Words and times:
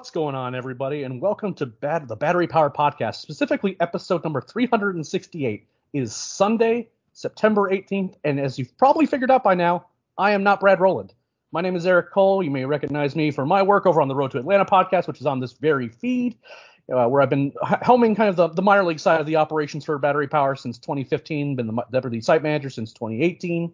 What's 0.00 0.10
going 0.10 0.34
on, 0.34 0.54
everybody, 0.54 1.02
and 1.02 1.20
welcome 1.20 1.52
to 1.56 1.66
Bad 1.66 2.08
the 2.08 2.16
Battery 2.16 2.46
Power 2.46 2.70
Podcast. 2.70 3.16
Specifically, 3.16 3.76
episode 3.80 4.24
number 4.24 4.40
368 4.40 5.66
is 5.92 6.16
Sunday, 6.16 6.88
September 7.12 7.70
18th, 7.70 8.14
and 8.24 8.40
as 8.40 8.58
you've 8.58 8.74
probably 8.78 9.04
figured 9.04 9.30
out 9.30 9.44
by 9.44 9.54
now, 9.54 9.84
I 10.16 10.30
am 10.30 10.42
not 10.42 10.58
Brad 10.58 10.80
Rowland. 10.80 11.12
My 11.52 11.60
name 11.60 11.76
is 11.76 11.86
Eric 11.86 12.12
Cole. 12.12 12.42
You 12.42 12.50
may 12.50 12.64
recognize 12.64 13.14
me 13.14 13.30
for 13.30 13.44
my 13.44 13.62
work 13.62 13.84
over 13.84 14.00
on 14.00 14.08
the 14.08 14.14
Road 14.14 14.30
to 14.30 14.38
Atlanta 14.38 14.64
podcast, 14.64 15.06
which 15.06 15.20
is 15.20 15.26
on 15.26 15.38
this 15.38 15.52
very 15.52 15.90
feed, 15.90 16.38
uh, 16.90 17.06
where 17.06 17.20
I've 17.20 17.28
been 17.28 17.52
helming 17.62 18.16
kind 18.16 18.30
of 18.30 18.36
the, 18.36 18.48
the 18.48 18.62
minor 18.62 18.84
league 18.84 19.00
side 19.00 19.20
of 19.20 19.26
the 19.26 19.36
operations 19.36 19.84
for 19.84 19.98
Battery 19.98 20.28
Power 20.28 20.56
since 20.56 20.78
2015, 20.78 21.56
been 21.56 21.66
the 21.66 21.84
deputy 21.92 22.22
site 22.22 22.42
manager 22.42 22.70
since 22.70 22.94
2018. 22.94 23.70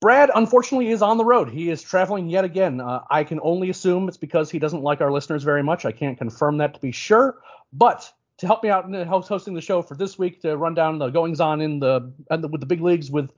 Brad, 0.00 0.30
unfortunately, 0.34 0.88
is 0.88 1.00
on 1.00 1.16
the 1.16 1.24
road. 1.24 1.48
He 1.48 1.70
is 1.70 1.82
traveling 1.82 2.28
yet 2.28 2.44
again. 2.44 2.80
Uh, 2.80 3.00
I 3.10 3.24
can 3.24 3.40
only 3.42 3.70
assume 3.70 4.08
it's 4.08 4.18
because 4.18 4.50
he 4.50 4.58
doesn't 4.58 4.82
like 4.82 5.00
our 5.00 5.10
listeners 5.10 5.42
very 5.42 5.62
much. 5.62 5.84
I 5.86 5.92
can't 5.92 6.18
confirm 6.18 6.58
that 6.58 6.74
to 6.74 6.80
be 6.80 6.92
sure. 6.92 7.38
But 7.72 8.10
to 8.38 8.46
help 8.46 8.62
me 8.62 8.68
out 8.68 8.84
in 8.84 9.06
hosting 9.06 9.54
the 9.54 9.62
show 9.62 9.80
for 9.80 9.94
this 9.94 10.18
week, 10.18 10.42
to 10.42 10.56
run 10.56 10.74
down 10.74 10.98
the 10.98 11.08
goings 11.08 11.40
on 11.40 11.62
in 11.62 11.80
the, 11.80 12.12
the 12.28 12.48
with 12.48 12.60
the 12.60 12.66
big 12.66 12.82
leagues 12.82 13.10
with 13.10 13.30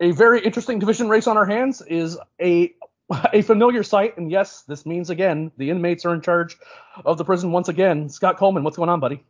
a 0.00 0.12
very 0.12 0.40
interesting 0.40 0.78
division 0.78 1.10
race 1.10 1.26
on 1.26 1.36
our 1.36 1.44
hands, 1.44 1.82
is 1.82 2.18
a 2.40 2.72
a 3.32 3.42
familiar 3.42 3.82
sight. 3.82 4.16
And 4.16 4.30
yes, 4.30 4.62
this 4.62 4.86
means 4.86 5.10
again 5.10 5.52
the 5.58 5.68
inmates 5.68 6.06
are 6.06 6.14
in 6.14 6.22
charge 6.22 6.56
of 7.04 7.18
the 7.18 7.24
prison 7.24 7.52
once 7.52 7.68
again. 7.68 8.08
Scott 8.08 8.38
Coleman, 8.38 8.64
what's 8.64 8.78
going 8.78 8.88
on, 8.88 9.00
buddy? 9.00 9.22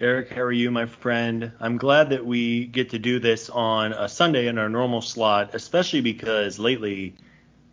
Eric, 0.00 0.30
how 0.30 0.40
are 0.40 0.50
you, 0.50 0.72
my 0.72 0.86
friend? 0.86 1.52
I'm 1.60 1.76
glad 1.76 2.10
that 2.10 2.26
we 2.26 2.64
get 2.64 2.90
to 2.90 2.98
do 2.98 3.20
this 3.20 3.48
on 3.48 3.92
a 3.92 4.08
Sunday 4.08 4.48
in 4.48 4.58
our 4.58 4.68
normal 4.68 5.00
slot, 5.00 5.54
especially 5.54 6.00
because 6.00 6.58
lately 6.58 7.14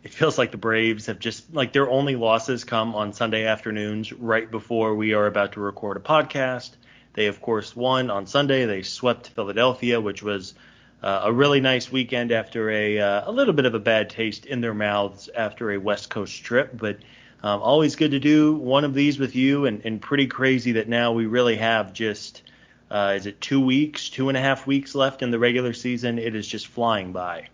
it 0.04 0.14
feels 0.14 0.38
like 0.38 0.52
the 0.52 0.56
Braves 0.56 1.06
have 1.06 1.18
just 1.18 1.52
like 1.52 1.72
their 1.72 1.90
only 1.90 2.14
losses 2.14 2.62
come 2.62 2.94
on 2.94 3.12
Sunday 3.12 3.44
afternoons 3.44 4.12
right 4.12 4.48
before 4.48 4.94
we 4.94 5.14
are 5.14 5.26
about 5.26 5.54
to 5.54 5.60
record 5.60 5.96
a 5.96 6.00
podcast. 6.00 6.70
They 7.14 7.26
of 7.26 7.42
course 7.42 7.74
won 7.74 8.08
on 8.08 8.28
Sunday. 8.28 8.66
They 8.66 8.82
swept 8.82 9.30
Philadelphia, 9.30 10.00
which 10.00 10.22
was 10.22 10.54
uh, 11.02 11.22
a 11.24 11.32
really 11.32 11.60
nice 11.60 11.90
weekend 11.90 12.30
after 12.30 12.70
a 12.70 13.00
uh, 13.00 13.28
a 13.28 13.32
little 13.32 13.52
bit 13.52 13.66
of 13.66 13.74
a 13.74 13.80
bad 13.80 14.10
taste 14.10 14.46
in 14.46 14.60
their 14.60 14.74
mouths 14.74 15.28
after 15.34 15.72
a 15.72 15.76
West 15.78 16.08
Coast 16.08 16.44
trip, 16.44 16.70
but 16.72 16.98
um, 17.42 17.60
always 17.60 17.96
good 17.96 18.12
to 18.12 18.20
do 18.20 18.54
one 18.54 18.84
of 18.84 18.94
these 18.94 19.18
with 19.18 19.34
you, 19.34 19.66
and, 19.66 19.84
and 19.84 20.00
pretty 20.00 20.26
crazy 20.26 20.72
that 20.72 20.88
now 20.88 21.12
we 21.12 21.26
really 21.26 21.56
have 21.56 21.92
just 21.92 22.42
uh, 22.92 23.14
is 23.16 23.24
it 23.24 23.40
two 23.40 23.60
weeks, 23.60 24.10
two 24.10 24.28
and 24.28 24.36
a 24.36 24.40
half 24.40 24.66
weeks 24.66 24.94
left 24.94 25.22
in 25.22 25.30
the 25.30 25.38
regular 25.38 25.72
season? 25.72 26.18
It 26.18 26.34
is 26.34 26.46
just 26.46 26.66
flying 26.66 27.12
by. 27.12 27.48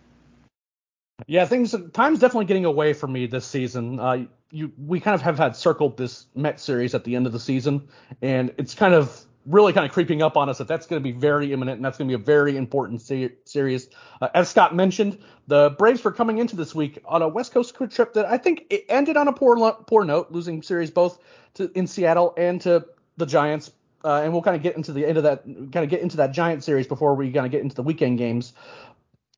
Yeah, 1.29 1.45
things 1.47 1.75
time's 1.93 2.19
definitely 2.19 2.47
getting 2.47 2.65
away 2.65 2.93
from 2.93 3.13
me 3.13 3.27
this 3.27 3.47
season. 3.47 4.01
Uh, 4.01 4.25
you 4.51 4.73
we 4.77 4.99
kind 4.99 5.15
of 5.15 5.23
have 5.23 5.39
had 5.39 5.55
circled 5.55 5.97
this 5.97 6.27
Met 6.35 6.59
series 6.59 6.95
at 6.95 7.05
the 7.05 7.15
end 7.15 7.27
of 7.27 7.33
the 7.33 7.39
season, 7.41 7.89
and 8.21 8.53
it's 8.59 8.75
kind 8.75 8.95
of 8.95 9.25
really 9.49 9.73
kind 9.73 9.87
of 9.87 9.93
creeping 9.93 10.23
up 10.23 10.37
on 10.37 10.49
us 10.49 10.59
that 10.59 10.69
that's 10.69 10.87
going 10.87 11.03
to 11.03 11.05
be 11.05 11.13
very 11.13 11.53
imminent 11.53 11.77
and 11.77 11.85
that's 11.85 11.97
going 11.97 12.09
to 12.09 12.17
be 12.17 12.23
a 12.23 12.25
very 12.25 12.57
important 12.57 13.01
se- 13.01 13.33
series. 13.45 13.89
Uh, 14.21 14.29
as 14.35 14.49
Scott 14.49 14.75
mentioned, 14.75 15.19
the 15.47 15.75
Braves 15.79 16.05
were 16.05 16.13
coming 16.13 16.39
into 16.39 16.55
this 16.55 16.75
week 16.75 16.99
on 17.07 17.23
a 17.23 17.29
West 17.29 17.53
Coast 17.53 17.75
trip 17.91 18.13
that 18.13 18.27
I 18.27 18.37
think 18.37 18.67
it 18.71 18.85
ended 18.89 19.17
on 19.17 19.27
a 19.27 19.33
poor 19.33 19.73
poor 19.87 20.05
note, 20.05 20.31
losing 20.31 20.63
series 20.63 20.91
both 20.91 21.19
to 21.55 21.71
in 21.75 21.87
Seattle 21.87 22.35
and 22.37 22.61
to 22.61 22.87
the 23.17 23.27
Giants. 23.27 23.73
Uh, 24.05 24.21
and 24.23 24.33
we'll 24.33 24.43
kind 24.43 24.55
of 24.55 24.63
get 24.63 24.77
into 24.77 24.93
the 24.93 25.05
end 25.05 25.17
of 25.17 25.25
that, 25.25 25.45
kind 25.45 25.79
of 25.79 25.89
get 25.89 26.01
into 26.01 26.19
that 26.19 26.33
Giant 26.33 26.63
series 26.63 26.87
before 26.87 27.15
we 27.15 27.33
kind 27.33 27.47
of 27.47 27.51
get 27.51 27.63
into 27.63 27.75
the 27.75 27.83
weekend 27.83 28.19
games. 28.19 28.53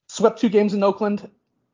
Swept 0.08 0.40
two 0.40 0.48
games 0.48 0.74
in 0.74 0.82
Oakland. 0.82 1.30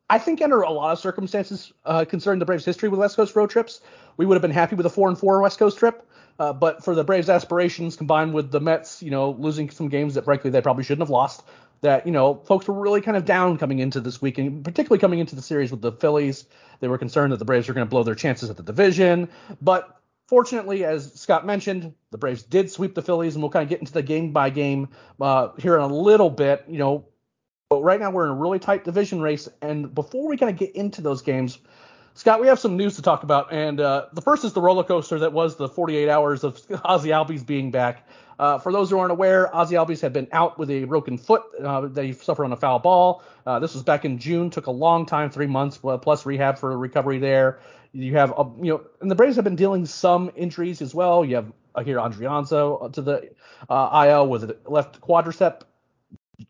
I 0.09 0.19
think 0.19 0.41
under 0.41 0.63
a 0.63 0.71
lot 0.71 0.93
of 0.93 0.99
circumstances, 1.01 1.73
uh, 1.85 2.05
considering 2.05 2.39
the 2.39 2.45
Braves' 2.45 2.65
history 2.65 2.89
with 2.89 3.01
West 3.01 3.17
Coast 3.17 3.35
road 3.35 3.51
trips, 3.51 3.81
we 4.17 4.25
would 4.25 4.35
have 4.35 4.43
been 4.43 4.53
happy 4.53 4.77
with 4.77 4.87
a 4.87 4.91
four 4.91 5.09
and 5.09 5.19
four 5.19 5.41
West 5.41 5.59
Coast 5.59 5.79
trip. 5.79 6.09
Uh, 6.39 6.53
but 6.53 6.85
for 6.85 6.95
the 6.95 7.03
Braves' 7.03 7.31
aspirations 7.31 7.97
combined 7.97 8.35
with 8.35 8.51
the 8.51 8.61
Mets, 8.61 9.03
you 9.03 9.11
know, 9.11 9.31
losing 9.31 9.71
some 9.71 9.89
games 9.89 10.15
that 10.15 10.25
frankly 10.25 10.51
they 10.51 10.61
probably 10.61 10.85
shouldn't 10.85 11.03
have 11.03 11.11
lost, 11.11 11.43
that 11.81 12.07
you 12.07 12.13
know 12.13 12.35
folks 12.35 12.69
were 12.69 12.75
really 12.75 13.01
kind 13.01 13.17
of 13.17 13.25
down 13.25 13.57
coming 13.57 13.79
into 13.79 14.01
this 14.01 14.21
week, 14.21 14.39
and 14.39 14.63
particularly 14.63 15.01
coming 15.01 15.19
into 15.19 15.35
the 15.35 15.43
series 15.43 15.71
with 15.71 15.81
the 15.81 15.93
Phillies. 15.93 16.45
They 16.81 16.89
were 16.89 16.99
concerned 16.99 17.33
that 17.33 17.39
the 17.39 17.47
Braves 17.47 17.69
were 17.69 17.75
going 17.75 17.87
to 17.87 17.91
blow 17.91 18.03
their 18.03 18.15
chances 18.15 18.51
at 18.51 18.57
the 18.57 18.63
division, 18.63 19.31
but 19.63 20.01
fortunately, 20.27 20.85
as 20.85 21.13
Scott 21.15 21.47
mentioned, 21.47 21.95
the 22.11 22.19
Braves 22.19 22.43
did 22.43 22.71
sweep 22.71 22.95
the 22.95 23.03
Phillies, 23.03 23.35
and 23.35 23.43
we'll 23.43 23.51
kind 23.51 23.63
of 23.63 23.71
get 23.71 23.81
into 23.81 23.93
the 23.93 24.03
game 24.03 24.33
by 24.33 24.51
game 24.51 24.89
uh, 25.21 25.49
here 25.59 25.77
in 25.77 25.83
a 25.83 25.87
little 25.87 26.31
bit. 26.31 26.65
You 26.69 26.79
know, 26.79 27.07
but 27.69 27.83
right 27.83 27.99
now 27.99 28.11
we're 28.11 28.25
in 28.25 28.31
a 28.31 28.35
really 28.35 28.59
tight 28.59 28.85
division 28.85 29.21
race, 29.21 29.49
and 29.61 29.93
before 29.95 30.29
we 30.29 30.37
kind 30.37 30.51
of 30.51 30.59
get 30.59 30.75
into 30.77 31.01
those 31.01 31.23
games, 31.23 31.59
Scott, 32.15 32.41
we 32.41 32.47
have 32.47 32.59
some 32.59 32.77
news 32.77 32.97
to 32.97 33.03
talk 33.03 33.25
about, 33.25 33.53
and 33.53 33.81
uh, 33.81 34.07
the 34.13 34.23
first 34.23 34.45
is 34.45 34.53
the 34.53 34.61
roller 34.61 34.85
coaster 34.85 35.19
that 35.19 35.33
was 35.33 35.57
the 35.57 35.69
48 35.69 36.09
hours 36.09 36.45
of 36.45 36.61
Ozzie 36.85 37.11
Albies 37.11 37.45
being 37.45 37.71
back. 37.71 38.09
Uh, 38.39 38.59
for 38.59 38.71
those 38.71 38.91
who 38.91 38.99
aren't 38.99 39.13
aware, 39.13 39.55
Ozzie 39.55 39.77
Albies 39.77 40.01
had 40.01 40.13
been 40.13 40.29
out 40.31 40.59
with 40.59 40.71
a 40.71 40.85
broken 40.85 41.19
foot 41.19 41.43
uh, 41.63 41.83
that 41.89 42.05
he 42.05 42.13
suffered 42.13 42.45
on 42.45 42.53
a 42.53 42.57
foul 42.57 42.79
ball. 42.79 43.23
Uh, 43.47 43.59
this 43.59 43.75
was 43.75 43.83
back 43.83 44.05
in 44.05 44.19
June, 44.19 44.51
took 44.51 44.67
a 44.67 44.71
long 44.71 45.05
time, 45.05 45.31
three 45.31 45.47
months 45.47 45.79
plus 45.79 46.25
rehab 46.25 46.59
for 46.59 46.77
recovery 46.79 47.19
there. 47.19 47.59
You 47.93 48.15
have, 48.17 48.33
uh, 48.39 48.45
you 48.59 48.73
know, 48.73 48.83
and 49.01 49.11
the 49.11 49.15
Braves 49.15 49.37
have 49.37 49.45
been 49.45 49.57
dealing 49.57 49.87
some 49.87 50.31
injuries 50.37 50.83
as 50.83 50.95
well. 50.95 51.25
You 51.25 51.37
have 51.37 51.53
Ehire 51.75 51.97
Adrianza 51.97 52.93
to 52.93 53.03
the 53.03 53.31
uh, 53.69 54.07
IL 54.07 54.29
with 54.29 54.45
a 54.45 54.57
left 54.67 55.01
quadricep 55.01 55.63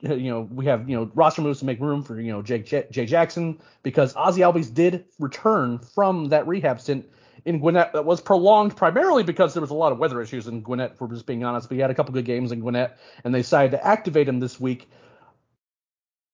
Uh, 0.04 0.14
you 0.14 0.30
know, 0.30 0.40
we 0.40 0.66
have, 0.66 0.88
you 0.88 0.96
know, 0.96 1.10
roster 1.14 1.42
moves 1.42 1.60
to 1.60 1.64
make 1.64 1.80
room 1.80 2.02
for, 2.02 2.20
you 2.20 2.32
know, 2.32 2.42
Jake 2.42 2.66
J, 2.66 2.86
Jay 2.90 3.06
Jackson 3.06 3.60
because 3.82 4.14
Ozzie 4.16 4.42
Albies 4.42 4.72
did 4.72 5.04
return 5.18 5.78
from 5.78 6.26
that 6.30 6.46
rehab 6.48 6.80
stint 6.80 7.06
in 7.44 7.60
Gwinnett 7.60 7.92
that 7.92 8.04
was 8.04 8.20
prolonged 8.20 8.76
primarily 8.76 9.22
because 9.22 9.54
there 9.54 9.60
was 9.60 9.70
a 9.70 9.74
lot 9.74 9.92
of 9.92 9.98
weather 9.98 10.20
issues 10.20 10.48
in 10.48 10.60
Gwinnett, 10.60 10.98
for 10.98 11.08
just 11.08 11.26
being 11.26 11.44
honest. 11.44 11.68
But 11.68 11.76
he 11.76 11.80
had 11.80 11.90
a 11.90 11.94
couple 11.94 12.12
good 12.12 12.24
games 12.24 12.50
in 12.52 12.60
Gwinnett, 12.60 12.98
and 13.24 13.32
they 13.32 13.38
decided 13.38 13.70
to 13.70 13.86
activate 13.86 14.28
him 14.28 14.40
this 14.40 14.60
week. 14.60 14.88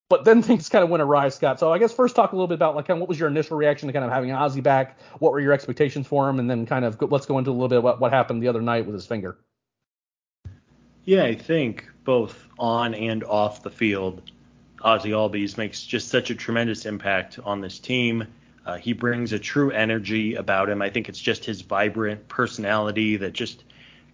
But 0.09 0.25
then 0.25 0.43
things 0.43 0.71
kind 0.71 0.83
of 0.83 0.91
went 0.91 1.03
awry, 1.03 1.29
Scott. 1.29 1.61
So 1.61 1.73
I 1.73 1.79
guess 1.79 1.93
first 1.93 2.17
talk 2.17 2.33
a 2.33 2.35
little 2.35 2.49
bit 2.49 2.55
about 2.55 2.75
like 2.75 2.87
kind 2.87 2.97
of 2.97 3.01
what 3.03 3.09
was 3.09 3.21
your 3.21 3.29
initial 3.29 3.59
reaction 3.59 3.87
to 3.89 3.93
kind 3.93 4.05
of 4.05 4.11
having 4.11 4.33
Ozzie 4.33 4.63
back? 4.63 4.99
What 5.19 5.33
were 5.33 5.41
your 5.41 5.53
expectations 5.53 6.07
for 6.07 6.29
him? 6.29 6.39
And 6.39 6.51
then 6.51 6.65
kind 6.65 6.87
of 6.87 7.01
let's 7.03 7.27
go 7.27 7.39
into 7.39 7.51
a 7.51 7.53
little 7.53 7.69
bit 7.69 7.79
about 7.79 8.01
what 8.01 8.13
happened 8.13 8.43
the 8.43 8.49
other 8.49 8.63
night 8.63 8.87
with 8.87 8.95
his 8.95 9.07
finger. 9.07 9.39
Yeah, 11.05 11.25
I 11.25 11.35
think 11.35 11.91
both 12.05 12.47
on 12.59 12.95
and 12.95 13.25
off 13.25 13.63
the 13.63 13.71
field, 13.71 14.23
Ozzie 14.81 15.11
Albies 15.11 15.57
makes 15.57 15.85
just 15.85 16.09
such 16.09 16.31
a 16.31 16.35
tremendous 16.35 16.87
impact 16.87 17.39
on 17.43 17.61
this 17.61 17.79
team. 17.79 18.27
Uh, 18.65 18.77
he 18.77 18.93
brings 18.93 19.33
a 19.33 19.39
true 19.39 19.73
energy 19.73 20.37
about 20.37 20.69
him. 20.69 20.81
I 20.81 20.91
think 20.91 21.09
it's 21.09 21.19
just 21.19 21.45
his 21.45 21.63
vibrant 21.63 22.29
personality 22.29 23.17
that 23.17 23.33
just 23.33 23.65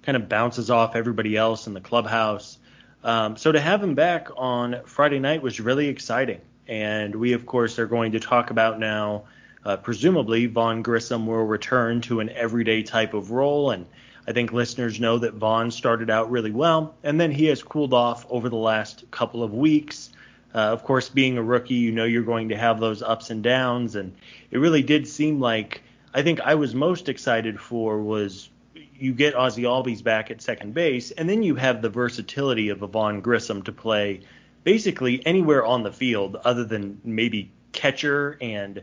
kind 0.03 0.17
of 0.17 0.29
bounces 0.29 0.71
off 0.71 0.97
everybody 0.97 1.37
else 1.37 1.67
in 1.67 1.75
the 1.75 1.81
clubhouse. 1.81 2.59
Um, 3.05 3.37
so 3.37 3.53
to 3.53 3.61
have 3.61 3.83
him 3.83 3.95
back 3.95 4.29
on 4.37 4.81
Friday 4.87 5.19
night 5.19 5.43
was 5.43 5.61
really 5.61 5.89
exciting. 5.89 6.41
And 6.67 7.15
we, 7.15 7.35
of 7.35 7.45
course, 7.45 7.79
are 7.79 7.87
going 7.87 8.13
to 8.13 8.21
talk 8.21 8.51
about 8.51 8.79
now 8.79 9.25
uh, 9.65 9.77
presumably 9.77 10.47
Vaughn 10.47 10.83
Grissom 10.83 11.27
will 11.27 11.45
return 11.45 12.01
to 12.03 12.21
an 12.21 12.31
everyday 12.31 12.83
type 12.83 13.13
of 13.13 13.31
role. 13.31 13.71
And 13.71 13.87
I 14.29 14.33
think 14.33 14.53
listeners 14.53 15.01
know 15.01 15.17
that 15.21 15.33
Vaughn 15.33 15.71
started 15.71 16.11
out 16.11 16.31
really 16.31 16.51
well, 16.51 16.95
and 17.03 17.19
then 17.19 17.31
he 17.31 17.47
has 17.47 17.63
cooled 17.63 17.95
off 17.95 18.27
over 18.29 18.51
the 18.51 18.57
last 18.57 19.11
couple 19.11 19.43
of 19.43 19.55
weeks. 19.55 20.11
Uh, 20.55 20.59
of 20.59 20.85
course, 20.85 21.09
being 21.09 21.39
a 21.39 21.43
rookie, 21.43 21.77
you 21.77 21.93
know 21.93 22.05
you're 22.05 22.23
going 22.23 22.51
to 22.51 22.57
have 22.57 22.79
those 22.79 23.01
ups 23.01 23.31
and 23.31 23.43
downs, 23.43 23.97
and 23.97 24.15
it 24.51 24.59
really 24.59 24.83
did 24.83 25.09
seem 25.09 25.41
like 25.41 25.81
I 26.13 26.23
think 26.23 26.41
I 26.41 26.57
was 26.57 26.75
most 26.75 27.09
excited 27.09 27.59
for 27.59 28.03
was 28.03 28.51
you 28.99 29.15
get 29.15 29.35
Ozzie 29.35 29.63
Albies 29.63 30.05
back 30.05 30.31
at 30.31 30.43
second 30.43 30.75
base, 30.75 31.11
and 31.11 31.27
then 31.27 31.43
you 31.43 31.55
have 31.55 31.81
the 31.81 31.89
versatility 31.89 32.69
of 32.69 32.81
Vaughn 32.81 33.23
Grissom 33.23 33.63
to 33.63 33.73
play 33.73 34.21
basically 34.63 35.25
anywhere 35.25 35.65
on 35.65 35.85
the 35.85 35.93
field 35.93 36.37
other 36.45 36.65
than 36.65 37.01
maybe 37.03 37.51
catcher 37.73 38.37
and 38.43 38.83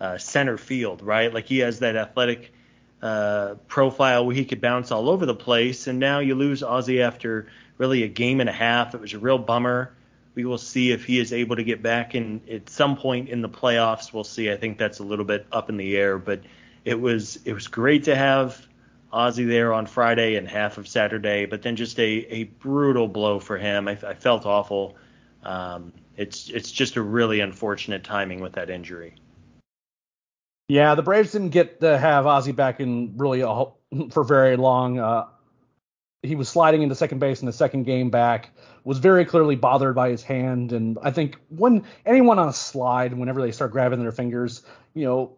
uh, 0.00 0.16
center 0.16 0.56
field, 0.56 1.02
right? 1.02 1.34
Like 1.34 1.44
he 1.44 1.58
has 1.58 1.80
that 1.80 1.96
athletic 1.96 2.54
uh, 3.02 3.54
profile 3.68 4.26
where 4.26 4.34
he 4.34 4.44
could 4.44 4.60
bounce 4.60 4.90
all 4.90 5.08
over 5.08 5.26
the 5.26 5.34
place, 5.34 5.86
and 5.86 5.98
now 5.98 6.20
you 6.20 6.34
lose 6.34 6.62
Ozzie 6.62 7.02
after 7.02 7.48
really 7.78 8.02
a 8.02 8.08
game 8.08 8.40
and 8.40 8.48
a 8.48 8.52
half. 8.52 8.94
It 8.94 9.00
was 9.00 9.12
a 9.12 9.18
real 9.18 9.38
bummer. 9.38 9.92
We 10.34 10.44
will 10.44 10.58
see 10.58 10.92
if 10.92 11.04
he 11.04 11.18
is 11.18 11.32
able 11.32 11.56
to 11.56 11.64
get 11.64 11.82
back 11.82 12.14
in 12.14 12.42
at 12.50 12.68
some 12.68 12.96
point 12.96 13.28
in 13.28 13.40
the 13.40 13.48
playoffs. 13.48 14.12
We'll 14.12 14.24
see. 14.24 14.50
I 14.50 14.56
think 14.56 14.78
that's 14.78 14.98
a 14.98 15.02
little 15.02 15.24
bit 15.24 15.46
up 15.50 15.70
in 15.70 15.76
the 15.76 15.96
air, 15.96 16.18
but 16.18 16.40
it 16.84 17.00
was 17.00 17.38
it 17.44 17.52
was 17.52 17.68
great 17.68 18.04
to 18.04 18.14
have 18.14 18.66
Ozzie 19.12 19.44
there 19.44 19.72
on 19.72 19.86
Friday 19.86 20.36
and 20.36 20.46
half 20.46 20.78
of 20.78 20.86
Saturday, 20.88 21.46
but 21.46 21.62
then 21.62 21.76
just 21.76 21.98
a, 21.98 22.02
a 22.02 22.44
brutal 22.44 23.08
blow 23.08 23.38
for 23.38 23.56
him. 23.56 23.88
I, 23.88 23.92
I 23.92 24.14
felt 24.14 24.44
awful. 24.44 24.96
Um, 25.42 25.92
it's 26.16 26.48
it's 26.48 26.70
just 26.70 26.96
a 26.96 27.02
really 27.02 27.40
unfortunate 27.40 28.04
timing 28.04 28.40
with 28.40 28.54
that 28.54 28.68
injury. 28.68 29.14
Yeah, 30.68 30.94
the 30.94 31.02
Braves 31.02 31.32
didn't 31.32 31.50
get 31.50 31.80
to 31.80 31.96
have 31.96 32.26
Ozzie 32.26 32.52
back 32.52 32.80
in 32.80 33.16
really 33.16 33.42
a, 33.42 33.66
for 34.10 34.24
very 34.24 34.56
long. 34.56 34.98
Uh, 34.98 35.26
he 36.22 36.34
was 36.34 36.48
sliding 36.48 36.82
into 36.82 36.94
second 36.94 37.20
base 37.20 37.40
in 37.40 37.46
the 37.46 37.52
second 37.52 37.84
game 37.84 38.10
back. 38.10 38.50
Was 38.84 38.98
very 38.98 39.24
clearly 39.24 39.56
bothered 39.56 39.94
by 39.94 40.10
his 40.10 40.22
hand, 40.22 40.72
and 40.72 40.96
I 41.02 41.10
think 41.10 41.36
when 41.48 41.84
anyone 42.04 42.38
on 42.38 42.48
a 42.48 42.52
slide, 42.52 43.12
whenever 43.14 43.42
they 43.42 43.50
start 43.50 43.72
grabbing 43.72 44.00
their 44.00 44.12
fingers, 44.12 44.62
you 44.94 45.04
know, 45.04 45.36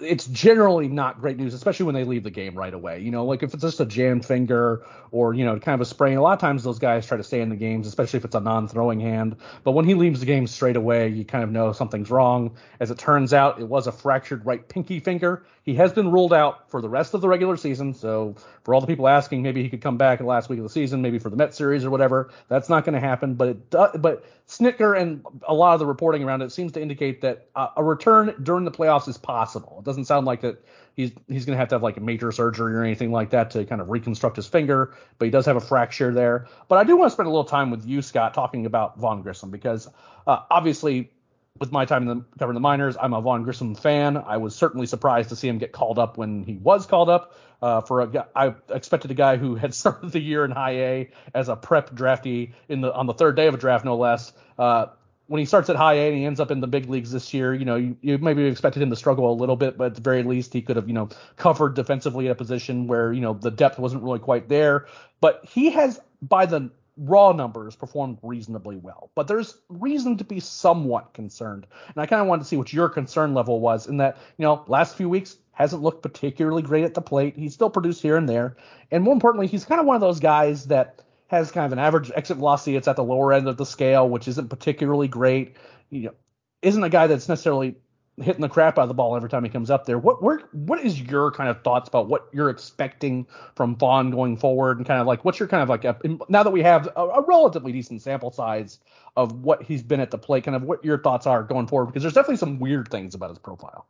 it's 0.00 0.26
generally 0.26 0.88
not 0.88 1.20
great 1.20 1.36
news, 1.36 1.54
especially 1.54 1.86
when 1.86 1.94
they 1.94 2.04
leave 2.04 2.22
the 2.24 2.30
game 2.30 2.54
right 2.56 2.72
away. 2.72 3.00
You 3.00 3.10
know, 3.10 3.24
like 3.24 3.42
if 3.42 3.54
it's 3.54 3.62
just 3.62 3.80
a 3.80 3.86
jammed 3.86 4.24
finger 4.24 4.84
or, 5.10 5.34
you 5.34 5.44
know, 5.44 5.58
kind 5.58 5.74
of 5.74 5.80
a 5.80 5.84
sprain, 5.84 6.16
a 6.16 6.22
lot 6.22 6.32
of 6.32 6.40
times 6.40 6.62
those 6.62 6.78
guys 6.78 7.06
try 7.06 7.16
to 7.16 7.22
stay 7.22 7.40
in 7.40 7.48
the 7.48 7.56
games, 7.56 7.86
especially 7.86 8.18
if 8.18 8.24
it's 8.24 8.34
a 8.34 8.40
non 8.40 8.68
throwing 8.68 9.00
hand. 9.00 9.36
But 9.64 9.72
when 9.72 9.84
he 9.84 9.94
leaves 9.94 10.20
the 10.20 10.26
game 10.26 10.46
straight 10.46 10.76
away, 10.76 11.08
you 11.08 11.24
kind 11.24 11.44
of 11.44 11.50
know 11.50 11.72
something's 11.72 12.10
wrong. 12.10 12.56
As 12.78 12.90
it 12.90 12.98
turns 12.98 13.32
out, 13.32 13.60
it 13.60 13.68
was 13.68 13.86
a 13.86 13.92
fractured 13.92 14.46
right 14.46 14.66
pinky 14.66 15.00
finger. 15.00 15.44
He 15.62 15.74
has 15.74 15.92
been 15.92 16.10
ruled 16.10 16.32
out 16.32 16.70
for 16.70 16.80
the 16.80 16.88
rest 16.88 17.14
of 17.14 17.20
the 17.20 17.28
regular 17.28 17.56
season. 17.56 17.94
So 17.94 18.36
for 18.64 18.74
all 18.74 18.80
the 18.80 18.86
people 18.86 19.06
asking, 19.06 19.42
maybe 19.42 19.62
he 19.62 19.68
could 19.68 19.82
come 19.82 19.98
back 19.98 20.20
in 20.20 20.26
the 20.26 20.30
last 20.30 20.48
week 20.48 20.58
of 20.58 20.62
the 20.62 20.70
season, 20.70 21.02
maybe 21.02 21.18
for 21.18 21.30
the 21.30 21.36
Met 21.36 21.54
series 21.54 21.84
or 21.84 21.90
whatever. 21.90 22.30
That's 22.48 22.68
not 22.68 22.84
going 22.84 22.94
to 22.94 23.00
happen. 23.00 23.34
But 23.34 23.48
it 23.48 23.70
but 23.70 24.24
Snitker 24.48 24.98
and 24.98 25.24
a 25.46 25.54
lot 25.54 25.74
of 25.74 25.80
the 25.80 25.86
reporting 25.86 26.24
around 26.24 26.42
it 26.42 26.50
seems 26.50 26.72
to 26.72 26.82
indicate 26.82 27.20
that 27.20 27.46
uh, 27.54 27.68
a 27.76 27.84
return 27.84 28.34
during 28.42 28.64
the 28.64 28.70
playoffs 28.70 29.06
is 29.08 29.16
possible. 29.16 29.82
Doesn't 29.90 30.04
sound 30.04 30.24
like 30.24 30.42
that 30.42 30.64
he's 30.94 31.10
he's 31.26 31.44
going 31.46 31.56
to 31.56 31.58
have 31.58 31.68
to 31.70 31.74
have 31.74 31.82
like 31.82 31.96
a 31.96 32.00
major 32.00 32.30
surgery 32.30 32.74
or 32.74 32.84
anything 32.84 33.10
like 33.10 33.30
that 33.30 33.50
to 33.50 33.64
kind 33.64 33.80
of 33.80 33.90
reconstruct 33.90 34.36
his 34.36 34.46
finger, 34.46 34.94
but 35.18 35.24
he 35.24 35.32
does 35.32 35.46
have 35.46 35.56
a 35.56 35.60
fracture 35.60 36.12
there. 36.12 36.46
But 36.68 36.78
I 36.78 36.84
do 36.84 36.96
want 36.96 37.10
to 37.10 37.14
spend 37.14 37.26
a 37.26 37.30
little 37.30 37.42
time 37.42 37.72
with 37.72 37.84
you, 37.84 38.02
Scott, 38.02 38.32
talking 38.32 38.66
about 38.66 38.98
Vaughn 38.98 39.22
Grissom 39.22 39.50
because 39.50 39.88
uh, 40.28 40.42
obviously 40.48 41.10
with 41.58 41.72
my 41.72 41.84
time 41.86 42.08
in 42.08 42.18
the, 42.18 42.24
covering 42.38 42.54
the 42.54 42.60
minors, 42.60 42.96
I'm 43.00 43.12
a 43.12 43.20
Vaughn 43.20 43.42
Grissom 43.42 43.74
fan. 43.74 44.16
I 44.16 44.36
was 44.36 44.54
certainly 44.54 44.86
surprised 44.86 45.30
to 45.30 45.36
see 45.36 45.48
him 45.48 45.58
get 45.58 45.72
called 45.72 45.98
up 45.98 46.16
when 46.16 46.44
he 46.44 46.56
was 46.56 46.86
called 46.86 47.08
up. 47.08 47.34
Uh, 47.60 47.82
for 47.82 48.00
a 48.00 48.26
I 48.34 48.54
expected 48.70 49.10
a 49.10 49.14
guy 49.14 49.36
who 49.36 49.56
had 49.56 49.74
started 49.80 50.12
the 50.12 50.20
year 50.20 50.44
in 50.44 50.50
high 50.50 50.76
A 50.76 51.10
as 51.34 51.48
a 51.48 51.56
prep 51.56 51.90
draftee 51.90 52.52
in 52.68 52.80
the 52.80 52.94
on 52.94 53.06
the 53.06 53.12
third 53.12 53.36
day 53.36 53.48
of 53.48 53.54
a 53.54 53.58
draft, 53.58 53.84
no 53.84 53.96
less. 53.96 54.32
Uh, 54.58 54.86
when 55.30 55.38
he 55.38 55.44
starts 55.44 55.70
at 55.70 55.76
high 55.76 55.94
A 55.94 56.08
and 56.08 56.18
he 56.18 56.24
ends 56.24 56.40
up 56.40 56.50
in 56.50 56.58
the 56.58 56.66
big 56.66 56.90
leagues 56.90 57.12
this 57.12 57.32
year, 57.32 57.54
you 57.54 57.64
know, 57.64 57.76
you, 57.76 57.96
you 58.00 58.18
maybe 58.18 58.42
expected 58.46 58.82
him 58.82 58.90
to 58.90 58.96
struggle 58.96 59.30
a 59.30 59.32
little 59.32 59.54
bit, 59.54 59.78
but 59.78 59.84
at 59.84 59.94
the 59.94 60.00
very 60.00 60.24
least 60.24 60.52
he 60.52 60.60
could 60.60 60.74
have, 60.74 60.88
you 60.88 60.92
know, 60.92 61.08
covered 61.36 61.74
defensively 61.74 62.26
at 62.26 62.32
a 62.32 62.34
position 62.34 62.88
where, 62.88 63.12
you 63.12 63.20
know, 63.20 63.34
the 63.34 63.52
depth 63.52 63.78
wasn't 63.78 64.02
really 64.02 64.18
quite 64.18 64.48
there. 64.48 64.88
But 65.20 65.44
he 65.44 65.70
has, 65.70 66.00
by 66.20 66.46
the 66.46 66.72
raw 66.96 67.30
numbers, 67.30 67.76
performed 67.76 68.18
reasonably 68.24 68.74
well. 68.74 69.12
But 69.14 69.28
there's 69.28 69.56
reason 69.68 70.16
to 70.16 70.24
be 70.24 70.40
somewhat 70.40 71.14
concerned. 71.14 71.64
And 71.86 72.02
I 72.02 72.06
kind 72.06 72.20
of 72.20 72.26
wanted 72.26 72.42
to 72.42 72.48
see 72.48 72.56
what 72.56 72.72
your 72.72 72.88
concern 72.88 73.32
level 73.32 73.60
was 73.60 73.86
in 73.86 73.98
that, 73.98 74.18
you 74.36 74.44
know, 74.44 74.64
last 74.66 74.96
few 74.96 75.08
weeks 75.08 75.36
hasn't 75.52 75.80
looked 75.80 76.02
particularly 76.02 76.62
great 76.62 76.82
at 76.82 76.94
the 76.94 77.02
plate. 77.02 77.36
He's 77.36 77.54
still 77.54 77.70
produced 77.70 78.02
here 78.02 78.16
and 78.16 78.28
there. 78.28 78.56
And 78.90 79.04
more 79.04 79.14
importantly, 79.14 79.46
he's 79.46 79.64
kind 79.64 79.80
of 79.80 79.86
one 79.86 79.94
of 79.94 80.02
those 80.02 80.18
guys 80.18 80.66
that– 80.66 81.02
has 81.30 81.52
kind 81.52 81.64
of 81.64 81.72
an 81.72 81.78
average 81.78 82.10
exit 82.14 82.38
velocity. 82.38 82.74
It's 82.74 82.88
at 82.88 82.96
the 82.96 83.04
lower 83.04 83.32
end 83.32 83.46
of 83.46 83.56
the 83.56 83.64
scale, 83.64 84.08
which 84.08 84.26
isn't 84.26 84.48
particularly 84.48 85.06
great. 85.06 85.54
You 85.88 86.00
know, 86.00 86.14
isn't 86.60 86.82
a 86.82 86.88
guy 86.88 87.06
that's 87.06 87.28
necessarily 87.28 87.76
hitting 88.16 88.40
the 88.40 88.48
crap 88.48 88.78
out 88.78 88.82
of 88.82 88.88
the 88.88 88.94
ball 88.94 89.14
every 89.14 89.28
time 89.28 89.44
he 89.44 89.48
comes 89.48 89.70
up 89.70 89.86
there. 89.86 89.96
What 89.96 90.24
where, 90.24 90.40
what 90.50 90.80
is 90.80 91.00
your 91.00 91.30
kind 91.30 91.48
of 91.48 91.62
thoughts 91.62 91.88
about 91.88 92.08
what 92.08 92.28
you're 92.32 92.50
expecting 92.50 93.28
from 93.54 93.76
Vaughn 93.76 94.10
going 94.10 94.38
forward, 94.38 94.78
and 94.78 94.86
kind 94.86 95.00
of 95.00 95.06
like 95.06 95.24
what's 95.24 95.38
your 95.38 95.46
kind 95.46 95.62
of 95.62 95.68
like 95.68 95.84
uh, 95.84 95.94
a, 96.04 96.18
now 96.28 96.42
that 96.42 96.50
we 96.50 96.62
have 96.62 96.88
a, 96.96 97.00
a, 97.00 97.22
relatively 97.22 97.70
decent 97.70 98.02
sample 98.02 98.32
size 98.32 98.80
of 99.16 99.44
what 99.44 99.62
he's 99.62 99.84
been 99.84 100.00
at 100.00 100.10
the 100.10 100.18
plate, 100.18 100.42
kind 100.42 100.56
of 100.56 100.64
what 100.64 100.84
your 100.84 100.98
thoughts 100.98 101.28
are 101.28 101.44
going 101.44 101.68
forward 101.68 101.86
because 101.86 102.02
there's 102.02 102.14
definitely 102.14 102.38
some 102.38 102.58
weird 102.58 102.88
things 102.88 103.14
about 103.14 103.30
his 103.30 103.38
profile. 103.38 103.86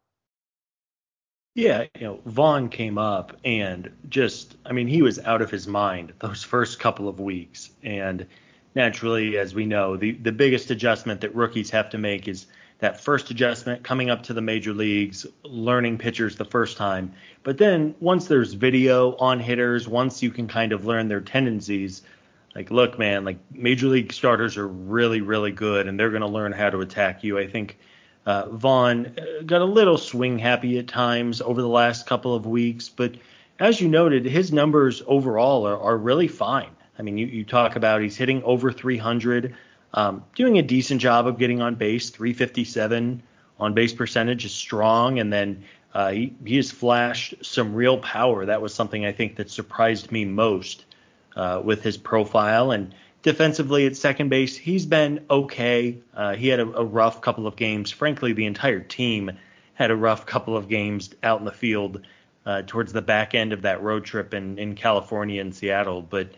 Yeah, 1.54 1.86
you 1.96 2.06
know, 2.06 2.20
Vaughn 2.26 2.68
came 2.68 2.96
up 2.96 3.36
and 3.44 3.90
just, 4.08 4.56
I 4.64 4.72
mean, 4.72 4.86
he 4.86 5.02
was 5.02 5.18
out 5.18 5.42
of 5.42 5.50
his 5.50 5.66
mind 5.66 6.12
those 6.20 6.44
first 6.44 6.78
couple 6.78 7.08
of 7.08 7.18
weeks. 7.18 7.70
And 7.82 8.26
naturally, 8.74 9.36
as 9.36 9.54
we 9.54 9.66
know, 9.66 9.96
the, 9.96 10.12
the 10.12 10.32
biggest 10.32 10.70
adjustment 10.70 11.22
that 11.22 11.34
rookies 11.34 11.70
have 11.70 11.90
to 11.90 11.98
make 11.98 12.28
is 12.28 12.46
that 12.78 13.00
first 13.00 13.30
adjustment 13.30 13.82
coming 13.82 14.10
up 14.10 14.22
to 14.24 14.32
the 14.32 14.40
major 14.40 14.72
leagues, 14.72 15.26
learning 15.42 15.98
pitchers 15.98 16.36
the 16.36 16.44
first 16.44 16.76
time. 16.76 17.12
But 17.42 17.58
then 17.58 17.96
once 18.00 18.26
there's 18.26 18.54
video 18.54 19.16
on 19.16 19.40
hitters, 19.40 19.88
once 19.88 20.22
you 20.22 20.30
can 20.30 20.46
kind 20.46 20.72
of 20.72 20.86
learn 20.86 21.08
their 21.08 21.20
tendencies, 21.20 22.02
like, 22.54 22.70
look, 22.70 22.98
man, 22.98 23.24
like 23.24 23.38
major 23.52 23.88
league 23.88 24.12
starters 24.12 24.56
are 24.56 24.68
really, 24.68 25.20
really 25.20 25.52
good 25.52 25.88
and 25.88 25.98
they're 25.98 26.10
going 26.10 26.22
to 26.22 26.28
learn 26.28 26.52
how 26.52 26.70
to 26.70 26.80
attack 26.80 27.24
you. 27.24 27.38
I 27.38 27.48
think 27.48 27.76
uh, 28.26 28.48
Vaughn 28.50 29.06
uh, 29.06 29.42
got 29.44 29.60
a 29.60 29.66
little 29.66 29.98
swing 29.98 30.38
happy 30.38 30.78
at 30.78 30.88
times 30.88 31.40
over 31.40 31.60
the 31.62 31.68
last 31.68 32.06
couple 32.06 32.34
of 32.34 32.46
weeks, 32.46 32.88
but 32.88 33.14
as 33.58 33.80
you 33.80 33.88
noted, 33.88 34.24
his 34.24 34.52
numbers 34.52 35.02
overall 35.06 35.66
are, 35.66 35.78
are 35.78 35.96
really 35.96 36.28
fine. 36.28 36.70
I 36.98 37.02
mean, 37.02 37.18
you, 37.18 37.26
you 37.26 37.44
talk 37.44 37.76
about 37.76 38.02
he's 38.02 38.16
hitting 38.16 38.42
over 38.42 38.72
300, 38.72 39.54
um, 39.94 40.24
doing 40.34 40.58
a 40.58 40.62
decent 40.62 41.00
job 41.00 41.26
of 41.26 41.38
getting 41.38 41.60
on 41.60 41.74
base. 41.74 42.10
357 42.10 43.22
on 43.58 43.74
base 43.74 43.92
percentage 43.92 44.44
is 44.44 44.52
strong, 44.52 45.18
and 45.18 45.32
then 45.32 45.64
uh, 45.94 46.10
he, 46.10 46.34
he 46.44 46.56
has 46.56 46.70
flashed 46.70 47.34
some 47.42 47.74
real 47.74 47.98
power. 47.98 48.46
That 48.46 48.62
was 48.62 48.74
something 48.74 49.04
I 49.04 49.12
think 49.12 49.36
that 49.36 49.50
surprised 49.50 50.12
me 50.12 50.24
most 50.24 50.84
uh, 51.36 51.60
with 51.64 51.82
his 51.82 51.96
profile. 51.96 52.70
And 52.70 52.94
defensively 53.22 53.86
at 53.86 53.96
second 53.96 54.28
base, 54.28 54.56
he's 54.56 54.86
been 54.86 55.24
okay. 55.28 55.98
Uh, 56.14 56.34
he 56.34 56.48
had 56.48 56.60
a, 56.60 56.66
a, 56.78 56.84
rough 56.84 57.20
couple 57.20 57.46
of 57.46 57.56
games. 57.56 57.90
Frankly, 57.90 58.32
the 58.32 58.46
entire 58.46 58.80
team 58.80 59.32
had 59.74 59.90
a 59.90 59.96
rough 59.96 60.26
couple 60.26 60.56
of 60.56 60.68
games 60.68 61.14
out 61.22 61.38
in 61.38 61.44
the 61.44 61.52
field 61.52 62.06
uh, 62.46 62.62
towards 62.66 62.92
the 62.92 63.02
back 63.02 63.34
end 63.34 63.52
of 63.52 63.62
that 63.62 63.82
road 63.82 64.04
trip 64.04 64.34
in, 64.34 64.58
in 64.58 64.74
California 64.74 65.40
and 65.40 65.54
Seattle. 65.54 66.02
But 66.02 66.30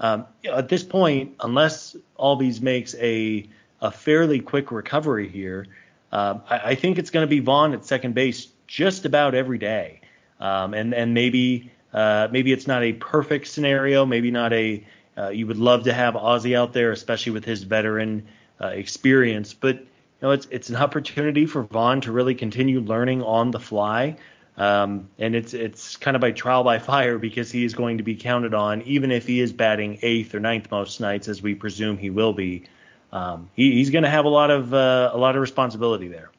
um, 0.00 0.26
at 0.44 0.68
this 0.68 0.84
point, 0.84 1.34
unless 1.40 1.96
Albies 2.18 2.60
makes 2.60 2.94
a 2.96 3.48
a 3.80 3.92
fairly 3.92 4.40
quick 4.40 4.72
recovery 4.72 5.28
here, 5.28 5.66
uh, 6.10 6.38
I, 6.48 6.58
I, 6.70 6.74
think 6.74 6.98
it's 6.98 7.10
going 7.10 7.22
to 7.22 7.30
be 7.30 7.38
Vaughn 7.38 7.74
at 7.74 7.84
second 7.84 8.12
base 8.12 8.48
just 8.66 9.04
about 9.04 9.36
every 9.36 9.58
day. 9.58 10.00
Um, 10.40 10.74
and 10.74 10.94
and 10.94 11.14
maybe 11.14 11.70
uh, 11.92 12.28
maybe 12.30 12.52
it's 12.52 12.66
not 12.66 12.82
a 12.82 12.92
perfect 12.92 13.46
scenario, 13.48 14.04
maybe 14.06 14.30
not 14.30 14.52
a 14.52 14.84
uh, 15.18 15.28
you 15.30 15.46
would 15.46 15.56
love 15.56 15.84
to 15.84 15.92
have 15.92 16.16
Ozzie 16.16 16.54
out 16.54 16.72
there, 16.72 16.92
especially 16.92 17.32
with 17.32 17.44
his 17.44 17.64
veteran 17.64 18.26
uh, 18.60 18.68
experience. 18.68 19.52
But 19.54 19.76
you 19.76 19.86
know, 20.22 20.30
it's 20.30 20.46
it's 20.50 20.68
an 20.68 20.76
opportunity 20.76 21.46
for 21.46 21.62
Vaughn 21.64 22.00
to 22.02 22.12
really 22.12 22.34
continue 22.34 22.80
learning 22.80 23.22
on 23.22 23.50
the 23.50 23.60
fly. 23.60 24.16
Um, 24.56 25.08
and 25.18 25.34
it's 25.34 25.54
it's 25.54 25.96
kind 25.96 26.16
of 26.16 26.20
by 26.20 26.32
trial 26.32 26.64
by 26.64 26.78
fire 26.90 27.18
because 27.18 27.50
he 27.50 27.64
is 27.64 27.74
going 27.74 27.98
to 27.98 28.04
be 28.04 28.16
counted 28.16 28.54
on, 28.54 28.82
even 28.82 29.10
if 29.10 29.26
he 29.26 29.40
is 29.40 29.52
batting 29.52 29.98
eighth 30.02 30.34
or 30.34 30.40
ninth 30.40 30.70
most 30.70 31.00
nights, 31.00 31.28
as 31.28 31.42
we 31.42 31.54
presume 31.54 31.98
he 31.98 32.10
will 32.10 32.32
be. 32.32 32.64
Um, 33.10 33.48
he, 33.54 33.72
he's 33.72 33.88
going 33.88 34.04
to 34.04 34.10
have 34.10 34.26
a 34.26 34.28
lot 34.28 34.50
of 34.50 34.74
uh, 34.74 35.10
a 35.12 35.18
lot 35.18 35.34
of 35.34 35.40
responsibility 35.40 36.08
there. 36.08 36.30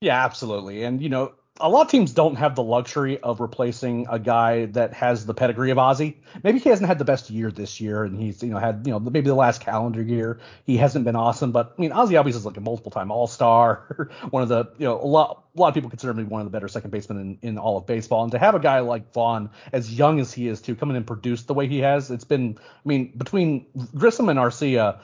Yeah, 0.00 0.24
absolutely. 0.24 0.82
And 0.84 1.00
you 1.00 1.08
know, 1.08 1.34
a 1.60 1.68
lot 1.68 1.82
of 1.82 1.90
teams 1.90 2.12
don't 2.12 2.36
have 2.36 2.54
the 2.54 2.62
luxury 2.62 3.20
of 3.20 3.40
replacing 3.40 4.06
a 4.08 4.18
guy 4.18 4.64
that 4.66 4.94
has 4.94 5.26
the 5.26 5.34
pedigree 5.34 5.70
of 5.70 5.78
Ozzie. 5.78 6.18
Maybe 6.42 6.58
he 6.58 6.70
hasn't 6.70 6.88
had 6.88 6.98
the 6.98 7.04
best 7.04 7.28
year 7.28 7.50
this 7.50 7.78
year, 7.78 8.04
and 8.04 8.18
he's 8.18 8.42
you 8.42 8.50
know 8.50 8.58
had 8.58 8.82
you 8.86 8.92
know 8.92 8.98
maybe 8.98 9.28
the 9.28 9.34
last 9.34 9.60
calendar 9.60 10.02
year 10.02 10.40
he 10.64 10.78
hasn't 10.78 11.04
been 11.04 11.14
awesome. 11.14 11.52
But 11.52 11.74
I 11.76 11.80
mean, 11.80 11.92
Ozzie 11.92 12.14
Albies 12.14 12.36
is 12.36 12.46
like 12.46 12.56
a 12.56 12.60
multiple 12.60 12.90
time 12.90 13.10
All 13.10 13.26
Star, 13.26 14.08
one 14.30 14.42
of 14.42 14.48
the 14.48 14.64
you 14.78 14.86
know 14.86 14.98
a 14.98 15.04
lot 15.04 15.44
a 15.54 15.60
lot 15.60 15.68
of 15.68 15.74
people 15.74 15.90
consider 15.90 16.12
him 16.12 16.28
one 16.30 16.40
of 16.40 16.46
the 16.46 16.50
better 16.50 16.68
second 16.68 16.90
basemen 16.90 17.38
in, 17.42 17.50
in 17.50 17.58
all 17.58 17.76
of 17.76 17.86
baseball. 17.86 18.22
And 18.22 18.32
to 18.32 18.38
have 18.38 18.54
a 18.54 18.60
guy 18.60 18.80
like 18.80 19.12
Vaughn, 19.12 19.50
as 19.72 19.92
young 19.92 20.20
as 20.20 20.32
he 20.32 20.48
is, 20.48 20.62
to 20.62 20.74
come 20.74 20.88
in 20.88 20.96
and 20.96 21.06
produce 21.06 21.42
the 21.42 21.54
way 21.54 21.68
he 21.68 21.80
has, 21.80 22.10
it's 22.10 22.24
been 22.24 22.58
I 22.58 22.88
mean 22.88 23.12
between 23.16 23.66
Grissom 23.94 24.30
and 24.30 24.38
Arcia, 24.38 24.98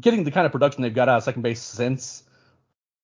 getting 0.00 0.22
the 0.22 0.30
kind 0.30 0.46
of 0.46 0.52
production 0.52 0.82
they've 0.82 0.94
got 0.94 1.08
out 1.08 1.18
of 1.18 1.24
second 1.24 1.42
base 1.42 1.60
since 1.60 2.22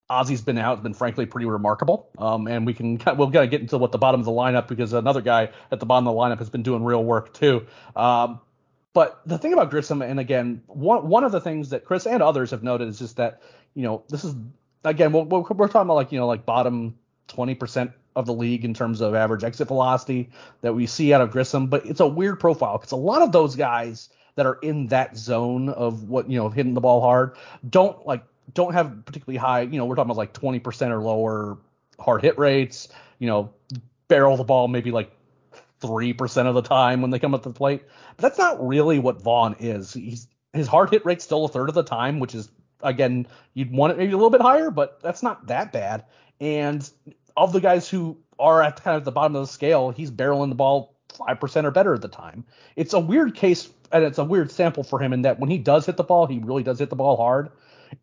Ozzie's 0.09 0.41
been 0.41 0.59
out 0.59 0.77
has 0.77 0.83
been 0.83 0.95
frankly 0.95 1.27
pretty 1.27 1.47
remarkable. 1.47 2.09
Um, 2.19 2.47
and 2.47 2.67
we 2.67 2.75
can 2.75 3.01
we'll 3.17 3.31
kind 3.31 3.45
of 3.45 3.51
get 3.51 3.61
into 3.61 3.79
what 3.79 3.93
the 3.93 3.99
bottom 3.99 4.21
of 4.21 4.25
the 4.25 4.33
lineup 4.33 4.69
because 4.69 4.93
another 4.93 5.21
guy 5.21 5.51
at 5.71 5.81
the 5.81 5.87
bottom 5.87 6.07
of 6.07 6.15
the 6.15 6.21
lineup 6.21 6.39
has 6.39 6.51
been 6.51 6.63
doing 6.63 6.85
real 6.85 7.05
work 7.05 7.33
too. 7.35 7.67
Um, 7.95 8.41
but 8.93 9.21
the 9.27 9.37
thing 9.37 9.53
about 9.53 9.71
Grissom, 9.71 10.01
and 10.01 10.19
again, 10.19 10.63
one 10.67 11.09
one 11.09 11.25
of 11.25 11.33
the 11.33 11.41
things 11.41 11.71
that 11.71 11.85
Chris 11.85 12.07
and 12.07 12.23
others 12.23 12.51
have 12.53 12.63
noted 12.63 12.89
is 12.89 12.99
just 12.99 13.17
that 13.17 13.43
you 13.75 13.83
know 13.83 14.05
this 14.09 14.25
is 14.25 14.35
again 14.85 15.13
we're, 15.13 15.25
we're 15.25 15.69
talking 15.69 15.83
about 15.83 15.95
like 15.95 16.13
you 16.13 16.19
know 16.19 16.27
like 16.27 16.47
bottom 16.47 16.99
20% 17.29 17.93
of 18.15 18.25
the 18.25 18.33
league 18.33 18.65
in 18.65 18.73
terms 18.73 19.01
of 19.01 19.15
average 19.15 19.45
exit 19.45 19.69
velocity 19.69 20.31
that 20.63 20.75
we 20.75 20.87
see 20.87 21.13
out 21.13 21.21
of 21.21 21.31
Grissom, 21.31 21.67
but 21.67 21.85
it's 21.85 22.01
a 22.01 22.07
weird 22.07 22.41
profile 22.41 22.79
because 22.79 22.93
a 22.93 22.97
lot 22.97 23.21
of 23.21 23.33
those 23.33 23.57
guys 23.57 24.09
that 24.37 24.47
are 24.47 24.59
in 24.63 24.87
that 24.89 25.17
zone 25.17 25.69
of 25.69 26.09
what 26.09 26.31
you 26.31 26.39
know 26.39 26.49
hitting 26.49 26.75
the 26.75 26.81
ball 26.81 27.01
hard 27.01 27.37
don't 27.69 28.07
like 28.07 28.25
don't 28.53 28.75
have 28.75 29.05
particularly 29.05 29.39
high, 29.39 29.63
you 29.63 29.79
know, 29.79 29.87
we're 29.87 29.97
talking 29.97 30.11
about 30.11 30.17
like 30.17 30.33
20% 30.33 30.91
or 30.91 31.01
lower 31.01 31.59
hard 31.99 32.23
hit 32.23 32.39
rates, 32.39 32.89
you 33.19 33.27
know, 33.27 33.51
barrel 34.09 34.37
the 34.37 34.45
ball 34.45 34.69
maybe 34.69 34.91
like 34.91 35.11
3% 35.81 36.47
of 36.47 36.55
the 36.55 36.63
time 36.63 37.03
when 37.03 37.11
they 37.11 37.19
come 37.19 37.35
up 37.35 37.43
to 37.43 37.49
the 37.49 37.55
plate. 37.55 37.83
But 38.17 38.23
that's 38.23 38.39
not 38.39 38.67
really 38.67 38.99
what 38.99 39.23
Vaughn 39.23 39.57
is. 39.59 39.93
He's 39.93 40.29
his 40.53 40.69
hard 40.69 40.91
hit 40.91 41.05
rate's 41.05 41.25
still 41.25 41.45
a 41.45 41.49
third 41.49 41.69
of 41.69 41.75
the 41.75 41.83
time, 41.83 42.19
which 42.19 42.35
is 42.35 42.51
again, 42.83 43.27
you'd 43.55 43.71
want 43.71 43.93
it 43.93 43.99
maybe 43.99 44.13
a 44.13 44.17
little 44.17 44.31
bit 44.31 44.41
higher, 44.41 44.71
but 44.71 45.01
that's 45.03 45.23
not 45.23 45.47
that 45.49 45.73
bad. 45.73 46.05
And 46.41 46.89
of 47.37 47.53
the 47.53 47.61
guys 47.61 47.89
who 47.89 48.19
are 48.39 48.63
at 48.63 48.83
kind 48.83 48.97
of 48.97 49.05
the 49.05 49.13
bottom 49.13 49.37
of 49.37 49.47
the 49.47 49.53
scale, 49.53 49.91
he's 49.91 50.11
barreling 50.11 50.49
the 50.49 50.55
ball 50.55 50.95
5% 51.11 51.65
or 51.65 51.71
better 51.71 51.95
at 51.95 52.03
the 52.03 52.09
time. 52.09 52.45
It's 52.75 52.93
a 52.93 53.01
weird 53.01 53.35
case 53.35 53.69
and 53.93 54.05
it's 54.05 54.19
a 54.19 54.25
weird 54.25 54.51
sample 54.51 54.83
for 54.83 54.99
him 54.99 55.13
in 55.13 55.23
that 55.23 55.39
when 55.39 55.51
he 55.51 55.59
does 55.59 55.87
hit 55.87 55.97
the 55.97 56.05
ball, 56.05 56.27
he 56.27 56.39
really 56.39 56.63
does 56.63 56.79
hit 56.79 56.91
the 56.91 56.97
ball 56.97 57.17
hard. 57.17 57.51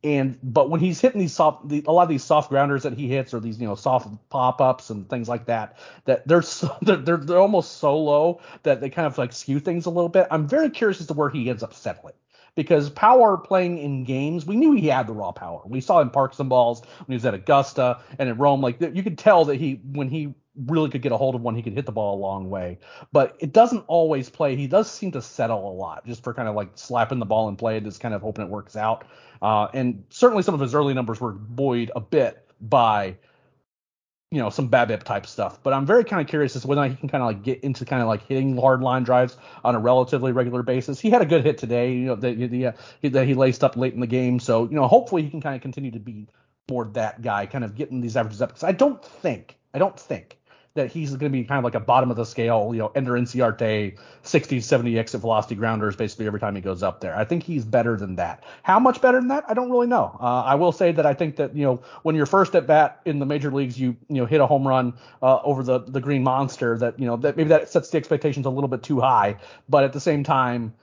And 0.03 0.37
but 0.43 0.69
when 0.69 0.79
he's 0.79 0.99
hitting 0.99 1.19
these 1.19 1.33
soft, 1.33 1.67
the, 1.69 1.83
a 1.87 1.91
lot 1.91 2.03
of 2.03 2.09
these 2.09 2.23
soft 2.23 2.49
grounders 2.49 2.83
that 2.83 2.93
he 2.93 3.07
hits, 3.07 3.33
or 3.33 3.39
these 3.39 3.59
you 3.59 3.67
know 3.67 3.75
soft 3.75 4.07
pop 4.29 4.61
ups 4.61 4.89
and 4.89 5.09
things 5.09 5.29
like 5.29 5.45
that, 5.45 5.77
that 6.05 6.27
they're, 6.27 6.41
so, 6.41 6.75
they're 6.81 6.97
they're 6.97 7.17
they're 7.17 7.39
almost 7.39 7.77
so 7.77 7.97
low 7.97 8.41
that 8.63 8.81
they 8.81 8.89
kind 8.89 9.07
of 9.07 9.17
like 9.17 9.33
skew 9.33 9.59
things 9.59 9.85
a 9.85 9.89
little 9.89 10.09
bit. 10.09 10.27
I'm 10.31 10.47
very 10.47 10.69
curious 10.69 11.01
as 11.01 11.07
to 11.07 11.13
where 11.13 11.29
he 11.29 11.49
ends 11.49 11.63
up 11.63 11.73
settling 11.73 12.13
because 12.55 12.89
power 12.89 13.37
playing 13.37 13.77
in 13.79 14.03
games, 14.03 14.45
we 14.45 14.55
knew 14.55 14.73
he 14.73 14.87
had 14.87 15.07
the 15.07 15.13
raw 15.13 15.31
power. 15.31 15.61
We 15.65 15.81
saw 15.81 16.01
him 16.01 16.09
park 16.09 16.33
some 16.33 16.49
balls 16.49 16.81
when 16.81 17.05
he 17.07 17.13
was 17.15 17.25
at 17.25 17.33
Augusta 17.33 17.99
and 18.19 18.29
at 18.29 18.37
Rome. 18.39 18.61
Like 18.61 18.79
you 18.81 19.03
could 19.03 19.17
tell 19.17 19.45
that 19.45 19.55
he 19.55 19.81
when 19.91 20.09
he 20.09 20.33
really 20.55 20.89
could 20.89 21.01
get 21.01 21.11
a 21.11 21.17
hold 21.17 21.35
of 21.35 21.41
one, 21.41 21.55
he 21.55 21.61
could 21.61 21.73
hit 21.73 21.85
the 21.85 21.91
ball 21.91 22.17
a 22.17 22.21
long 22.21 22.49
way. 22.49 22.79
But 23.11 23.35
it 23.39 23.53
doesn't 23.53 23.83
always 23.87 24.29
play. 24.29 24.55
He 24.55 24.67
does 24.67 24.89
seem 24.89 25.11
to 25.11 25.21
settle 25.21 25.71
a 25.71 25.73
lot 25.73 26.05
just 26.05 26.23
for 26.23 26.33
kind 26.33 26.47
of 26.47 26.55
like 26.55 26.71
slapping 26.75 27.19
the 27.19 27.25
ball 27.25 27.47
and 27.47 27.57
play 27.57 27.77
it, 27.77 27.83
just 27.83 27.99
kind 27.99 28.13
of 28.13 28.21
hoping 28.21 28.45
it 28.45 28.49
works 28.49 28.75
out. 28.75 29.05
Uh, 29.41 29.67
and 29.73 30.03
certainly 30.09 30.43
some 30.43 30.53
of 30.53 30.59
his 30.59 30.75
early 30.75 30.93
numbers 30.93 31.19
were 31.19 31.31
buoyed 31.31 31.91
a 31.95 31.99
bit 31.99 32.47
by 32.61 33.15
you 34.33 34.39
know 34.39 34.49
some 34.49 34.69
BABIP 34.69 35.03
type 35.03 35.27
stuff. 35.27 35.61
But 35.61 35.73
I'm 35.73 35.85
very 35.85 36.03
kind 36.03 36.21
of 36.21 36.27
curious 36.27 36.55
as 36.55 36.63
to 36.63 36.67
whether 36.67 36.87
he 36.87 36.95
can 36.95 37.09
kind 37.09 37.21
of 37.21 37.27
like 37.27 37.43
get 37.43 37.59
into 37.61 37.85
kind 37.85 38.01
of 38.01 38.07
like 38.07 38.25
hitting 38.25 38.57
hard 38.57 38.81
line 38.81 39.03
drives 39.03 39.37
on 39.63 39.75
a 39.75 39.79
relatively 39.79 40.31
regular 40.31 40.63
basis. 40.63 40.99
He 40.99 41.09
had 41.11 41.21
a 41.21 41.25
good 41.25 41.43
hit 41.43 41.59
today, 41.59 41.93
you 41.93 42.05
know, 42.05 42.15
that, 42.15 42.37
the, 42.37 42.67
uh, 42.67 42.71
that 43.03 43.27
he 43.27 43.35
laced 43.35 43.63
up 43.63 43.77
late 43.77 43.93
in 43.93 43.99
the 43.99 44.07
game. 44.07 44.39
So 44.39 44.63
you 44.63 44.75
know, 44.75 44.87
hopefully 44.87 45.21
he 45.21 45.29
can 45.29 45.41
kind 45.41 45.55
of 45.55 45.61
continue 45.61 45.91
to 45.91 45.99
be 45.99 46.27
more 46.69 46.85
that 46.93 47.21
guy, 47.21 47.45
kind 47.45 47.63
of 47.63 47.75
getting 47.75 48.01
these 48.01 48.17
averages 48.17 48.41
up. 48.41 48.49
Because 48.49 48.63
I 48.63 48.71
don't 48.71 49.03
think, 49.03 49.57
I 49.73 49.77
don't 49.77 49.99
think 49.99 50.39
that 50.75 50.91
he's 50.91 51.11
going 51.11 51.31
to 51.31 51.37
be 51.37 51.43
kind 51.43 51.59
of 51.59 51.63
like 51.63 51.75
a 51.75 51.79
bottom 51.79 52.09
of 52.09 52.17
the 52.17 52.25
scale, 52.25 52.71
you 52.73 52.79
know, 52.79 52.91
Ender 52.95 53.11
Inciarte 53.11 53.95
60, 54.23 54.59
70 54.59 54.97
exit 54.97 55.21
velocity 55.21 55.53
grounders 55.53 55.95
basically 55.95 56.25
every 56.25 56.39
time 56.39 56.55
he 56.55 56.61
goes 56.61 56.81
up 56.81 56.99
there. 56.99 57.15
I 57.15 57.25
think 57.25 57.43
he's 57.43 57.63
better 57.63 57.95
than 57.95 58.15
that. 58.15 58.43
How 58.63 58.79
much 58.79 58.99
better 58.99 59.19
than 59.19 59.27
that? 59.27 59.43
I 59.47 59.53
don't 59.53 59.69
really 59.69 59.85
know. 59.85 60.17
Uh, 60.19 60.41
I 60.41 60.55
will 60.55 60.71
say 60.71 60.91
that 60.91 61.05
I 61.05 61.13
think 61.13 61.35
that, 61.35 61.55
you 61.55 61.63
know, 61.63 61.81
when 62.01 62.15
you're 62.15 62.25
first 62.25 62.55
at 62.55 62.65
bat 62.65 63.01
in 63.05 63.19
the 63.19 63.25
major 63.25 63.51
leagues, 63.51 63.79
you, 63.79 63.95
you 64.09 64.15
know, 64.15 64.25
hit 64.25 64.41
a 64.41 64.47
home 64.47 64.67
run 64.67 64.93
uh, 65.21 65.41
over 65.43 65.61
the, 65.61 65.79
the 65.79 66.01
green 66.01 66.23
monster 66.23 66.75
that, 66.79 66.99
you 66.99 67.05
know, 67.05 67.17
that 67.17 67.37
maybe 67.37 67.49
that 67.49 67.69
sets 67.69 67.91
the 67.91 67.97
expectations 67.97 68.47
a 68.47 68.49
little 68.49 68.67
bit 68.67 68.81
too 68.81 68.99
high. 68.99 69.37
But 69.69 69.83
at 69.83 69.93
the 69.93 69.99
same 69.99 70.23
time, 70.23 70.73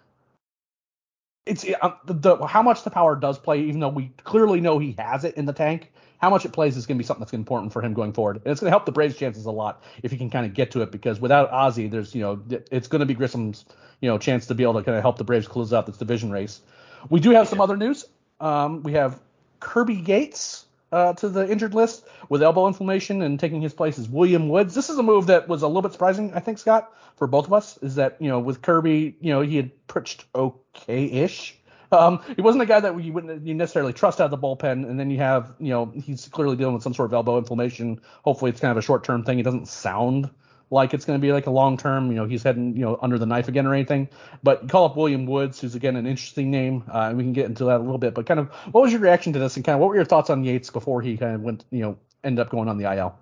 it's 1.46 1.66
uh, 1.82 1.94
the, 2.04 2.14
the, 2.14 2.46
how 2.46 2.62
much 2.62 2.84
the 2.84 2.90
power 2.90 3.16
does 3.16 3.40
play, 3.40 3.62
even 3.62 3.80
though 3.80 3.88
we 3.88 4.12
clearly 4.22 4.60
know 4.60 4.78
he 4.78 4.94
has 4.98 5.24
it 5.24 5.34
in 5.36 5.46
the 5.46 5.52
tank 5.52 5.90
how 6.20 6.30
much 6.30 6.44
it 6.44 6.52
plays 6.52 6.76
is 6.76 6.86
going 6.86 6.98
to 6.98 7.02
be 7.02 7.06
something 7.06 7.20
that's 7.20 7.32
important 7.32 7.72
for 7.72 7.82
him 7.82 7.94
going 7.94 8.12
forward. 8.12 8.36
And 8.36 8.52
it's 8.52 8.60
going 8.60 8.68
to 8.68 8.72
help 8.72 8.86
the 8.86 8.92
Braves' 8.92 9.16
chances 9.16 9.46
a 9.46 9.50
lot 9.50 9.82
if 10.02 10.10
he 10.10 10.18
can 10.18 10.30
kind 10.30 10.46
of 10.46 10.54
get 10.54 10.70
to 10.72 10.82
it 10.82 10.92
because 10.92 11.20
without 11.20 11.50
Ozzie, 11.50 11.88
there's 11.88 12.14
you 12.14 12.22
know 12.22 12.42
it's 12.70 12.88
going 12.88 13.00
to 13.00 13.06
be 13.06 13.14
Grissom's 13.14 13.64
you 14.00 14.08
know 14.08 14.18
chance 14.18 14.46
to 14.46 14.54
be 14.54 14.62
able 14.62 14.74
to 14.74 14.82
kind 14.82 14.96
of 14.96 15.02
help 15.02 15.18
the 15.18 15.24
Braves 15.24 15.48
close 15.48 15.72
out 15.72 15.86
this 15.86 15.96
division 15.96 16.30
race. 16.30 16.60
We 17.08 17.20
do 17.20 17.30
have 17.30 17.48
some 17.48 17.60
other 17.60 17.76
news. 17.76 18.04
Um, 18.40 18.82
we 18.82 18.92
have 18.92 19.20
Kirby 19.60 19.94
Yates. 19.94 20.66
uh, 20.92 21.12
to 21.14 21.28
the 21.28 21.50
injured 21.50 21.74
list 21.74 22.04
with 22.28 22.42
elbow 22.42 22.66
inflammation, 22.66 23.22
and 23.22 23.38
taking 23.38 23.60
his 23.60 23.72
place 23.72 23.98
is 23.98 24.08
William 24.08 24.48
Woods. 24.48 24.74
This 24.74 24.90
is 24.90 24.98
a 24.98 25.02
move 25.02 25.26
that 25.26 25.48
was 25.48 25.62
a 25.62 25.66
little 25.66 25.82
bit 25.82 25.92
surprising, 25.92 26.32
I 26.34 26.40
think, 26.40 26.58
Scott, 26.58 26.92
for 27.16 27.26
both 27.26 27.46
of 27.46 27.52
us. 27.52 27.78
Is 27.78 27.94
that 27.96 28.16
you 28.20 28.28
know 28.28 28.40
with 28.40 28.62
Kirby, 28.62 29.16
you 29.20 29.32
know 29.32 29.40
he 29.40 29.56
had 29.56 29.86
pitched 29.86 30.24
okay-ish 30.34 31.56
um, 31.92 32.22
he 32.36 32.42
wasn't 32.42 32.62
a 32.62 32.66
guy 32.66 32.80
that 32.80 33.02
you 33.02 33.12
wouldn't 33.12 33.46
you 33.46 33.54
necessarily 33.54 33.92
trust 33.92 34.20
out 34.20 34.24
of 34.24 34.30
the 34.30 34.38
bullpen. 34.38 34.88
And 34.88 34.98
then 34.98 35.10
you 35.10 35.18
have, 35.18 35.54
you 35.58 35.70
know, 35.70 35.86
he's 35.86 36.28
clearly 36.28 36.56
dealing 36.56 36.74
with 36.74 36.82
some 36.82 36.94
sort 36.94 37.10
of 37.10 37.14
elbow 37.14 37.38
inflammation. 37.38 38.00
Hopefully, 38.24 38.50
it's 38.50 38.60
kind 38.60 38.70
of 38.70 38.76
a 38.76 38.82
short 38.82 39.04
term 39.04 39.24
thing. 39.24 39.38
It 39.38 39.42
doesn't 39.42 39.68
sound 39.68 40.30
like 40.70 40.94
it's 40.94 41.04
going 41.04 41.18
to 41.18 41.22
be 41.24 41.32
like 41.32 41.46
a 41.46 41.50
long 41.50 41.76
term. 41.76 42.08
You 42.10 42.16
know, 42.16 42.26
he's 42.26 42.42
heading, 42.42 42.76
you 42.76 42.82
know, 42.82 42.98
under 43.02 43.18
the 43.18 43.26
knife 43.26 43.48
again 43.48 43.66
or 43.66 43.74
anything. 43.74 44.08
But 44.42 44.68
call 44.68 44.84
up 44.84 44.96
William 44.96 45.26
Woods, 45.26 45.60
who's 45.60 45.74
again 45.74 45.96
an 45.96 46.06
interesting 46.06 46.50
name, 46.50 46.84
uh, 46.92 47.08
and 47.08 47.16
we 47.16 47.24
can 47.24 47.32
get 47.32 47.46
into 47.46 47.64
that 47.64 47.78
a 47.78 47.82
little 47.82 47.98
bit. 47.98 48.14
But 48.14 48.26
kind 48.26 48.40
of, 48.40 48.48
what 48.72 48.82
was 48.82 48.92
your 48.92 49.00
reaction 49.00 49.32
to 49.32 49.38
this, 49.38 49.56
and 49.56 49.64
kind 49.64 49.74
of 49.74 49.80
what 49.80 49.88
were 49.88 49.96
your 49.96 50.04
thoughts 50.04 50.30
on 50.30 50.44
Yates 50.44 50.70
before 50.70 51.02
he 51.02 51.16
kind 51.16 51.34
of 51.34 51.42
went, 51.42 51.64
you 51.70 51.80
know, 51.80 51.98
ended 52.22 52.44
up 52.44 52.50
going 52.50 52.68
on 52.68 52.78
the 52.78 52.92
IL? 52.92 53.18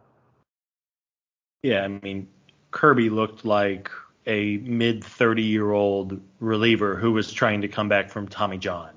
Yeah, 1.62 1.84
I 1.84 1.88
mean, 1.88 2.28
Kirby 2.70 3.10
looked 3.10 3.44
like 3.44 3.90
a 4.28 4.58
mid 4.58 5.02
30 5.02 5.42
year 5.42 5.70
old 5.72 6.20
reliever 6.38 6.94
who 6.94 7.12
was 7.12 7.32
trying 7.32 7.62
to 7.62 7.68
come 7.68 7.88
back 7.88 8.10
from 8.10 8.28
Tommy 8.28 8.58
John. 8.58 8.90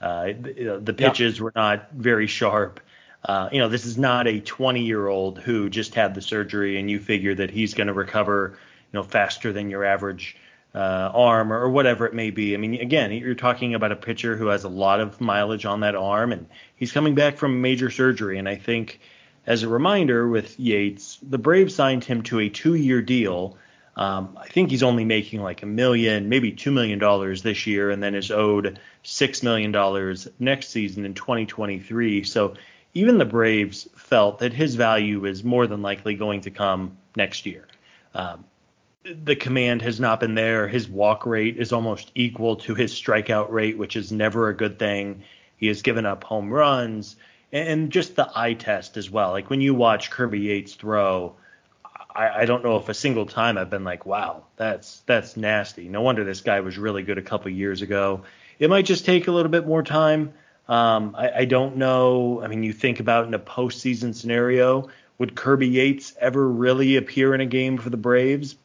Uh, 0.00 0.26
the, 0.26 0.80
the, 0.82 0.94
pitches 0.94 1.38
yeah. 1.38 1.44
were 1.44 1.52
not 1.54 1.90
very 1.92 2.26
sharp. 2.26 2.80
Uh, 3.24 3.48
you 3.52 3.58
know, 3.58 3.68
this 3.68 3.84
is 3.84 3.98
not 3.98 4.26
a 4.26 4.40
20 4.40 4.82
year 4.82 5.06
old 5.06 5.38
who 5.38 5.68
just 5.68 5.94
had 5.94 6.14
the 6.14 6.22
surgery 6.22 6.78
and 6.78 6.90
you 6.90 6.98
figure 6.98 7.34
that 7.34 7.50
he's 7.50 7.74
going 7.74 7.88
to 7.88 7.92
recover, 7.92 8.56
you 8.92 8.98
know, 8.98 9.02
faster 9.02 9.52
than 9.52 9.70
your 9.70 9.84
average 9.84 10.36
uh, 10.74 11.10
arm 11.12 11.52
or, 11.52 11.68
whatever 11.68 12.06
it 12.06 12.14
may 12.14 12.30
be. 12.30 12.54
I 12.54 12.58
mean, 12.58 12.74
again, 12.74 13.10
you're 13.12 13.34
talking 13.34 13.74
about 13.74 13.90
a 13.90 13.96
pitcher 13.96 14.36
who 14.36 14.46
has 14.46 14.64
a 14.64 14.68
lot 14.68 15.00
of 15.00 15.20
mileage 15.20 15.66
on 15.66 15.80
that 15.80 15.96
arm 15.96 16.32
and 16.32 16.46
he's 16.76 16.92
coming 16.92 17.14
back 17.14 17.36
from 17.36 17.60
major 17.60 17.90
surgery. 17.90 18.38
And 18.38 18.48
I 18.48 18.54
think, 18.54 19.00
as 19.46 19.64
a 19.64 19.68
reminder, 19.68 20.28
with 20.28 20.58
Yates, 20.60 21.18
the 21.22 21.38
Braves 21.38 21.74
signed 21.74 22.04
him 22.04 22.22
to 22.24 22.38
a 22.38 22.48
two 22.48 22.74
year 22.74 23.02
deal 23.02 23.56
um, 23.98 24.38
I 24.40 24.46
think 24.46 24.70
he's 24.70 24.84
only 24.84 25.04
making 25.04 25.42
like 25.42 25.64
a 25.64 25.66
million, 25.66 26.28
maybe 26.28 26.52
two 26.52 26.70
million 26.70 27.00
dollars 27.00 27.42
this 27.42 27.66
year, 27.66 27.90
and 27.90 28.00
then 28.00 28.14
is 28.14 28.30
owed 28.30 28.78
six 29.02 29.42
million 29.42 29.72
dollars 29.72 30.28
next 30.38 30.68
season 30.68 31.04
in 31.04 31.14
2023. 31.14 32.22
So 32.22 32.54
even 32.94 33.18
the 33.18 33.24
Braves 33.24 33.88
felt 33.96 34.38
that 34.38 34.52
his 34.52 34.76
value 34.76 35.24
is 35.24 35.42
more 35.42 35.66
than 35.66 35.82
likely 35.82 36.14
going 36.14 36.42
to 36.42 36.52
come 36.52 36.96
next 37.16 37.44
year. 37.44 37.66
Um, 38.14 38.44
the 39.02 39.34
command 39.34 39.82
has 39.82 39.98
not 39.98 40.20
been 40.20 40.36
there. 40.36 40.68
His 40.68 40.88
walk 40.88 41.26
rate 41.26 41.56
is 41.56 41.72
almost 41.72 42.12
equal 42.14 42.56
to 42.56 42.76
his 42.76 42.92
strikeout 42.92 43.50
rate, 43.50 43.78
which 43.78 43.96
is 43.96 44.12
never 44.12 44.48
a 44.48 44.56
good 44.56 44.78
thing. 44.78 45.24
He 45.56 45.66
has 45.66 45.82
given 45.82 46.06
up 46.06 46.22
home 46.22 46.50
runs 46.50 47.16
and 47.50 47.90
just 47.90 48.14
the 48.14 48.30
eye 48.32 48.54
test 48.54 48.96
as 48.96 49.10
well. 49.10 49.32
Like 49.32 49.50
when 49.50 49.60
you 49.60 49.74
watch 49.74 50.10
Kirby 50.10 50.38
Yates 50.38 50.74
throw, 50.74 51.34
I, 52.18 52.40
I 52.40 52.44
don't 52.46 52.64
know 52.64 52.76
if 52.76 52.88
a 52.88 52.94
single 52.94 53.26
time 53.26 53.56
I've 53.56 53.70
been 53.70 53.84
like, 53.84 54.04
wow, 54.04 54.44
that's 54.56 55.00
that's 55.06 55.36
nasty. 55.36 55.88
No 55.88 56.02
wonder 56.02 56.24
this 56.24 56.40
guy 56.40 56.60
was 56.60 56.76
really 56.76 57.04
good 57.04 57.16
a 57.16 57.22
couple 57.22 57.50
years 57.52 57.80
ago. 57.80 58.24
It 58.58 58.68
might 58.68 58.86
just 58.86 59.04
take 59.04 59.28
a 59.28 59.32
little 59.32 59.52
bit 59.52 59.66
more 59.66 59.84
time. 59.84 60.34
Um, 60.68 61.14
I, 61.16 61.30
I 61.30 61.44
don't 61.44 61.76
know. 61.76 62.42
I 62.42 62.48
mean, 62.48 62.64
you 62.64 62.72
think 62.72 62.98
about 62.98 63.26
in 63.26 63.34
a 63.34 63.38
postseason 63.38 64.14
scenario, 64.14 64.88
would 65.16 65.36
Kirby 65.36 65.68
Yates 65.68 66.12
ever 66.20 66.46
really 66.46 66.96
appear 66.96 67.34
in 67.34 67.40
a 67.40 67.46
game 67.46 67.78
for 67.78 67.88
the 67.88 67.96
Braves? 67.96 68.56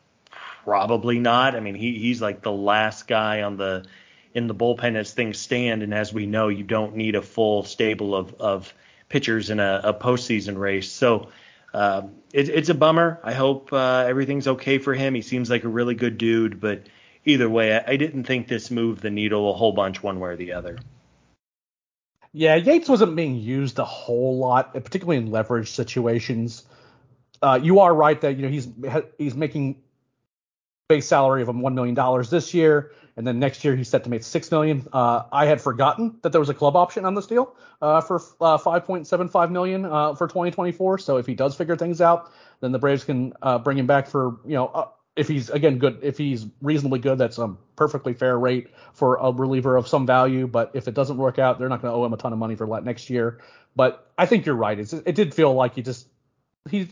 Probably 0.64 1.20
not. 1.20 1.56
I 1.56 1.60
mean, 1.60 1.76
he 1.76 2.00
he's 2.00 2.22
like 2.22 2.42
the 2.42 2.52
last 2.52 3.08
guy 3.08 3.44
on 3.44 3.58
the 3.58 3.86
in 4.34 4.48
the 4.48 4.56
bullpen 4.56 4.96
as 4.96 5.14
things 5.14 5.38
stand, 5.38 5.84
and 5.84 5.94
as 5.94 6.12
we 6.12 6.26
know, 6.26 6.48
you 6.48 6.64
don't 6.64 6.96
need 6.96 7.14
a 7.14 7.22
full 7.22 7.62
stable 7.62 8.16
of 8.16 8.34
of 8.42 8.74
pitchers 9.10 9.52
in 9.52 9.60
a, 9.60 9.82
a 9.84 9.94
postseason 9.94 10.58
race. 10.58 10.92
So 10.92 11.30
um, 11.74 12.16
it, 12.34 12.50
it's 12.50 12.70
a 12.70 12.74
bummer. 12.74 13.20
I 13.24 13.34
hope 13.34 13.72
uh, 13.72 14.06
everything's 14.08 14.48
okay 14.48 14.80
for 14.80 14.94
him. 14.94 15.14
He 15.14 15.22
seems 15.22 15.50
like 15.50 15.64
a 15.64 15.70
really 15.70 15.96
good 15.96 16.18
dude, 16.18 16.60
but 16.60 16.88
either 17.24 17.48
way, 17.48 17.78
I, 17.78 17.92
I 17.92 17.96
didn't 17.96 18.26
think 18.26 18.48
this 18.48 18.72
moved 18.72 19.02
the 19.02 19.12
needle 19.12 19.52
a 19.52 19.54
whole 19.54 19.72
bunch 19.72 20.02
one 20.02 20.20
way 20.20 20.32
or 20.32 20.36
the 20.36 20.54
other. 20.54 20.80
Yeah, 22.34 22.56
Yates 22.56 22.90
wasn't 22.90 23.16
being 23.16 23.36
used 23.36 23.78
a 23.78 23.86
whole 23.86 24.40
lot, 24.40 24.74
particularly 24.74 25.18
in 25.18 25.30
leverage 25.30 25.70
situations. 25.70 26.66
Uh, 27.44 27.60
you 27.62 27.82
are 27.82 27.94
right 27.94 28.20
that 28.22 28.38
you 28.38 28.42
know 28.42 28.50
he's 28.50 28.68
he's 29.20 29.36
making 29.36 29.83
base 30.88 31.08
salary 31.08 31.42
of 31.42 31.50
one 31.50 31.76
million 31.76 31.96
dollars 31.96 32.30
this 32.30 32.54
year, 32.54 32.92
and 33.16 33.26
then 33.26 33.40
next 33.40 33.64
year 33.64 33.76
he's 33.76 33.88
set 33.88 34.04
to 34.04 34.10
make 34.10 34.24
six 34.24 34.52
million. 34.52 34.88
Uh, 34.92 35.24
I 35.32 35.46
had 35.46 35.62
forgotten 35.62 36.18
that 36.22 36.32
there 36.32 36.42
was 36.42 36.50
a 36.50 36.54
club 36.54 36.76
option 36.76 37.06
on 37.06 37.16
this 37.16 37.28
deal 37.28 37.56
uh, 37.82 38.02
for 38.02 38.18
uh, 38.42 38.58
5.75 38.58 39.52
million 39.52 39.86
uh, 39.86 40.16
for 40.16 40.28
2024. 40.28 40.98
So 41.00 41.18
if 41.18 41.26
he 41.26 41.36
does 41.36 41.56
figure 41.56 41.76
things 41.76 42.02
out, 42.02 42.32
then 42.60 42.72
the 42.72 42.80
Braves 42.80 43.04
can 43.04 43.34
uh, 43.42 43.60
bring 43.60 43.78
him 43.78 43.88
back 43.88 44.08
for 44.08 44.40
you 44.46 44.54
know 44.54 44.68
uh, 44.68 44.88
if 45.16 45.28
he's 45.28 45.50
again 45.50 45.78
good, 45.78 46.00
if 46.02 46.18
he's 46.18 46.48
reasonably 46.62 47.00
good, 47.00 47.18
that's 47.18 47.38
a 47.38 47.56
perfectly 47.76 48.14
fair 48.14 48.38
rate 48.38 48.70
for 48.94 49.18
a 49.18 49.32
reliever 49.32 49.76
of 49.76 49.88
some 49.88 50.06
value. 50.06 50.48
But 50.48 50.72
if 50.74 50.88
it 50.88 50.94
doesn't 50.96 51.18
work 51.18 51.40
out, 51.40 51.60
they're 51.60 51.70
not 51.70 51.82
going 51.82 51.92
to 51.92 51.96
owe 51.96 52.06
him 52.06 52.14
a 52.14 52.18
ton 52.18 52.34
of 52.34 52.40
money 52.40 52.56
for 52.56 52.66
next 52.82 53.10
year. 53.10 53.40
But 53.76 54.12
I 54.18 54.26
think 54.26 54.46
you're 54.46 54.56
right. 54.56 54.78
It's, 54.80 54.94
it 54.94 55.16
did 55.16 55.34
feel 55.34 55.54
like 55.54 55.76
he 55.76 55.82
just 55.82 56.08
he 56.70 56.90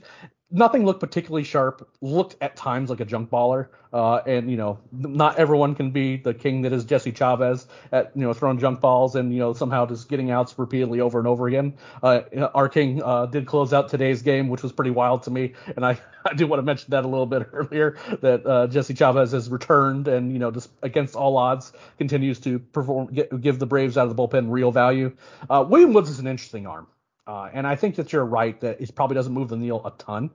nothing 0.52 0.86
looked 0.86 1.00
particularly 1.00 1.44
sharp. 1.44 1.88
Looked 2.02 2.36
at 2.42 2.56
times 2.56 2.90
like 2.90 3.00
a 3.00 3.06
junk 3.06 3.30
baller, 3.30 3.68
uh, 3.94 4.18
and 4.26 4.50
you 4.50 4.58
know, 4.58 4.80
not 4.92 5.38
everyone 5.38 5.76
can 5.76 5.92
be 5.92 6.18
the 6.18 6.34
king 6.34 6.62
that 6.64 6.74
is 6.74 6.86
Jesse 6.86 7.12
Chavez 7.12 7.68
at 7.92 8.12
you 8.16 8.22
know 8.22 8.34
throwing 8.34 8.60
junk 8.60 8.82
balls 8.82 9.16
and 9.16 9.34
you 9.34 9.40
know 9.40 9.54
somehow 9.54 9.86
just 9.86 10.10
getting 10.10 10.32
outs 10.32 10.58
repeatedly 10.58 11.00
over 11.00 11.20
and 11.20 11.28
over 11.28 11.48
again. 11.48 11.74
Uh, 12.04 12.22
our 12.54 12.70
king 12.70 13.02
uh, 13.04 13.26
did 13.26 13.46
close 13.46 13.74
out 13.74 13.90
today's 13.90 14.22
game, 14.22 14.50
which 14.50 14.64
was 14.64 14.72
pretty 14.72 14.92
wild 14.92 15.24
to 15.24 15.32
me, 15.32 15.54
and 15.76 15.86
I 15.86 16.00
I 16.26 16.34
do 16.34 16.48
want 16.48 16.60
to 16.60 16.64
mention 16.64 16.92
that 16.92 17.06
a 17.06 17.08
little 17.08 17.26
bit 17.26 17.48
earlier 17.54 17.98
that 18.22 18.46
uh, 18.46 18.68
Jesse 18.68 18.94
Chavez 18.94 19.32
has 19.32 19.50
returned 19.50 20.08
and 20.08 20.32
you 20.32 20.40
know 20.40 20.52
just 20.52 20.70
against 20.82 21.16
all 21.16 21.38
odds 21.38 21.72
continues 21.98 22.40
to 22.42 22.60
perform 22.60 23.08
get, 23.14 23.42
give 23.42 23.60
the 23.60 23.66
Braves 23.66 23.98
out 23.98 24.08
of 24.08 24.16
the 24.16 24.22
bullpen 24.22 24.52
real 24.52 24.72
value. 24.72 25.16
Uh, 25.50 25.66
William 25.68 25.94
Woods 25.94 26.10
is 26.10 26.20
an 26.20 26.28
interesting 26.28 26.68
arm. 26.68 26.88
Uh, 27.32 27.50
and 27.54 27.66
I 27.66 27.76
think 27.76 27.96
that 27.96 28.12
you're 28.12 28.26
right 28.26 28.60
that 28.62 28.80
he 28.80 28.88
probably 28.88 29.16
doesn't 29.16 29.34
move 29.34 29.50
the 29.50 29.58
needle 29.58 29.86
a 29.86 29.92
ton 29.92 30.32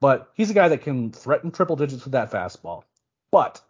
but 0.00 0.30
he's 0.34 0.50
a 0.50 0.54
guy 0.54 0.68
that 0.68 0.82
can 0.82 1.12
threaten 1.12 1.50
triple 1.50 1.76
digits 1.76 2.04
with 2.04 2.12
that 2.12 2.30
fastball. 2.30 2.82
But 3.30 3.60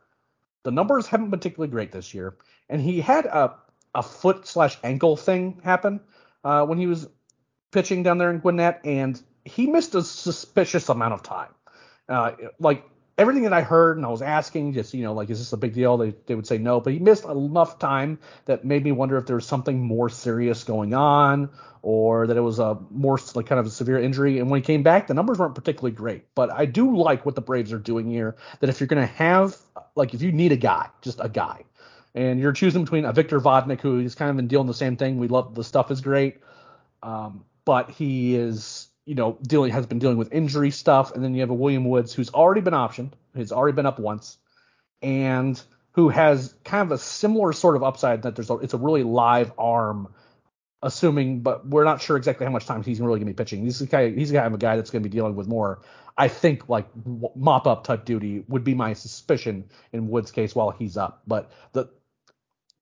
the 0.63 0.71
numbers 0.71 1.07
haven't 1.07 1.31
been 1.31 1.41
particularly 1.41 1.71
great 1.71 1.93
this 1.93 2.15
year, 2.15 2.37
and 2.69 2.81
he 2.81 3.01
had 3.01 3.27
a 3.27 3.57
a 3.93 4.03
foot 4.05 4.47
slash 4.47 4.79
ankle 4.85 5.17
thing 5.17 5.61
happen 5.65 6.01
uh, 6.45 6.65
when 6.65 6.79
he 6.79 6.87
was 6.87 7.09
pitching 7.73 8.05
down 8.05 8.19
there 8.19 8.31
in 8.31 8.39
Gwinnett, 8.39 8.81
and 8.85 9.21
he 9.45 9.67
missed 9.67 9.97
a 9.97 10.03
suspicious 10.03 10.89
amount 10.89 11.15
of 11.15 11.25
time. 11.25 11.53
Uh, 12.09 12.33
like 12.61 12.85
everything 13.21 13.43
that 13.43 13.53
I 13.53 13.61
heard 13.61 13.99
and 13.99 14.07
I 14.07 14.09
was 14.09 14.23
asking, 14.23 14.73
just 14.73 14.95
you 14.95 15.05
know, 15.05 15.13
like, 15.13 15.29
is 15.29 15.39
this 15.39 15.53
a 15.53 15.57
big 15.59 15.75
deal? 15.75 15.99
They 15.99 16.15
they 16.27 16.35
would 16.35 16.47
say 16.47 16.59
no, 16.59 16.81
but 16.81 16.95
he 16.95 16.99
missed 16.99 17.25
enough 17.25 17.79
time 17.79 18.19
that 18.47 18.65
made 18.65 18.83
me 18.83 18.93
wonder 18.93 19.19
if 19.19 19.27
there 19.27 19.37
was 19.37 19.47
something 19.47 19.79
more 19.79 20.09
serious 20.09 20.65
going 20.65 20.95
on, 20.95 21.51
or 21.83 22.27
that 22.27 22.37
it 22.37 22.41
was 22.41 22.59
a 22.59 22.79
more 22.91 23.19
like 23.35 23.47
kind 23.47 23.61
of 23.61 23.67
a 23.67 23.71
severe 23.71 24.01
injury. 24.01 24.39
And 24.39 24.51
when 24.51 24.63
he 24.63 24.65
came 24.65 24.83
back, 24.83 25.07
the 25.07 25.15
numbers 25.15 25.39
weren't 25.39 25.55
particularly 25.55 25.95
great. 25.95 26.35
But 26.35 26.51
I 26.51 26.65
do 26.65 26.97
like 26.97 27.27
what 27.27 27.35
the 27.35 27.43
Braves 27.43 27.73
are 27.73 27.79
doing 27.79 28.11
here. 28.11 28.37
That 28.61 28.71
if 28.71 28.81
you're 28.81 28.87
going 28.87 29.07
to 29.07 29.15
have 29.15 29.57
like 29.95 30.15
if 30.15 30.23
you 30.23 30.33
need 30.33 30.53
a 30.53 30.57
guy, 30.57 30.89
just 31.03 31.21
a 31.23 31.29
guy, 31.29 31.65
and 32.15 32.41
you're 32.41 32.53
choosing 32.53 32.85
between 32.85 33.05
a 33.05 33.13
Victor 33.13 33.39
Vodnik 33.39 33.81
who 33.83 34.01
is 34.01 34.15
kind 34.15 34.31
of 34.31 34.37
been 34.37 34.49
dealing 34.49 34.67
the 34.67 34.75
same 34.75 34.97
thing. 34.97 35.19
We 35.19 35.29
love 35.29 35.55
the 35.55 35.65
stuff 35.65 35.91
is 35.91 36.01
great, 36.01 36.39
um, 37.03 37.45
but 37.65 37.91
he 37.91 38.35
is 38.35 38.90
you 39.07 39.15
know, 39.15 39.39
dealing 39.43 39.73
has 39.73 39.87
been 39.87 39.99
dealing 39.99 40.17
with 40.17 40.33
injury 40.33 40.71
stuff, 40.71 41.15
and 41.15 41.25
then 41.25 41.35
you 41.35 41.41
have 41.41 41.51
a 41.51 41.55
William 41.55 41.85
Woods 41.85 42.13
who's 42.13 42.31
already 42.31 42.61
been 42.61 42.75
optioned, 42.75 43.13
has 43.35 43.53
already 43.53 43.75
been 43.75 43.87
up 43.87 43.99
once, 43.99 44.39
and 45.03 45.61
who 45.93 46.09
has 46.09 46.55
kind 46.65 46.83
of 46.83 46.93
a 46.93 46.99
similar 46.99 47.53
sort 47.53 47.77
of 47.77 47.83
upside 47.83 48.23
that 48.23 48.37
there's 48.37 48.51
a, 48.51 48.55
it's 48.59 48.75
a 48.75 48.79
really 48.79 49.03
live 49.03 49.53
arm, 49.59 50.15
assuming, 50.83 51.41
but 51.41 51.67
we're 51.67 51.85
not 51.85 52.01
sure 52.01 52.17
exactly 52.17 52.47
how 52.47 52.53
much 52.53 52.67
time 52.67 52.83
he's 52.83 53.01
really 53.01 53.19
going 53.19 53.27
to 53.27 53.33
be 53.33 53.37
pitching. 53.37 53.65
He's 53.65 53.81
the 53.81 53.87
guy, 53.87 54.11
he's 54.11 54.31
a 54.31 54.35
guy 54.35 54.77
that's 54.77 54.91
going 54.91 55.03
to 55.03 55.09
be 55.09 55.15
dealing 55.15 55.35
with 55.35 55.49
more. 55.49 55.81
I 56.17 56.29
think 56.29 56.69
like 56.69 56.87
mop 57.35 57.67
up 57.67 57.85
type 57.85 58.05
duty 58.05 58.45
would 58.49 58.63
be 58.63 58.75
my 58.75 58.93
suspicion 58.93 59.71
in 59.93 60.09
Woods' 60.09 60.31
case 60.31 60.55
while 60.55 60.71
he's 60.71 60.97
up, 60.97 61.23
but 61.27 61.51
the 61.73 61.89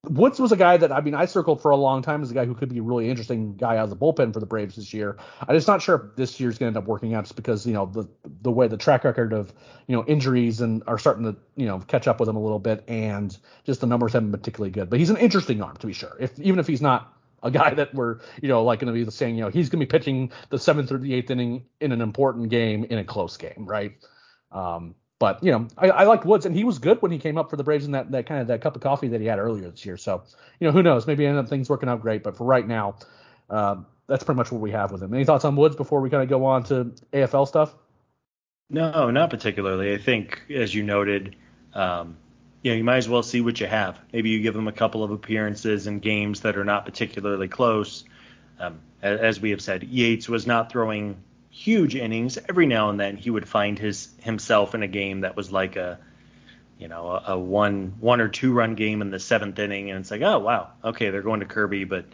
Woods 0.08 0.40
was 0.40 0.52
a 0.52 0.56
guy 0.56 0.76
that 0.76 0.90
I 0.90 1.00
mean 1.00 1.14
I 1.14 1.26
circled 1.26 1.60
for 1.60 1.70
a 1.70 1.76
long 1.76 2.02
time 2.02 2.22
as 2.22 2.30
a 2.30 2.34
guy 2.34 2.44
who 2.44 2.54
could 2.54 2.68
be 2.68 2.78
a 2.78 2.82
really 2.82 3.08
interesting 3.08 3.56
guy 3.56 3.76
out 3.76 3.84
of 3.84 3.90
the 3.90 3.96
bullpen 3.96 4.32
for 4.32 4.40
the 4.40 4.46
Braves 4.46 4.76
this 4.76 4.94
year. 4.94 5.18
I'm 5.46 5.54
just 5.54 5.68
not 5.68 5.82
sure 5.82 5.96
if 5.96 6.16
this 6.16 6.40
year's 6.40 6.58
going 6.58 6.72
to 6.72 6.78
end 6.78 6.84
up 6.84 6.88
working 6.88 7.14
out 7.14 7.24
just 7.24 7.36
because 7.36 7.66
you 7.66 7.74
know 7.74 7.86
the 7.86 8.08
the 8.42 8.50
way 8.50 8.68
the 8.68 8.76
track 8.76 9.04
record 9.04 9.32
of 9.32 9.52
you 9.86 9.96
know 9.96 10.04
injuries 10.06 10.60
and 10.60 10.82
are 10.86 10.98
starting 10.98 11.24
to 11.24 11.36
you 11.56 11.66
know 11.66 11.78
catch 11.80 12.08
up 12.08 12.20
with 12.20 12.28
him 12.28 12.36
a 12.36 12.42
little 12.42 12.58
bit 12.58 12.84
and 12.88 13.36
just 13.64 13.80
the 13.80 13.86
numbers 13.86 14.12
haven't 14.12 14.30
been 14.30 14.40
particularly 14.40 14.70
good. 14.70 14.88
But 14.90 14.98
he's 14.98 15.10
an 15.10 15.18
interesting 15.18 15.62
arm 15.62 15.76
to 15.76 15.86
be 15.86 15.92
sure. 15.92 16.16
If 16.18 16.38
even 16.40 16.58
if 16.58 16.66
he's 16.66 16.82
not 16.82 17.12
a 17.42 17.50
guy 17.50 17.74
that 17.74 17.94
we're 17.94 18.18
you 18.40 18.48
know 18.48 18.64
like 18.64 18.80
going 18.80 18.92
to 18.92 19.04
be 19.04 19.10
saying 19.10 19.36
you 19.36 19.42
know 19.42 19.50
he's 19.50 19.68
going 19.68 19.80
to 19.80 19.86
be 19.86 19.90
pitching 19.90 20.32
the 20.50 20.58
seventh 20.58 20.90
or 20.90 20.98
the 20.98 21.14
eighth 21.14 21.30
inning 21.30 21.66
in 21.80 21.92
an 21.92 22.00
important 22.00 22.48
game 22.48 22.84
in 22.84 22.98
a 22.98 23.04
close 23.04 23.36
game, 23.36 23.66
right? 23.66 23.92
Um, 24.50 24.94
but 25.18 25.42
you 25.42 25.50
know, 25.50 25.66
I, 25.76 25.90
I 25.90 26.04
like 26.04 26.24
Woods, 26.24 26.46
and 26.46 26.54
he 26.54 26.64
was 26.64 26.78
good 26.78 27.02
when 27.02 27.10
he 27.10 27.18
came 27.18 27.38
up 27.38 27.50
for 27.50 27.56
the 27.56 27.64
Braves 27.64 27.84
in 27.84 27.92
that, 27.92 28.10
that 28.12 28.26
kind 28.26 28.40
of 28.40 28.46
that 28.48 28.60
cup 28.60 28.76
of 28.76 28.82
coffee 28.82 29.08
that 29.08 29.20
he 29.20 29.26
had 29.26 29.38
earlier 29.38 29.68
this 29.70 29.84
year. 29.84 29.96
So 29.96 30.22
you 30.60 30.66
know, 30.66 30.72
who 30.72 30.82
knows? 30.82 31.06
Maybe 31.06 31.26
end 31.26 31.38
up 31.38 31.48
things 31.48 31.68
working 31.68 31.88
out 31.88 32.00
great. 32.00 32.22
But 32.22 32.36
for 32.36 32.44
right 32.44 32.66
now, 32.66 32.96
uh, 33.50 33.76
that's 34.06 34.22
pretty 34.24 34.36
much 34.36 34.52
what 34.52 34.60
we 34.60 34.70
have 34.70 34.92
with 34.92 35.02
him. 35.02 35.12
Any 35.12 35.24
thoughts 35.24 35.44
on 35.44 35.56
Woods 35.56 35.76
before 35.76 36.00
we 36.00 36.10
kind 36.10 36.22
of 36.22 36.28
go 36.28 36.44
on 36.44 36.62
to 36.64 36.92
AFL 37.12 37.48
stuff? 37.48 37.74
No, 38.70 39.10
not 39.10 39.30
particularly. 39.30 39.94
I 39.94 39.98
think, 39.98 40.42
as 40.54 40.74
you 40.74 40.82
noted, 40.82 41.36
um, 41.74 42.16
you 42.62 42.70
know, 42.70 42.76
you 42.76 42.84
might 42.84 42.98
as 42.98 43.08
well 43.08 43.22
see 43.22 43.40
what 43.40 43.60
you 43.60 43.66
have. 43.66 43.98
Maybe 44.12 44.30
you 44.30 44.40
give 44.40 44.54
him 44.54 44.68
a 44.68 44.72
couple 44.72 45.02
of 45.02 45.10
appearances 45.10 45.86
in 45.86 46.00
games 46.00 46.40
that 46.40 46.56
are 46.56 46.64
not 46.64 46.84
particularly 46.84 47.48
close. 47.48 48.04
Um, 48.60 48.80
as 49.00 49.40
we 49.40 49.50
have 49.50 49.60
said, 49.60 49.84
Yates 49.84 50.28
was 50.28 50.46
not 50.46 50.70
throwing 50.70 51.22
huge 51.58 51.96
innings. 51.96 52.38
Every 52.48 52.66
now 52.66 52.88
and 52.88 53.00
then 53.00 53.16
he 53.16 53.30
would 53.30 53.48
find 53.48 53.78
his 53.78 54.08
himself 54.20 54.76
in 54.76 54.84
a 54.84 54.88
game 54.88 55.22
that 55.22 55.34
was 55.34 55.50
like 55.50 55.74
a 55.74 55.98
you 56.78 56.86
know 56.86 57.08
a, 57.08 57.32
a 57.32 57.38
one 57.38 57.94
one 57.98 58.20
or 58.20 58.28
two 58.28 58.52
run 58.52 58.76
game 58.76 59.02
in 59.02 59.10
the 59.10 59.18
seventh 59.18 59.58
inning, 59.58 59.90
and 59.90 59.98
it's 59.98 60.10
like 60.10 60.22
oh 60.22 60.38
wow 60.38 60.70
okay 60.84 61.10
they're 61.10 61.22
going 61.22 61.40
to 61.40 61.46
Kirby, 61.46 61.84
but 61.84 62.04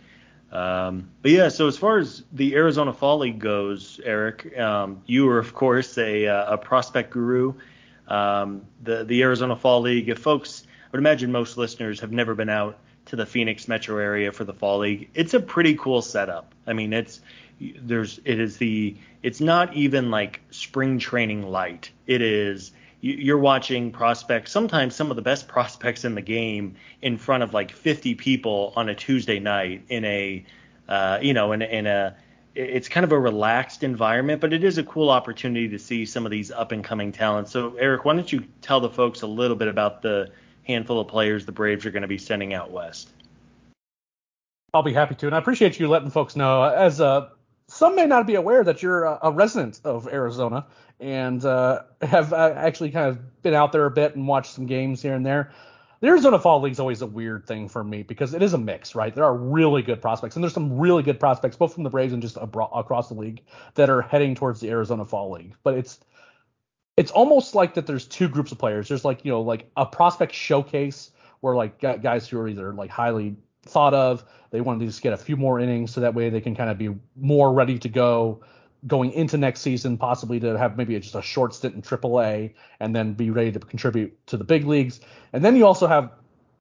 um, 0.50 1.10
but 1.20 1.30
yeah. 1.30 1.48
So 1.48 1.66
as 1.66 1.76
far 1.76 1.98
as 1.98 2.22
the 2.32 2.54
Arizona 2.54 2.92
Fall 2.92 3.18
League 3.18 3.38
goes, 3.38 4.00
Eric, 4.02 4.56
um, 4.58 5.02
you 5.04 5.26
were 5.26 5.38
of 5.38 5.52
course 5.52 5.98
a, 5.98 6.24
a 6.24 6.56
prospect 6.56 7.10
guru. 7.10 7.54
Um, 8.08 8.62
the 8.82 9.04
the 9.04 9.22
Arizona 9.22 9.56
Fall 9.56 9.82
League. 9.82 10.08
If 10.08 10.20
folks, 10.20 10.64
I 10.66 10.88
would 10.92 11.00
imagine 11.00 11.32
most 11.32 11.58
listeners 11.58 12.00
have 12.00 12.12
never 12.12 12.34
been 12.34 12.48
out 12.48 12.78
to 13.06 13.16
the 13.16 13.26
Phoenix 13.26 13.68
metro 13.68 13.98
area 13.98 14.32
for 14.32 14.44
the 14.44 14.54
Fall 14.54 14.78
League. 14.78 15.10
It's 15.14 15.34
a 15.34 15.40
pretty 15.40 15.74
cool 15.74 16.00
setup. 16.00 16.54
I 16.66 16.72
mean, 16.72 16.94
it's 16.94 17.20
there's 17.60 18.20
it 18.24 18.40
is 18.40 18.56
the 18.56 18.96
it's 19.22 19.40
not 19.40 19.74
even 19.74 20.10
like 20.10 20.40
spring 20.50 20.98
training 20.98 21.42
light. 21.42 21.90
It 22.06 22.22
is 22.22 22.72
you're 23.04 23.38
watching 23.38 23.92
prospects, 23.92 24.50
sometimes 24.50 24.94
some 24.94 25.10
of 25.10 25.16
the 25.16 25.22
best 25.22 25.46
prospects 25.54 26.06
in 26.06 26.14
the 26.14 26.22
game 26.22 26.76
in 27.02 27.18
front 27.18 27.42
of 27.42 27.52
like 27.52 27.70
50 27.70 28.14
people 28.14 28.72
on 28.76 28.88
a 28.88 28.94
Tuesday 28.94 29.38
night 29.38 29.84
in 29.90 30.06
a, 30.06 30.46
uh, 30.88 31.18
you 31.20 31.34
know, 31.34 31.52
in, 31.52 31.60
in 31.60 31.86
a, 31.86 32.16
it's 32.54 32.88
kind 32.88 33.04
of 33.04 33.12
a 33.12 33.18
relaxed 33.18 33.82
environment, 33.82 34.40
but 34.40 34.54
it 34.54 34.64
is 34.64 34.78
a 34.78 34.82
cool 34.82 35.10
opportunity 35.10 35.68
to 35.68 35.78
see 35.78 36.06
some 36.06 36.24
of 36.24 36.30
these 36.30 36.50
up 36.50 36.72
and 36.72 36.82
coming 36.82 37.12
talents. 37.12 37.50
So, 37.50 37.74
Eric, 37.76 38.06
why 38.06 38.14
don't 38.14 38.32
you 38.32 38.44
tell 38.62 38.80
the 38.80 38.88
folks 38.88 39.20
a 39.20 39.26
little 39.26 39.56
bit 39.56 39.68
about 39.68 40.00
the 40.00 40.30
handful 40.62 40.98
of 40.98 41.08
players 41.08 41.44
the 41.44 41.52
Braves 41.52 41.84
are 41.84 41.90
going 41.90 42.02
to 42.02 42.08
be 42.08 42.16
sending 42.16 42.54
out 42.54 42.70
west? 42.70 43.10
I'll 44.72 44.82
be 44.82 44.94
happy 44.94 45.14
to, 45.16 45.26
and 45.26 45.34
I 45.34 45.38
appreciate 45.38 45.78
you 45.78 45.88
letting 45.88 46.10
folks 46.10 46.36
know. 46.36 46.62
As 46.62 47.00
a 47.00 47.32
some 47.68 47.96
may 47.96 48.06
not 48.06 48.26
be 48.26 48.34
aware 48.34 48.62
that 48.64 48.82
you're 48.82 49.04
a, 49.04 49.18
a 49.22 49.30
resident 49.30 49.80
of 49.84 50.06
Arizona 50.08 50.66
and 51.00 51.44
uh, 51.44 51.82
have 52.02 52.32
uh, 52.32 52.52
actually 52.56 52.90
kind 52.90 53.08
of 53.08 53.42
been 53.42 53.54
out 53.54 53.72
there 53.72 53.86
a 53.86 53.90
bit 53.90 54.16
and 54.16 54.28
watched 54.28 54.52
some 54.52 54.66
games 54.66 55.02
here 55.02 55.14
and 55.14 55.24
there. 55.24 55.52
The 56.00 56.08
Arizona 56.08 56.38
Fall 56.38 56.60
League 56.60 56.72
is 56.72 56.80
always 56.80 57.00
a 57.00 57.06
weird 57.06 57.46
thing 57.46 57.68
for 57.68 57.82
me 57.82 58.02
because 58.02 58.34
it 58.34 58.42
is 58.42 58.52
a 58.52 58.58
mix, 58.58 58.94
right? 58.94 59.14
There 59.14 59.24
are 59.24 59.34
really 59.34 59.80
good 59.80 60.02
prospects, 60.02 60.36
and 60.36 60.44
there's 60.44 60.52
some 60.52 60.78
really 60.78 61.02
good 61.02 61.18
prospects, 61.18 61.56
both 61.56 61.72
from 61.72 61.82
the 61.82 61.88
Braves 61.88 62.12
and 62.12 62.20
just 62.20 62.36
abro- 62.36 62.66
across 62.66 63.08
the 63.08 63.14
league, 63.14 63.40
that 63.74 63.88
are 63.88 64.02
heading 64.02 64.34
towards 64.34 64.60
the 64.60 64.68
Arizona 64.68 65.06
Fall 65.06 65.32
League. 65.32 65.54
But 65.62 65.78
it's 65.78 66.00
it's 66.98 67.10
almost 67.10 67.54
like 67.54 67.74
that. 67.74 67.86
There's 67.86 68.06
two 68.06 68.28
groups 68.28 68.52
of 68.52 68.58
players. 68.58 68.88
There's 68.88 69.04
like 69.04 69.24
you 69.24 69.30
know 69.32 69.40
like 69.40 69.70
a 69.78 69.86
prospect 69.86 70.34
showcase 70.34 71.10
where 71.40 71.56
like 71.56 71.80
guys 71.80 72.28
who 72.28 72.38
are 72.38 72.48
either 72.48 72.74
like 72.74 72.90
highly 72.90 73.36
thought 73.64 73.94
of. 73.94 74.24
They 74.50 74.60
wanted 74.60 74.80
to 74.80 74.86
just 74.86 75.02
get 75.02 75.12
a 75.12 75.16
few 75.16 75.36
more 75.36 75.58
innings 75.58 75.92
so 75.92 76.00
that 76.00 76.14
way 76.14 76.30
they 76.30 76.40
can 76.40 76.54
kind 76.54 76.70
of 76.70 76.78
be 76.78 76.90
more 77.16 77.52
ready 77.52 77.78
to 77.78 77.88
go 77.88 78.42
going 78.86 79.12
into 79.12 79.38
next 79.38 79.60
season, 79.60 79.96
possibly 79.96 80.38
to 80.40 80.58
have 80.58 80.76
maybe 80.76 80.98
just 81.00 81.14
a 81.14 81.22
short 81.22 81.54
stint 81.54 81.74
in 81.74 81.82
AAA 81.82 82.52
and 82.80 82.94
then 82.94 83.14
be 83.14 83.30
ready 83.30 83.50
to 83.50 83.58
contribute 83.58 84.14
to 84.26 84.36
the 84.36 84.44
big 84.44 84.66
leagues. 84.66 85.00
And 85.32 85.44
then 85.44 85.56
you 85.56 85.66
also 85.66 85.86
have 85.86 86.12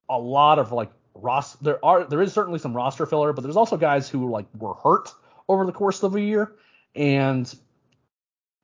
a 0.09 0.17
lot 0.17 0.57
of 0.57 0.71
like 0.71 0.91
roster. 1.13 1.57
There 1.61 1.85
are 1.85 2.05
there 2.05 2.21
is 2.21 2.33
certainly 2.33 2.59
some 2.59 2.75
roster 2.75 3.05
filler, 3.05 3.33
but 3.33 3.43
there's 3.43 3.57
also 3.57 3.77
guys 3.77 4.09
who 4.09 4.29
like 4.29 4.45
were 4.57 4.73
hurt 4.73 5.11
over 5.47 5.65
the 5.65 5.71
course 5.71 6.01
of 6.03 6.15
a 6.15 6.21
year 6.21 6.53
and 6.95 7.53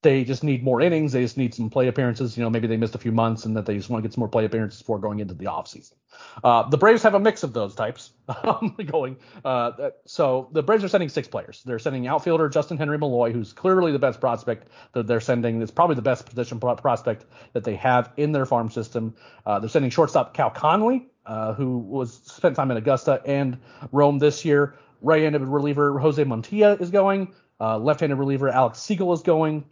they 0.01 0.23
just 0.23 0.43
need 0.43 0.63
more 0.63 0.79
innings. 0.79 1.11
They 1.11 1.21
just 1.21 1.37
need 1.37 1.53
some 1.53 1.69
play 1.69 1.87
appearances. 1.87 2.37
You 2.37 2.43
know, 2.43 2.49
maybe 2.49 2.67
they 2.67 2.77
missed 2.77 2.95
a 2.95 2.99
few 2.99 3.11
months 3.11 3.45
and 3.45 3.57
that 3.57 3.65
they 3.65 3.75
just 3.75 3.89
want 3.89 4.01
to 4.01 4.07
get 4.07 4.13
some 4.13 4.21
more 4.21 4.29
play 4.29 4.45
appearances 4.45 4.81
before 4.81 4.97
going 4.97 5.19
into 5.19 5.33
the 5.33 5.45
offseason. 5.45 5.93
Uh, 6.41 6.69
the 6.69 6.77
Braves 6.77 7.03
have 7.03 7.15
a 7.15 7.19
mix 7.19 7.43
of 7.43 7.51
those 7.51 7.75
types 7.75 8.11
um, 8.43 8.77
going. 8.85 9.17
Uh, 9.43 9.89
so 10.05 10.49
the 10.53 10.63
Braves 10.63 10.85
are 10.85 10.87
sending 10.87 11.09
six 11.09 11.27
players. 11.27 11.63
They're 11.65 11.79
sending 11.79 12.07
outfielder 12.07 12.49
Justyn-Henry 12.49 12.97
Malloy, 12.97 13.33
who's 13.33 13.51
clearly 13.51 13.91
the 13.91 13.99
best 13.99 14.21
prospect 14.21 14.69
that 14.93 15.05
they're 15.05 15.19
sending. 15.19 15.61
It's 15.61 15.71
probably 15.71 15.95
the 15.95 16.01
best 16.01 16.25
position 16.25 16.59
prospect 16.59 17.25
that 17.51 17.65
they 17.65 17.75
have 17.75 18.13
in 18.15 18.31
their 18.31 18.45
farm 18.45 18.69
system. 18.69 19.15
Uh, 19.45 19.59
they're 19.59 19.69
sending 19.69 19.91
shortstop 19.91 20.33
Cal 20.33 20.49
Conley, 20.49 21.07
uh, 21.25 21.53
who 21.53 21.77
was 21.77 22.13
spent 22.23 22.55
time 22.55 22.71
in 22.71 22.77
Augusta 22.77 23.21
and 23.25 23.57
Rome 23.91 24.19
this 24.19 24.45
year. 24.45 24.75
Right-handed 25.01 25.41
reliever 25.41 25.99
Jose 25.99 26.23
Montilla 26.23 26.79
is 26.79 26.89
going. 26.89 27.33
Uh, 27.59 27.77
left-handed 27.77 28.15
reliever 28.15 28.47
Alex 28.47 28.79
Siegel 28.79 29.11
is 29.11 29.21
going 29.21 29.65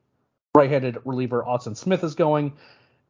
right-handed 0.58 0.98
reliever 1.06 1.46
Austin 1.46 1.76
Smith 1.76 2.04
is 2.04 2.16
going, 2.16 2.54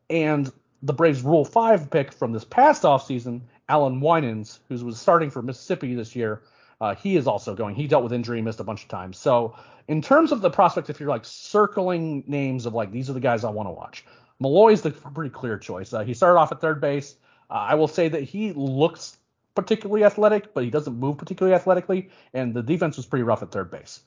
and 0.10 0.52
the 0.84 0.94
Braves' 0.94 1.22
Rule 1.22 1.46
Five 1.46 1.90
pick 1.90 2.12
from 2.14 2.34
this 2.34 2.44
past 2.44 2.84
offseason, 2.84 3.42
Allan 3.70 4.02
Winans, 4.02 4.60
who 4.70 4.86
was 4.86 5.00
starting 5.00 5.30
for 5.30 5.42
Mississippi 5.42 5.96
this 5.96 6.16
year, 6.16 6.44
uh, 6.80 6.94
he 6.96 7.16
is 7.16 7.26
also 7.26 7.56
going. 7.56 7.74
He 7.74 7.88
dealt 7.88 8.04
with 8.04 8.14
injury, 8.14 8.42
missed 8.42 8.60
a 8.60 8.64
bunch 8.64 8.84
of 8.84 8.90
times. 8.90 9.18
So 9.18 9.56
in 9.88 10.02
terms 10.02 10.32
of 10.32 10.42
the 10.42 10.50
prospects, 10.50 10.90
if 10.90 11.00
you're 11.00 11.10
like 11.10 11.26
circling 11.26 12.24
names 12.28 12.66
of 12.66 12.74
like 12.74 12.92
these 12.92 13.10
are 13.10 13.14
the 13.14 13.20
guys 13.20 13.44
I 13.44 13.50
want 13.50 13.68
to 13.68 13.72
watch, 13.72 14.06
Malloy 14.40 14.74
is 14.74 14.82
the 14.82 14.92
pretty 14.92 15.32
clear 15.32 15.58
choice. 15.58 15.94
Uh, 15.94 16.04
he 16.04 16.14
started 16.14 16.38
off 16.40 16.52
at 16.52 16.62
third 16.62 16.80
base. 16.82 17.16
Uh, 17.50 17.54
I 17.54 17.76
will 17.76 17.88
say 17.88 18.10
that 18.10 18.24
he 18.24 18.52
looks 18.52 19.18
particularly 19.56 20.04
athletic, 20.04 20.54
but 20.54 20.64
he 20.64 20.70
doesn't 20.70 21.00
move 21.00 21.18
particularly 21.18 21.56
athletically, 21.56 22.10
and 22.34 22.54
the 22.54 22.62
defense 22.62 22.98
was 22.98 23.06
pretty 23.06 23.24
rough 23.24 23.42
at 23.42 23.52
third 23.52 23.72
base. 23.72 24.02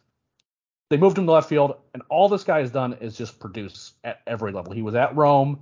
They 0.91 0.97
moved 0.97 1.17
him 1.17 1.27
to 1.27 1.33
left 1.33 1.49
field, 1.49 1.77
and 1.95 2.03
all 2.09 2.29
this 2.29 2.43
guy 2.43 2.59
has 2.59 2.73
done 2.73 2.95
is 3.01 3.17
just 3.17 3.39
produce 3.39 3.93
at 4.03 4.21
every 4.27 4.51
level. 4.51 4.73
He 4.73 4.83
was 4.83 4.97
at 4.97 5.15
Rome, 5.15 5.61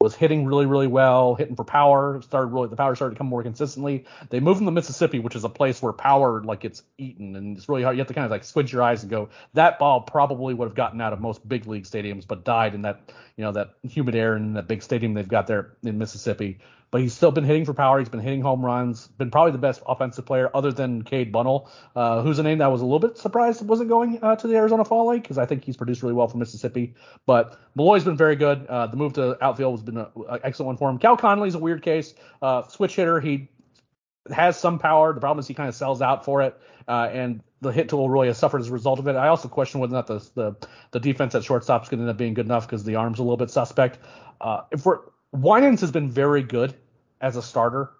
was 0.00 0.16
hitting 0.16 0.46
really, 0.46 0.66
really 0.66 0.88
well, 0.88 1.36
hitting 1.36 1.54
for 1.54 1.62
power. 1.62 2.20
Started 2.22 2.48
really 2.48 2.68
the 2.68 2.74
power 2.74 2.96
started 2.96 3.14
to 3.14 3.18
come 3.18 3.28
more 3.28 3.44
consistently. 3.44 4.04
They 4.30 4.40
moved 4.40 4.58
him 4.60 4.66
to 4.66 4.72
Mississippi, 4.72 5.20
which 5.20 5.36
is 5.36 5.44
a 5.44 5.48
place 5.48 5.80
where 5.80 5.92
power 5.92 6.42
like 6.42 6.60
gets 6.60 6.82
eaten, 6.98 7.36
and 7.36 7.56
it's 7.56 7.68
really 7.68 7.84
hard. 7.84 7.96
You 7.96 8.00
have 8.00 8.08
to 8.08 8.14
kind 8.14 8.24
of 8.24 8.32
like 8.32 8.42
squint 8.42 8.72
your 8.72 8.82
eyes 8.82 9.02
and 9.02 9.10
go, 9.10 9.28
that 9.54 9.78
ball 9.78 10.00
probably 10.00 10.54
would 10.54 10.66
have 10.66 10.76
gotten 10.76 11.00
out 11.00 11.12
of 11.12 11.20
most 11.20 11.48
big 11.48 11.66
league 11.68 11.84
stadiums, 11.84 12.26
but 12.26 12.44
died 12.44 12.74
in 12.74 12.82
that 12.82 13.12
you 13.36 13.44
know 13.44 13.52
that 13.52 13.74
humid 13.88 14.16
air 14.16 14.36
in 14.36 14.54
that 14.54 14.66
big 14.66 14.82
stadium 14.82 15.14
they've 15.14 15.28
got 15.28 15.46
there 15.46 15.76
in 15.84 15.98
Mississippi 15.98 16.58
but 16.90 17.00
he's 17.00 17.12
still 17.12 17.30
been 17.30 17.44
hitting 17.44 17.64
for 17.64 17.74
power. 17.74 17.98
He's 17.98 18.08
been 18.08 18.20
hitting 18.20 18.40
home 18.40 18.64
runs. 18.64 19.08
Been 19.08 19.30
probably 19.30 19.52
the 19.52 19.58
best 19.58 19.82
offensive 19.86 20.24
player 20.24 20.50
other 20.54 20.72
than 20.72 21.02
Cade 21.02 21.32
Bunnell, 21.32 21.70
uh, 21.94 22.22
who's 22.22 22.38
a 22.38 22.42
name 22.42 22.58
that 22.58 22.64
I 22.64 22.68
was 22.68 22.80
a 22.80 22.84
little 22.84 22.98
bit 22.98 23.18
surprised 23.18 23.66
wasn't 23.66 23.88
going 23.88 24.18
uh, 24.22 24.36
to 24.36 24.46
the 24.46 24.56
Arizona 24.56 24.84
Fall 24.84 25.08
League 25.08 25.22
because 25.22 25.38
I 25.38 25.46
think 25.46 25.64
he's 25.64 25.76
produced 25.76 26.02
really 26.02 26.14
well 26.14 26.28
for 26.28 26.38
Mississippi. 26.38 26.94
But 27.26 27.58
Malloy's 27.74 28.04
been 28.04 28.16
very 28.16 28.36
good. 28.36 28.66
Uh, 28.66 28.86
the 28.86 28.96
move 28.96 29.14
to 29.14 29.42
outfield 29.44 29.78
has 29.78 29.82
been 29.82 29.98
an 29.98 30.08
excellent 30.42 30.66
one 30.66 30.76
for 30.76 30.88
him. 30.88 30.98
Cal 30.98 31.16
Conley's 31.16 31.54
a 31.54 31.58
weird 31.58 31.82
case. 31.82 32.14
Uh, 32.40 32.66
switch 32.68 32.96
hitter. 32.96 33.20
He 33.20 33.48
has 34.30 34.58
some 34.58 34.78
power. 34.78 35.12
The 35.12 35.20
problem 35.20 35.40
is 35.40 35.48
he 35.48 35.54
kind 35.54 35.68
of 35.68 35.74
sells 35.74 36.02
out 36.02 36.24
for 36.24 36.42
it, 36.42 36.58
uh, 36.86 37.08
and 37.12 37.42
the 37.60 37.72
hit 37.72 37.88
tool 37.88 38.08
really 38.08 38.28
has 38.28 38.38
suffered 38.38 38.60
as 38.60 38.68
a 38.68 38.72
result 38.72 38.98
of 38.98 39.08
it. 39.08 39.16
I 39.16 39.28
also 39.28 39.48
question 39.48 39.80
whether 39.80 39.92
or 39.92 39.96
not 39.96 40.06
the 40.06 40.30
the, 40.34 40.56
the 40.92 41.00
defense 41.00 41.34
at 41.34 41.44
shortstop 41.44 41.82
is 41.82 41.88
going 41.88 41.98
to 41.98 42.04
end 42.04 42.10
up 42.10 42.16
being 42.16 42.34
good 42.34 42.46
enough 42.46 42.66
because 42.66 42.84
the 42.84 42.96
arm's 42.96 43.18
a 43.18 43.22
little 43.22 43.36
bit 43.36 43.50
suspect. 43.50 43.98
Uh, 44.40 44.62
if 44.70 44.86
we're 44.86 45.00
Winans 45.32 45.80
has 45.80 45.90
been 45.90 46.10
very 46.10 46.42
good 46.42 46.74
as 47.20 47.36
a 47.36 47.42
starter 47.42 47.90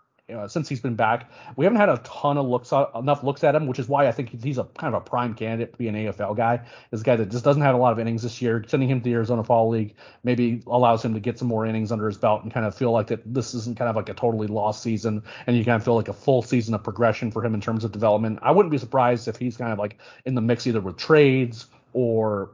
since 0.46 0.68
he's 0.68 0.80
been 0.80 0.94
back. 0.94 1.30
We 1.56 1.64
haven't 1.64 1.80
had 1.80 1.88
a 1.88 1.98
ton 2.04 2.36
of 2.36 2.46
looks 2.46 2.72
uh, 2.72 2.86
enough 2.94 3.24
looks 3.24 3.44
at 3.44 3.54
him, 3.54 3.66
which 3.66 3.78
is 3.78 3.88
why 3.88 4.06
I 4.06 4.12
think 4.12 4.42
he's 4.42 4.58
a 4.58 4.64
kind 4.64 4.94
of 4.94 5.02
a 5.02 5.04
prime 5.04 5.34
candidate 5.34 5.72
to 5.72 5.78
be 5.78 5.88
an 5.88 5.94
AFL 5.94 6.36
guy. 6.36 6.60
This 6.90 7.02
guy 7.02 7.16
that 7.16 7.30
just 7.30 7.44
doesn't 7.44 7.62
have 7.62 7.74
a 7.74 7.78
lot 7.78 7.92
of 7.92 7.98
innings 7.98 8.22
this 8.22 8.42
year. 8.42 8.62
Sending 8.68 8.90
him 8.90 9.00
to 9.00 9.04
the 9.04 9.14
Arizona 9.14 9.42
Fall 9.42 9.70
League 9.70 9.94
maybe 10.24 10.62
allows 10.66 11.02
him 11.02 11.14
to 11.14 11.20
get 11.20 11.38
some 11.38 11.48
more 11.48 11.64
innings 11.64 11.90
under 11.90 12.06
his 12.06 12.18
belt 12.18 12.42
and 12.42 12.52
kind 12.52 12.66
of 12.66 12.74
feel 12.74 12.92
like 12.92 13.06
that 13.06 13.22
this 13.32 13.54
isn't 13.54 13.78
kind 13.78 13.88
of 13.88 13.96
like 13.96 14.08
a 14.10 14.14
totally 14.14 14.48
lost 14.48 14.82
season, 14.82 15.22
and 15.46 15.56
you 15.56 15.64
kind 15.64 15.76
of 15.76 15.84
feel 15.84 15.96
like 15.96 16.08
a 16.08 16.12
full 16.12 16.42
season 16.42 16.74
of 16.74 16.82
progression 16.82 17.30
for 17.30 17.42
him 17.42 17.54
in 17.54 17.60
terms 17.60 17.84
of 17.84 17.92
development. 17.92 18.38
I 18.42 18.50
wouldn't 18.50 18.70
be 18.70 18.78
surprised 18.78 19.28
if 19.28 19.36
he's 19.36 19.56
kind 19.56 19.72
of 19.72 19.78
like 19.78 19.96
in 20.26 20.34
the 20.34 20.42
mix 20.42 20.66
either 20.66 20.80
with 20.80 20.98
trades 20.98 21.66
or 21.94 22.50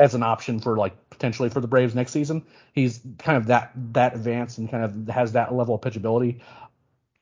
as 0.00 0.14
an 0.14 0.22
option 0.22 0.58
for 0.58 0.76
like 0.76 1.10
potentially 1.10 1.50
for 1.50 1.60
the 1.60 1.68
Braves 1.68 1.94
next 1.94 2.12
season. 2.12 2.44
He's 2.72 3.00
kind 3.18 3.36
of 3.36 3.46
that 3.46 3.70
that 3.92 4.14
advanced 4.14 4.58
and 4.58 4.68
kind 4.68 4.84
of 4.84 5.14
has 5.14 5.32
that 5.32 5.54
level 5.54 5.74
of 5.76 5.82
pitchability. 5.82 6.40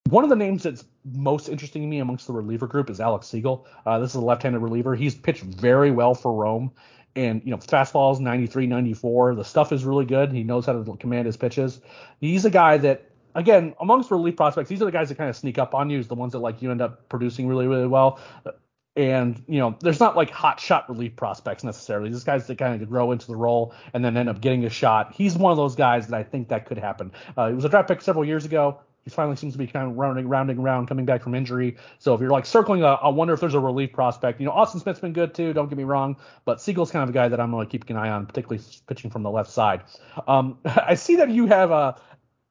One 0.09 0.25
of 0.25 0.31
the 0.31 0.37
names 0.37 0.63
that's 0.63 0.85
most 1.05 1.51
interesting 1.51 1.83
to 1.83 1.89
me 1.89 1.99
amongst 1.99 2.27
the 2.27 2.33
reliever 2.33 2.67
group 2.67 2.89
is 2.89 2.99
Alex 2.99 3.27
Siegel. 3.27 3.67
Uh, 3.85 3.99
this 3.99 4.11
is 4.11 4.15
a 4.15 4.21
left-handed 4.21 4.61
reliever. 4.61 4.95
He's 4.95 5.15
pitched 5.15 5.43
very 5.43 5.91
well 5.91 6.15
for 6.15 6.33
Rome, 6.33 6.71
and 7.15 7.43
you 7.45 7.51
know 7.51 7.59
fastballs 7.59 8.21
93, 8.21 8.67
94. 8.67 9.35
The 9.35 9.45
stuff 9.45 9.73
is 9.73 9.85
really 9.85 10.07
good. 10.07 10.33
He 10.33 10.45
knows 10.45 10.65
how 10.65 10.83
to 10.83 10.97
command 10.97 11.27
his 11.27 11.37
pitches. 11.37 11.81
He's 12.21 12.47
a 12.47 12.51
guy 12.51 12.79
that 12.79 13.11
again, 13.35 13.75
amongst 13.81 14.11
relief 14.11 14.37
prospects, 14.37 14.69
these 14.69 14.81
are 14.81 14.87
the 14.87 14.93
guys 14.93 15.09
that 15.09 15.17
kind 15.17 15.29
of 15.29 15.37
sneak 15.37 15.59
up 15.59 15.75
on 15.75 15.91
you, 15.91 15.99
is 15.99 16.09
the 16.09 16.15
ones 16.15 16.33
that 16.33 16.39
like 16.39 16.63
you 16.63 16.71
end 16.71 16.81
up 16.81 17.09
producing 17.09 17.49
really, 17.49 17.67
really 17.67 17.87
well. 17.87 18.21
And 18.99 19.41
you 19.47 19.61
know, 19.61 19.77
there's 19.79 20.01
not 20.01 20.17
like 20.17 20.29
hot 20.29 20.59
shot 20.59 20.89
relief 20.89 21.15
prospects 21.15 21.63
necessarily. 21.63 22.11
This 22.11 22.25
guys 22.25 22.49
that 22.49 22.59
kind 22.59 22.83
of 22.83 22.89
grow 22.89 23.13
into 23.13 23.29
the 23.29 23.37
role 23.37 23.73
and 23.95 24.05
then 24.05 24.17
end 24.17 24.29
up 24.29 24.41
getting 24.41 24.65
a 24.65 24.71
shot. 24.71 25.15
He's 25.15 25.39
one 25.39 25.53
of 25.53 25.57
those 25.57 25.77
guys 25.77 26.09
that 26.09 26.17
I 26.19 26.25
think 26.25 26.49
that 26.49 26.67
could 26.67 26.79
happen. 26.79 27.13
Uh, 27.37 27.47
he 27.49 27.55
was 27.55 27.65
a 27.65 27.69
draft 27.69 27.87
pick 27.87 28.03
several 28.03 28.25
years 28.25 28.45
ago. 28.45 28.81
He 29.05 29.11
finally 29.11 29.37
seems 29.37 29.53
to 29.53 29.59
be 29.59 29.69
kind 29.69 29.89
of 29.89 29.97
rounding, 29.97 30.29
rounding 30.29 30.59
around, 30.59 30.89
coming 30.89 31.07
back 31.07 31.23
from 31.23 31.37
injury. 31.37 31.77
So 32.01 32.13
if 32.13 32.21
you're 32.21 32.31
like 32.31 32.45
circling, 32.45 32.83
a, 32.83 32.89
I 32.89 33.09
wonder 33.09 33.35
if 33.35 33.39
there's 33.41 33.55
a 33.55 33.61
relief 33.61 33.93
prospect. 33.93 34.41
You 34.41 34.47
know, 34.47 34.53
Austin 34.53 34.81
Smith's 34.81 34.99
been 34.99 35.13
good 35.13 35.33
too. 35.33 35.53
Don't 35.53 35.69
get 35.69 35.79
me 35.79 35.85
wrong, 35.85 36.17
but 36.45 36.61
Siegel's 36.61 36.91
kind 36.91 37.05
of 37.05 37.11
a 37.11 37.13
guy 37.13 37.29
that 37.29 37.39
I'm 37.39 37.53
going 37.53 37.65
to 37.65 37.71
keep 37.71 37.89
an 37.89 37.97
eye 37.97 38.11
on, 38.11 38.27
particularly 38.27 38.65
pitching 38.89 39.13
from 39.13 39.23
the 39.23 39.31
left 39.31 39.53
side. 39.53 39.83
Um, 40.27 40.59
I 40.65 40.97
see 40.97 41.17
that 41.17 41.31
you 41.31 41.47
have 41.47 41.71
a 41.71 42.01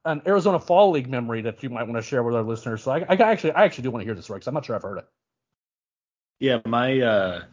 an 0.06 0.22
Arizona 0.26 0.60
Fall 0.60 0.92
League 0.92 1.10
memory 1.10 1.42
that 1.42 1.62
you 1.62 1.70
might 1.70 1.84
want 1.84 1.98
to 1.98 2.02
share 2.02 2.24
with 2.24 2.34
our 2.34 2.42
listeners. 2.42 2.84
So 2.84 2.92
I, 2.92 3.00
I 3.10 3.16
actually, 3.16 3.52
I 3.52 3.66
actually 3.66 3.84
do 3.84 3.92
want 3.92 4.04
to 4.04 4.06
hear 4.06 4.16
this, 4.16 4.30
Rick. 4.30 4.38
Because 4.38 4.48
I'm 4.48 4.54
not 4.54 4.64
sure 4.64 4.78
I've 4.78 4.82
heard 4.82 5.00
it. 5.00 5.08
Yeah, 6.40 6.60
my 6.66 7.02
uh, 7.02 7.44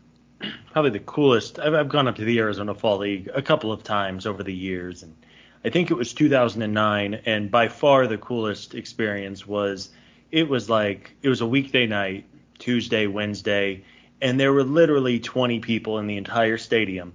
probably 0.72 0.90
the 0.90 0.98
coolest. 0.98 1.58
I've, 1.58 1.72
I've 1.72 1.88
gone 1.88 2.06
up 2.06 2.16
to 2.16 2.24
the 2.24 2.38
Arizona 2.38 2.74
Fall 2.74 2.98
League 2.98 3.30
a 3.34 3.40
couple 3.40 3.72
of 3.72 3.82
times 3.82 4.26
over 4.26 4.42
the 4.42 4.52
years, 4.52 5.02
and 5.02 5.16
I 5.64 5.70
think 5.70 5.90
it 5.90 5.94
was 5.94 6.12
2009. 6.12 7.14
And 7.24 7.50
by 7.50 7.68
far 7.68 8.06
the 8.06 8.18
coolest 8.18 8.74
experience 8.74 9.46
was 9.46 9.88
it 10.30 10.50
was 10.50 10.68
like 10.68 11.16
it 11.22 11.30
was 11.30 11.40
a 11.40 11.46
weekday 11.46 11.86
night, 11.86 12.26
Tuesday, 12.58 13.06
Wednesday, 13.06 13.84
and 14.20 14.38
there 14.38 14.52
were 14.52 14.64
literally 14.64 15.18
20 15.18 15.60
people 15.60 15.98
in 15.98 16.06
the 16.06 16.18
entire 16.18 16.58
stadium. 16.58 17.14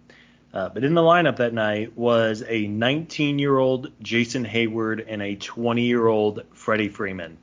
Uh, 0.52 0.70
but 0.70 0.84
in 0.84 0.96
the 0.96 1.02
lineup 1.02 1.36
that 1.36 1.54
night 1.54 1.96
was 1.96 2.44
a 2.48 2.66
19 2.66 3.38
year 3.38 3.60
old 3.60 3.92
Jason 4.02 4.44
Heyward 4.44 5.06
and 5.08 5.22
a 5.22 5.36
20 5.36 5.84
year 5.84 6.08
old 6.08 6.42
Freddie 6.52 6.90
Freeman. 6.90 7.38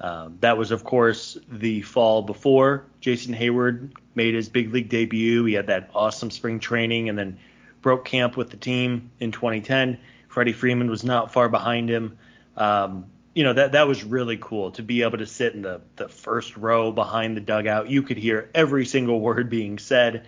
Um, 0.00 0.38
that 0.40 0.58
was, 0.58 0.70
of 0.70 0.84
course, 0.84 1.38
the 1.50 1.82
fall 1.82 2.22
before 2.22 2.84
Jason 3.00 3.34
Heyward 3.34 3.92
made 4.14 4.34
his 4.34 4.48
big 4.48 4.72
league 4.72 4.88
debut. 4.88 5.44
He 5.44 5.54
had 5.54 5.68
that 5.68 5.90
awesome 5.94 6.30
spring 6.30 6.60
training 6.60 7.08
and 7.08 7.18
then 7.18 7.38
broke 7.80 8.04
camp 8.04 8.36
with 8.36 8.50
the 8.50 8.56
team 8.56 9.10
in 9.20 9.32
2010. 9.32 9.98
Freddie 10.28 10.52
Freeman 10.52 10.90
was 10.90 11.02
not 11.04 11.32
far 11.32 11.48
behind 11.48 11.88
him. 11.88 12.18
Um, 12.56 13.06
you 13.32 13.44
know 13.44 13.52
that 13.52 13.72
that 13.72 13.86
was 13.86 14.02
really 14.02 14.38
cool 14.38 14.70
to 14.72 14.82
be 14.82 15.02
able 15.02 15.18
to 15.18 15.26
sit 15.26 15.54
in 15.54 15.60
the 15.60 15.82
the 15.96 16.08
first 16.08 16.56
row 16.56 16.90
behind 16.90 17.36
the 17.36 17.42
dugout. 17.42 17.90
You 17.90 18.02
could 18.02 18.16
hear 18.16 18.50
every 18.54 18.86
single 18.86 19.20
word 19.28 19.50
being 19.50 19.78
said, 19.78 20.26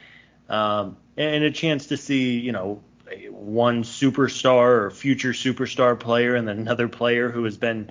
um, 0.49 0.99
and 1.17 1.43
a 1.43 1.51
chance 1.51 1.87
to 1.87 1.97
see 1.97 2.39
you 2.39 2.53
know 2.53 2.83
one 3.31 3.83
superstar 3.83 4.83
or 4.83 4.91
future 4.91 5.33
superstar 5.33 5.99
player 5.99 6.35
and 6.35 6.47
then 6.47 6.59
another 6.59 6.89
player 6.89 7.31
who 7.31 7.45
has 7.45 7.57
been 7.57 7.91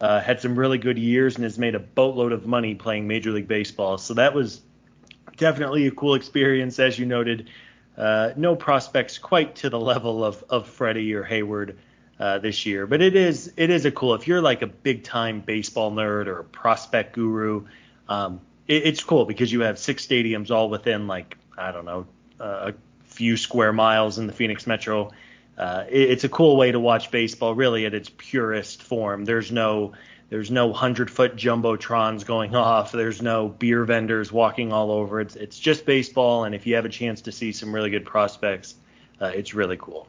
uh, 0.00 0.20
had 0.20 0.40
some 0.40 0.58
really 0.58 0.78
good 0.78 0.98
years 0.98 1.36
and 1.36 1.44
has 1.44 1.58
made 1.58 1.74
a 1.74 1.78
boatload 1.78 2.32
of 2.32 2.46
money 2.46 2.74
playing 2.74 3.06
Major 3.06 3.30
League 3.30 3.48
Baseball. 3.48 3.98
So 3.98 4.14
that 4.14 4.34
was 4.34 4.60
definitely 5.36 5.86
a 5.86 5.90
cool 5.90 6.14
experience, 6.14 6.78
as 6.78 6.98
you 6.98 7.06
noted. 7.06 7.48
Uh, 7.96 8.32
no 8.36 8.54
prospects 8.56 9.16
quite 9.16 9.56
to 9.56 9.70
the 9.70 9.80
level 9.80 10.24
of, 10.24 10.44
of 10.50 10.66
Freddie 10.66 11.14
or 11.14 11.24
Heyward 11.24 11.76
uh, 12.18 12.38
this 12.38 12.66
year, 12.66 12.86
but 12.86 13.00
it 13.02 13.14
is 13.16 13.52
it 13.56 13.70
is 13.70 13.84
a 13.84 13.90
cool. 13.90 14.14
If 14.14 14.26
you're 14.26 14.42
like 14.42 14.62
a 14.62 14.66
big 14.66 15.04
time 15.04 15.40
baseball 15.40 15.92
nerd 15.92 16.26
or 16.26 16.40
a 16.40 16.44
prospect 16.44 17.14
guru, 17.14 17.66
um, 18.08 18.40
it, 18.66 18.86
it's 18.86 19.04
cool 19.04 19.24
because 19.24 19.52
you 19.52 19.60
have 19.60 19.78
six 19.78 20.06
stadiums 20.06 20.50
all 20.50 20.70
within 20.70 21.06
like 21.06 21.36
I 21.56 21.72
don't 21.72 21.84
know 21.84 22.06
a 22.40 22.74
few 23.04 23.36
square 23.36 23.72
miles 23.72 24.18
in 24.18 24.26
the 24.26 24.32
Phoenix 24.32 24.66
Metro 24.66 25.12
uh, 25.58 25.84
it, 25.88 26.10
it's 26.10 26.24
a 26.24 26.28
cool 26.28 26.56
way 26.56 26.72
to 26.72 26.80
watch 26.80 27.10
baseball, 27.10 27.54
really 27.54 27.86
at 27.86 27.94
its 27.94 28.10
purest 28.16 28.82
form. 28.82 29.24
There's 29.24 29.50
no 29.50 29.92
there's 30.28 30.50
no 30.50 30.72
hundred 30.72 31.10
foot 31.10 31.36
jumbotrons 31.36 32.26
going 32.26 32.54
off. 32.54 32.92
There's 32.92 33.22
no 33.22 33.48
beer 33.48 33.84
vendors 33.84 34.32
walking 34.32 34.72
all 34.72 34.90
over. 34.90 35.20
It's 35.20 35.36
it's 35.36 35.58
just 35.58 35.86
baseball, 35.86 36.44
and 36.44 36.54
if 36.54 36.66
you 36.66 36.76
have 36.76 36.84
a 36.84 36.90
chance 36.90 37.22
to 37.22 37.32
see 37.32 37.52
some 37.52 37.74
really 37.74 37.90
good 37.90 38.04
prospects, 38.04 38.74
uh, 39.20 39.26
it's 39.26 39.54
really 39.54 39.76
cool. 39.76 40.08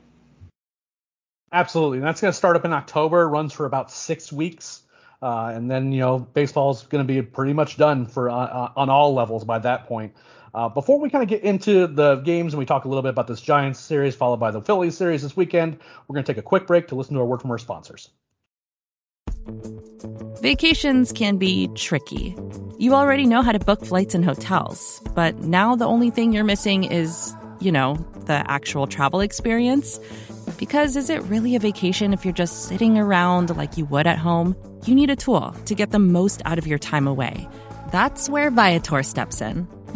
Absolutely, 1.52 2.00
and 2.00 2.08
that's 2.08 2.20
going 2.20 2.32
to 2.32 2.38
start 2.38 2.58
up 2.58 2.66
in 2.66 2.74
October. 2.74 3.28
Runs 3.28 3.54
for 3.54 3.66
about 3.66 3.90
six 3.90 4.34
weeks, 4.34 4.82
uh, 5.22 5.52
and 5.54 5.72
then 5.72 5.94
you 5.94 6.02
know 6.02 6.20
baseball 6.20 6.72
is 6.72 6.82
going 6.84 7.08
to 7.08 7.14
be 7.14 7.22
pretty 7.22 7.54
much 7.54 7.78
done 7.78 8.06
for 8.06 8.30
uh, 8.30 8.36
uh, 8.36 8.72
on 8.76 8.90
all 8.90 9.14
levels 9.14 9.46
by 9.46 9.60
that 9.60 9.88
point. 9.88 10.14
Uh, 10.58 10.68
before 10.68 11.00
we 11.00 11.08
kind 11.08 11.22
of 11.22 11.30
get 11.30 11.44
into 11.44 11.86
the 11.86 12.16
games 12.16 12.52
and 12.52 12.58
we 12.58 12.66
talk 12.66 12.86
a 12.86 12.88
little 12.88 13.04
bit 13.04 13.10
about 13.10 13.28
this 13.28 13.40
Giants 13.40 13.80
series 13.80 14.16
followed 14.16 14.40
by 14.40 14.50
the 14.50 14.60
Phillies 14.60 14.98
series 14.98 15.22
this 15.22 15.38
weekend, 15.38 15.78
we're 16.08 16.16
going 16.16 16.26
to 16.26 16.34
take 16.34 16.40
a 16.40 16.42
quick 16.42 16.66
break 16.66 16.88
to 16.88 16.96
listen 16.96 17.14
to 17.14 17.20
a 17.20 17.26
word 17.26 17.42
from 17.42 17.52
our 17.52 17.60
sponsors. 17.60 18.10
Vacations 20.42 21.12
can 21.14 21.38
be 21.38 21.70
tricky. 21.76 22.36
You 22.80 22.96
already 22.96 23.28
know 23.28 23.44
how 23.44 23.52
to 23.52 23.60
book 23.60 23.86
flights 23.86 24.16
and 24.16 24.26
hotels, 24.26 25.00
but 25.14 25.38
now 25.42 25.76
the 25.76 25.86
only 25.86 26.10
thing 26.10 26.34
you're 26.34 26.44
missing 26.44 26.86
is, 26.86 27.36
you 27.60 27.72
know, 27.72 27.94
the 28.26 28.44
actual 28.50 28.88
travel 28.88 29.20
experience. 29.20 30.00
Because 30.58 30.96
is 30.96 31.12
it 31.12 31.22
really 31.26 31.56
a 31.56 31.60
vacation 31.60 32.14
if 32.14 32.26
you're 32.26 32.34
just 32.34 32.64
sitting 32.64 32.98
around 32.98 33.56
like 33.56 33.78
you 33.78 33.86
would 33.86 34.08
at 34.08 34.18
home? 34.18 34.56
You 34.88 34.96
need 34.96 35.12
a 35.12 35.16
tool 35.16 35.52
to 35.52 35.76
get 35.76 35.92
the 35.92 36.00
most 36.00 36.42
out 36.46 36.58
of 36.58 36.66
your 36.66 36.80
time 36.80 37.06
away. 37.06 37.48
That's 37.92 38.28
where 38.28 38.50
Viator 38.50 39.04
steps 39.04 39.40
in. 39.40 39.68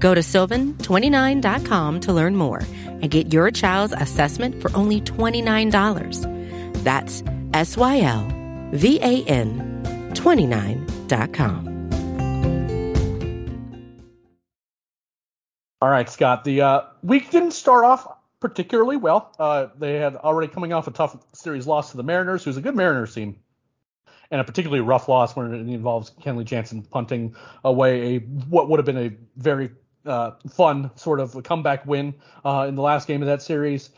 Go 0.00 0.14
to 0.14 0.22
sylvan29.com 0.22 2.00
to 2.00 2.12
learn 2.12 2.34
more 2.34 2.62
and 2.84 3.10
get 3.10 3.32
your 3.32 3.50
child's 3.50 3.92
assessment 3.92 4.60
for 4.60 4.74
only 4.74 5.00
$29. 5.02 6.82
That's 6.82 7.22
S 7.52 7.76
Y 7.76 8.00
L 8.00 8.26
V 8.72 8.98
A 9.00 9.24
N 9.24 10.10
29.com. 10.14 11.70
All 15.82 15.88
right, 15.88 16.08
Scott. 16.10 16.44
The 16.44 16.60
uh, 16.60 16.82
week 17.02 17.30
didn't 17.30 17.52
start 17.52 17.84
off 17.84 18.06
particularly 18.38 18.96
well. 18.96 19.34
Uh, 19.38 19.68
they 19.78 19.94
had 19.94 20.16
already 20.16 20.52
coming 20.52 20.72
off 20.72 20.86
a 20.88 20.90
tough 20.90 21.16
series 21.34 21.66
loss 21.66 21.90
to 21.90 21.96
the 21.96 22.02
Mariners, 22.02 22.44
who's 22.44 22.56
a 22.56 22.60
good 22.60 22.74
Mariners 22.74 23.14
team, 23.14 23.36
and 24.30 24.40
a 24.40 24.44
particularly 24.44 24.80
rough 24.80 25.08
loss 25.08 25.36
when 25.36 25.52
it 25.52 25.58
involves 25.72 26.10
Kenley 26.10 26.44
Jansen 26.44 26.82
punting 26.82 27.34
away 27.64 28.16
a 28.16 28.18
what 28.18 28.68
would 28.68 28.78
have 28.78 28.86
been 28.86 28.98
a 28.98 29.10
very 29.36 29.70
uh, 30.10 30.32
fun 30.50 30.90
sort 30.96 31.20
of 31.20 31.42
comeback 31.44 31.86
win 31.86 32.14
uh, 32.44 32.66
in 32.68 32.74
the 32.74 32.82
last 32.82 33.08
game 33.08 33.22
of 33.22 33.28
that 33.28 33.42
series 33.42 33.90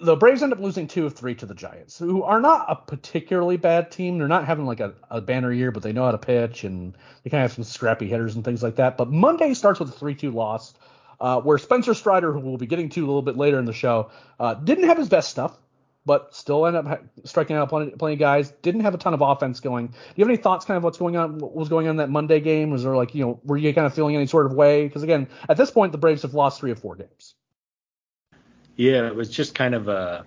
the 0.00 0.16
Braves 0.16 0.42
end 0.42 0.52
up 0.52 0.60
losing 0.60 0.86
two 0.86 1.06
of 1.06 1.14
three 1.14 1.34
to 1.34 1.46
the 1.46 1.54
Giants, 1.54 1.98
who 1.98 2.22
are 2.22 2.40
not 2.40 2.66
a 2.68 2.76
particularly 2.76 3.56
bad 3.56 3.90
team. 3.90 4.18
They're 4.18 4.28
not 4.28 4.46
having 4.46 4.64
like 4.64 4.80
a, 4.80 4.94
a 5.10 5.20
banner 5.20 5.52
year, 5.52 5.72
but 5.72 5.82
they 5.82 5.92
know 5.92 6.04
how 6.04 6.12
to 6.12 6.18
pitch 6.18 6.64
and 6.64 6.96
they 7.22 7.30
kind 7.30 7.42
of 7.42 7.50
have 7.50 7.54
some 7.54 7.64
scrappy 7.64 8.06
hitters 8.06 8.36
and 8.36 8.44
things 8.44 8.62
like 8.62 8.76
that. 8.76 8.96
But 8.96 9.10
Monday 9.10 9.54
starts 9.54 9.80
with 9.80 9.88
a 9.88 9.92
3 9.92 10.14
2 10.14 10.30
loss, 10.30 10.74
uh, 11.20 11.40
where 11.40 11.58
Spencer 11.58 11.94
Strider, 11.94 12.32
who 12.32 12.38
we'll 12.38 12.58
be 12.58 12.66
getting 12.66 12.88
to 12.90 13.00
a 13.00 13.06
little 13.06 13.22
bit 13.22 13.36
later 13.36 13.58
in 13.58 13.64
the 13.64 13.72
show, 13.72 14.10
uh, 14.38 14.54
didn't 14.54 14.84
have 14.84 14.98
his 14.98 15.08
best 15.08 15.30
stuff, 15.30 15.58
but 16.08 16.34
still 16.34 16.64
ended 16.64 16.86
up 16.86 17.04
striking 17.24 17.54
out 17.54 17.68
plenty, 17.68 17.90
plenty 17.90 18.14
of 18.14 18.18
guys. 18.18 18.50
Didn't 18.62 18.80
have 18.80 18.94
a 18.94 18.98
ton 18.98 19.12
of 19.12 19.20
offense 19.20 19.60
going. 19.60 19.88
Do 19.88 19.94
you 20.16 20.24
have 20.24 20.30
any 20.30 20.38
thoughts, 20.38 20.64
kind 20.64 20.78
of 20.78 20.82
what's 20.82 20.96
going 20.96 21.18
on, 21.18 21.36
what 21.36 21.54
was 21.54 21.68
going 21.68 21.86
on 21.86 21.90
in 21.90 21.96
that 21.98 22.08
Monday 22.08 22.40
game? 22.40 22.70
Was 22.70 22.82
there 22.82 22.96
like, 22.96 23.14
you 23.14 23.26
know, 23.26 23.40
were 23.44 23.58
you 23.58 23.74
kind 23.74 23.86
of 23.86 23.92
feeling 23.92 24.16
any 24.16 24.26
sort 24.26 24.46
of 24.46 24.54
way? 24.54 24.86
Because 24.86 25.02
again, 25.02 25.28
at 25.50 25.58
this 25.58 25.70
point, 25.70 25.92
the 25.92 25.98
Braves 25.98 26.22
have 26.22 26.32
lost 26.32 26.60
three 26.60 26.70
or 26.70 26.76
four 26.76 26.96
games. 26.96 27.34
Yeah, 28.74 29.06
it 29.06 29.14
was 29.14 29.28
just 29.28 29.54
kind 29.54 29.74
of 29.74 29.88
a. 29.88 30.24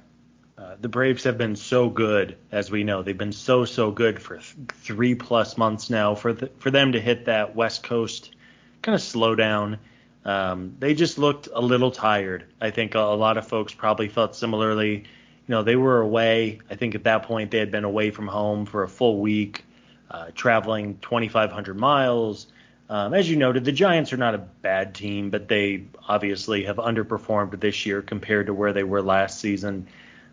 Uh, 0.56 0.76
the 0.80 0.90
Braves 0.90 1.24
have 1.24 1.40
been 1.40 1.56
so 1.56 1.90
good, 1.90 2.38
as 2.52 2.70
we 2.70 2.84
know. 2.84 3.02
They've 3.02 3.18
been 3.18 3.32
so 3.32 3.66
so 3.66 3.90
good 3.90 4.22
for 4.22 4.38
th- 4.38 4.56
three 4.70 5.16
plus 5.16 5.58
months 5.58 5.90
now. 5.90 6.14
For 6.14 6.34
the, 6.34 6.52
for 6.60 6.70
them 6.70 6.92
to 6.92 7.02
hit 7.02 7.26
that 7.26 7.56
West 7.56 7.82
Coast 7.82 8.36
kind 8.84 8.94
of 8.94 9.02
slowdown, 9.02 9.80
um, 10.26 10.76
they 10.78 10.94
just 10.94 11.18
looked 11.18 11.50
a 11.52 11.62
little 11.62 11.90
tired. 11.90 12.46
I 12.62 12.70
think 12.70 12.94
a, 12.94 13.00
a 13.00 13.16
lot 13.16 13.38
of 13.38 13.48
folks 13.48 13.74
probably 13.74 14.10
felt 14.10 14.36
similarly. 14.36 15.06
You 15.48 15.56
know, 15.56 15.64
they 15.64 15.76
were 15.76 16.02
away. 16.02 16.60
I 16.70 16.76
think 16.76 16.96
at 16.96 17.04
that 17.06 17.24
point 17.24 17.52
they 17.52 17.60
had 17.60 17.72
been 17.72 17.84
away 17.84 18.12
from 18.12 18.28
home 18.28 18.66
for 18.66 18.84
a 18.84 18.88
full 18.90 19.20
week, 19.20 19.66
uh, 20.10 20.28
traveling 20.36 20.98
2,500 21.00 21.78
miles. 21.78 22.48
Um, 22.90 23.14
as 23.14 23.30
you 23.30 23.38
noted, 23.38 23.64
the 23.64 23.72
Giants 23.72 24.12
are 24.12 24.18
not 24.18 24.36
a 24.36 24.38
bad 24.38 24.94
team, 24.94 25.30
but 25.30 25.48
they 25.48 25.86
obviously 26.08 26.66
have 26.66 26.76
underperformed 26.76 27.58
this 27.60 27.86
year 27.86 28.02
compared 28.02 28.48
to 28.48 28.54
where 28.54 28.74
they 28.74 28.84
were 28.84 29.02
last 29.02 29.40
season. 29.40 29.88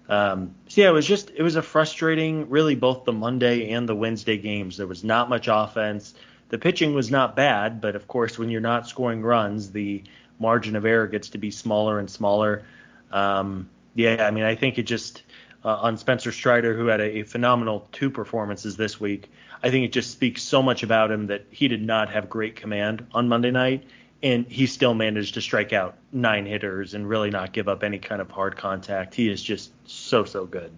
Um, 0.09 0.55
so 0.67 0.81
yeah, 0.81 0.89
it 0.89 0.93
was 0.93 1.07
just 1.07 1.31
it 1.31 1.43
was 1.43 1.57
a 1.57 1.63
frustrating, 1.63 2.49
really 2.49 2.75
both 2.75 3.05
the 3.05 3.13
Monday 3.13 3.71
and 3.71 3.89
the 3.89 3.95
Wednesday 3.95 4.39
games. 4.39 4.77
There 4.77 4.87
was 4.87 5.05
not 5.05 5.29
much 5.29 5.49
offense. 5.49 6.15
The 6.49 6.59
pitching 6.59 6.95
was 6.95 7.11
not 7.11 7.37
bad, 7.37 7.81
but 7.81 7.95
of 7.95 8.09
course, 8.09 8.39
when 8.39 8.51
you're 8.51 8.61
not 8.61 8.89
scoring 8.89 9.23
runs, 9.23 9.71
the 9.71 10.03
margin 10.41 10.77
of 10.77 10.87
error 10.87 11.07
gets 11.07 11.31
to 11.31 11.39
be 11.39 11.51
smaller 11.51 11.99
and 11.99 12.11
smaller. 12.11 12.65
Um, 13.13 13.69
yeah, 13.99 14.25
I 14.25 14.31
mean, 14.31 14.45
I 14.45 14.55
think 14.55 14.79
it 14.79 14.85
just 14.85 15.25
uh, 15.65 15.75
on 15.75 15.97
Spencer 15.97 16.31
Strider, 16.31 16.73
who 16.73 16.87
had 16.87 17.01
a, 17.01 17.19
a 17.19 17.23
phenomenal 17.25 17.89
two 17.91 18.11
performances 18.11 18.77
this 18.77 19.01
week. 19.01 19.29
I 19.61 19.71
think 19.71 19.85
it 19.85 19.93
just 19.93 20.13
speaks 20.13 20.41
so 20.41 20.63
much 20.63 20.85
about 20.85 21.11
him 21.11 21.27
that 21.27 21.47
he 21.51 21.67
did 21.67 21.83
not 21.83 22.09
have 22.13 22.31
great 22.31 22.55
command 22.55 23.05
on 23.13 23.29
Monday 23.29 23.51
night, 23.51 23.83
and 24.23 24.47
he 24.47 24.69
still 24.69 24.95
managed 24.95 25.35
to 25.35 25.41
strike 25.41 25.73
out 25.73 25.97
nine 26.13 26.47
hitters 26.47 26.95
and 26.95 27.09
really 27.09 27.31
not 27.31 27.53
give 27.53 27.67
up 27.67 27.83
any 27.83 27.99
kind 27.99 28.21
of 28.21 28.31
hard 28.31 28.57
contact. 28.57 29.17
He 29.17 29.29
is 29.29 29.43
just 29.43 29.73
so 29.85 30.25
so 30.25 30.47
good. 30.47 30.71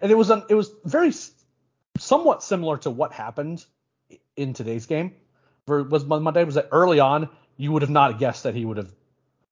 And 0.00 0.12
it 0.12 0.14
was 0.14 0.30
um, 0.30 0.44
it 0.48 0.54
was 0.54 0.70
very 0.84 1.12
somewhat 1.98 2.44
similar 2.44 2.78
to 2.78 2.90
what 2.90 3.12
happened 3.12 3.64
in 4.36 4.54
today's 4.54 4.86
game. 4.86 5.16
For, 5.66 5.82
Was 5.82 6.04
Monday 6.04 6.44
was 6.44 6.54
that 6.54 6.68
early 6.70 7.00
on 7.00 7.28
you 7.56 7.72
would 7.72 7.82
have 7.82 7.90
not 7.90 8.20
guessed 8.20 8.44
that 8.44 8.54
he 8.54 8.64
would 8.64 8.76
have 8.76 8.92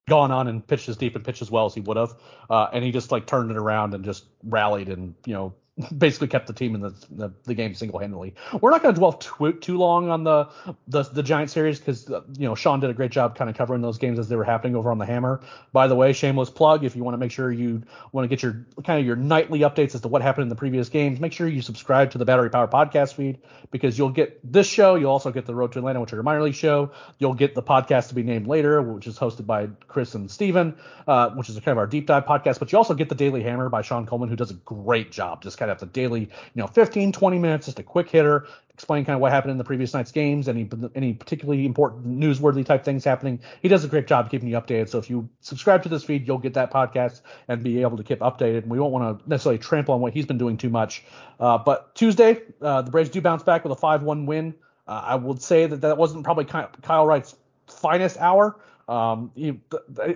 gone 0.08 0.30
on 0.30 0.46
and 0.48 0.66
pitched 0.66 0.88
as 0.88 0.96
deep 0.96 1.16
and 1.16 1.24
pitched 1.24 1.42
as 1.42 1.50
well 1.50 1.66
as 1.66 1.74
he 1.74 1.80
would 1.80 1.96
have, 1.96 2.14
uh, 2.48 2.68
and 2.72 2.84
he 2.84 2.92
just 2.92 3.10
like 3.10 3.26
turned 3.26 3.50
it 3.50 3.56
around 3.56 3.94
and 3.94 4.04
just 4.04 4.26
rallied 4.44 4.88
and 4.88 5.14
you 5.26 5.34
know 5.34 5.52
basically 5.96 6.28
kept 6.28 6.46
the 6.46 6.52
team 6.52 6.74
in 6.74 6.80
the 6.80 6.94
the, 7.10 7.30
the 7.44 7.54
game 7.54 7.74
single 7.74 7.98
handedly. 7.98 8.34
We're 8.60 8.70
not 8.70 8.82
going 8.82 8.94
to 8.94 8.98
dwell 8.98 9.12
too, 9.12 9.52
too 9.52 9.76
long 9.76 10.08
on 10.08 10.24
the 10.24 10.48
the, 10.88 11.02
the 11.02 11.22
Giant 11.22 11.50
series 11.50 11.78
because 11.78 12.10
uh, 12.10 12.22
you 12.38 12.46
know 12.46 12.54
Sean 12.54 12.80
did 12.80 12.90
a 12.90 12.94
great 12.94 13.10
job 13.10 13.36
kind 13.36 13.50
of 13.50 13.56
covering 13.56 13.82
those 13.82 13.98
games 13.98 14.18
as 14.18 14.28
they 14.28 14.36
were 14.36 14.44
happening 14.44 14.74
over 14.74 14.90
on 14.90 14.98
the 14.98 15.04
Hammer. 15.04 15.40
By 15.72 15.86
the 15.88 15.94
way, 15.94 16.12
shameless 16.12 16.50
plug 16.50 16.84
if 16.84 16.96
you 16.96 17.04
want 17.04 17.14
to 17.14 17.18
make 17.18 17.30
sure 17.30 17.52
you 17.52 17.82
want 18.12 18.24
to 18.24 18.28
get 18.28 18.42
your 18.42 18.66
kind 18.84 19.00
of 19.00 19.06
your 19.06 19.16
nightly 19.16 19.60
updates 19.60 19.94
as 19.94 20.00
to 20.02 20.08
what 20.08 20.22
happened 20.22 20.44
in 20.44 20.48
the 20.48 20.56
previous 20.56 20.88
games, 20.88 21.20
make 21.20 21.32
sure 21.32 21.46
you 21.46 21.60
subscribe 21.60 22.12
to 22.12 22.18
the 22.18 22.24
Battery 22.24 22.48
Power 22.48 22.68
podcast 22.68 23.14
feed 23.14 23.38
because 23.70 23.98
you'll 23.98 24.10
get 24.10 24.40
this 24.50 24.66
show. 24.66 24.94
You'll 24.94 25.10
also 25.10 25.30
get 25.30 25.44
the 25.44 25.54
Road 25.54 25.72
to 25.72 25.78
Atlanta, 25.78 26.00
which 26.00 26.12
is 26.12 26.18
a 26.18 26.22
minor 26.22 26.42
league 26.42 26.54
show. 26.54 26.92
You'll 27.18 27.34
get 27.34 27.54
the 27.54 27.62
podcast 27.62 28.08
to 28.08 28.14
be 28.14 28.22
named 28.22 28.46
later, 28.46 28.80
which 28.80 29.06
is 29.06 29.18
hosted 29.18 29.46
by 29.46 29.68
Chris 29.88 30.14
and 30.14 30.30
Steven, 30.30 30.76
uh, 31.06 31.30
which 31.30 31.50
is 31.50 31.56
kind 31.56 31.72
of 31.72 31.78
our 31.78 31.86
deep 31.86 32.06
dive 32.06 32.24
podcast. 32.24 32.58
But 32.58 32.72
you 32.72 32.78
also 32.78 32.94
get 32.94 33.08
the 33.10 33.14
Daily 33.14 33.42
Hammer 33.42 33.68
by 33.68 33.82
Sean 33.82 34.06
Coleman, 34.06 34.28
who 34.30 34.36
does 34.36 34.50
a 34.50 34.54
great 34.54 35.12
job 35.12 35.42
just 35.42 35.58
kind 35.58 35.65
of 35.70 35.80
the 35.80 35.86
daily, 35.86 36.20
you 36.20 36.28
know, 36.54 36.66
15, 36.66 37.12
20 37.12 37.38
minutes, 37.38 37.66
just 37.66 37.78
a 37.78 37.82
quick 37.82 38.08
hitter, 38.08 38.46
explain 38.76 39.04
kind 39.06 39.14
of 39.14 39.20
what 39.20 39.32
happened 39.32 39.52
in 39.52 39.58
the 39.58 39.64
previous 39.64 39.94
night's 39.94 40.12
games, 40.12 40.48
any 40.48 40.68
any 40.94 41.14
particularly 41.14 41.64
important 41.64 42.06
newsworthy 42.06 42.64
type 42.64 42.84
things 42.84 43.04
happening. 43.04 43.40
He 43.62 43.68
does 43.68 43.84
a 43.84 43.88
great 43.88 44.06
job 44.06 44.30
keeping 44.30 44.48
you 44.48 44.56
updated. 44.56 44.90
So 44.90 44.98
if 44.98 45.08
you 45.08 45.28
subscribe 45.40 45.82
to 45.84 45.88
this 45.88 46.04
feed, 46.04 46.26
you'll 46.26 46.38
get 46.38 46.54
that 46.54 46.70
podcast 46.70 47.22
and 47.48 47.62
be 47.62 47.80
able 47.80 47.96
to 47.96 48.04
keep 48.04 48.20
updated. 48.20 48.58
And 48.62 48.70
we 48.70 48.78
won't 48.78 48.92
want 48.92 49.18
to 49.18 49.28
necessarily 49.28 49.58
trample 49.58 49.94
on 49.94 50.00
what 50.00 50.12
he's 50.12 50.26
been 50.26 50.36
doing 50.36 50.58
too 50.58 50.68
much. 50.68 51.04
Uh, 51.40 51.56
but 51.56 51.94
Tuesday, 51.94 52.42
uh, 52.60 52.82
the 52.82 52.90
Braves 52.90 53.08
do 53.08 53.20
bounce 53.22 53.42
back 53.42 53.64
with 53.64 53.72
a 53.72 53.80
5-1 53.80 54.26
win. 54.26 54.54
Uh, 54.86 55.02
I 55.04 55.14
would 55.14 55.40
say 55.40 55.66
that 55.66 55.80
that 55.80 55.96
wasn't 55.96 56.24
probably 56.24 56.44
Kyle 56.44 57.06
Wright's 57.06 57.34
finest 57.66 58.18
hour. 58.18 58.56
Um, 58.88 59.32
the, 59.34 59.58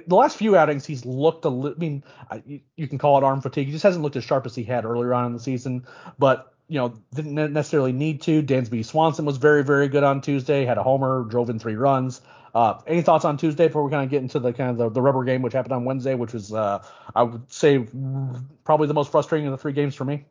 the, 0.06 0.14
last 0.14 0.36
few 0.36 0.56
outings, 0.56 0.86
he's 0.86 1.04
looked 1.04 1.44
a 1.44 1.48
little. 1.48 1.76
I 1.76 1.80
mean, 1.80 2.04
you, 2.46 2.60
you, 2.76 2.86
can 2.86 2.98
call 2.98 3.18
it 3.18 3.24
arm 3.24 3.40
fatigue. 3.40 3.66
He 3.66 3.72
just 3.72 3.82
hasn't 3.82 4.02
looked 4.02 4.14
as 4.16 4.22
sharp 4.22 4.46
as 4.46 4.54
he 4.54 4.62
had 4.62 4.84
earlier 4.84 5.12
on 5.12 5.26
in 5.26 5.32
the 5.32 5.40
season. 5.40 5.86
But 6.18 6.54
you 6.68 6.78
know, 6.78 6.94
didn't 7.12 7.34
necessarily 7.52 7.92
need 7.92 8.22
to. 8.22 8.44
Dansby 8.44 8.84
Swanson 8.84 9.24
was 9.24 9.38
very, 9.38 9.64
very 9.64 9.88
good 9.88 10.04
on 10.04 10.20
Tuesday. 10.20 10.64
Had 10.64 10.78
a 10.78 10.84
homer, 10.84 11.24
drove 11.24 11.50
in 11.50 11.58
three 11.58 11.74
runs. 11.74 12.20
Uh, 12.54 12.80
any 12.86 13.02
thoughts 13.02 13.24
on 13.24 13.36
Tuesday 13.36 13.66
before 13.66 13.84
we 13.84 13.90
kind 13.90 14.04
of 14.04 14.10
get 14.10 14.22
into 14.22 14.38
the 14.38 14.52
kind 14.52 14.70
of 14.70 14.76
the, 14.76 14.88
the 14.88 15.02
rubber 15.02 15.24
game, 15.24 15.42
which 15.42 15.52
happened 15.52 15.72
on 15.72 15.84
Wednesday, 15.84 16.14
which 16.14 16.32
was 16.32 16.52
uh, 16.52 16.80
I 17.14 17.24
would 17.24 17.52
say 17.52 17.84
probably 18.62 18.86
the 18.86 18.94
most 18.94 19.10
frustrating 19.10 19.48
of 19.48 19.52
the 19.52 19.58
three 19.58 19.72
games 19.72 19.96
for 19.96 20.04
me. 20.04 20.24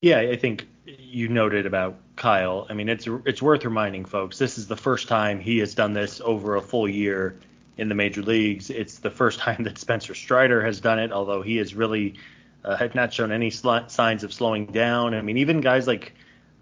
Yeah, 0.00 0.18
I 0.18 0.36
think 0.36 0.66
you 0.84 1.28
noted 1.28 1.66
about 1.66 1.96
Kyle. 2.16 2.66
I 2.68 2.74
mean, 2.74 2.88
it's 2.88 3.06
it's 3.24 3.40
worth 3.40 3.64
reminding 3.64 4.04
folks. 4.04 4.38
This 4.38 4.58
is 4.58 4.66
the 4.66 4.76
first 4.76 5.08
time 5.08 5.40
he 5.40 5.58
has 5.58 5.74
done 5.74 5.92
this 5.92 6.20
over 6.20 6.56
a 6.56 6.60
full 6.60 6.88
year 6.88 7.38
in 7.76 7.88
the 7.88 7.94
major 7.94 8.22
leagues. 8.22 8.70
It's 8.70 8.98
the 8.98 9.10
first 9.10 9.38
time 9.46 9.64
that 9.64 9.78
Spencer 9.78 10.14
Strider 10.14 10.64
has 10.64 10.80
done 10.80 10.98
it, 10.98 11.12
although 11.12 11.42
he 11.42 11.56
has 11.56 11.74
really 11.74 12.14
uh, 12.64 12.76
had 12.76 12.94
not 12.94 13.12
shown 13.12 13.32
any 13.32 13.50
sl- 13.50 13.86
signs 13.88 14.24
of 14.24 14.32
slowing 14.32 14.66
down. 14.66 15.14
I 15.14 15.22
mean, 15.22 15.38
even 15.38 15.60
guys 15.60 15.86
like 15.86 16.14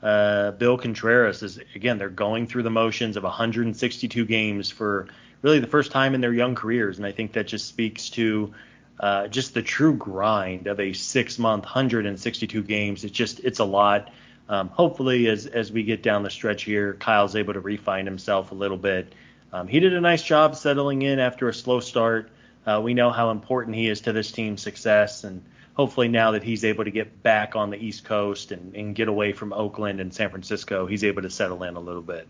uh, 0.02 0.52
Bill 0.52 0.78
Contreras 0.78 1.42
is 1.42 1.58
again 1.74 1.98
they're 1.98 2.08
going 2.08 2.46
through 2.46 2.62
the 2.62 2.70
motions 2.70 3.16
of 3.16 3.22
162 3.22 4.24
games 4.26 4.70
for 4.70 5.08
really 5.42 5.60
the 5.60 5.66
first 5.66 5.92
time 5.92 6.14
in 6.14 6.20
their 6.20 6.32
young 6.32 6.54
careers, 6.54 6.98
and 6.98 7.06
I 7.06 7.12
think 7.12 7.32
that 7.32 7.46
just 7.46 7.66
speaks 7.66 8.10
to 8.10 8.52
uh, 9.00 9.28
just 9.28 9.54
the 9.54 9.62
true 9.62 9.94
grind 9.94 10.66
of 10.66 10.78
a 10.78 10.92
six 10.92 11.38
month, 11.38 11.64
162 11.64 12.62
games. 12.62 13.02
It's 13.02 13.16
just 13.16 13.40
it's 13.40 13.58
a 13.58 13.64
lot. 13.64 14.10
Um, 14.48 14.68
hopefully, 14.68 15.26
as 15.28 15.46
as 15.46 15.72
we 15.72 15.84
get 15.84 16.02
down 16.02 16.22
the 16.22 16.30
stretch 16.30 16.64
here, 16.64 16.94
Kyle's 16.94 17.34
able 17.34 17.54
to 17.54 17.60
refine 17.60 18.04
himself 18.04 18.52
a 18.52 18.54
little 18.54 18.76
bit. 18.76 19.12
Um, 19.52 19.68
he 19.68 19.80
did 19.80 19.94
a 19.94 20.00
nice 20.00 20.22
job 20.22 20.54
settling 20.54 21.00
in 21.02 21.18
after 21.18 21.48
a 21.48 21.54
slow 21.54 21.80
start. 21.80 22.30
Uh, 22.66 22.80
we 22.84 22.92
know 22.92 23.10
how 23.10 23.30
important 23.30 23.74
he 23.74 23.88
is 23.88 24.02
to 24.02 24.12
this 24.12 24.30
team's 24.32 24.60
success, 24.60 25.24
and 25.24 25.42
hopefully 25.74 26.08
now 26.08 26.32
that 26.32 26.42
he's 26.42 26.64
able 26.64 26.84
to 26.84 26.90
get 26.90 27.22
back 27.22 27.56
on 27.56 27.70
the 27.70 27.78
East 27.78 28.04
Coast 28.04 28.52
and, 28.52 28.76
and 28.76 28.94
get 28.94 29.08
away 29.08 29.32
from 29.32 29.54
Oakland 29.54 30.00
and 30.00 30.12
San 30.12 30.28
Francisco, 30.28 30.86
he's 30.86 31.04
able 31.04 31.22
to 31.22 31.30
settle 31.30 31.62
in 31.62 31.76
a 31.76 31.80
little 31.80 32.02
bit. 32.02 32.28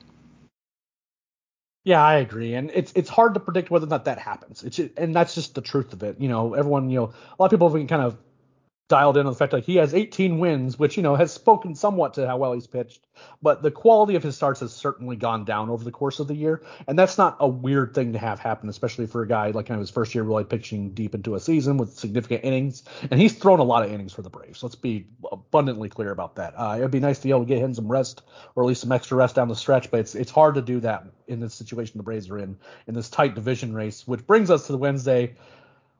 Yeah, 1.90 2.04
I 2.04 2.18
agree, 2.18 2.54
and 2.54 2.70
it's 2.72 2.92
it's 2.94 3.08
hard 3.08 3.34
to 3.34 3.40
predict 3.40 3.68
whether 3.68 3.84
or 3.84 3.88
not 3.88 4.04
that 4.04 4.16
happens. 4.20 4.62
It's 4.62 4.78
and 4.96 5.12
that's 5.12 5.34
just 5.34 5.56
the 5.56 5.60
truth 5.60 5.92
of 5.92 6.04
it. 6.04 6.20
You 6.20 6.28
know, 6.28 6.54
everyone, 6.54 6.88
you 6.88 7.00
know, 7.00 7.06
a 7.06 7.34
lot 7.42 7.46
of 7.46 7.50
people 7.50 7.68
have 7.68 7.74
been 7.74 7.88
kind 7.88 8.02
of 8.02 8.16
dialed 8.90 9.16
in 9.16 9.24
on 9.24 9.32
the 9.32 9.38
fact 9.38 9.52
that 9.52 9.64
he 9.64 9.76
has 9.76 9.94
18 9.94 10.40
wins, 10.40 10.76
which 10.78 10.96
you 10.96 11.02
know 11.02 11.14
has 11.14 11.32
spoken 11.32 11.76
somewhat 11.76 12.14
to 12.14 12.26
how 12.26 12.36
well 12.36 12.52
he's 12.52 12.66
pitched. 12.66 13.06
But 13.40 13.62
the 13.62 13.70
quality 13.70 14.16
of 14.16 14.22
his 14.22 14.34
starts 14.34 14.60
has 14.60 14.72
certainly 14.72 15.14
gone 15.14 15.44
down 15.44 15.70
over 15.70 15.84
the 15.84 15.92
course 15.92 16.18
of 16.18 16.26
the 16.26 16.34
year, 16.34 16.62
and 16.88 16.98
that's 16.98 17.16
not 17.16 17.36
a 17.38 17.48
weird 17.48 17.94
thing 17.94 18.12
to 18.12 18.18
have 18.18 18.40
happen, 18.40 18.68
especially 18.68 19.06
for 19.06 19.22
a 19.22 19.28
guy 19.28 19.52
like 19.52 19.66
kind 19.66 19.76
of 19.76 19.80
his 19.80 19.90
first 19.90 20.14
year 20.14 20.24
really 20.24 20.44
pitching 20.44 20.90
deep 20.90 21.14
into 21.14 21.36
a 21.36 21.40
season 21.40 21.76
with 21.76 21.96
significant 21.96 22.44
innings. 22.44 22.82
And 23.10 23.20
he's 23.20 23.32
thrown 23.32 23.60
a 23.60 23.64
lot 23.64 23.84
of 23.84 23.92
innings 23.92 24.12
for 24.12 24.22
the 24.22 24.30
Braves. 24.30 24.62
Let's 24.62 24.74
be 24.74 25.06
abundantly 25.30 25.88
clear 25.88 26.10
about 26.10 26.34
that. 26.36 26.54
Uh, 26.56 26.74
it'd 26.78 26.90
be 26.90 27.00
nice 27.00 27.18
to 27.18 27.24
be 27.24 27.30
able 27.30 27.40
to 27.40 27.46
get 27.46 27.58
him 27.58 27.72
some 27.72 27.90
rest 27.90 28.22
or 28.56 28.64
at 28.64 28.66
least 28.66 28.80
some 28.80 28.92
extra 28.92 29.16
rest 29.16 29.36
down 29.36 29.46
the 29.46 29.54
stretch, 29.54 29.90
but 29.92 30.00
it's 30.00 30.16
it's 30.16 30.32
hard 30.32 30.56
to 30.56 30.62
do 30.62 30.80
that 30.80 31.04
in 31.28 31.38
this 31.38 31.54
situation 31.54 31.96
the 31.96 32.02
Braves 32.02 32.28
are 32.28 32.38
in 32.38 32.58
in 32.88 32.94
this 32.94 33.08
tight 33.08 33.36
division 33.36 33.72
race. 33.72 34.04
Which 34.06 34.26
brings 34.26 34.50
us 34.50 34.66
to 34.66 34.72
the 34.72 34.78
Wednesday. 34.78 35.36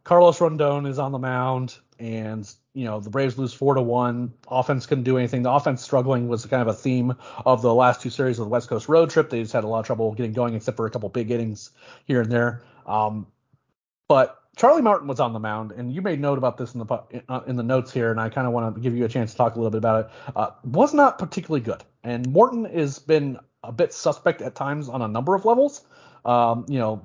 Carlos 0.03 0.39
Rodon 0.39 0.89
is 0.89 0.99
on 0.99 1.13
the 1.13 1.19
mound, 1.19 1.77
and 1.99 2.51
you 2.75 2.85
know 2.85 3.01
the 3.01 3.11
Braves 3.11 3.39
lose 3.39 3.53
four 3.53 3.75
to 3.75 3.83
one. 3.83 4.33
Offense 4.49 4.87
couldn't 4.87 5.05
do 5.05 5.19
anything. 5.19 5.43
The 5.43 5.51
offense 5.51 5.83
struggling 5.83 6.29
was 6.29 6.47
kind 6.47 6.63
of 6.63 6.69
a 6.69 6.75
theme 6.75 7.15
of 7.45 7.63
the 7.63 7.75
last 7.75 8.01
two 8.01 8.11
series 8.11 8.39
of 8.39 8.47
the 8.47 8.51
West 8.51 8.69
Coast 8.69 8.89
road 8.89 9.11
trip. 9.11 9.31
They 9.31 9.43
just 9.43 9.53
had 9.53 9.65
a 9.65 9.69
lot 9.69 9.81
of 9.81 9.87
trouble 9.87 10.13
getting 10.13 10.33
going, 10.33 10.55
except 10.55 10.77
for 10.77 10.87
a 10.87 10.91
couple 10.91 11.09
big 11.09 11.31
innings 11.31 11.71
here 12.05 12.21
and 12.21 12.31
there. 12.31 12.63
Um, 12.87 13.27
but 14.09 14.41
Charlie 14.57 14.83
Morton 14.83 15.09
was 15.09 15.21
on 15.21 15.33
the 15.33 15.39
mound, 15.39 15.73
and 15.73 15.93
you 15.93 16.03
made 16.03 16.21
note 16.21 16.39
about 16.39 16.57
this 16.59 16.75
in 16.75 16.81
the 16.81 17.23
uh, 17.29 17.41
in 17.47 17.57
the 17.57 17.63
notes 17.63 17.93
here, 17.93 18.11
and 18.11 18.21
I 18.21 18.29
kind 18.29 18.47
of 18.47 18.53
want 18.53 18.75
to 18.75 18.81
give 18.81 18.97
you 18.97 19.05
a 19.05 19.09
chance 19.09 19.33
to 19.33 19.37
talk 19.37 19.55
a 19.55 19.59
little 19.59 19.71
bit 19.71 19.79
about 19.79 20.05
it. 20.05 20.11
Uh, 20.37 20.51
was 20.65 20.95
not 20.95 21.19
particularly 21.19 21.63
good, 21.63 21.83
and 22.05 22.31
Morton 22.31 22.65
has 22.67 22.99
been 22.99 23.39
a 23.63 23.73
bit 23.73 23.93
suspect 23.93 24.43
at 24.43 24.55
times 24.55 24.89
on 24.89 25.03
a 25.03 25.09
number 25.09 25.35
of 25.35 25.45
levels. 25.45 25.83
Um, 26.25 26.67
you 26.69 26.79
know, 26.79 27.03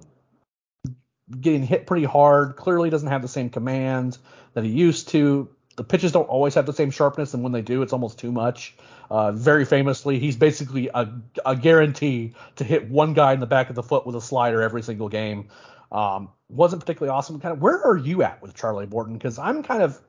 getting 1.40 1.64
hit 1.64 1.88
pretty 1.88 2.06
hard. 2.06 2.56
Clearly 2.56 2.90
doesn't 2.90 3.10
have 3.10 3.22
the 3.22 3.28
same 3.28 3.50
command 3.50 4.18
that 4.54 4.64
he 4.64 4.70
used 4.70 5.10
to. 5.10 5.50
The 5.76 5.84
pitches 5.84 6.12
don't 6.12 6.30
always 6.30 6.54
have 6.56 6.66
the 6.66 6.74
same 6.74 6.92
sharpness, 6.92 7.34
and 7.34 7.44
when 7.44 7.52
they 7.52 7.62
do, 7.62 7.82
it's 7.82 7.94
almost 7.94 8.18
too 8.18 8.32
much. 8.32 8.76
Uh, 9.10 9.32
very 9.32 9.66
famously, 9.66 10.20
he's 10.20 10.36
basically 10.36 10.90
a, 10.94 11.10
a, 11.46 11.56
guarantee 11.56 12.34
to 12.56 12.64
hit 12.64 12.90
one 12.90 13.14
guy 13.14 13.34
in 13.34 13.40
the 13.40 13.46
back 13.46 13.70
of 13.70 13.76
the 13.76 13.84
foot 13.84 14.06
with 14.06 14.16
a 14.16 14.22
slider 14.22 14.62
every 14.62 14.82
single 14.82 15.10
game. 15.10 15.50
Um, 15.92 16.30
wasn't 16.50 16.82
particularly 16.82 17.16
awesome. 17.16 17.40
Kind 17.40 17.54
of, 17.54 17.62
where 17.62 17.80
are 17.84 17.98
you 17.98 18.24
at 18.24 18.42
with 18.42 18.56
Charlie 18.56 18.88
Morton? 18.88 19.14
Because 19.14 19.38
I'm 19.38 19.64
kind 19.64 19.84
of, 19.84 20.00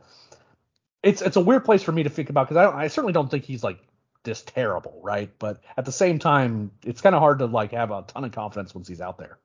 it's 1.02 1.20
it's 1.20 1.36
a 1.36 1.40
weird 1.40 1.64
place 1.64 1.82
for 1.82 1.92
me 1.92 2.04
to 2.04 2.10
think 2.10 2.30
about 2.30 2.48
because 2.48 2.56
I 2.56 2.62
don't, 2.62 2.74
I 2.74 2.88
certainly 2.88 3.12
don't 3.12 3.30
think 3.30 3.44
he's 3.44 3.62
like 3.62 3.78
this 4.24 4.42
terrible, 4.42 5.00
right? 5.02 5.30
But 5.38 5.62
at 5.76 5.84
the 5.84 5.92
same 5.92 6.18
time, 6.18 6.70
it's 6.84 7.00
kind 7.00 7.14
of 7.14 7.20
hard 7.20 7.40
to 7.40 7.46
like 7.46 7.72
have 7.72 7.90
a 7.90 8.02
ton 8.06 8.24
of 8.24 8.32
confidence 8.32 8.74
once 8.74 8.88
he's 8.88 9.00
out 9.00 9.18
there. 9.18 9.38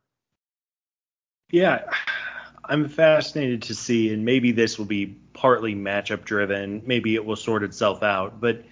Yeah, 1.52 1.84
I'm 2.72 2.88
fascinated 2.88 3.64
to 3.64 3.76
see, 3.76 4.14
and 4.14 4.24
maybe 4.24 4.54
this 4.54 4.80
will 4.80 4.86
be 4.86 5.18
partly 5.34 5.76
matchup 5.76 6.24
driven. 6.24 6.82
Maybe 6.86 7.16
it 7.16 7.26
will 7.26 7.36
sort 7.36 7.64
itself 7.64 8.02
out. 8.02 8.40
But 8.40 8.64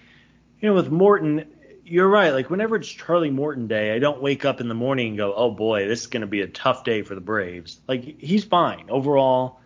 you 0.58 0.68
know, 0.68 0.74
with 0.74 0.90
Morton, 0.90 1.44
you're 1.84 2.08
right. 2.08 2.30
Like 2.30 2.48
whenever 2.48 2.76
it's 2.76 2.88
Charlie 2.88 3.30
Morton 3.30 3.66
day, 3.66 3.94
I 3.94 3.98
don't 3.98 4.22
wake 4.22 4.46
up 4.46 4.62
in 4.62 4.68
the 4.68 4.74
morning 4.74 5.08
and 5.08 5.16
go, 5.18 5.34
"Oh 5.34 5.50
boy, 5.50 5.86
this 5.86 6.00
is 6.00 6.06
going 6.06 6.22
to 6.22 6.26
be 6.26 6.40
a 6.40 6.46
tough 6.46 6.82
day 6.82 7.02
for 7.02 7.14
the 7.14 7.20
Braves." 7.20 7.78
Like 7.86 8.18
he's 8.18 8.42
fine 8.42 8.86
overall. 8.88 9.60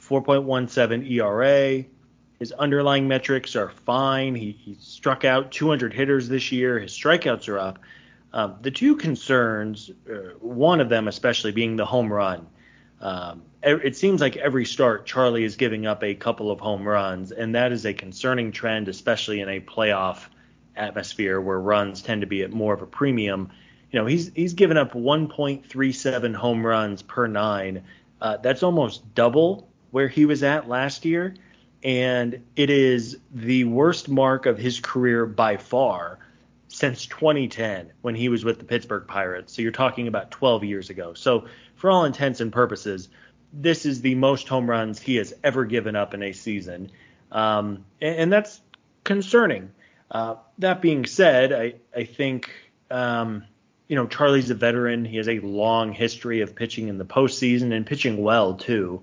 4.17 0.00 1.10
ERA. 1.10 1.84
His 2.38 2.52
underlying 2.52 3.08
metrics 3.08 3.56
are 3.56 3.70
fine. 3.70 4.34
He, 4.34 4.52
he 4.52 4.76
struck 4.80 5.26
out 5.26 5.52
200 5.52 5.92
hitters 5.92 6.28
this 6.28 6.50
year. 6.50 6.78
His 6.78 6.92
strikeouts 6.92 7.48
are 7.48 7.58
up. 7.58 7.78
Um, 8.32 8.56
the 8.62 8.70
two 8.70 8.96
concerns, 8.96 9.90
uh, 10.10 10.34
one 10.40 10.80
of 10.80 10.88
them 10.88 11.08
especially 11.08 11.52
being 11.52 11.76
the 11.76 11.86
home 11.86 12.10
run. 12.10 12.46
Um, 13.00 13.42
it 13.62 13.96
seems 13.96 14.20
like 14.20 14.36
every 14.36 14.64
start 14.64 15.06
Charlie 15.06 15.44
is 15.44 15.56
giving 15.56 15.86
up 15.86 16.04
a 16.04 16.14
couple 16.14 16.50
of 16.50 16.60
home 16.60 16.86
runs, 16.86 17.32
and 17.32 17.54
that 17.54 17.72
is 17.72 17.84
a 17.84 17.92
concerning 17.92 18.52
trend, 18.52 18.88
especially 18.88 19.40
in 19.40 19.48
a 19.48 19.60
playoff 19.60 20.26
atmosphere 20.76 21.40
where 21.40 21.58
runs 21.58 22.02
tend 22.02 22.20
to 22.20 22.26
be 22.26 22.42
at 22.42 22.52
more 22.52 22.74
of 22.74 22.82
a 22.82 22.86
premium. 22.86 23.50
You 23.90 24.00
know, 24.00 24.06
he's 24.06 24.30
he's 24.34 24.54
given 24.54 24.76
up 24.76 24.92
1.37 24.92 26.34
home 26.34 26.64
runs 26.64 27.02
per 27.02 27.26
nine. 27.26 27.84
Uh, 28.20 28.36
that's 28.36 28.62
almost 28.62 29.14
double 29.14 29.68
where 29.90 30.08
he 30.08 30.26
was 30.26 30.42
at 30.42 30.68
last 30.68 31.04
year, 31.04 31.34
and 31.82 32.44
it 32.54 32.70
is 32.70 33.18
the 33.34 33.64
worst 33.64 34.08
mark 34.08 34.46
of 34.46 34.58
his 34.58 34.80
career 34.80 35.26
by 35.26 35.56
far 35.56 36.18
since 36.68 37.06
2010 37.06 37.92
when 38.02 38.14
he 38.14 38.28
was 38.28 38.44
with 38.44 38.58
the 38.58 38.64
Pittsburgh 38.64 39.06
Pirates. 39.06 39.54
So 39.54 39.62
you're 39.62 39.72
talking 39.72 40.08
about 40.08 40.30
12 40.30 40.64
years 40.64 40.90
ago. 40.90 41.14
So 41.14 41.46
for 41.76 41.90
all 41.90 42.04
intents 42.04 42.40
and 42.40 42.52
purposes, 42.52 43.08
this 43.52 43.86
is 43.86 44.00
the 44.00 44.14
most 44.14 44.48
home 44.48 44.68
runs 44.68 45.00
he 45.00 45.16
has 45.16 45.32
ever 45.44 45.64
given 45.64 45.96
up 45.96 46.14
in 46.14 46.22
a 46.22 46.32
season, 46.32 46.90
um, 47.30 47.84
and, 48.00 48.16
and, 48.16 48.32
that's 48.32 48.60
concerning. 49.04 49.70
Uh, 50.10 50.36
that 50.58 50.82
being 50.82 51.06
said, 51.06 51.52
I 51.52 51.74
I 51.94 52.04
think 52.04 52.50
um, 52.90 53.44
you 53.88 53.96
know 53.96 54.06
Charlie's 54.06 54.50
a 54.50 54.54
veteran. 54.54 55.04
He 55.04 55.16
has 55.16 55.28
a 55.28 55.38
long 55.40 55.92
history 55.92 56.40
of 56.40 56.54
pitching 56.54 56.88
in 56.88 56.98
the 56.98 57.04
postseason 57.04 57.72
and 57.72 57.86
pitching 57.86 58.22
well 58.22 58.54
too. 58.54 59.02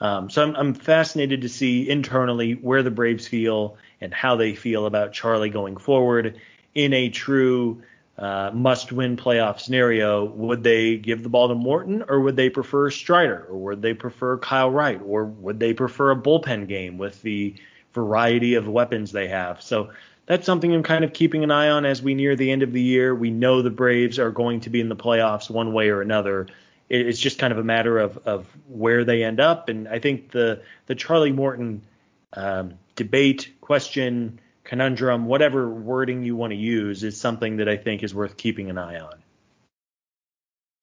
Um, 0.00 0.30
so 0.30 0.42
I'm, 0.42 0.54
I'm 0.54 0.74
fascinated 0.74 1.42
to 1.42 1.48
see 1.48 1.88
internally 1.88 2.52
where 2.52 2.82
the 2.82 2.90
Braves 2.90 3.26
feel 3.26 3.76
and 4.00 4.14
how 4.14 4.36
they 4.36 4.54
feel 4.54 4.86
about 4.86 5.12
Charlie 5.12 5.50
going 5.50 5.76
forward 5.76 6.40
in 6.74 6.92
a 6.92 7.08
true 7.08 7.82
uh, 8.18 8.50
must-win 8.52 9.16
playoff 9.16 9.60
scenario. 9.60 10.24
Would 10.24 10.64
they 10.64 10.96
give 10.96 11.22
the 11.22 11.28
ball 11.28 11.48
to 11.48 11.54
Morton, 11.54 12.04
or 12.08 12.20
would 12.20 12.36
they 12.36 12.50
prefer 12.50 12.90
Strider, 12.90 13.46
or 13.48 13.58
would 13.58 13.82
they 13.82 13.94
prefer 13.94 14.38
Kyle 14.38 14.70
Wright, 14.70 15.00
or 15.04 15.24
would 15.24 15.60
they 15.60 15.72
prefer 15.72 16.10
a 16.10 16.16
bullpen 16.16 16.66
game 16.66 16.98
with 16.98 17.22
the 17.22 17.54
variety 17.92 18.54
of 18.54 18.66
weapons 18.68 19.12
they 19.12 19.28
have? 19.28 19.62
So 19.62 19.90
that's 20.26 20.44
something 20.44 20.74
I'm 20.74 20.82
kind 20.82 21.04
of 21.04 21.12
keeping 21.12 21.44
an 21.44 21.50
eye 21.50 21.70
on 21.70 21.86
as 21.86 22.02
we 22.02 22.14
near 22.14 22.36
the 22.36 22.50
end 22.50 22.62
of 22.62 22.72
the 22.72 22.82
year. 22.82 23.14
We 23.14 23.30
know 23.30 23.62
the 23.62 23.70
Braves 23.70 24.18
are 24.18 24.30
going 24.30 24.60
to 24.60 24.70
be 24.70 24.80
in 24.80 24.88
the 24.88 24.96
playoffs 24.96 25.48
one 25.48 25.72
way 25.72 25.88
or 25.88 26.02
another. 26.02 26.48
It's 26.90 27.20
just 27.20 27.38
kind 27.38 27.52
of 27.52 27.58
a 27.58 27.64
matter 27.64 27.98
of, 27.98 28.18
of 28.26 28.46
where 28.68 29.04
they 29.04 29.22
end 29.22 29.40
up. 29.40 29.68
And 29.68 29.86
I 29.86 30.00
think 30.00 30.30
the 30.30 30.62
the 30.86 30.94
Charlie 30.94 31.32
Morton 31.32 31.82
um, 32.32 32.74
debate, 32.96 33.52
question, 33.60 34.40
conundrum, 34.68 35.24
whatever 35.24 35.68
wording 35.68 36.22
you 36.22 36.36
want 36.36 36.52
to 36.52 36.56
use, 36.56 37.02
is 37.02 37.18
something 37.18 37.56
that 37.56 37.68
I 37.68 37.76
think 37.78 38.02
is 38.02 38.14
worth 38.14 38.36
keeping 38.36 38.68
an 38.70 38.78
eye 38.78 39.00
on. 39.00 39.14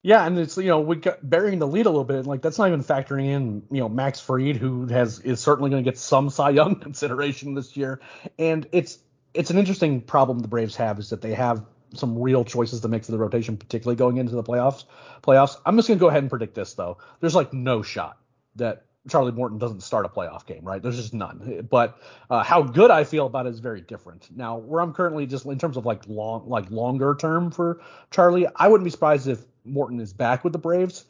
Yeah, 0.02 0.26
and 0.26 0.38
it's 0.38 0.56
you 0.56 0.68
know 0.68 0.80
we 0.80 0.96
got 0.96 1.28
burying 1.28 1.58
the 1.58 1.66
lead 1.66 1.86
a 1.86 1.90
little 1.90 2.04
bit. 2.04 2.26
Like 2.26 2.42
that's 2.42 2.58
not 2.58 2.68
even 2.68 2.82
factoring 2.82 3.26
in 3.26 3.62
you 3.70 3.80
know 3.80 3.88
Max 3.88 4.20
Fried, 4.20 4.56
who 4.56 4.86
has 4.86 5.20
is 5.20 5.40
certainly 5.40 5.70
going 5.70 5.82
to 5.82 5.90
get 5.90 5.98
some 5.98 6.30
Cy 6.30 6.50
Young 6.50 6.76
consideration 6.80 7.54
this 7.54 7.76
year, 7.76 8.00
and 8.38 8.68
it's 8.72 8.98
it's 9.34 9.50
an 9.50 9.58
interesting 9.58 10.00
problem 10.00 10.40
the 10.40 10.48
Braves 10.48 10.76
have 10.76 10.98
is 10.98 11.10
that 11.10 11.22
they 11.22 11.34
have 11.34 11.64
some 11.94 12.20
real 12.20 12.44
choices 12.44 12.80
to 12.80 12.88
make 12.88 13.04
for 13.04 13.12
the 13.12 13.18
rotation, 13.18 13.56
particularly 13.56 13.96
going 13.96 14.16
into 14.16 14.34
the 14.34 14.42
playoffs. 14.42 14.84
Playoffs. 15.22 15.56
I'm 15.64 15.76
just 15.76 15.88
gonna 15.88 16.00
go 16.00 16.08
ahead 16.08 16.22
and 16.22 16.30
predict 16.30 16.54
this 16.54 16.74
though. 16.74 16.98
There's 17.20 17.34
like 17.34 17.52
no 17.52 17.82
shot 17.82 18.18
that 18.56 18.85
Charlie 19.08 19.32
Morton 19.32 19.58
doesn't 19.58 19.82
start 19.82 20.04
a 20.04 20.08
playoff 20.08 20.46
game, 20.46 20.62
right? 20.62 20.82
There's 20.82 20.96
just 20.96 21.14
none. 21.14 21.66
But 21.70 21.98
uh, 22.30 22.42
how 22.42 22.62
good 22.62 22.90
I 22.90 23.04
feel 23.04 23.26
about 23.26 23.46
it 23.46 23.50
is 23.50 23.60
very 23.60 23.80
different. 23.80 24.28
Now, 24.34 24.56
where 24.56 24.80
I'm 24.80 24.92
currently 24.92 25.26
just 25.26 25.46
in 25.46 25.58
terms 25.58 25.76
of 25.76 25.86
like 25.86 26.02
long, 26.08 26.48
like 26.48 26.70
longer 26.70 27.16
term 27.18 27.50
for 27.50 27.80
Charlie, 28.10 28.46
I 28.56 28.68
wouldn't 28.68 28.84
be 28.84 28.90
surprised 28.90 29.28
if 29.28 29.44
Morton 29.64 30.00
is 30.00 30.12
back 30.12 30.44
with 30.44 30.52
the 30.52 30.58
Braves. 30.58 31.04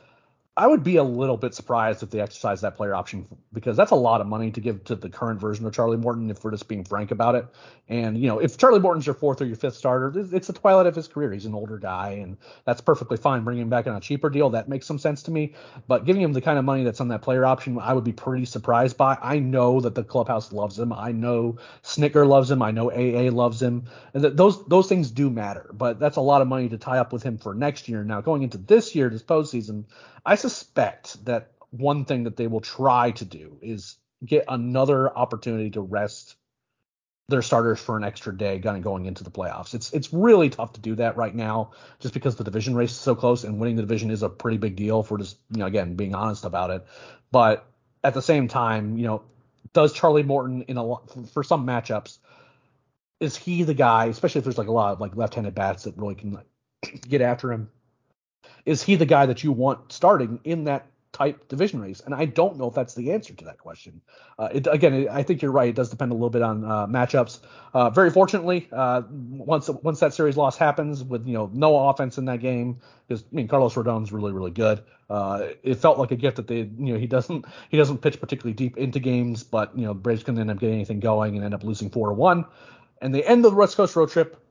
I 0.59 0.67
would 0.67 0.83
be 0.83 0.97
a 0.97 1.05
little 1.05 1.37
bit 1.37 1.55
surprised 1.55 2.03
if 2.03 2.09
they 2.09 2.19
exercise 2.19 2.63
that 2.63 2.77
player 2.77 2.95
option 2.95 3.27
because 3.53 3.77
that's 3.77 3.91
a 3.91 3.97
lot 3.97 4.23
of 4.23 4.27
money 4.27 4.51
to 4.53 4.61
give 4.61 4.85
to 4.85 4.95
the 4.95 5.11
current 5.11 5.39
version 5.39 5.67
of 5.67 5.75
Charlie 5.75 5.99
Morton 5.99 6.31
if 6.31 6.43
we're 6.43 6.51
just 6.51 6.67
being 6.67 6.83
frank 6.83 7.11
about 7.11 7.35
it. 7.35 7.47
And 7.91 8.17
you 8.17 8.27
know, 8.27 8.39
if 8.39 8.57
Charlie 8.57 8.81
Morton's 8.81 9.05
your 9.05 9.15
fourth 9.15 9.43
or 9.43 9.45
your 9.45 9.57
fifth 9.57 9.77
starter, 9.77 10.13
it's 10.35 10.47
the 10.47 10.55
twilight 10.55 10.87
of 10.87 10.95
his 10.95 11.09
career. 11.09 11.31
He's 11.31 11.45
an 11.45 11.55
older 11.55 11.77
guy, 11.77 12.13
and 12.23 12.39
that's 12.65 12.81
perfectly 12.81 13.19
fine. 13.19 13.45
Bringing 13.45 13.65
him 13.65 13.69
back 13.69 13.87
on 13.87 13.97
a 13.97 14.01
cheaper 14.01 14.31
deal 14.31 14.49
that 14.51 14.67
makes 14.67 14.87
some 14.87 14.99
sense 14.99 15.23
to 15.25 15.31
me. 15.31 15.53
But 15.89 16.07
giving 16.07 16.23
him 16.23 16.33
the 16.33 16.41
kind 16.41 16.59
of 16.59 16.65
money 16.65 16.85
that's 16.85 17.03
on 17.03 17.09
that 17.09 17.21
player 17.21 17.45
option, 17.45 17.79
I 17.79 17.93
would 17.93 18.05
be 18.05 18.13
pretty 18.15 18.47
surprised 18.47 18.97
by. 18.97 19.19
I 19.21 19.39
know 19.39 19.81
that 19.81 19.95
the 19.95 20.05
clubhouse 20.05 20.53
loves 20.53 20.79
him. 20.79 20.91
I 20.91 21.13
know 21.13 21.59
Snitker 21.83 22.27
loves 22.27 22.51
him. 22.51 22.63
I 22.63 22.71
know 22.71 22.91
AA 22.91 23.31
loves 23.31 23.61
him, 23.61 23.85
and 24.15 24.25
that 24.25 24.39
those 24.39 24.67
those 24.69 24.89
things 24.89 25.11
do 25.11 25.29
matter. 25.29 25.71
But 25.75 26.01
that's 26.01 26.17
a 26.17 26.23
lot 26.23 26.41
of 26.41 26.49
money 26.49 26.71
to 26.71 26.79
tie 26.79 26.99
up 26.99 27.13
with 27.13 27.23
him 27.23 27.37
for 27.37 27.55
next 27.55 27.91
year. 27.91 28.05
Now 28.05 28.23
going 28.23 28.43
into 28.43 28.57
this 28.57 28.95
year, 28.95 29.11
this 29.11 29.23
postseason. 29.23 29.85
I 30.27 30.35
suspect 30.35 31.24
that 31.24 31.53
one 31.70 32.05
thing 32.05 32.24
that 32.24 32.37
they 32.37 32.49
will 32.49 32.61
try 32.61 33.12
to 33.12 33.24
do 33.24 33.59
is 33.62 33.97
get 34.24 34.45
another 34.49 35.16
opportunity 35.16 35.70
to 35.70 35.81
rest 35.81 36.35
their 37.29 37.43
starters 37.43 37.81
for 37.81 37.97
an 37.97 38.05
extra 38.05 38.37
day 38.37 38.59
kind 38.59 38.77
of 38.77 38.83
going 38.83 39.07
into 39.07 39.22
the 39.22 39.31
playoffs. 39.31 39.74
It's 39.74 39.93
it's 39.93 40.12
really 40.12 40.51
tough 40.51 40.74
to 40.74 40.81
do 40.81 40.97
that 40.97 41.16
right 41.16 41.35
now 41.35 41.72
just 42.01 42.12
because 42.12 42.37
the 42.37 42.45
division 42.45 42.74
race 42.74 42.91
is 42.91 42.97
so 42.97 43.14
close 43.14 43.45
and 43.45 43.59
winning 43.59 43.77
the 43.77 43.83
division 43.83 44.11
is 44.11 44.22
a 44.22 44.29
pretty 44.29 44.59
big 44.59 44.77
deal 44.77 45.03
for 45.03 45.18
just 45.18 45.39
you 45.51 45.59
know 45.59 45.66
again 45.66 45.95
being 45.95 46.14
honest 46.14 46.45
about 46.45 46.70
it. 46.70 46.85
But 47.31 47.68
at 48.03 48.14
the 48.14 48.22
same 48.22 48.49
time, 48.49 48.97
you 48.97 49.07
know, 49.07 49.22
does 49.72 49.93
Charlie 49.93 50.22
Morton 50.24 50.62
in 50.62 50.77
a 50.77 50.97
for 51.33 51.45
some 51.45 51.66
matchups 51.66 52.18
is 53.20 53.37
he 53.37 53.62
the 53.62 53.74
guy, 53.74 54.07
especially 54.07 54.41
if 54.41 54.45
there's 54.45 54.59
like 54.59 54.68
a 54.68 54.72
lot 54.72 54.93
of 54.93 55.01
like 55.01 55.16
left-handed 55.16 55.55
bats 55.55 55.85
that 55.85 55.97
really 55.97 56.14
can 56.14 56.33
like, 56.33 57.01
get 57.09 57.22
after 57.22 57.53
him? 57.53 57.70
Is 58.67 58.83
he 58.83 58.97
the 58.97 59.07
guy 59.07 59.27
that 59.27 59.45
you 59.45 59.53
want 59.53 59.93
starting 59.93 60.41
in 60.45 60.64
that 60.64 60.87
type 61.12 61.49
division 61.49 61.81
race? 61.81 62.03
And 62.05 62.14
I 62.14 62.27
don't 62.27 62.59
know 62.59 62.69
if 62.69 62.75
that's 62.75 62.95
the 62.95 63.12
answer 63.12 63.33
to 63.33 63.45
that 63.47 63.59
question. 63.59 64.03
Uh, 64.39 64.49
it, 64.53 64.67
again, 64.67 65.09
I 65.09 65.23
think 65.23 65.41
you're 65.41 65.53
right. 65.53 65.69
It 65.69 65.77
does 65.77 65.89
depend 65.89 66.11
a 66.11 66.14
little 66.14 66.31
bit 66.31 66.43
on 66.43 66.64
uh, 66.64 66.87
matchups. 66.87 67.41
Uh, 67.73 67.91
very 67.91 68.11
fortunately, 68.11 68.69
uh, 68.73 69.03
once 69.09 69.69
once 69.69 70.01
that 70.01 70.12
series 70.12 70.37
loss 70.37 70.59
happens 70.59 71.03
with 71.03 71.27
you 71.27 71.35
know 71.35 71.49
no 71.55 71.89
offense 71.89 72.19
in 72.19 72.27
that 72.27 72.41
game, 72.41 72.81
because 73.07 73.23
I 73.23 73.35
mean 73.35 73.49
Carlos 73.49 73.77
Rodon's 73.77 74.12
really 74.12 74.33
really 74.33 74.51
good. 74.51 74.83
Uh, 75.09 75.49
it 75.62 75.77
felt 75.77 75.99
like 75.99 76.11
a 76.11 76.17
gift 76.17 76.37
that 76.37 76.49
they 76.49 76.59
you 76.59 76.93
know 76.93 76.99
he 76.99 77.07
doesn't 77.07 77.47
he 77.71 77.77
doesn't 77.77 77.99
pitch 77.99 78.21
particularly 78.21 78.55
deep 78.55 78.77
into 78.77 78.99
games, 78.99 79.45
but 79.45 79.79
you 79.79 79.85
know 79.85 79.95
Braves 79.95 80.25
can 80.25 80.39
end 80.39 80.51
up 80.51 80.59
getting 80.59 80.75
anything 80.75 81.01
going 81.01 81.37
and 81.37 81.45
end 81.45 81.55
up 81.55 81.62
losing 81.62 81.89
four 81.89 82.09
to 82.09 82.14
one, 82.14 82.45
and 83.01 83.14
they 83.14 83.23
end 83.23 83.45
the 83.45 83.51
West 83.51 83.77
Coast 83.77 83.95
road 83.95 84.11
trip 84.11 84.43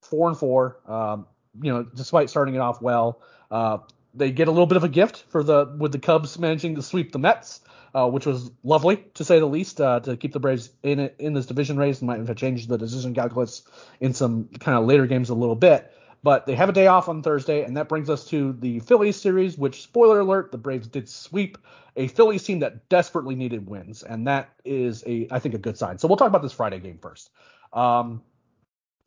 four 0.00 0.28
and 0.28 0.38
four. 0.38 0.78
Um, 0.86 1.26
you 1.62 1.72
know, 1.72 1.82
despite 1.82 2.30
starting 2.30 2.54
it 2.54 2.60
off 2.60 2.80
well, 2.82 3.20
uh, 3.50 3.78
they 4.14 4.30
get 4.30 4.48
a 4.48 4.50
little 4.50 4.66
bit 4.66 4.76
of 4.76 4.84
a 4.84 4.88
gift 4.88 5.24
for 5.28 5.42
the 5.42 5.74
with 5.78 5.92
the 5.92 5.98
Cubs 5.98 6.38
managing 6.38 6.74
to 6.76 6.82
sweep 6.82 7.12
the 7.12 7.18
Mets, 7.18 7.60
uh, 7.94 8.08
which 8.08 8.26
was 8.26 8.50
lovely 8.64 9.04
to 9.14 9.24
say 9.24 9.38
the 9.38 9.46
least. 9.46 9.80
Uh, 9.80 10.00
to 10.00 10.16
keep 10.16 10.32
the 10.32 10.40
Braves 10.40 10.70
in 10.82 11.00
it, 11.00 11.16
in 11.18 11.34
this 11.34 11.46
division 11.46 11.76
race 11.76 12.00
and 12.00 12.06
might 12.06 12.18
have 12.18 12.36
changed 12.36 12.68
the 12.68 12.78
decision 12.78 13.14
calculus 13.14 13.62
in 14.00 14.14
some 14.14 14.48
kind 14.60 14.78
of 14.78 14.86
later 14.86 15.06
games 15.06 15.30
a 15.30 15.34
little 15.34 15.56
bit. 15.56 15.92
But 16.22 16.46
they 16.46 16.56
have 16.56 16.68
a 16.68 16.72
day 16.72 16.88
off 16.88 17.08
on 17.08 17.22
Thursday, 17.22 17.62
and 17.62 17.76
that 17.76 17.88
brings 17.88 18.10
us 18.10 18.24
to 18.30 18.52
the 18.54 18.80
Phillies 18.80 19.14
series, 19.14 19.56
which, 19.56 19.82
spoiler 19.82 20.20
alert, 20.20 20.50
the 20.50 20.58
Braves 20.58 20.88
did 20.88 21.08
sweep 21.08 21.58
a 21.94 22.08
Phillies 22.08 22.42
team 22.42 22.60
that 22.60 22.88
desperately 22.88 23.36
needed 23.36 23.66
wins, 23.66 24.02
and 24.02 24.26
that 24.26 24.50
is 24.64 25.04
a, 25.06 25.28
I 25.30 25.38
think, 25.38 25.54
a 25.54 25.58
good 25.58 25.78
sign. 25.78 25.98
So 25.98 26.08
we'll 26.08 26.16
talk 26.16 26.28
about 26.28 26.42
this 26.42 26.52
Friday 26.52 26.80
game 26.80 26.98
first. 27.00 27.30
Um, 27.72 28.22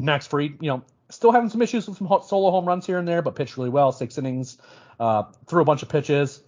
Max 0.02 0.28
Fried, 0.28 0.58
you 0.62 0.70
know, 0.70 0.84
still 1.10 1.32
having 1.32 1.50
some 1.50 1.62
issues 1.62 1.88
with 1.88 1.98
some 1.98 2.08
solo 2.26 2.52
home 2.52 2.66
runs 2.66 2.86
here 2.86 2.98
and 2.98 3.08
there, 3.08 3.22
but 3.22 3.36
pitched 3.36 3.58
really 3.58 3.70
well, 3.70 3.92
six 3.92 4.18
innings, 4.18 4.58
uh, 5.00 5.24
threw 5.48 5.62
a 5.62 5.66
bunch 5.66 5.84
of 5.84 5.90
pitches. 5.90 6.42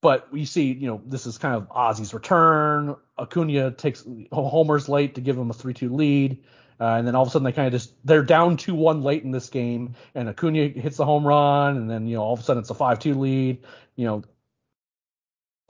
But 0.00 0.32
we 0.32 0.44
see, 0.44 0.72
you 0.72 0.88
know, 0.88 1.00
this 1.06 1.26
is 1.26 1.38
kind 1.38 1.54
of 1.54 1.68
Ozzie's 1.70 2.12
return. 2.12 2.96
Acuna 3.18 3.70
takes 3.70 4.04
homers 4.32 4.88
late 4.88 5.14
to 5.14 5.20
give 5.20 5.38
him 5.38 5.50
a 5.50 5.54
3-2 5.54 5.92
lead. 5.92 6.42
Uh, 6.80 6.96
and 6.96 7.06
then 7.06 7.14
all 7.14 7.22
of 7.22 7.28
a 7.28 7.30
sudden 7.30 7.44
they 7.44 7.52
kind 7.52 7.68
of 7.68 7.72
just 7.72 7.94
they're 8.04 8.24
down 8.24 8.56
2-1 8.56 9.04
late 9.04 9.22
in 9.22 9.30
this 9.30 9.48
game, 9.48 9.94
and 10.16 10.28
Acuna 10.28 10.66
hits 10.66 10.96
the 10.96 11.04
home 11.04 11.24
run, 11.24 11.76
and 11.76 11.88
then 11.88 12.08
you 12.08 12.16
know 12.16 12.22
all 12.22 12.32
of 12.32 12.40
a 12.40 12.42
sudden 12.42 12.60
it's 12.60 12.70
a 12.70 12.74
5-2 12.74 13.16
lead, 13.16 13.62
you 13.94 14.04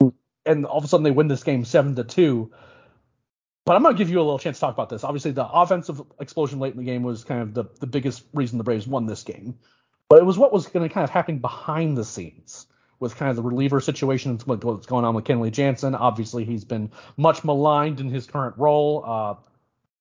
know, 0.01 0.11
and 0.43 0.65
all 0.65 0.79
of 0.79 0.83
a 0.83 0.87
sudden 0.87 1.03
they 1.03 1.11
win 1.11 1.27
this 1.27 1.43
game 1.43 1.65
7 1.65 1.95
to 1.95 2.03
2. 2.03 2.51
But 3.65 3.75
I'm 3.75 3.83
going 3.83 3.95
to 3.95 3.97
give 3.97 4.09
you 4.09 4.19
a 4.19 4.23
little 4.23 4.39
chance 4.39 4.57
to 4.57 4.61
talk 4.61 4.73
about 4.73 4.89
this. 4.89 5.03
Obviously, 5.03 5.31
the 5.31 5.47
offensive 5.47 6.01
explosion 6.19 6.59
late 6.59 6.73
in 6.73 6.79
the 6.79 6.83
game 6.83 7.03
was 7.03 7.23
kind 7.23 7.41
of 7.41 7.53
the, 7.53 7.65
the 7.79 7.87
biggest 7.87 8.23
reason 8.33 8.57
the 8.57 8.63
Braves 8.63 8.87
won 8.87 9.05
this 9.05 9.23
game. 9.23 9.57
But 10.09 10.19
it 10.19 10.25
was 10.25 10.37
what 10.37 10.51
was 10.51 10.67
going 10.67 10.87
to 10.87 10.93
kind 10.93 11.03
of 11.03 11.09
happen 11.09 11.39
behind 11.39 11.97
the 11.97 12.03
scenes 12.03 12.67
with 12.99 13.15
kind 13.15 13.29
of 13.29 13.35
the 13.37 13.41
reliever 13.41 13.79
situation 13.79 14.31
and 14.31 14.41
what's 14.43 14.85
going 14.85 15.05
on 15.05 15.15
with 15.15 15.25
Kenley 15.25 15.51
Jansen. 15.51 15.95
Obviously, 15.95 16.43
he's 16.43 16.65
been 16.65 16.91
much 17.15 17.43
maligned 17.43 18.01
in 18.01 18.09
his 18.09 18.25
current 18.25 18.57
role. 18.57 19.03
Uh, 19.05 19.35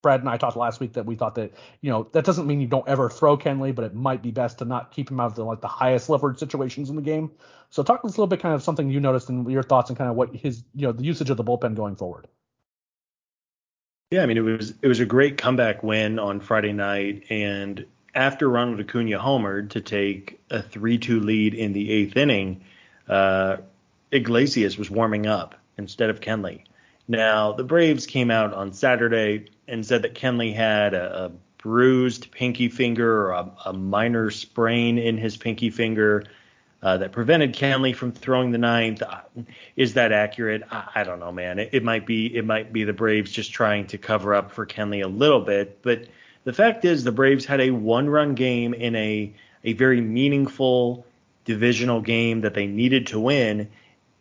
Brad 0.02 0.20
and 0.20 0.28
I 0.28 0.36
talked 0.36 0.56
last 0.56 0.80
week 0.80 0.94
that 0.94 1.06
we 1.06 1.14
thought 1.14 1.36
that 1.36 1.52
you 1.80 1.90
know 1.90 2.08
that 2.12 2.24
doesn't 2.24 2.46
mean 2.48 2.60
you 2.60 2.66
don't 2.66 2.88
ever 2.88 3.08
throw 3.08 3.38
Kenley, 3.38 3.72
but 3.72 3.84
it 3.84 3.94
might 3.94 4.20
be 4.20 4.32
best 4.32 4.58
to 4.58 4.64
not 4.64 4.90
keep 4.90 5.08
him 5.08 5.20
out 5.20 5.26
of 5.26 5.34
the 5.36 5.44
like 5.44 5.60
the 5.60 5.68
highest 5.68 6.08
leverage 6.08 6.38
situations 6.38 6.90
in 6.90 6.96
the 6.96 7.02
game. 7.02 7.30
So 7.70 7.84
talk 7.84 8.04
us 8.04 8.10
a 8.10 8.14
little 8.14 8.26
bit 8.26 8.40
kind 8.40 8.54
of 8.54 8.64
something 8.64 8.90
you 8.90 8.98
noticed 8.98 9.28
and 9.28 9.48
your 9.50 9.62
thoughts 9.62 9.90
and 9.90 9.96
kind 9.96 10.10
of 10.10 10.16
what 10.16 10.34
his 10.34 10.64
you 10.74 10.88
know 10.88 10.92
the 10.92 11.04
usage 11.04 11.30
of 11.30 11.36
the 11.36 11.44
bullpen 11.44 11.76
going 11.76 11.94
forward. 11.94 12.26
Yeah, 14.12 14.22
I 14.22 14.26
mean 14.26 14.36
it 14.36 14.42
was 14.42 14.74
it 14.82 14.88
was 14.88 15.00
a 15.00 15.06
great 15.06 15.38
comeback 15.38 15.82
win 15.82 16.18
on 16.18 16.40
Friday 16.40 16.74
night, 16.74 17.24
and 17.30 17.86
after 18.14 18.46
Ronald 18.46 18.78
Acuna 18.78 19.18
homered 19.18 19.70
to 19.70 19.80
take 19.80 20.38
a 20.50 20.58
3-2 20.58 21.24
lead 21.24 21.54
in 21.54 21.72
the 21.72 21.90
eighth 21.90 22.14
inning, 22.18 22.62
uh, 23.08 23.56
Iglesias 24.10 24.76
was 24.76 24.90
warming 24.90 25.26
up 25.26 25.54
instead 25.78 26.10
of 26.10 26.20
Kenley. 26.20 26.64
Now 27.08 27.52
the 27.52 27.64
Braves 27.64 28.06
came 28.06 28.30
out 28.30 28.52
on 28.52 28.74
Saturday 28.74 29.46
and 29.66 29.86
said 29.86 30.02
that 30.02 30.14
Kenley 30.14 30.54
had 30.54 30.92
a, 30.92 31.24
a 31.24 31.32
bruised 31.56 32.30
pinky 32.32 32.68
finger 32.68 33.28
or 33.28 33.30
a, 33.30 33.50
a 33.64 33.72
minor 33.72 34.30
sprain 34.30 34.98
in 34.98 35.16
his 35.16 35.38
pinky 35.38 35.70
finger 35.70 36.24
uh, 36.82 36.96
that 36.98 37.12
prevented 37.12 37.54
Kenley 37.54 37.94
from 37.94 38.12
throwing 38.12 38.50
the 38.50 38.58
ninth. 38.58 39.02
Uh, 39.02 39.20
is 39.76 39.94
that 39.94 40.12
accurate? 40.12 40.62
I, 40.70 40.88
I 40.96 41.04
don't 41.04 41.20
know, 41.20 41.32
man. 41.32 41.58
It, 41.58 41.70
it, 41.72 41.84
might 41.84 42.06
be. 42.06 42.34
It 42.34 42.44
might 42.44 42.72
be 42.72 42.84
the 42.84 42.92
Braves 42.92 43.30
just 43.30 43.52
trying 43.52 43.86
to 43.88 43.98
cover 43.98 44.34
up 44.34 44.52
for 44.52 44.66
Kenley 44.66 45.04
a 45.04 45.08
little 45.08 45.40
bit. 45.40 45.80
But 45.82 46.08
the 46.44 46.52
fact 46.52 46.84
is, 46.84 47.04
the 47.04 47.12
Braves 47.12 47.44
had 47.44 47.60
a 47.60 47.70
one-run 47.70 48.34
game 48.34 48.74
in 48.74 48.96
a 48.96 49.32
a 49.64 49.74
very 49.74 50.00
meaningful 50.00 51.06
divisional 51.44 52.00
game 52.00 52.40
that 52.40 52.54
they 52.54 52.66
needed 52.66 53.08
to 53.08 53.20
win. 53.20 53.68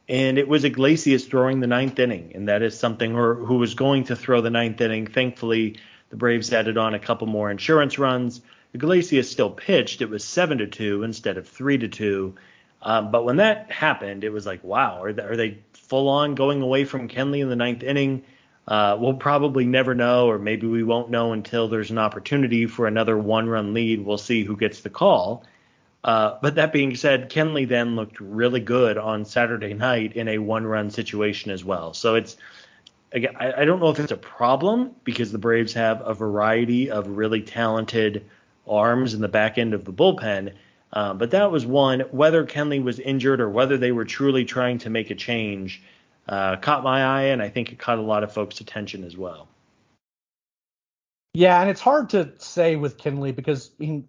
And 0.07 0.37
it 0.37 0.47
was 0.47 0.63
Iglesias 0.63 1.25
throwing 1.25 1.61
the 1.61 1.67
ninth 1.67 1.97
inning, 1.97 2.33
and 2.35 2.47
that 2.49 2.61
is 2.61 2.77
something 2.77 3.15
or 3.15 3.35
who 3.35 3.55
was 3.55 3.75
going 3.75 4.05
to 4.05 4.15
throw 4.15 4.41
the 4.41 4.49
ninth 4.49 4.81
inning. 4.81 5.07
Thankfully, 5.07 5.77
the 6.09 6.17
Braves 6.17 6.51
added 6.51 6.77
on 6.77 6.93
a 6.93 6.99
couple 6.99 7.27
more 7.27 7.49
insurance 7.49 7.97
runs. 7.97 8.41
Iglesias 8.73 9.31
still 9.31 9.49
pitched. 9.49 10.01
It 10.01 10.09
was 10.09 10.23
seven 10.23 10.59
to 10.59 10.67
two 10.67 11.03
instead 11.03 11.37
of 11.37 11.47
three 11.47 11.77
to 11.77 11.87
two. 11.87 12.35
Um, 12.83 13.11
but 13.11 13.25
when 13.25 13.37
that 13.37 13.71
happened, 13.71 14.23
it 14.23 14.31
was 14.31 14.45
like, 14.45 14.63
wow, 14.63 15.03
are 15.03 15.13
they, 15.13 15.23
are 15.23 15.37
they 15.37 15.59
full 15.91 16.07
on 16.07 16.35
going 16.35 16.61
away 16.61 16.85
from 16.85 17.09
Kenley 17.09 17.41
in 17.41 17.49
the 17.49 17.55
ninth 17.57 17.83
inning. 17.83 18.23
Uh, 18.65 18.95
we'll 18.97 19.15
probably 19.15 19.65
never 19.65 19.93
know, 19.93 20.29
or 20.29 20.39
maybe 20.39 20.65
we 20.65 20.83
won't 20.83 21.09
know 21.09 21.33
until 21.33 21.67
there's 21.67 21.91
an 21.91 21.97
opportunity 21.97 22.65
for 22.65 22.87
another 22.87 23.17
one 23.17 23.49
run 23.49 23.73
lead. 23.73 24.05
We'll 24.05 24.17
see 24.17 24.45
who 24.45 24.55
gets 24.55 24.79
the 24.79 24.89
call. 24.89 25.43
Uh, 26.01 26.37
but 26.41 26.55
that 26.55 26.71
being 26.71 26.95
said, 26.95 27.29
Kenley 27.29 27.67
then 27.67 27.97
looked 27.97 28.21
really 28.21 28.61
good 28.61 28.97
on 28.97 29.25
Saturday 29.25 29.73
night 29.73 30.15
in 30.15 30.29
a 30.29 30.37
one 30.37 30.65
run 30.65 30.89
situation 30.89 31.51
as 31.51 31.65
well. 31.65 31.93
So 31.93 32.15
it's, 32.15 32.37
again, 33.11 33.35
I, 33.37 33.51
I 33.61 33.65
don't 33.65 33.81
know 33.81 33.89
if 33.89 33.99
it's 33.99 34.13
a 34.13 34.17
problem 34.17 34.95
because 35.03 35.33
the 35.33 35.37
Braves 35.39 35.73
have 35.73 36.01
a 36.05 36.13
variety 36.13 36.89
of 36.89 37.07
really 37.07 37.41
talented 37.41 38.25
arms 38.65 39.13
in 39.13 39.19
the 39.19 39.27
back 39.27 39.57
end 39.57 39.73
of 39.73 39.83
the 39.83 39.91
bullpen. 39.91 40.53
Uh, 40.93 41.13
but 41.13 41.31
that 41.31 41.51
was 41.51 41.65
one. 41.65 42.01
Whether 42.11 42.45
Kenley 42.45 42.83
was 42.83 42.99
injured 42.99 43.39
or 43.39 43.49
whether 43.49 43.77
they 43.77 43.91
were 43.91 44.05
truly 44.05 44.45
trying 44.45 44.79
to 44.79 44.89
make 44.89 45.09
a 45.09 45.15
change 45.15 45.81
uh, 46.27 46.57
caught 46.57 46.83
my 46.83 47.03
eye, 47.03 47.23
and 47.23 47.41
I 47.41 47.49
think 47.49 47.71
it 47.71 47.79
caught 47.79 47.97
a 47.97 48.01
lot 48.01 48.23
of 48.23 48.33
folks' 48.33 48.61
attention 48.61 49.03
as 49.03 49.17
well. 49.17 49.47
Yeah, 51.33 51.59
and 51.61 51.69
it's 51.69 51.81
hard 51.81 52.09
to 52.11 52.33
say 52.37 52.75
with 52.75 52.97
Kenley 52.97 53.33
because 53.33 53.71
mean, 53.79 54.07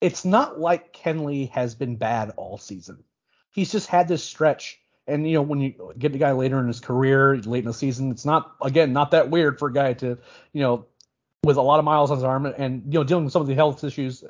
it's 0.00 0.24
not 0.24 0.60
like 0.60 0.92
Kenley 0.92 1.50
has 1.50 1.74
been 1.74 1.96
bad 1.96 2.32
all 2.36 2.58
season. 2.58 3.02
He's 3.50 3.72
just 3.72 3.88
had 3.88 4.08
this 4.08 4.22
stretch. 4.22 4.78
And 5.06 5.26
you 5.26 5.34
know, 5.34 5.42
when 5.42 5.60
you 5.60 5.94
get 5.98 6.12
the 6.12 6.18
guy 6.18 6.32
later 6.32 6.60
in 6.60 6.66
his 6.66 6.80
career, 6.80 7.36
late 7.38 7.60
in 7.60 7.64
the 7.64 7.74
season, 7.74 8.10
it's 8.10 8.24
not 8.24 8.54
again 8.62 8.92
not 8.92 9.10
that 9.12 9.30
weird 9.30 9.58
for 9.58 9.68
a 9.68 9.72
guy 9.72 9.94
to, 9.94 10.18
you 10.52 10.62
know, 10.62 10.86
with 11.42 11.56
a 11.56 11.62
lot 11.62 11.78
of 11.78 11.84
miles 11.84 12.10
on 12.10 12.18
his 12.18 12.24
arm 12.24 12.46
and 12.46 12.84
you 12.86 12.98
know 12.98 13.04
dealing 13.04 13.24
with 13.24 13.32
some 13.32 13.42
of 13.42 13.48
the 13.48 13.54
health 13.54 13.82
issues 13.82 14.22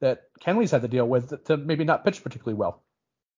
that 0.00 0.24
Kenley's 0.40 0.70
had 0.70 0.82
to 0.82 0.88
deal 0.88 1.06
with 1.06 1.44
to 1.44 1.56
maybe 1.56 1.84
not 1.84 2.04
pitch 2.04 2.22
particularly 2.22 2.56
well. 2.56 2.82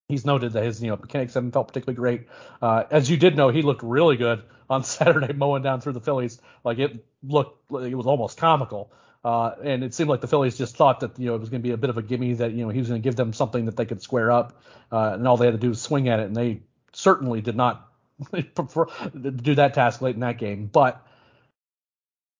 He's 0.09 0.27
noted 0.27 0.53
that 0.55 0.65
his 0.65 0.83
you 0.83 0.91
know 0.91 0.97
mechanics 0.97 1.35
haven't 1.35 1.53
felt 1.53 1.69
particularly 1.69 1.97
great. 1.97 2.29
Uh, 2.61 2.85
as 2.91 3.09
you 3.09 3.17
did 3.17 3.37
know, 3.37 3.49
he 3.49 3.63
looked 3.63 3.83
really 3.83 4.17
good 4.17 4.43
on 4.71 4.85
Saturday 4.85 5.33
mowing 5.33 5.63
down 5.63 5.81
through 5.81 5.93
the 5.93 6.01
Phillies. 6.01 6.41
Like 6.65 6.79
it 6.79 7.05
looked, 7.23 7.71
it 7.73 7.95
was 7.95 8.07
almost 8.07 8.37
comical. 8.37 8.93
Uh, 9.23 9.55
and 9.63 9.85
it 9.85 9.93
seemed 9.93 10.09
like 10.09 10.23
the 10.23 10.27
Phillies 10.27 10.57
just 10.57 10.77
thought 10.77 11.01
that 11.01 11.19
you 11.19 11.27
know 11.27 11.35
it 11.35 11.41
was 11.41 11.51
going 11.51 11.61
to 11.61 11.67
be 11.67 11.73
a 11.73 11.77
bit 11.77 11.91
of 11.91 11.99
a 11.99 12.03
gimme 12.03 12.35
that 12.35 12.53
you 12.53 12.65
know 12.65 12.71
he 12.71 12.79
was 12.79 12.89
going 12.89 13.01
to 13.01 13.07
give 13.07 13.17
them 13.17 13.33
something 13.33 13.67
that 13.67 13.77
they 13.77 13.85
could 13.85 14.03
square 14.03 14.33
up, 14.33 14.63
uh, 14.91 15.13
and 15.15 15.29
all 15.29 15.37
they 15.37 15.47
had 15.47 15.53
to 15.53 15.59
do 15.59 15.69
was 15.69 15.81
swing 15.81 16.09
at 16.09 16.21
it, 16.21 16.27
and 16.27 16.37
they 16.37 16.63
certainly 16.93 17.41
did 17.43 17.55
not 17.55 17.87
do 18.33 19.55
that 19.55 19.75
task 19.75 20.01
late 20.01 20.15
in 20.15 20.21
that 20.21 20.39
game. 20.39 20.67
But 20.73 21.07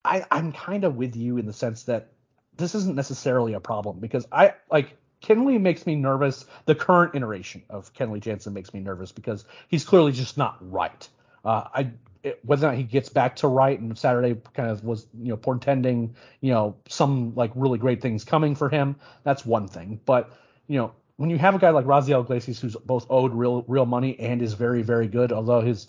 I, 0.03 0.25
I'm 0.31 0.51
kind 0.51 0.83
of 0.83 0.95
with 0.95 1.15
you 1.15 1.37
in 1.37 1.45
the 1.45 1.53
sense 1.53 1.83
that 1.83 2.13
this 2.61 2.75
isn't 2.75 2.95
necessarily 2.95 3.53
a 3.53 3.59
problem 3.59 3.99
because 3.99 4.25
I 4.31 4.53
like 4.71 4.95
Kenley 5.21 5.59
makes 5.59 5.85
me 5.85 5.95
nervous. 5.95 6.45
The 6.65 6.75
current 6.75 7.15
iteration 7.15 7.63
of 7.69 7.93
Kenley 7.93 8.21
Jansen 8.21 8.53
makes 8.53 8.73
me 8.73 8.79
nervous 8.79 9.11
because 9.11 9.45
he's 9.67 9.83
clearly 9.83 10.11
just 10.11 10.37
not 10.37 10.57
right. 10.61 11.07
Uh, 11.43 11.63
I 11.73 11.91
it, 12.23 12.39
whether 12.43 12.67
or 12.67 12.71
not 12.71 12.77
he 12.77 12.83
gets 12.83 13.09
back 13.09 13.37
to 13.37 13.47
right 13.47 13.79
and 13.79 13.97
Saturday 13.97 14.39
kind 14.53 14.69
of 14.69 14.83
was 14.83 15.07
you 15.19 15.29
know 15.29 15.37
portending 15.37 16.15
you 16.39 16.51
know 16.51 16.75
some 16.87 17.33
like 17.35 17.51
really 17.55 17.79
great 17.79 18.01
things 18.01 18.23
coming 18.23 18.55
for 18.55 18.69
him. 18.69 18.95
That's 19.23 19.45
one 19.45 19.67
thing, 19.67 19.99
but 20.05 20.31
you 20.67 20.77
know 20.77 20.93
when 21.17 21.29
you 21.29 21.37
have 21.37 21.55
a 21.55 21.59
guy 21.59 21.69
like 21.69 21.85
Raisel 21.85 22.21
Iglesias 22.21 22.59
who's 22.59 22.75
both 22.75 23.05
owed 23.09 23.33
real 23.33 23.63
real 23.67 23.85
money 23.85 24.19
and 24.19 24.41
is 24.41 24.53
very 24.53 24.81
very 24.81 25.07
good, 25.07 25.31
although 25.31 25.61
his 25.61 25.87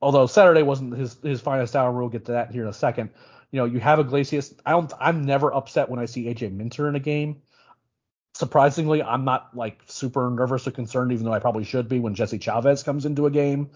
although 0.00 0.26
Saturday 0.26 0.62
wasn't 0.62 0.96
his 0.96 1.16
his 1.22 1.40
finest 1.40 1.76
hour, 1.76 1.92
we'll 1.92 2.08
get 2.08 2.26
to 2.26 2.32
that 2.32 2.50
here 2.50 2.62
in 2.62 2.68
a 2.68 2.74
second. 2.74 3.10
You 3.50 3.58
know, 3.58 3.64
you 3.64 3.80
have 3.80 3.98
Iglesias. 3.98 4.54
I 4.64 4.72
don't. 4.72 4.92
I'm 5.00 5.24
never 5.24 5.52
upset 5.52 5.88
when 5.88 5.98
I 5.98 6.04
see 6.04 6.24
AJ 6.26 6.52
Minter 6.52 6.88
in 6.88 6.94
a 6.94 7.00
game. 7.00 7.42
Surprisingly, 8.34 9.02
I'm 9.02 9.24
not 9.24 9.56
like 9.56 9.80
super 9.86 10.30
nervous 10.30 10.66
or 10.66 10.70
concerned, 10.70 11.12
even 11.12 11.24
though 11.24 11.32
I 11.32 11.38
probably 11.40 11.64
should 11.64 11.88
be 11.88 11.98
when 11.98 12.14
Jesse 12.14 12.38
Chavez 12.38 12.82
comes 12.82 13.06
into 13.06 13.26
a 13.26 13.30
game 13.30 13.70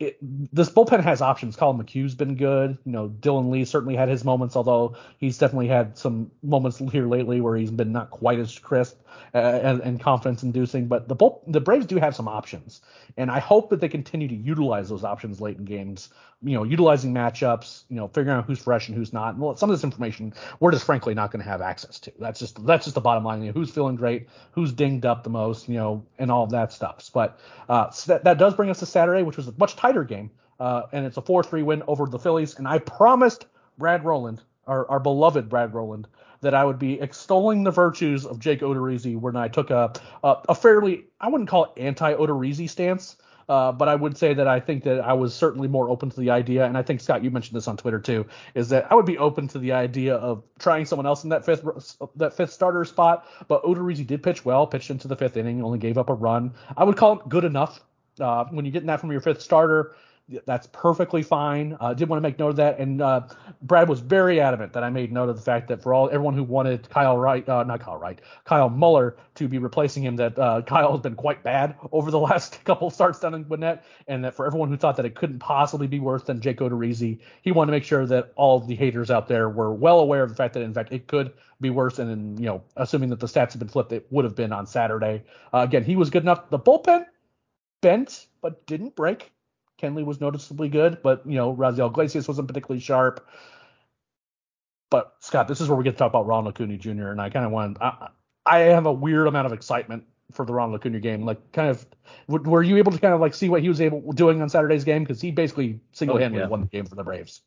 it, 0.00 0.16
this 0.22 0.70
bullpen 0.70 1.02
has 1.02 1.20
options. 1.20 1.56
Collin 1.56 1.78
McHugh's 1.78 2.14
been 2.14 2.34
good. 2.34 2.78
You 2.86 2.92
know, 2.92 3.08
Dylan 3.10 3.50
Lee 3.50 3.66
certainly 3.66 3.94
had 3.94 4.08
his 4.08 4.24
moments, 4.24 4.56
although 4.56 4.96
he's 5.18 5.36
definitely 5.36 5.68
had 5.68 5.98
some 5.98 6.30
moments 6.42 6.78
here 6.78 7.06
lately 7.06 7.42
where 7.42 7.54
he's 7.54 7.70
been 7.70 7.92
not 7.92 8.08
quite 8.08 8.38
as 8.38 8.58
crisp 8.58 8.98
uh, 9.34 9.38
and, 9.38 9.82
and 9.82 10.00
confidence 10.00 10.42
inducing. 10.42 10.86
But 10.86 11.06
the 11.06 11.14
bull, 11.14 11.42
the 11.46 11.60
Braves 11.60 11.84
do 11.84 11.98
have 11.98 12.16
some 12.16 12.28
options, 12.28 12.80
and 13.18 13.30
I 13.30 13.40
hope 13.40 13.68
that 13.70 13.80
they 13.82 13.90
continue 13.90 14.26
to 14.26 14.34
utilize 14.34 14.88
those 14.88 15.04
options 15.04 15.38
late 15.38 15.58
in 15.58 15.66
games 15.66 16.08
you 16.42 16.54
know, 16.54 16.64
utilizing 16.64 17.12
matchups, 17.12 17.84
you 17.90 17.96
know, 17.96 18.08
figuring 18.08 18.38
out 18.38 18.46
who's 18.46 18.58
fresh 18.58 18.88
and 18.88 18.96
who's 18.96 19.12
not. 19.12 19.34
And 19.34 19.58
some 19.58 19.68
of 19.68 19.76
this 19.76 19.84
information 19.84 20.32
we're 20.58 20.72
just 20.72 20.84
frankly 20.84 21.14
not 21.14 21.30
going 21.30 21.42
to 21.42 21.48
have 21.48 21.60
access 21.60 21.98
to. 22.00 22.12
That's 22.18 22.40
just 22.40 22.64
that's 22.66 22.84
just 22.84 22.94
the 22.94 23.00
bottom 23.00 23.24
line. 23.24 23.42
You 23.42 23.48
know, 23.48 23.52
who's 23.52 23.70
feeling 23.70 23.96
great, 23.96 24.28
who's 24.52 24.72
dinged 24.72 25.04
up 25.04 25.22
the 25.22 25.30
most, 25.30 25.68
you 25.68 25.74
know, 25.76 26.04
and 26.18 26.30
all 26.30 26.44
of 26.44 26.50
that 26.50 26.72
stuff. 26.72 27.10
But 27.12 27.38
uh, 27.68 27.90
so 27.90 28.12
that, 28.12 28.24
that 28.24 28.38
does 28.38 28.54
bring 28.54 28.70
us 28.70 28.78
to 28.78 28.86
Saturday, 28.86 29.22
which 29.22 29.36
was 29.36 29.48
a 29.48 29.54
much 29.58 29.76
tighter 29.76 30.04
game, 30.04 30.30
uh, 30.58 30.82
and 30.92 31.04
it's 31.04 31.18
a 31.18 31.22
4-3 31.22 31.64
win 31.64 31.82
over 31.86 32.06
the 32.06 32.18
Phillies. 32.18 32.56
And 32.56 32.66
I 32.66 32.78
promised 32.78 33.46
Brad 33.76 34.04
Rowland, 34.04 34.40
our, 34.66 34.88
our 34.90 35.00
beloved 35.00 35.48
Brad 35.48 35.74
Rowland, 35.74 36.08
that 36.40 36.54
I 36.54 36.64
would 36.64 36.78
be 36.78 36.98
extolling 37.00 37.64
the 37.64 37.70
virtues 37.70 38.24
of 38.24 38.38
Jake 38.38 38.60
Odorizzi 38.60 39.18
when 39.18 39.36
I 39.36 39.48
took 39.48 39.70
a 39.70 39.92
a, 40.24 40.36
a 40.48 40.54
fairly 40.54 41.04
I 41.20 41.28
wouldn't 41.28 41.50
call 41.50 41.64
it 41.64 41.72
anti 41.76 42.14
Odorizzi 42.14 42.68
stance 42.68 43.16
uh, 43.50 43.72
but 43.72 43.88
I 43.88 43.96
would 43.96 44.16
say 44.16 44.32
that 44.32 44.46
I 44.46 44.60
think 44.60 44.84
that 44.84 45.00
I 45.00 45.12
was 45.12 45.34
certainly 45.34 45.66
more 45.66 45.90
open 45.90 46.08
to 46.08 46.20
the 46.20 46.30
idea, 46.30 46.66
and 46.66 46.78
I 46.78 46.82
think 46.82 47.00
Scott, 47.00 47.24
you 47.24 47.32
mentioned 47.32 47.56
this 47.56 47.66
on 47.66 47.76
Twitter 47.76 47.98
too, 47.98 48.24
is 48.54 48.68
that 48.68 48.86
I 48.92 48.94
would 48.94 49.06
be 49.06 49.18
open 49.18 49.48
to 49.48 49.58
the 49.58 49.72
idea 49.72 50.14
of 50.14 50.44
trying 50.60 50.84
someone 50.84 51.04
else 51.04 51.24
in 51.24 51.30
that 51.30 51.44
fifth 51.44 51.64
that 52.14 52.32
fifth 52.32 52.52
starter 52.52 52.84
spot. 52.84 53.26
But 53.48 53.64
Odorizzi 53.64 54.06
did 54.06 54.22
pitch 54.22 54.44
well, 54.44 54.68
pitched 54.68 54.90
into 54.90 55.08
the 55.08 55.16
fifth 55.16 55.36
inning, 55.36 55.64
only 55.64 55.80
gave 55.80 55.98
up 55.98 56.10
a 56.10 56.14
run. 56.14 56.54
I 56.76 56.84
would 56.84 56.96
call 56.96 57.18
it 57.18 57.28
good 57.28 57.42
enough. 57.42 57.80
Uh, 58.20 58.44
when 58.50 58.64
you're 58.64 58.72
getting 58.72 58.86
that 58.86 59.00
from 59.00 59.10
your 59.10 59.20
fifth 59.20 59.42
starter, 59.42 59.96
that's 60.46 60.66
perfectly 60.68 61.22
fine. 61.22 61.76
I 61.80 61.90
uh, 61.90 61.94
did 61.94 62.08
want 62.08 62.18
to 62.18 62.28
make 62.28 62.38
note 62.38 62.50
of 62.50 62.56
that, 62.56 62.78
and 62.78 63.02
uh, 63.02 63.22
Brad 63.62 63.88
was 63.88 64.00
very 64.00 64.40
adamant 64.40 64.72
that 64.74 64.84
I 64.84 64.90
made 64.90 65.12
note 65.12 65.28
of 65.28 65.36
the 65.36 65.42
fact 65.42 65.68
that 65.68 65.82
for 65.82 65.92
all 65.92 66.08
everyone 66.08 66.34
who 66.34 66.44
wanted 66.44 66.88
Kyle 66.88 67.16
Wright, 67.16 67.46
uh, 67.48 67.64
not 67.64 67.80
Kyle 67.80 67.96
Wright, 67.96 68.20
Kyle 68.44 68.68
Muller 68.68 69.16
to 69.36 69.48
be 69.48 69.58
replacing 69.58 70.04
him, 70.04 70.16
that 70.16 70.38
uh, 70.38 70.62
Kyle 70.62 70.92
has 70.92 71.00
been 71.00 71.14
quite 71.14 71.42
bad 71.42 71.74
over 71.92 72.10
the 72.10 72.18
last 72.30 72.62
couple 72.64 72.90
starts 72.90 73.18
down 73.18 73.34
in 73.34 73.42
Gwinnett, 73.44 73.84
and 74.06 74.24
that 74.24 74.34
for 74.34 74.46
everyone 74.46 74.68
who 74.68 74.76
thought 74.76 74.96
that 74.96 75.06
it 75.06 75.14
couldn't 75.14 75.40
possibly 75.40 75.86
be 75.86 76.00
worse 76.00 76.22
than 76.22 76.40
Jake 76.40 76.58
Odorizzi, 76.58 77.18
he 77.42 77.52
wanted 77.52 77.72
to 77.72 77.72
make 77.72 77.84
sure 77.84 78.06
that 78.06 78.32
all 78.36 78.60
the 78.60 78.74
haters 78.74 79.10
out 79.10 79.28
there 79.28 79.48
were 79.48 79.72
well 79.72 80.00
aware 80.00 80.22
of 80.22 80.28
the 80.28 80.36
fact 80.36 80.54
that 80.54 80.62
in 80.62 80.72
fact 80.72 80.92
it 80.92 81.06
could 81.06 81.32
be 81.60 81.70
worse, 81.70 81.98
and 81.98 82.10
in, 82.10 82.36
you 82.38 82.46
know, 82.46 82.62
assuming 82.76 83.10
that 83.10 83.20
the 83.20 83.26
stats 83.26 83.52
had 83.52 83.58
been 83.58 83.68
flipped, 83.68 83.92
it 83.92 84.06
would 84.10 84.24
have 84.24 84.34
been 84.34 84.52
on 84.52 84.66
Saturday. 84.66 85.22
Uh, 85.52 85.58
again, 85.58 85.84
he 85.84 85.96
was 85.96 86.08
good 86.10 86.22
enough. 86.22 86.48
The 86.50 86.58
bullpen 86.58 87.04
bent 87.80 88.26
but 88.40 88.66
didn't 88.66 88.94
break. 88.94 89.32
Kenley 89.80 90.04
was 90.04 90.20
noticeably 90.20 90.68
good, 90.68 91.02
but 91.02 91.26
you 91.26 91.36
know 91.36 91.54
Raisel 91.54 91.90
Iglesias 91.90 92.28
wasn't 92.28 92.48
particularly 92.48 92.80
sharp. 92.80 93.26
But 94.90 95.14
Scott, 95.20 95.46
this 95.46 95.60
is 95.60 95.68
where 95.68 95.78
we 95.78 95.84
get 95.84 95.92
to 95.92 95.98
talk 95.98 96.10
about 96.10 96.26
Ronald 96.26 96.54
Acuna 96.54 96.76
Jr. 96.76 97.08
and 97.08 97.20
I 97.20 97.30
kind 97.30 97.46
of 97.46 97.52
want 97.52 97.78
I, 97.80 98.08
I 98.44 98.58
have 98.58 98.86
a 98.86 98.92
weird 98.92 99.28
amount 99.28 99.46
of 99.46 99.52
excitement 99.52 100.04
for 100.32 100.44
the 100.44 100.52
Ronald 100.52 100.80
Acuna 100.80 101.00
game. 101.00 101.24
Like, 101.24 101.52
kind 101.52 101.70
of, 101.70 101.86
were 102.26 102.62
you 102.62 102.76
able 102.76 102.92
to 102.92 102.98
kind 102.98 103.14
of 103.14 103.20
like 103.20 103.34
see 103.34 103.48
what 103.48 103.62
he 103.62 103.68
was 103.68 103.80
able 103.80 104.12
doing 104.12 104.42
on 104.42 104.48
Saturday's 104.48 104.84
game 104.84 105.02
because 105.02 105.20
he 105.20 105.30
basically 105.30 105.80
single-handedly 105.92 106.42
oh, 106.42 106.46
yeah. 106.46 106.50
won 106.50 106.60
the 106.62 106.66
game 106.66 106.86
for 106.86 106.94
the 106.94 107.04
Braves. 107.04 107.42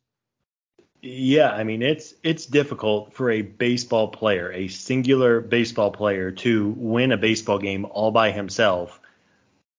Yeah, 1.06 1.52
I 1.52 1.66
mean 1.66 1.82
it's 1.82 2.14
it's 2.24 2.46
difficult 2.46 3.14
for 3.14 3.30
a 3.30 3.42
baseball 3.42 4.08
player, 4.08 4.54
a 4.54 4.70
singular 4.70 5.42
baseball 5.42 5.92
player, 5.92 6.32
to 6.32 6.70
win 6.78 7.12
a 7.12 7.18
baseball 7.18 7.60
game 7.60 7.86
all 7.92 8.12
by 8.12 8.32
himself, 8.32 9.02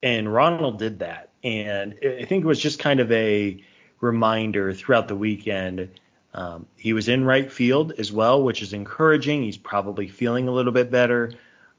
and 0.02 0.30
Ronald 0.30 0.78
did 0.78 0.98
that. 0.98 1.30
And 1.44 1.94
I 2.02 2.24
think 2.24 2.42
it 2.42 2.46
was 2.46 2.58
just 2.58 2.78
kind 2.78 3.00
of 3.00 3.12
a 3.12 3.62
reminder 4.00 4.72
throughout 4.72 5.08
the 5.08 5.14
weekend. 5.14 5.90
Um, 6.32 6.66
he 6.76 6.94
was 6.94 7.08
in 7.08 7.24
right 7.24 7.52
field 7.52 7.92
as 7.98 8.10
well, 8.10 8.42
which 8.42 8.62
is 8.62 8.72
encouraging. 8.72 9.42
He's 9.42 9.58
probably 9.58 10.08
feeling 10.08 10.48
a 10.48 10.52
little 10.52 10.72
bit 10.72 10.90
better. 10.90 11.32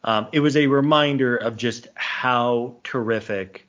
Um, 0.04 0.28
it 0.32 0.40
was 0.40 0.56
a 0.56 0.68
reminder 0.68 1.36
of 1.36 1.58
just 1.58 1.88
how 1.96 2.76
terrific 2.84 3.68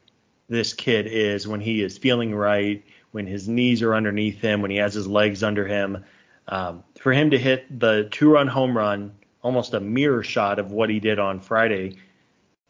this 0.48 0.74
kid 0.74 1.06
is 1.06 1.48
when 1.48 1.60
he 1.60 1.82
is 1.82 1.96
feeling 1.96 2.34
right, 2.34 2.84
when 3.12 3.26
his 3.26 3.48
knees 3.48 3.82
are 3.82 3.94
underneath 3.94 4.40
him, 4.40 4.60
when 4.60 4.70
he 4.70 4.76
has 4.76 4.92
his 4.92 5.08
legs 5.08 5.42
under 5.42 5.66
him. 5.66 6.04
Um, 6.46 6.84
for 7.00 7.12
him 7.12 7.30
to 7.30 7.38
hit 7.38 7.80
the 7.80 8.08
two 8.10 8.30
run 8.30 8.46
home 8.46 8.76
run, 8.76 9.12
almost 9.42 9.72
a 9.74 9.80
mirror 9.80 10.22
shot 10.22 10.58
of 10.58 10.72
what 10.72 10.90
he 10.90 11.00
did 11.00 11.18
on 11.18 11.40
Friday, 11.40 11.96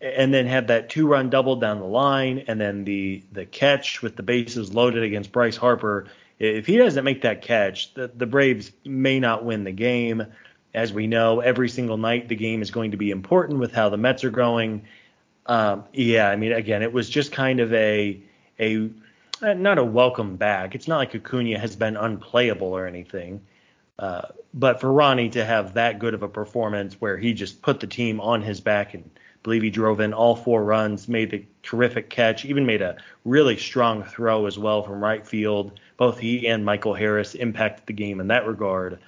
and 0.01 0.33
then 0.33 0.47
have 0.47 0.67
that 0.67 0.91
two 0.91 1.07
run 1.07 1.31
double 1.31 1.57
down 1.57 1.79
the 1.79 1.87
line 1.87 2.45
and 2.49 2.61
then 2.61 2.85
the 2.85 3.23
the 3.33 3.47
catch 3.47 4.03
with 4.03 4.17
the 4.17 4.23
bases 4.23 4.75
loaded 4.75 5.03
against 5.03 5.33
Bryce 5.33 5.57
Harper. 5.57 6.07
If 6.39 6.67
he 6.67 6.77
doesn't 6.77 7.05
make 7.05 7.23
that 7.23 7.41
catch, 7.41 7.95
the, 7.95 8.09
the 8.09 8.27
Braves 8.27 8.71
may 8.85 9.21
not 9.21 9.45
win 9.45 9.65
the 9.65 9.73
game. 9.73 10.27
As 10.75 10.93
we 10.93 11.07
know, 11.07 11.41
every 11.41 11.71
single 11.71 11.97
night 11.97 12.29
the 12.29 12.37
game 12.37 12.61
is 12.61 12.71
going 12.71 12.91
to 12.91 12.99
be 12.99 13.11
important 13.11 13.59
with 13.59 13.73
how 13.73 13.89
the 13.89 13.97
Mets 13.97 14.25
are 14.25 14.31
going. 14.31 14.83
Um, 15.47 15.85
yeah, 15.95 16.29
I 16.29 16.37
mean, 16.37 16.53
again, 16.53 16.83
it 16.83 16.93
was 16.93 17.09
just 17.09 17.33
kind 17.33 17.61
of 17.61 17.73
a 17.73 18.21
a 18.61 18.91
not 19.43 19.79
a 19.79 19.85
welcome 19.85 20.37
back. 20.37 20.75
It's 20.75 20.89
not 20.89 20.99
like 20.99 21.15
Acuna 21.15 21.59
has 21.59 21.77
been 21.77 21.97
unplayable 21.97 22.69
or 22.69 22.87
anything. 22.87 23.41
Uh, 23.99 24.23
but 24.53 24.81
for 24.81 24.93
Ronnie 24.93 25.31
to 25.31 25.45
have 25.45 25.75
that 25.75 25.99
good 25.99 26.13
of 26.13 26.23
a 26.23 26.29
performance 26.29 27.01
where 27.01 27.17
he 27.17 27.33
just 27.33 27.63
put 27.63 27.81
the 27.81 27.87
team 27.87 28.21
on 28.21 28.43
his 28.43 28.61
back 28.61 28.93
and 28.93 29.11
believe 29.47 29.63
he 29.63 29.71
drove 29.71 30.01
in 30.01 30.13
all 30.13 30.35
four 30.35 30.65
runs, 30.65 31.07
made 31.07 31.31
the 31.31 31.45
terrific 31.63 32.11
catch, 32.11 32.45
even 32.45 32.67
made 32.67 32.83
a 32.83 32.97
really 33.25 33.57
strong 33.57 34.03
throw 34.03 34.47
as 34.47 34.59
well 34.59 34.83
from 34.83 35.01
right 35.01 35.25
field. 35.25 35.79
Both 35.97 36.19
he 36.19 36.49
and 36.49 36.65
Michael 36.65 36.95
Harris 36.95 37.37
impacted 37.37 37.87
the 37.87 37.93
game 37.93 38.19
in 38.19 38.27
that 38.27 38.45
regard. 38.45 38.99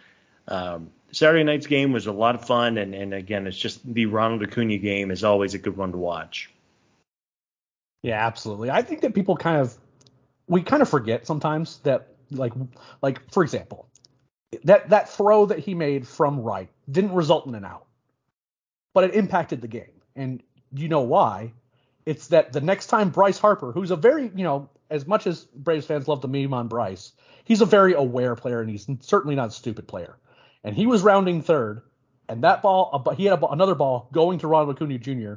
Um, 0.46 0.90
Saturday 1.10 1.42
night's 1.42 1.66
game 1.66 1.90
was 1.90 2.06
a 2.06 2.12
lot 2.12 2.36
of 2.36 2.46
fun, 2.46 2.78
and, 2.78 2.94
and 2.94 3.12
again, 3.12 3.48
it's 3.48 3.58
just 3.58 3.80
the 3.84 4.06
Ronald 4.06 4.44
Acuna 4.44 4.78
game 4.78 5.10
is 5.10 5.24
always 5.24 5.54
a 5.54 5.58
good 5.58 5.76
one 5.76 5.90
to 5.90 5.98
watch. 5.98 6.48
Yeah, 8.04 8.24
absolutely. 8.24 8.70
I 8.70 8.82
think 8.82 9.00
that 9.00 9.16
people 9.16 9.36
kind 9.36 9.56
of 9.56 9.76
we 10.46 10.62
kind 10.62 10.82
of 10.82 10.88
forget 10.88 11.26
sometimes 11.26 11.78
that 11.78 12.14
like 12.30 12.52
like 13.02 13.28
for 13.32 13.42
example, 13.42 13.88
that 14.62 14.90
that 14.90 15.08
throw 15.08 15.46
that 15.46 15.58
he 15.58 15.74
made 15.74 16.06
from 16.06 16.38
right 16.38 16.70
didn't 16.88 17.12
result 17.12 17.48
in 17.48 17.56
an 17.56 17.64
out, 17.64 17.86
but 18.94 19.02
it 19.02 19.14
impacted 19.16 19.62
the 19.62 19.66
game, 19.66 19.97
and 20.18 20.42
you 20.72 20.88
know 20.88 21.00
why? 21.00 21.52
It's 22.04 22.28
that 22.28 22.52
the 22.52 22.60
next 22.60 22.86
time 22.86 23.10
Bryce 23.10 23.38
Harper, 23.38 23.72
who's 23.72 23.90
a 23.90 23.96
very 23.96 24.30
you 24.34 24.44
know 24.44 24.68
as 24.90 25.06
much 25.06 25.26
as 25.26 25.44
Braves 25.44 25.86
fans 25.86 26.08
love 26.08 26.20
to 26.22 26.28
meme 26.28 26.54
on 26.54 26.68
Bryce, 26.68 27.12
he's 27.44 27.60
a 27.60 27.66
very 27.66 27.94
aware 27.94 28.34
player 28.34 28.60
and 28.60 28.70
he's 28.70 28.86
certainly 29.00 29.36
not 29.36 29.48
a 29.48 29.52
stupid 29.52 29.86
player. 29.86 30.16
And 30.64 30.74
he 30.74 30.86
was 30.86 31.02
rounding 31.02 31.42
third, 31.42 31.82
and 32.28 32.44
that 32.44 32.62
ball, 32.62 33.04
he 33.16 33.26
had 33.26 33.42
another 33.42 33.74
ball 33.74 34.08
going 34.12 34.40
to 34.40 34.48
Ronald 34.48 34.76
Acuna 34.76 34.98
Jr. 34.98 35.34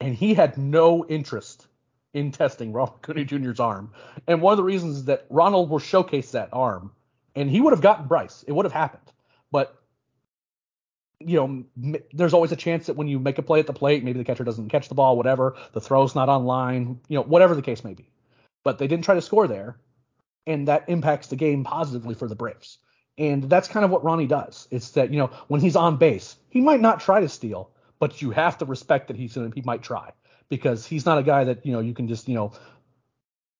and 0.00 0.14
he 0.14 0.34
had 0.34 0.58
no 0.58 1.06
interest 1.06 1.66
in 2.12 2.32
testing 2.32 2.72
Ronald 2.72 2.98
Acuna 3.02 3.24
Jr.'s 3.24 3.60
arm. 3.60 3.92
And 4.26 4.42
one 4.42 4.52
of 4.52 4.56
the 4.56 4.64
reasons 4.64 4.98
is 4.98 5.04
that 5.06 5.26
Ronald 5.30 5.70
will 5.70 5.78
showcase 5.78 6.32
that 6.32 6.50
arm, 6.52 6.92
and 7.34 7.48
he 7.48 7.60
would 7.60 7.72
have 7.72 7.80
gotten 7.80 8.06
Bryce. 8.06 8.44
It 8.46 8.52
would 8.52 8.64
have 8.66 8.72
happened. 8.72 9.12
But 9.52 9.79
you 11.20 11.36
know, 11.36 12.02
there's 12.12 12.34
always 12.34 12.52
a 12.52 12.56
chance 12.56 12.86
that 12.86 12.96
when 12.96 13.08
you 13.08 13.18
make 13.18 13.38
a 13.38 13.42
play 13.42 13.60
at 13.60 13.66
the 13.66 13.72
plate, 13.72 14.02
maybe 14.02 14.18
the 14.18 14.24
catcher 14.24 14.44
doesn't 14.44 14.70
catch 14.70 14.88
the 14.88 14.94
ball, 14.94 15.16
whatever, 15.16 15.56
the 15.72 15.80
throw's 15.80 16.14
not 16.14 16.28
on 16.28 16.44
line, 16.44 17.00
you 17.08 17.16
know, 17.16 17.22
whatever 17.22 17.54
the 17.54 17.62
case 17.62 17.84
may 17.84 17.94
be. 17.94 18.10
But 18.64 18.78
they 18.78 18.86
didn't 18.86 19.04
try 19.04 19.14
to 19.14 19.22
score 19.22 19.46
there, 19.46 19.78
and 20.46 20.68
that 20.68 20.88
impacts 20.88 21.28
the 21.28 21.36
game 21.36 21.64
positively 21.64 22.14
for 22.14 22.28
the 22.28 22.34
Braves. 22.34 22.78
And 23.18 23.44
that's 23.44 23.68
kind 23.68 23.84
of 23.84 23.90
what 23.90 24.02
Ronnie 24.02 24.26
does. 24.26 24.66
It's 24.70 24.90
that, 24.92 25.10
you 25.10 25.18
know, 25.18 25.30
when 25.48 25.60
he's 25.60 25.76
on 25.76 25.98
base, 25.98 26.36
he 26.48 26.60
might 26.60 26.80
not 26.80 27.00
try 27.00 27.20
to 27.20 27.28
steal, 27.28 27.70
but 27.98 28.22
you 28.22 28.30
have 28.30 28.58
to 28.58 28.64
respect 28.64 29.08
that 29.08 29.16
he's 29.16 29.34
gonna, 29.34 29.50
he 29.54 29.62
might 29.62 29.82
try 29.82 30.12
because 30.48 30.86
he's 30.86 31.06
not 31.06 31.18
a 31.18 31.22
guy 31.22 31.44
that 31.44 31.64
you 31.64 31.72
know 31.72 31.80
you 31.80 31.94
can 31.94 32.08
just 32.08 32.28
you 32.28 32.34
know 32.34 32.52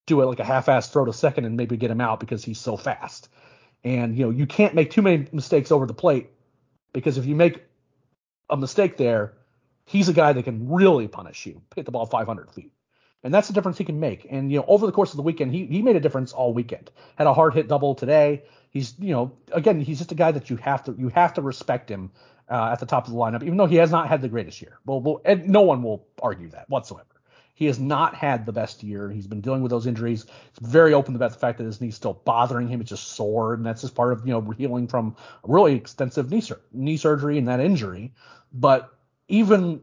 do 0.07 0.21
it 0.21 0.27
like 0.27 0.41
a 0.41 0.45
half-ass 0.45 0.91
throw 0.91 1.05
to 1.05 1.13
second 1.13 1.45
and 1.45 1.57
maybe 1.57 1.77
get 1.77 1.91
him 1.91 2.01
out 2.01 2.19
because 2.19 2.43
he's 2.43 2.59
so 2.59 2.77
fast. 2.77 3.29
And 3.85 4.17
you 4.17 4.25
know 4.25 4.31
you 4.31 4.47
can't 4.47 4.75
make 4.75 4.91
too 4.91 5.03
many 5.03 5.27
mistakes 5.33 5.71
over 5.71 5.87
the 5.87 5.95
plate 5.95 6.31
because 6.93 7.19
if 7.19 7.27
you 7.27 7.35
make 7.35 7.63
a 8.49 8.57
mistake 8.57 8.97
there, 8.97 9.35
he's 9.85 10.09
a 10.09 10.13
guy 10.13 10.33
that 10.33 10.45
can 10.45 10.69
really 10.69 11.09
punish 11.09 11.47
you, 11.47 11.61
hit 11.75 11.85
the 11.85 11.91
ball 11.91 12.07
500 12.07 12.51
feet. 12.51 12.73
And 13.23 13.35
that's 13.35 13.49
the 13.49 13.55
difference 13.55 13.77
he 13.77 13.85
can 13.85 14.01
make. 14.01 14.27
And 14.31 14.51
you 14.51 14.59
know, 14.59 14.65
over 14.67 14.87
the 14.87 14.93
course 14.93 15.11
of 15.11 15.19
the 15.19 15.23
weekend, 15.23 15.53
he 15.53 15.67
he 15.67 15.83
made 15.83 15.97
a 15.97 16.01
difference 16.01 16.33
all 16.33 16.55
weekend. 16.55 16.91
Had 17.17 17.27
a 17.27 17.35
hard 17.35 17.53
hit 17.53 17.69
double 17.69 17.95
today. 17.95 18.45
He's 18.71 18.95
you 18.99 19.13
know, 19.13 19.33
again, 19.53 19.79
he's 19.81 19.99
just 19.99 20.13
a 20.13 20.15
guy 20.15 20.33
that 20.33 20.49
you 20.49 20.57
have 20.57 20.85
to 20.85 20.95
you 20.99 21.09
have 21.11 21.35
to 21.35 21.43
respect 21.43 21.91
him 21.91 22.13
uh, 22.49 22.71
at 22.73 22.81
the 22.81 22.87
top 22.87 23.07
of 23.07 23.13
the 23.13 23.19
lineup, 23.19 23.43
even 23.43 23.59
though 23.59 23.67
he 23.67 23.77
has 23.77 23.91
not 23.91 24.09
had 24.09 24.23
the 24.23 24.29
greatest 24.29 24.63
year. 24.63 24.79
Well, 24.87 25.21
and 25.27 25.49
no 25.49 25.61
one 25.61 25.83
will 25.83 26.07
argue 26.23 26.49
that 26.51 26.71
whatsoever. 26.71 27.20
He 27.61 27.67
has 27.67 27.79
not 27.79 28.15
had 28.15 28.47
the 28.47 28.53
best 28.53 28.83
year. 28.83 29.11
He's 29.11 29.27
been 29.27 29.43
dealing 29.43 29.61
with 29.61 29.69
those 29.69 29.87
injuries. 29.87 30.25
He's 30.59 30.69
very 30.69 30.95
open 30.95 31.15
about 31.15 31.33
the 31.33 31.39
fact 31.39 31.59
that 31.59 31.65
his 31.65 31.79
knee's 31.79 31.95
still 31.95 32.15
bothering 32.25 32.69
him. 32.69 32.81
It's 32.81 32.89
just 32.89 33.09
sore, 33.09 33.53
and 33.53 33.67
that's 33.67 33.83
just 33.83 33.95
part 33.95 34.15
of 34.15 34.27
you 34.27 34.33
know 34.33 34.41
healing 34.53 34.89
from 34.89 35.15
a 35.45 35.53
really 35.53 35.75
extensive 35.75 36.31
knee 36.31 36.41
sur- 36.41 36.63
knee 36.73 36.97
surgery 36.97 37.37
and 37.37 37.49
that 37.49 37.61
injury. 37.61 38.15
But 38.51 38.91
even 39.29 39.83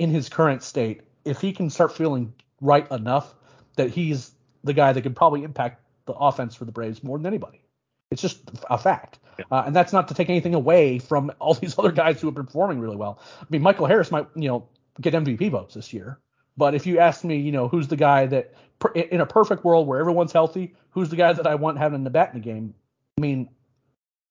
in 0.00 0.10
his 0.10 0.28
current 0.28 0.64
state, 0.64 1.02
if 1.24 1.40
he 1.40 1.52
can 1.52 1.70
start 1.70 1.96
feeling 1.96 2.34
right 2.60 2.90
enough 2.90 3.36
that 3.76 3.90
he's 3.90 4.32
the 4.64 4.72
guy 4.72 4.92
that 4.92 5.02
could 5.02 5.14
probably 5.14 5.44
impact 5.44 5.82
the 6.06 6.12
offense 6.12 6.56
for 6.56 6.64
the 6.64 6.72
Braves 6.72 7.04
more 7.04 7.18
than 7.18 7.26
anybody. 7.26 7.62
It's 8.10 8.20
just 8.20 8.50
a 8.68 8.78
fact. 8.78 9.20
Uh, 9.48 9.62
and 9.64 9.76
that's 9.76 9.92
not 9.92 10.08
to 10.08 10.14
take 10.14 10.28
anything 10.28 10.54
away 10.54 10.98
from 10.98 11.30
all 11.38 11.54
these 11.54 11.78
other 11.78 11.92
guys 11.92 12.20
who 12.20 12.26
have 12.26 12.34
been 12.34 12.46
performing 12.46 12.80
really 12.80 12.96
well. 12.96 13.20
I 13.40 13.46
mean, 13.48 13.62
Michael 13.62 13.86
Harris 13.86 14.10
might, 14.10 14.26
you 14.34 14.48
know, 14.48 14.68
get 15.00 15.14
MVP 15.14 15.52
votes 15.52 15.74
this 15.74 15.92
year. 15.92 16.18
But 16.56 16.74
if 16.74 16.86
you 16.86 16.98
ask 16.98 17.24
me, 17.24 17.36
you 17.36 17.52
know, 17.52 17.68
who's 17.68 17.88
the 17.88 17.96
guy 17.96 18.26
that, 18.26 18.54
in 18.94 19.20
a 19.20 19.26
perfect 19.26 19.64
world 19.64 19.86
where 19.86 20.00
everyone's 20.00 20.32
healthy, 20.32 20.74
who's 20.90 21.08
the 21.10 21.16
guy 21.16 21.32
that 21.32 21.46
I 21.46 21.54
want 21.54 21.78
having 21.78 22.04
the 22.04 22.10
bat 22.10 22.32
in 22.32 22.40
the 22.40 22.44
game? 22.44 22.74
I 23.18 23.20
mean, 23.20 23.48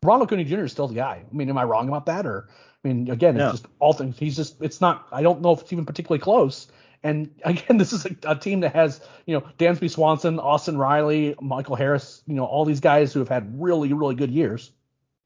Ronald 0.03 0.27
Acuna 0.27 0.43
Jr. 0.43 0.65
is 0.65 0.71
still 0.71 0.87
the 0.87 0.95
guy. 0.95 1.23
I 1.29 1.35
mean, 1.35 1.49
am 1.49 1.57
I 1.57 1.63
wrong 1.63 1.87
about 1.87 2.05
that? 2.07 2.25
Or, 2.25 2.49
I 2.83 2.87
mean, 2.87 3.09
again, 3.09 3.35
no. 3.35 3.49
it's 3.49 3.61
just 3.61 3.73
all 3.79 3.93
things. 3.93 4.17
He's 4.17 4.35
just, 4.35 4.61
it's 4.61 4.81
not, 4.81 5.07
I 5.11 5.21
don't 5.21 5.41
know 5.41 5.51
if 5.51 5.61
it's 5.61 5.73
even 5.73 5.85
particularly 5.85 6.21
close. 6.21 6.67
And 7.03 7.29
again, 7.43 7.77
this 7.77 7.93
is 7.93 8.05
a, 8.05 8.15
a, 8.23 8.35
team 8.35 8.61
that 8.61 8.73
has, 8.73 9.01
you 9.25 9.35
know, 9.35 9.45
Dansby 9.59 9.89
Swanson, 9.89 10.39
Austin 10.39 10.77
Riley, 10.77 11.35
Michael 11.41 11.75
Harris, 11.75 12.23
you 12.27 12.33
know, 12.33 12.45
all 12.45 12.65
these 12.65 12.79
guys 12.79 13.13
who 13.13 13.19
have 13.19 13.29
had 13.29 13.61
really, 13.61 13.93
really 13.93 14.15
good 14.15 14.31
years. 14.31 14.71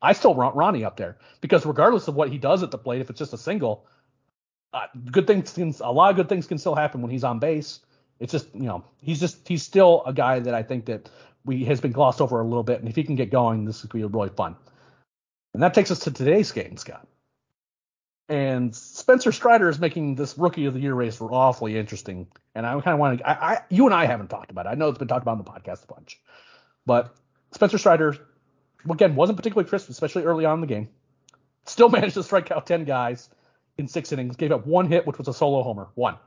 I 0.02 0.14
still 0.14 0.34
want 0.34 0.56
Ronnie 0.56 0.86
up 0.86 0.96
there 0.96 1.18
because 1.42 1.66
regardless 1.66 2.08
of 2.08 2.16
what 2.16 2.30
he 2.30 2.38
does 2.38 2.64
at 2.64 2.72
the 2.72 2.78
plate, 2.78 3.02
if 3.02 3.10
it's 3.10 3.20
just 3.20 3.34
a 3.34 3.38
single, 3.38 3.86
uh, 4.74 4.88
good 5.12 5.28
things 5.28 5.54
can, 5.54 5.74
a 5.82 5.92
lot 5.92 6.12
of 6.12 6.16
good 6.16 6.30
things 6.30 6.48
can 6.48 6.58
still 6.58 6.76
happen 6.76 7.02
when 7.02 7.12
he's 7.12 7.24
on 7.24 7.40
base. 7.40 7.80
It's 8.20 8.32
just, 8.32 8.54
you 8.54 8.64
know, 8.64 8.84
he's 9.02 9.20
just, 9.20 9.48
he's 9.48 9.64
still 9.64 10.04
a 10.06 10.14
guy 10.14 10.40
that 10.40 10.54
I 10.54 10.64
think 10.64 10.86
that 10.86 11.10
we 11.46 11.66
has 11.66 11.82
been 11.82 11.92
glossed 11.92 12.22
over 12.22 12.40
a 12.40 12.44
little 12.44 12.64
bit. 12.64 12.80
And 12.80 12.90
if 12.90 12.96
he 12.96 13.04
can 13.04 13.16
get 13.16 13.32
going, 13.32 13.66
this 13.66 13.82
could 13.82 13.92
be 13.92 14.04
really 14.04 14.30
fun. 14.30 14.56
And 15.54 15.64
that 15.64 15.74
takes 15.74 15.90
us 15.90 16.00
to 16.00 16.12
today's 16.12 16.52
game, 16.52 16.78
Scott. 16.78 17.08
And 18.28 18.76
Spencer 18.76 19.32
Strider 19.32 19.70
is 19.70 19.80
making 19.80 20.14
this 20.14 20.38
rookie 20.38 20.66
of 20.66 20.76
the 20.76 20.80
year 20.80 20.94
race 20.94 21.20
awfully 21.20 21.78
interesting. 21.78 22.28
And 22.54 22.66
I 22.66 22.74
kind 22.82 22.94
of 22.94 23.00
want 23.00 23.20
to, 23.20 23.28
I, 23.28 23.54
I, 23.54 23.62
you 23.70 23.86
and 23.86 23.94
I 23.94 24.06
haven't 24.06 24.28
talked 24.28 24.52
about 24.52 24.68
it. 24.68 24.70
I 24.70 24.76
know 24.76 24.90
it's 24.90 25.00
been 25.00 25.08
talked 25.08 25.24
about 25.24 25.32
on 25.32 25.38
the 25.40 25.44
podcast 25.50 25.84
a 25.84 25.94
bunch, 25.94 26.22
but 26.86 27.16
Spencer 27.52 27.80
Strider, 27.80 28.18
again, 28.88 29.16
wasn't 29.16 29.38
particularly 29.38 29.68
crisp, 29.68 29.90
especially 29.90 30.26
early 30.26 30.46
on 30.46 30.56
in 30.56 30.62
the 30.62 30.68
game. 30.68 30.90
Still 31.66 31.90
managed 31.90 32.14
to 32.14 32.24
strike 32.24 32.52
out 32.52 32.68
10 32.68 32.84
guys 32.84 33.30
in 33.80 33.88
six 33.88 34.12
innings, 34.12 34.36
gave 34.36 34.52
up 34.52 34.68
one 34.68 34.88
hit, 34.88 35.08
which 35.08 35.18
was 35.18 35.28
a 35.28 35.34
solo 35.34 35.64
homer. 35.64 35.88
One. 35.96 36.18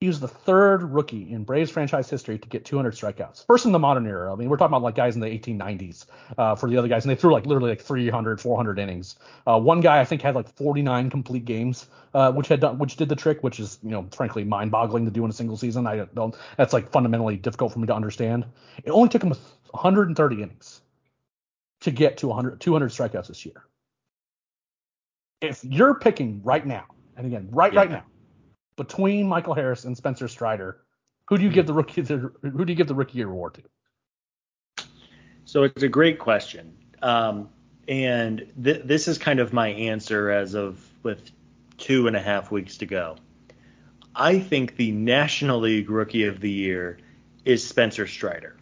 He 0.00 0.06
was 0.06 0.18
the 0.18 0.28
third 0.28 0.82
rookie 0.82 1.30
in 1.30 1.44
Braves 1.44 1.70
franchise 1.70 2.08
history 2.08 2.38
to 2.38 2.48
get 2.48 2.64
200 2.64 2.94
strikeouts. 2.94 3.44
First 3.44 3.66
in 3.66 3.72
the 3.72 3.78
modern 3.78 4.06
era. 4.06 4.32
I 4.32 4.36
mean, 4.36 4.48
we're 4.48 4.56
talking 4.56 4.72
about 4.72 4.82
like 4.82 4.94
guys 4.94 5.14
in 5.14 5.20
the 5.20 5.26
1890s 5.26 6.06
uh, 6.38 6.54
for 6.54 6.70
the 6.70 6.78
other 6.78 6.88
guys, 6.88 7.04
and 7.04 7.10
they 7.10 7.16
threw 7.16 7.30
like 7.30 7.44
literally 7.44 7.68
like 7.68 7.82
300, 7.82 8.40
400 8.40 8.78
innings. 8.78 9.16
Uh, 9.46 9.60
one 9.60 9.82
guy 9.82 10.00
I 10.00 10.06
think 10.06 10.22
had 10.22 10.34
like 10.34 10.48
49 10.56 11.10
complete 11.10 11.44
games, 11.44 11.86
uh, 12.14 12.32
which 12.32 12.48
had 12.48 12.60
done, 12.60 12.78
which 12.78 12.96
did 12.96 13.10
the 13.10 13.16
trick, 13.16 13.42
which 13.42 13.60
is 13.60 13.78
you 13.82 13.90
know 13.90 14.06
frankly 14.10 14.42
mind-boggling 14.42 15.04
to 15.04 15.10
do 15.10 15.22
in 15.24 15.30
a 15.30 15.34
single 15.34 15.58
season. 15.58 15.86
I 15.86 16.06
don't. 16.14 16.34
That's 16.56 16.72
like 16.72 16.90
fundamentally 16.90 17.36
difficult 17.36 17.74
for 17.74 17.78
me 17.78 17.86
to 17.88 17.94
understand. 17.94 18.46
It 18.82 18.90
only 18.90 19.10
took 19.10 19.22
him 19.22 19.34
130 19.72 20.42
innings 20.42 20.80
to 21.80 21.90
get 21.90 22.18
to 22.18 22.28
100, 22.28 22.58
200 22.58 22.90
strikeouts 22.90 23.26
this 23.26 23.44
year. 23.44 23.64
If 25.40 25.64
you're 25.64 25.94
picking 25.94 26.42
right 26.44 26.64
now, 26.64 26.84
and 27.16 27.26
again, 27.26 27.48
right 27.50 27.72
yeah. 27.72 27.80
right 27.80 27.90
now, 27.90 28.04
between 28.76 29.26
Michael 29.26 29.54
Harris 29.54 29.84
and 29.84 29.96
Spencer 29.96 30.28
Strider, 30.28 30.82
who 31.26 31.38
do 31.38 31.44
you 31.44 31.50
give 31.50 31.66
the 31.66 31.72
rookie 31.72 32.02
the, 32.02 32.32
who 32.42 32.64
do 32.64 32.72
you 32.72 32.76
give 32.76 32.88
the 32.88 32.94
rookie 32.94 33.22
award 33.22 33.54
to? 33.54 34.86
So 35.44 35.64
it's 35.64 35.82
a 35.82 35.88
great 35.88 36.18
question, 36.18 36.76
um, 37.02 37.48
and 37.88 38.52
th- 38.62 38.82
this 38.84 39.08
is 39.08 39.18
kind 39.18 39.40
of 39.40 39.52
my 39.52 39.68
answer 39.68 40.30
as 40.30 40.54
of 40.54 40.86
with 41.02 41.30
two 41.78 42.06
and 42.06 42.14
a 42.14 42.20
half 42.20 42.50
weeks 42.50 42.76
to 42.78 42.86
go. 42.86 43.16
I 44.14 44.38
think 44.38 44.76
the 44.76 44.92
National 44.92 45.60
League 45.60 45.88
Rookie 45.88 46.24
of 46.24 46.40
the 46.40 46.50
Year 46.50 46.98
is 47.44 47.66
Spencer 47.66 48.06
Strider. 48.06 48.56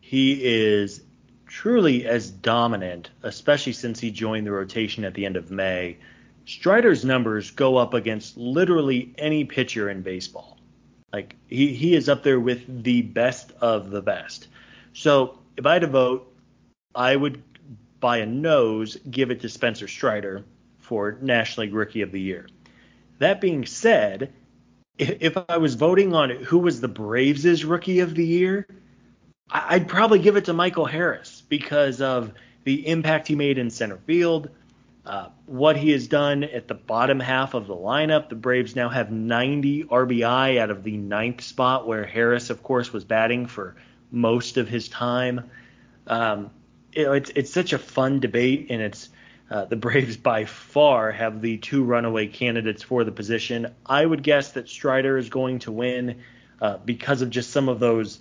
He 0.00 0.42
is 0.42 1.02
truly 1.46 2.06
as 2.06 2.30
dominant, 2.30 3.10
especially 3.22 3.72
since 3.72 4.00
he 4.00 4.10
joined 4.10 4.46
the 4.46 4.52
rotation 4.52 5.04
at 5.04 5.14
the 5.14 5.26
end 5.26 5.36
of 5.36 5.50
May, 5.50 5.98
Strider's 6.44 7.04
numbers 7.04 7.50
go 7.50 7.76
up 7.76 7.94
against 7.94 8.36
literally 8.36 9.14
any 9.18 9.44
pitcher 9.44 9.88
in 9.88 10.02
baseball. 10.02 10.58
Like 11.12 11.36
he, 11.46 11.74
he 11.74 11.94
is 11.94 12.08
up 12.08 12.22
there 12.22 12.40
with 12.40 12.84
the 12.84 13.02
best 13.02 13.52
of 13.60 13.90
the 13.90 14.02
best. 14.02 14.48
So 14.92 15.38
if 15.56 15.66
I 15.66 15.74
had 15.74 15.82
to 15.82 15.88
vote, 15.88 16.32
I 16.94 17.14
would 17.14 17.42
by 18.00 18.18
a 18.18 18.26
nose 18.26 18.96
give 19.10 19.30
it 19.30 19.40
to 19.40 19.48
Spencer 19.48 19.86
Strider 19.86 20.44
for 20.78 21.18
National 21.20 21.66
League 21.66 21.74
Rookie 21.74 22.02
of 22.02 22.12
the 22.12 22.20
Year. 22.20 22.48
That 23.18 23.40
being 23.40 23.64
said, 23.64 24.32
if 24.98 25.36
I 25.48 25.58
was 25.58 25.76
voting 25.76 26.14
on 26.14 26.30
who 26.30 26.58
was 26.58 26.80
the 26.80 26.88
Braves' 26.88 27.64
Rookie 27.64 28.00
of 28.00 28.14
the 28.14 28.26
Year, 28.26 28.66
I'd 29.50 29.88
probably 29.88 30.18
give 30.18 30.36
it 30.36 30.46
to 30.46 30.52
Michael 30.52 30.86
Harris 30.86 31.42
because 31.48 32.00
of 32.00 32.32
the 32.64 32.86
impact 32.86 33.28
he 33.28 33.36
made 33.36 33.58
in 33.58 33.70
center 33.70 33.98
field, 33.98 34.50
uh, 35.04 35.28
what 35.46 35.76
he 35.76 35.90
has 35.90 36.06
done 36.06 36.44
at 36.44 36.68
the 36.68 36.74
bottom 36.74 37.18
half 37.20 37.54
of 37.54 37.66
the 37.66 37.74
lineup. 37.74 38.28
The 38.28 38.36
Braves 38.36 38.76
now 38.76 38.88
have 38.88 39.10
90 39.10 39.84
RBI 39.84 40.58
out 40.58 40.70
of 40.70 40.84
the 40.84 40.96
ninth 40.96 41.40
spot, 41.42 41.86
where 41.86 42.04
Harris, 42.04 42.50
of 42.50 42.62
course, 42.62 42.92
was 42.92 43.04
batting 43.04 43.46
for 43.46 43.76
most 44.10 44.56
of 44.56 44.68
his 44.68 44.88
time. 44.88 45.50
Um, 46.06 46.50
know, 46.96 47.12
it's 47.12 47.30
it's 47.30 47.52
such 47.52 47.72
a 47.72 47.78
fun 47.78 48.20
debate, 48.20 48.66
and 48.70 48.80
it's 48.80 49.08
uh, 49.50 49.64
the 49.64 49.76
Braves 49.84 50.16
by 50.16 50.44
far 50.44 51.10
have 51.10 51.40
the 51.40 51.58
two 51.58 51.82
runaway 51.82 52.26
candidates 52.28 52.82
for 52.82 53.04
the 53.04 53.12
position. 53.12 53.74
I 53.84 54.04
would 54.04 54.22
guess 54.22 54.52
that 54.52 54.68
Strider 54.68 55.18
is 55.18 55.28
going 55.28 55.60
to 55.60 55.72
win. 55.72 56.22
uh, 56.62 56.78
because 56.78 57.20
of 57.22 57.28
just 57.28 57.50
some 57.50 57.68
of 57.68 57.80
those. 57.80 58.20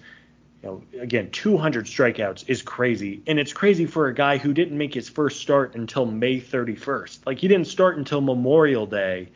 Know, 0.64 0.84
again, 1.00 1.32
200 1.32 1.86
strikeouts 1.86 2.46
is 2.48 2.62
crazy, 2.62 3.24
and 3.26 3.40
it's 3.40 3.52
crazy 3.52 3.88
for 3.88 4.08
a 4.08 4.14
guy 4.14 4.38
who 4.38 4.54
didn't 4.54 4.78
make 4.78 4.94
his 4.94 5.10
first 5.10 5.42
start 5.42 5.74
until 5.74 6.06
May 6.06 6.40
31st. 6.40 7.26
Like 7.26 7.40
he 7.40 7.48
didn't 7.48 7.68
start 7.68 7.98
until 7.98 8.22
Memorial 8.22 8.86
Day. 8.86 9.30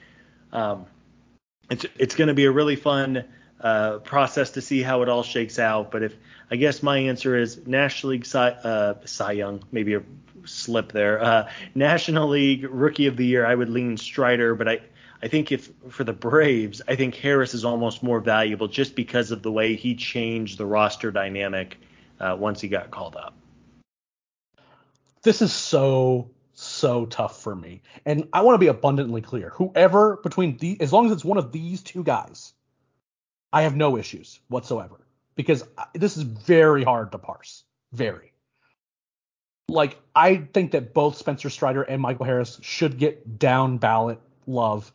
Um, 0.54 0.86
it's 1.70 1.86
it's 1.98 2.16
going 2.16 2.28
to 2.28 2.36
be 2.36 2.46
a 2.46 2.52
really 2.52 2.76
fun 2.76 3.26
uh, 3.60 3.98
process 4.00 4.52
to 4.52 4.62
see 4.62 4.84
how 4.84 5.02
it 5.02 5.10
all 5.10 5.24
shakes 5.24 5.58
out. 5.58 5.90
But 5.90 6.04
if 6.04 6.16
I 6.52 6.58
guess 6.58 6.84
my 6.84 7.00
answer 7.00 7.36
is 7.36 7.66
National 7.66 8.12
League 8.12 8.26
Cy, 8.26 8.50
uh, 8.50 8.96
Cy 9.06 9.32
Young, 9.32 9.64
maybe 9.72 9.96
a 9.96 10.04
slip 10.46 10.92
there. 10.92 11.24
Uh, 11.24 11.50
National 11.74 12.30
League 12.30 12.68
Rookie 12.70 13.08
of 13.08 13.18
the 13.18 13.26
Year, 13.26 13.46
I 13.46 13.56
would 13.56 13.70
lean 13.70 13.98
Strider, 13.98 14.54
but 14.54 14.68
I 14.68 14.82
I 15.22 15.28
think 15.28 15.52
if 15.52 15.70
for 15.90 16.04
the 16.04 16.14
Braves, 16.14 16.82
I 16.88 16.96
think 16.96 17.16
Harris 17.16 17.54
is 17.54 17.66
almost 17.66 18.04
more 18.04 18.20
valuable 18.20 18.68
just 18.68 18.96
because 18.96 19.32
of 19.32 19.42
the 19.42 19.52
way 19.52 19.76
he 19.76 19.96
changed 19.96 20.58
the 20.58 20.66
roster 20.66 21.12
dynamic 21.12 21.78
uh, 22.20 22.36
once 22.40 22.62
he 22.62 22.68
got 22.68 22.92
called 22.92 23.16
up. 23.16 23.36
This 25.24 25.42
is 25.42 25.52
so 25.54 26.30
so 26.54 27.06
tough 27.06 27.42
for 27.42 27.56
me, 27.56 27.82
and 28.06 28.28
I 28.32 28.42
want 28.42 28.56
to 28.56 28.60
be 28.60 28.68
abundantly 28.68 29.22
clear. 29.22 29.50
Whoever 29.50 30.18
between 30.18 30.58
the, 30.58 30.80
as 30.80 30.94
long 30.94 31.08
as 31.08 31.12
it's 31.12 31.26
one 31.26 31.38
of 31.38 31.52
these 31.52 31.82
two 31.82 32.04
guys, 32.04 32.54
I 33.52 33.64
have 33.64 33.76
no 33.76 33.98
issues 33.98 34.40
whatsoever 34.48 35.06
because 35.36 35.64
this 35.94 36.18
is 36.18 36.24
very 36.24 36.84
hard 36.84 37.12
to 37.12 37.18
parse. 37.18 37.64
Very. 37.92 38.32
Like 39.68 40.00
I 40.16 40.38
think 40.38 40.72
that 40.72 40.94
both 40.94 41.18
Spencer 41.18 41.50
Strider 41.50 41.82
and 41.82 42.02
Michael 42.02 42.26
Harris 42.26 42.60
should 42.62 42.98
get 42.98 43.40
down 43.40 43.78
ballot 43.78 44.20
love. 44.48 44.92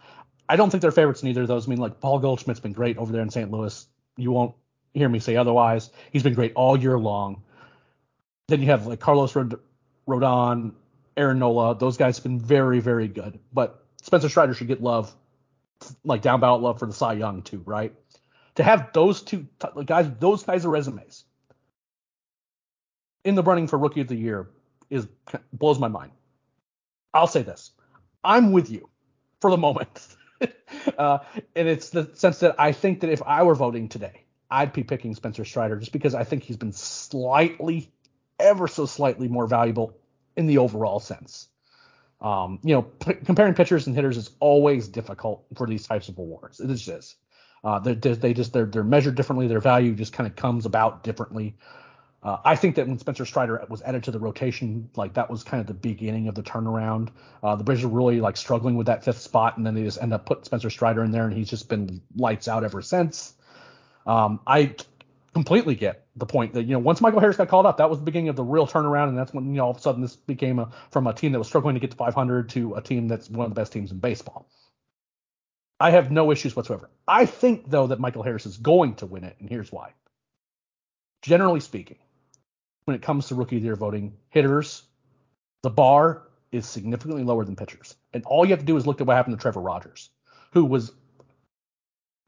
I 0.48 0.56
don't 0.56 0.70
think 0.70 0.82
they're 0.82 0.90
favorites 0.90 1.22
in 1.22 1.28
either 1.28 1.42
of 1.42 1.48
those. 1.48 1.66
I 1.66 1.70
mean, 1.70 1.78
like 1.78 2.00
Paul 2.00 2.18
Goldschmidt's 2.18 2.60
been 2.60 2.72
great 2.72 2.98
over 2.98 3.12
there 3.12 3.22
in 3.22 3.30
St. 3.30 3.50
Louis. 3.50 3.86
You 4.16 4.32
won't 4.32 4.54
hear 4.94 5.08
me 5.08 5.20
say 5.20 5.36
otherwise. 5.36 5.90
He's 6.12 6.24
been 6.24 6.34
great 6.34 6.52
all 6.54 6.76
year 6.76 6.98
long. 6.98 7.42
Then 8.48 8.60
you 8.60 8.66
have 8.66 8.86
like 8.86 9.00
Carlos 9.00 9.34
Rod- 9.36 9.60
Rodon, 10.08 10.72
Aaron 11.16 11.38
Nola. 11.38 11.78
Those 11.78 11.96
guys 11.96 12.16
have 12.16 12.24
been 12.24 12.40
very, 12.40 12.80
very 12.80 13.06
good. 13.06 13.38
But 13.52 13.84
Spencer 14.02 14.28
Strider 14.28 14.54
should 14.54 14.66
get 14.66 14.82
love, 14.82 15.14
like 16.04 16.22
down 16.22 16.40
ballot 16.40 16.62
love 16.62 16.80
for 16.80 16.86
the 16.86 16.92
Cy 16.92 17.12
Young 17.12 17.42
too, 17.42 17.62
right? 17.64 17.94
To 18.56 18.64
have 18.64 18.92
those 18.92 19.22
two 19.22 19.46
t- 19.60 19.84
guys, 19.84 20.10
those 20.18 20.42
guys 20.42 20.64
are 20.64 20.70
resumes 20.70 21.24
in 23.24 23.36
the 23.36 23.42
running 23.42 23.68
for 23.68 23.78
Rookie 23.78 24.00
of 24.00 24.08
the 24.08 24.16
Year 24.16 24.48
is 24.90 25.06
blows 25.52 25.78
my 25.78 25.88
mind. 25.88 26.10
I'll 27.14 27.28
say 27.28 27.42
this: 27.42 27.70
I'm 28.24 28.50
with 28.50 28.68
you 28.68 28.89
for 29.40 29.50
the 29.50 29.56
moment. 29.56 30.06
uh, 30.98 31.18
and 31.54 31.68
it's 31.68 31.90
the 31.90 32.10
sense 32.14 32.40
that 32.40 32.56
I 32.58 32.72
think 32.72 33.00
that 33.00 33.10
if 33.10 33.22
I 33.24 33.42
were 33.42 33.54
voting 33.54 33.88
today, 33.88 34.24
I'd 34.50 34.72
be 34.72 34.82
picking 34.82 35.14
Spencer 35.14 35.44
Strider 35.44 35.76
just 35.76 35.92
because 35.92 36.14
I 36.14 36.24
think 36.24 36.42
he's 36.42 36.56
been 36.56 36.72
slightly, 36.72 37.92
ever 38.38 38.66
so 38.66 38.86
slightly 38.86 39.28
more 39.28 39.46
valuable 39.46 39.96
in 40.36 40.46
the 40.46 40.58
overall 40.58 41.00
sense. 41.00 41.48
Um, 42.20 42.58
you 42.62 42.74
know, 42.74 42.82
p- 42.82 43.14
comparing 43.14 43.54
pitchers 43.54 43.86
and 43.86 43.96
hitters 43.96 44.16
is 44.16 44.30
always 44.40 44.88
difficult 44.88 45.44
for 45.56 45.66
these 45.66 45.86
types 45.86 46.08
of 46.08 46.18
awards. 46.18 46.60
It 46.60 46.70
is 46.70 46.82
just. 46.82 47.16
Uh, 47.62 47.78
they, 47.78 47.94
they 47.94 48.32
just 48.32 48.52
they're 48.52 48.66
they're 48.66 48.82
measured 48.82 49.14
differently. 49.14 49.46
Their 49.46 49.60
value 49.60 49.94
just 49.94 50.12
kind 50.12 50.26
of 50.26 50.34
comes 50.34 50.64
about 50.64 51.04
differently. 51.04 51.56
Uh, 52.22 52.36
I 52.44 52.54
think 52.54 52.76
that 52.76 52.86
when 52.86 52.98
Spencer 52.98 53.24
Strider 53.24 53.64
was 53.70 53.80
added 53.80 54.04
to 54.04 54.10
the 54.10 54.18
rotation, 54.18 54.90
like 54.94 55.14
that 55.14 55.30
was 55.30 55.42
kind 55.42 55.60
of 55.60 55.66
the 55.66 55.74
beginning 55.74 56.28
of 56.28 56.34
the 56.34 56.42
turnaround. 56.42 57.08
Uh, 57.42 57.56
the 57.56 57.64
Braves 57.64 57.82
are 57.82 57.88
really 57.88 58.20
like 58.20 58.36
struggling 58.36 58.76
with 58.76 58.88
that 58.88 59.04
fifth 59.04 59.20
spot, 59.20 59.56
and 59.56 59.66
then 59.66 59.74
they 59.74 59.82
just 59.82 60.02
end 60.02 60.12
up 60.12 60.26
putting 60.26 60.44
Spencer 60.44 60.68
Strider 60.68 61.02
in 61.02 61.12
there, 61.12 61.24
and 61.24 61.32
he's 61.32 61.48
just 61.48 61.68
been 61.70 62.02
lights 62.14 62.46
out 62.46 62.62
ever 62.62 62.82
since. 62.82 63.32
Um, 64.06 64.40
I 64.46 64.74
completely 65.32 65.74
get 65.76 66.06
the 66.16 66.26
point 66.26 66.54
that 66.54 66.64
you 66.64 66.72
know 66.72 66.78
once 66.78 67.00
Michael 67.00 67.20
Harris 67.20 67.38
got 67.38 67.48
called 67.48 67.64
up, 67.64 67.78
that 67.78 67.88
was 67.88 67.98
the 67.98 68.04
beginning 68.04 68.28
of 68.28 68.36
the 68.36 68.44
real 68.44 68.66
turnaround, 68.66 69.08
and 69.08 69.16
that's 69.16 69.32
when 69.32 69.46
you 69.46 69.52
know 69.52 69.64
all 69.64 69.70
of 69.70 69.78
a 69.78 69.80
sudden 69.80 70.02
this 70.02 70.16
became 70.16 70.58
a 70.58 70.70
from 70.90 71.06
a 71.06 71.14
team 71.14 71.32
that 71.32 71.38
was 71.38 71.48
struggling 71.48 71.74
to 71.74 71.80
get 71.80 71.92
to 71.92 71.96
500 71.96 72.50
to 72.50 72.74
a 72.74 72.82
team 72.82 73.08
that's 73.08 73.30
one 73.30 73.46
of 73.46 73.54
the 73.54 73.58
best 73.58 73.72
teams 73.72 73.92
in 73.92 73.98
baseball. 73.98 74.46
I 75.78 75.92
have 75.92 76.10
no 76.10 76.30
issues 76.30 76.54
whatsoever. 76.54 76.90
I 77.08 77.24
think 77.24 77.70
though 77.70 77.86
that 77.86 77.98
Michael 77.98 78.22
Harris 78.22 78.44
is 78.44 78.58
going 78.58 78.96
to 78.96 79.06
win 79.06 79.24
it, 79.24 79.36
and 79.40 79.48
here's 79.48 79.72
why. 79.72 79.94
Generally 81.22 81.60
speaking, 81.60 81.98
when 82.90 82.96
it 82.96 83.02
comes 83.02 83.28
to 83.28 83.36
rookie 83.36 83.56
of 83.56 83.62
the 83.62 83.66
year 83.66 83.76
voting, 83.76 84.14
hitters, 84.30 84.82
the 85.62 85.70
bar 85.70 86.22
is 86.50 86.66
significantly 86.66 87.22
lower 87.22 87.44
than 87.44 87.54
pitchers. 87.54 87.94
And 88.12 88.24
all 88.24 88.44
you 88.44 88.50
have 88.50 88.58
to 88.58 88.64
do 88.64 88.76
is 88.76 88.84
look 88.84 89.00
at 89.00 89.06
what 89.06 89.14
happened 89.14 89.38
to 89.38 89.40
Trevor 89.40 89.60
Rogers, 89.60 90.10
who 90.52 90.64
was 90.64 90.90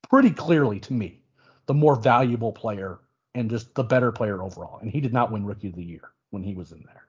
pretty 0.09 0.31
clearly 0.31 0.79
to 0.79 0.93
me 0.93 1.21
the 1.67 1.75
more 1.75 1.97
valuable 1.97 2.53
player 2.53 3.01
and 3.35 3.51
just 3.51 3.75
the 3.75 3.83
better 3.83 4.13
player 4.13 4.41
overall. 4.41 4.79
And 4.79 4.89
he 4.89 5.01
did 5.01 5.13
not 5.13 5.33
win 5.33 5.45
rookie 5.45 5.67
of 5.67 5.75
the 5.75 5.83
year 5.83 6.13
when 6.31 6.45
he 6.45 6.55
was 6.55 6.71
in 6.71 6.85
there. 6.87 7.03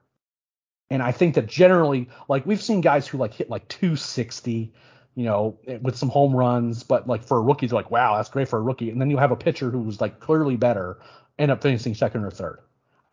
And 0.90 1.00
I 1.00 1.12
think 1.12 1.36
that 1.36 1.46
generally, 1.46 2.08
like 2.28 2.44
we've 2.46 2.60
seen 2.60 2.80
guys 2.80 3.06
who 3.06 3.18
like 3.18 3.34
hit 3.34 3.48
like 3.48 3.68
260, 3.68 4.74
you 5.14 5.24
know, 5.24 5.60
with 5.80 5.94
some 5.96 6.08
home 6.08 6.34
runs, 6.34 6.82
but 6.82 7.06
like 7.06 7.22
for 7.22 7.38
a 7.38 7.40
rookie, 7.40 7.68
they're 7.68 7.76
like, 7.76 7.92
wow, 7.92 8.16
that's 8.16 8.30
great 8.30 8.48
for 8.48 8.58
a 8.58 8.62
rookie. 8.62 8.90
And 8.90 9.00
then 9.00 9.10
you 9.10 9.18
have 9.18 9.30
a 9.30 9.36
pitcher 9.36 9.70
who 9.70 9.78
was 9.78 10.00
like 10.00 10.18
clearly 10.18 10.56
better, 10.56 10.98
end 11.38 11.52
up 11.52 11.62
finishing 11.62 11.94
second 11.94 12.24
or 12.24 12.32
third. 12.32 12.58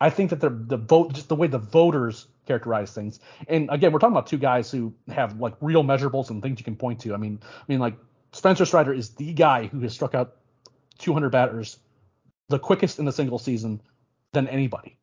I 0.02 0.10
think 0.10 0.30
that 0.30 0.40
the 0.40 0.50
the 0.50 0.76
vote, 0.76 1.12
just 1.12 1.28
the 1.28 1.36
way 1.36 1.46
the 1.46 1.58
voters 1.58 2.26
characterize 2.44 2.92
things, 2.92 3.20
and 3.46 3.68
again, 3.70 3.92
we're 3.92 4.00
talking 4.00 4.16
about 4.16 4.26
two 4.26 4.36
guys 4.36 4.68
who 4.68 4.92
have 5.08 5.38
like 5.38 5.54
real 5.60 5.84
measurables 5.84 6.28
and 6.30 6.42
things 6.42 6.58
you 6.58 6.64
can 6.64 6.74
point 6.74 6.98
to. 7.02 7.14
I 7.14 7.18
mean, 7.18 7.38
I 7.44 7.64
mean, 7.68 7.78
like 7.78 7.94
Spencer 8.32 8.66
Strider 8.66 8.92
is 8.92 9.10
the 9.10 9.32
guy 9.32 9.66
who 9.66 9.78
has 9.80 9.92
struck 9.92 10.16
out 10.16 10.38
200 10.98 11.30
batters 11.30 11.78
the 12.48 12.58
quickest 12.58 12.98
in 12.98 13.06
a 13.06 13.12
single 13.12 13.38
season 13.38 13.80
than 14.32 14.48
anybody. 14.48 14.98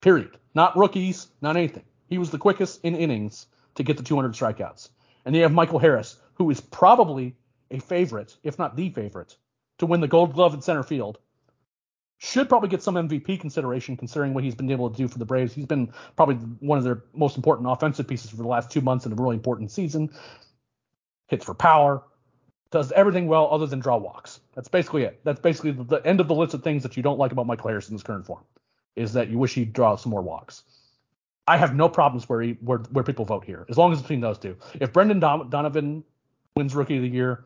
Period. 0.00 0.38
Not 0.54 0.76
rookies, 0.76 1.26
not 1.42 1.56
anything. 1.56 1.84
He 2.08 2.18
was 2.18 2.30
the 2.30 2.38
quickest 2.38 2.84
in 2.84 2.94
innings 2.94 3.48
to 3.74 3.82
get 3.82 3.96
the 3.96 4.04
200 4.04 4.34
strikeouts. 4.34 4.90
And 5.24 5.34
then 5.34 5.40
you 5.40 5.42
have 5.42 5.52
Michael 5.52 5.80
Harris, 5.80 6.20
who 6.34 6.48
is 6.50 6.60
probably 6.60 7.34
a 7.72 7.80
favorite, 7.80 8.36
if 8.44 8.60
not 8.60 8.76
the 8.76 8.90
favorite, 8.90 9.36
to 9.78 9.86
win 9.86 10.00
the 10.00 10.08
Gold 10.08 10.34
Glove 10.34 10.54
in 10.54 10.62
center 10.62 10.84
field 10.84 11.18
should 12.22 12.50
probably 12.50 12.68
get 12.68 12.82
some 12.82 12.96
MVP 12.96 13.40
consideration 13.40 13.96
considering 13.96 14.34
what 14.34 14.44
he's 14.44 14.54
been 14.54 14.70
able 14.70 14.90
to 14.90 14.96
do 14.96 15.08
for 15.08 15.18
the 15.18 15.24
Braves. 15.24 15.54
He's 15.54 15.64
been 15.64 15.90
probably 16.16 16.34
one 16.60 16.76
of 16.76 16.84
their 16.84 17.02
most 17.14 17.36
important 17.36 17.70
offensive 17.70 18.06
pieces 18.06 18.28
for 18.30 18.36
the 18.36 18.46
last 18.46 18.70
two 18.70 18.82
months 18.82 19.06
in 19.06 19.12
a 19.12 19.14
really 19.14 19.36
important 19.36 19.70
season. 19.70 20.10
Hits 21.28 21.46
for 21.46 21.54
power, 21.54 22.02
does 22.70 22.92
everything 22.92 23.26
well 23.26 23.48
other 23.50 23.64
than 23.66 23.80
draw 23.80 23.96
walks. 23.96 24.40
That's 24.54 24.68
basically 24.68 25.04
it. 25.04 25.18
That's 25.24 25.40
basically 25.40 25.70
the, 25.70 25.84
the 25.84 26.06
end 26.06 26.20
of 26.20 26.28
the 26.28 26.34
list 26.34 26.52
of 26.52 26.62
things 26.62 26.82
that 26.82 26.94
you 26.94 27.02
don't 27.02 27.18
like 27.18 27.32
about 27.32 27.46
Michael 27.46 27.68
Harris 27.68 27.88
in 27.88 27.94
his 27.94 28.02
current 28.02 28.26
form, 28.26 28.44
is 28.96 29.14
that 29.14 29.30
you 29.30 29.38
wish 29.38 29.54
he'd 29.54 29.72
draw 29.72 29.96
some 29.96 30.10
more 30.10 30.20
walks. 30.20 30.64
I 31.46 31.56
have 31.56 31.74
no 31.74 31.88
problems 31.88 32.28
where 32.28 32.42
he, 32.42 32.52
where 32.60 32.78
where 32.92 33.02
people 33.02 33.24
vote 33.24 33.44
here, 33.46 33.64
as 33.70 33.78
long 33.78 33.92
as 33.92 33.98
it's 33.98 34.02
between 34.02 34.20
those 34.20 34.36
two. 34.36 34.56
If 34.78 34.92
Brendan 34.92 35.20
Donovan 35.20 36.04
wins 36.54 36.74
Rookie 36.74 36.96
of 36.96 37.02
the 37.02 37.08
Year, 37.08 37.44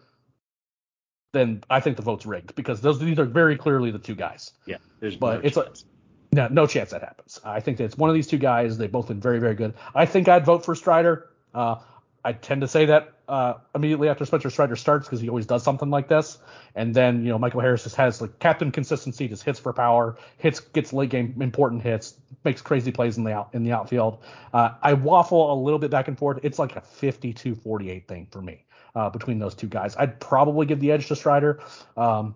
then 1.34 1.62
I 1.68 1.80
think 1.80 1.96
the 1.96 2.02
vote's 2.02 2.24
rigged 2.24 2.54
because 2.54 2.80
those 2.80 2.98
these 2.98 3.18
are 3.18 3.26
very 3.26 3.58
clearly 3.58 3.90
the 3.90 3.98
two 3.98 4.14
guys. 4.14 4.52
Yeah, 4.64 4.78
there's 5.00 5.16
but 5.16 5.42
no 5.42 5.46
it's 5.46 5.56
chance. 5.56 5.84
a 6.32 6.34
no, 6.34 6.48
no 6.48 6.66
chance 6.66 6.90
that 6.90 7.02
happens. 7.02 7.40
I 7.44 7.60
think 7.60 7.78
that 7.78 7.84
it's 7.84 7.98
one 7.98 8.08
of 8.08 8.14
these 8.14 8.26
two 8.26 8.38
guys. 8.38 8.78
They've 8.78 8.90
both 8.90 9.08
been 9.08 9.20
very, 9.20 9.38
very 9.38 9.54
good. 9.54 9.74
I 9.94 10.06
think 10.06 10.28
I'd 10.28 10.44
vote 10.44 10.64
for 10.64 10.74
Strider. 10.74 11.28
Uh, 11.54 11.76
I 12.24 12.32
tend 12.32 12.62
to 12.62 12.68
say 12.68 12.86
that 12.86 13.12
uh, 13.28 13.54
immediately 13.74 14.08
after 14.08 14.24
Spencer 14.24 14.50
Strider 14.50 14.76
starts 14.76 15.06
because 15.06 15.20
he 15.20 15.28
always 15.28 15.46
does 15.46 15.62
something 15.62 15.90
like 15.90 16.08
this. 16.08 16.38
And 16.74 16.94
then 16.94 17.22
you 17.22 17.28
know 17.28 17.38
Michael 17.38 17.60
Harris 17.60 17.84
just 17.84 17.96
has 17.96 18.20
like 18.20 18.38
captain 18.38 18.72
consistency, 18.72 19.28
just 19.28 19.44
hits 19.44 19.60
for 19.60 19.72
power, 19.72 20.16
hits 20.38 20.60
gets 20.60 20.92
late 20.92 21.10
game 21.10 21.40
important 21.40 21.82
hits, 21.82 22.14
makes 22.44 22.62
crazy 22.62 22.92
plays 22.92 23.18
in 23.18 23.24
the 23.24 23.32
out 23.32 23.50
in 23.52 23.62
the 23.62 23.72
outfield. 23.72 24.22
Uh, 24.52 24.70
I 24.82 24.94
waffle 24.94 25.52
a 25.52 25.56
little 25.56 25.78
bit 25.78 25.90
back 25.90 26.08
and 26.08 26.18
forth. 26.18 26.40
It's 26.42 26.58
like 26.58 26.76
a 26.76 26.80
52-48 26.80 28.08
thing 28.08 28.26
for 28.30 28.40
me 28.40 28.64
uh, 28.94 29.10
between 29.10 29.38
those 29.38 29.54
two 29.54 29.68
guys. 29.68 29.96
I'd 29.96 30.20
probably 30.20 30.66
give 30.66 30.80
the 30.80 30.92
edge 30.92 31.08
to 31.08 31.16
Strider. 31.16 31.60
Um, 31.96 32.34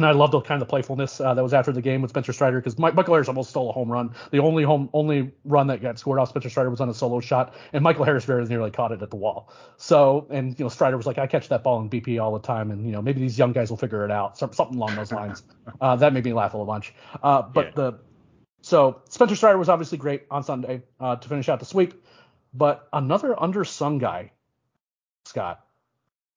and 0.00 0.06
I 0.06 0.12
love 0.12 0.30
the 0.30 0.40
kind 0.40 0.62
of 0.62 0.66
the 0.66 0.70
playfulness 0.70 1.20
uh, 1.20 1.34
that 1.34 1.42
was 1.42 1.52
after 1.52 1.72
the 1.72 1.82
game 1.82 2.00
with 2.00 2.10
Spencer 2.10 2.32
Strider 2.32 2.58
because 2.58 2.78
Michael 2.78 3.12
Harris 3.12 3.28
almost 3.28 3.50
stole 3.50 3.68
a 3.68 3.72
home 3.72 3.92
run. 3.92 4.14
The 4.30 4.38
only 4.38 4.64
home 4.64 4.88
only 4.94 5.32
run 5.44 5.66
that 5.66 5.82
got 5.82 5.98
scored 5.98 6.18
off 6.18 6.30
Spencer 6.30 6.48
Strider 6.48 6.70
was 6.70 6.80
on 6.80 6.88
a 6.88 6.94
solo 6.94 7.20
shot, 7.20 7.54
and 7.74 7.84
Michael 7.84 8.06
Harris 8.06 8.24
very 8.24 8.42
nearly 8.46 8.70
caught 8.70 8.92
it 8.92 9.02
at 9.02 9.10
the 9.10 9.16
wall. 9.16 9.52
So, 9.76 10.26
and 10.30 10.58
you 10.58 10.64
know, 10.64 10.70
Strider 10.70 10.96
was 10.96 11.04
like, 11.04 11.18
I 11.18 11.26
catch 11.26 11.48
that 11.50 11.62
ball 11.62 11.82
in 11.82 11.90
BP 11.90 12.22
all 12.22 12.32
the 12.32 12.38
time, 12.38 12.70
and 12.70 12.86
you 12.86 12.92
know, 12.92 13.02
maybe 13.02 13.20
these 13.20 13.38
young 13.38 13.52
guys 13.52 13.68
will 13.68 13.76
figure 13.76 14.02
it 14.06 14.10
out, 14.10 14.38
something 14.38 14.76
along 14.76 14.96
those 14.96 15.12
lines. 15.12 15.42
Uh, 15.80 15.94
that 15.96 16.12
made 16.12 16.24
me 16.24 16.32
laugh 16.32 16.52
a 16.52 16.56
little 16.56 16.66
bunch. 16.66 16.92
Uh, 17.22 17.42
but 17.42 17.66
yeah. 17.66 17.72
the 17.74 17.98
so 18.60 19.02
Spencer 19.08 19.36
Strider 19.36 19.56
was 19.56 19.68
obviously 19.68 19.98
great 19.98 20.26
on 20.30 20.42
Sunday 20.42 20.82
uh, 20.98 21.16
to 21.16 21.28
finish 21.28 21.48
out 21.48 21.60
the 21.60 21.64
sweep, 21.64 21.94
but 22.52 22.88
another 22.92 23.34
undersung 23.34 24.00
guy, 24.00 24.32
Scott, 25.26 25.64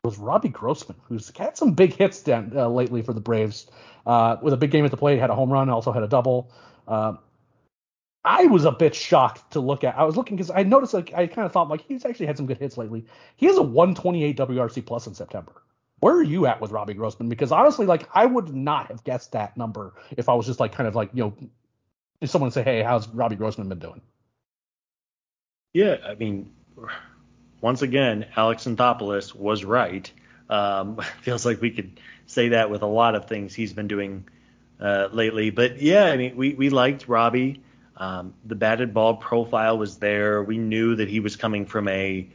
was 0.03 0.17
Robbie 0.17 0.49
Grossman, 0.49 0.97
who's 1.07 1.31
had 1.37 1.55
some 1.55 1.71
big 1.73 1.93
hits 1.93 2.21
down, 2.21 2.51
uh, 2.55 2.67
lately 2.67 3.01
for 3.01 3.13
the 3.13 3.21
Braves. 3.21 3.67
Uh, 4.05 4.35
with 4.41 4.53
a 4.53 4.57
big 4.57 4.69
game 4.69 4.83
at 4.83 4.91
the 4.91 4.97
plate, 4.97 5.17
had 5.17 5.29
a 5.29 5.35
home 5.35 5.51
run, 5.51 5.69
also 5.69 5.93
had 5.93 6.03
a 6.03 6.07
double. 6.09 6.51
Uh, 6.87 7.13
I 8.25 8.45
was 8.45 8.65
a 8.65 8.71
bit 8.71 8.93
shocked 8.93 9.51
to 9.51 9.61
look 9.61 9.85
at. 9.85 9.97
I 9.97 10.03
was 10.03 10.17
looking 10.17 10.35
because 10.35 10.51
I 10.51 10.63
noticed 10.63 10.93
like 10.93 11.13
I 11.13 11.27
kind 11.27 11.45
of 11.45 11.53
thought 11.53 11.69
like 11.69 11.81
he's 11.87 12.05
actually 12.05 12.25
had 12.25 12.35
some 12.35 12.45
good 12.45 12.57
hits 12.57 12.77
lately. 12.77 13.05
He 13.37 13.45
has 13.45 13.57
a 13.57 13.61
128 13.61 14.37
WRC 14.37 14.85
plus 14.85 15.07
in 15.07 15.13
September. 15.13 15.61
Where 15.99 16.15
are 16.15 16.23
you 16.23 16.47
at 16.47 16.59
with 16.59 16.71
Robbie 16.71 16.93
Grossman? 16.93 17.29
Because 17.29 17.53
honestly, 17.53 17.85
like 17.85 18.09
I 18.13 18.25
would 18.25 18.53
not 18.53 18.87
have 18.87 19.05
guessed 19.05 19.31
that 19.31 19.55
number 19.55 19.93
if 20.17 20.27
I 20.27 20.33
was 20.33 20.45
just 20.45 20.59
like 20.59 20.73
kind 20.73 20.87
of 20.87 20.95
like 20.95 21.11
you 21.13 21.23
know, 21.23 21.33
if 22.19 22.29
someone 22.29 22.51
say, 22.51 22.63
hey, 22.63 22.81
how's 22.81 23.07
Robbie 23.07 23.37
Grossman 23.37 23.69
been 23.69 23.79
doing? 23.79 24.01
Yeah, 25.73 25.97
I 26.05 26.15
mean, 26.15 26.51
once 27.63 27.81
again, 27.81 28.25
Alex 28.35 28.65
Anthopoulos 28.65 29.33
was 29.33 29.63
right. 29.63 30.11
Um, 30.49 30.97
feels 31.21 31.45
like 31.45 31.61
we 31.61 31.71
could 31.71 31.97
say 32.25 32.49
that 32.49 32.69
with 32.69 32.81
a 32.81 32.87
lot 32.87 33.15
of 33.15 33.29
things 33.29 33.55
he's 33.55 33.71
been 33.71 33.87
doing 33.87 34.27
uh, 34.81 35.07
lately. 35.13 35.49
But 35.49 35.81
yeah, 35.81 36.03
I 36.03 36.17
mean, 36.17 36.35
we, 36.35 36.55
we 36.55 36.69
liked 36.69 37.07
Robbie. 37.07 37.61
Um, 37.95 38.33
the 38.43 38.55
batted 38.55 38.93
ball 38.93 39.15
profile 39.15 39.77
was 39.77 39.97
there. 39.97 40.43
We 40.43 40.57
knew 40.57 40.97
that 40.97 41.07
he 41.07 41.21
was 41.21 41.37
coming 41.37 41.65
from 41.65 41.87
a 41.87 42.27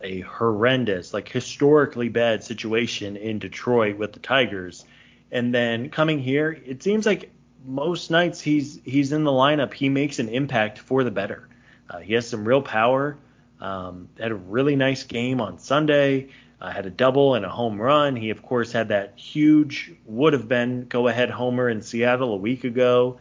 a 0.00 0.20
horrendous, 0.20 1.12
like 1.12 1.28
historically 1.28 2.08
bad 2.08 2.42
situation 2.42 3.16
in 3.16 3.38
Detroit 3.38 3.98
with 3.98 4.14
the 4.14 4.18
Tigers, 4.18 4.84
and 5.30 5.54
then 5.54 5.90
coming 5.90 6.18
here, 6.20 6.50
it 6.50 6.82
seems 6.82 7.04
like 7.04 7.30
most 7.66 8.10
nights 8.10 8.40
he's 8.40 8.80
he's 8.84 9.12
in 9.12 9.24
the 9.24 9.30
lineup, 9.30 9.74
he 9.74 9.90
makes 9.90 10.18
an 10.20 10.30
impact 10.30 10.78
for 10.78 11.04
the 11.04 11.10
better. 11.10 11.48
Uh, 11.90 11.98
he 11.98 12.14
has 12.14 12.26
some 12.26 12.46
real 12.46 12.62
power. 12.62 13.18
Um, 13.60 14.08
had 14.18 14.32
a 14.32 14.36
really 14.36 14.76
nice 14.76 15.04
game 15.04 15.40
on 15.40 15.58
Sunday. 15.58 16.28
Uh, 16.60 16.70
had 16.70 16.86
a 16.86 16.90
double 16.90 17.34
and 17.34 17.44
a 17.44 17.48
home 17.48 17.80
run. 17.80 18.16
He 18.16 18.30
of 18.30 18.42
course 18.42 18.72
had 18.72 18.88
that 18.88 19.18
huge 19.18 19.92
would 20.06 20.32
have 20.32 20.48
been 20.48 20.86
go 20.88 21.08
ahead 21.08 21.30
homer 21.30 21.68
in 21.68 21.82
Seattle 21.82 22.32
a 22.32 22.36
week 22.36 22.64
ago. 22.64 23.18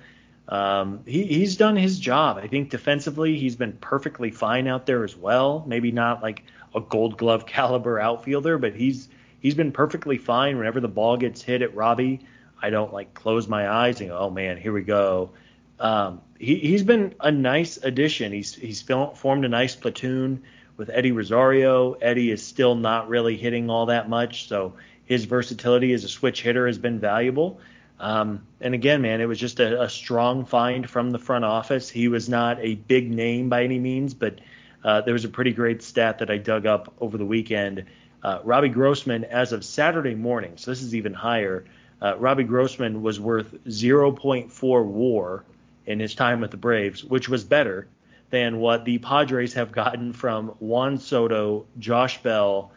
Um, 0.48 1.02
he, 1.06 1.24
he's 1.24 1.58
done 1.58 1.76
his 1.76 2.00
job. 2.00 2.38
I 2.38 2.48
think 2.48 2.70
defensively 2.70 3.38
he's 3.38 3.56
been 3.56 3.74
perfectly 3.74 4.32
fine 4.32 4.68
out 4.68 4.86
there 4.86 5.04
as 5.04 5.16
well. 5.16 5.64
Maybe 5.68 5.92
not 5.92 6.22
like 6.22 6.44
a 6.76 6.82
Gold 6.82 7.18
Glove 7.18 7.46
caliber 7.48 8.00
outfielder, 8.00 8.58
but 8.58 8.76
he's 8.76 9.10
he's 9.40 9.56
been 9.56 9.72
perfectly 9.72 10.18
fine 10.18 10.58
whenever 10.58 10.80
the 10.80 10.88
ball 10.88 11.18
gets 11.18 11.42
hit 11.42 11.62
at 11.62 11.76
Robbie. 11.76 12.22
I 12.62 12.70
don't 12.70 12.94
like 12.94 13.14
close 13.14 13.48
my 13.48 13.70
eyes 13.70 14.00
and 14.00 14.10
go, 14.10 14.18
oh 14.18 14.30
man, 14.30 14.58
here 14.58 14.72
we 14.72 14.84
go. 14.84 15.32
Um, 15.80 16.22
he, 16.44 16.56
he's 16.58 16.84
been 16.84 17.16
a 17.20 17.32
nice 17.32 17.78
addition. 17.78 18.32
He's 18.34 18.54
he's 18.54 18.82
formed 18.82 19.46
a 19.46 19.50
nice 19.50 19.76
platoon 19.76 20.44
with 20.76 20.90
Eddie 20.90 21.12
Rosario. 21.12 21.94
Eddie 21.94 22.32
is 22.32 22.46
still 22.46 22.76
not 22.76 23.08
really 23.08 23.38
hitting 23.38 23.70
all 23.70 23.86
that 23.86 24.10
much, 24.10 24.48
so 24.50 24.74
his 25.06 25.26
versatility 25.26 25.94
as 25.94 26.04
a 26.04 26.10
switch 26.10 26.42
hitter 26.42 26.68
has 26.68 26.78
been 26.78 27.00
valuable. 27.00 27.60
Um, 28.00 28.46
and 28.60 28.74
again, 28.74 29.02
man, 29.02 29.22
it 29.22 29.26
was 29.26 29.40
just 29.40 29.60
a, 29.60 29.84
a, 29.84 29.90
strong 29.90 30.46
find 30.46 30.90
from 30.90 31.12
the 31.12 31.20
front 31.20 31.46
office. 31.46 31.90
He 31.90 32.08
was 32.10 32.28
not 32.28 32.60
a 32.60 32.76
big 32.76 33.10
name 33.10 33.48
by 33.48 33.64
any 33.64 33.80
means, 33.80 34.14
but 34.14 34.40
uh, 34.84 35.02
there 35.02 35.14
was 35.14 35.24
a 35.24 35.30
pretty 35.30 35.54
great 35.54 35.82
stat 35.82 36.18
that 36.18 36.30
I 36.30 36.38
dug 36.38 36.66
up 36.66 36.94
over 37.00 37.18
the 37.18 37.26
weekend. 37.26 37.86
Uh, 38.22 38.40
Robbie 38.44 38.70
Grossman, 38.70 39.24
as 39.26 39.54
of 39.54 39.64
Saturday 39.64 40.16
morning, 40.16 40.54
so 40.58 40.72
this 40.72 40.82
is 40.82 40.96
even 40.96 41.14
higher. 41.14 41.66
Uh, 42.02 42.18
Robbie 42.18 42.44
Grossman 42.44 43.02
was 43.02 43.20
worth 43.20 43.54
0.4 43.66 44.86
WAR 44.86 45.46
in 45.86 46.00
his 46.00 46.16
time 46.16 46.42
with 46.42 46.52
the 46.52 46.58
Braves, 46.58 47.04
which 47.04 47.30
was 47.30 47.44
better 47.44 47.88
than 48.30 48.60
what 48.60 48.86
the 48.86 48.98
Padres 48.98 49.54
have 49.54 49.72
gotten 49.72 50.14
from 50.14 50.50
Juan 50.60 50.98
Soto, 50.98 51.66
Josh 51.78 52.22
Bell, 52.24 52.72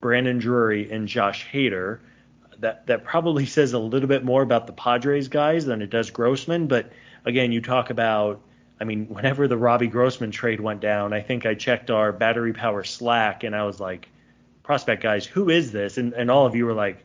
Brandon 0.00 0.38
Drury, 0.38 0.90
and 0.90 1.08
Josh 1.08 1.46
Hader 1.52 2.00
that 2.60 2.86
that 2.86 3.04
probably 3.04 3.46
says 3.46 3.72
a 3.72 3.78
little 3.78 4.08
bit 4.08 4.24
more 4.24 4.42
about 4.42 4.66
the 4.66 4.72
Padres 4.72 5.28
guys 5.28 5.64
than 5.66 5.82
it 5.82 5.90
does 5.90 6.10
Grossman. 6.10 6.66
But 6.66 6.92
again, 7.24 7.52
you 7.52 7.60
talk 7.60 7.90
about, 7.90 8.40
I 8.80 8.84
mean, 8.84 9.06
whenever 9.06 9.48
the 9.48 9.56
Robbie 9.56 9.86
Grossman 9.86 10.30
trade 10.30 10.60
went 10.60 10.80
down, 10.80 11.12
I 11.12 11.20
think 11.20 11.46
I 11.46 11.54
checked 11.54 11.90
our 11.90 12.12
battery 12.12 12.52
power 12.52 12.84
Slack 12.84 13.44
and 13.44 13.54
I 13.54 13.64
was 13.64 13.80
like, 13.80 14.08
prospect 14.62 15.02
guys, 15.02 15.26
who 15.26 15.50
is 15.50 15.72
this? 15.72 15.98
And 15.98 16.12
and 16.14 16.30
all 16.30 16.46
of 16.46 16.54
you 16.54 16.66
were 16.66 16.74
like, 16.74 17.04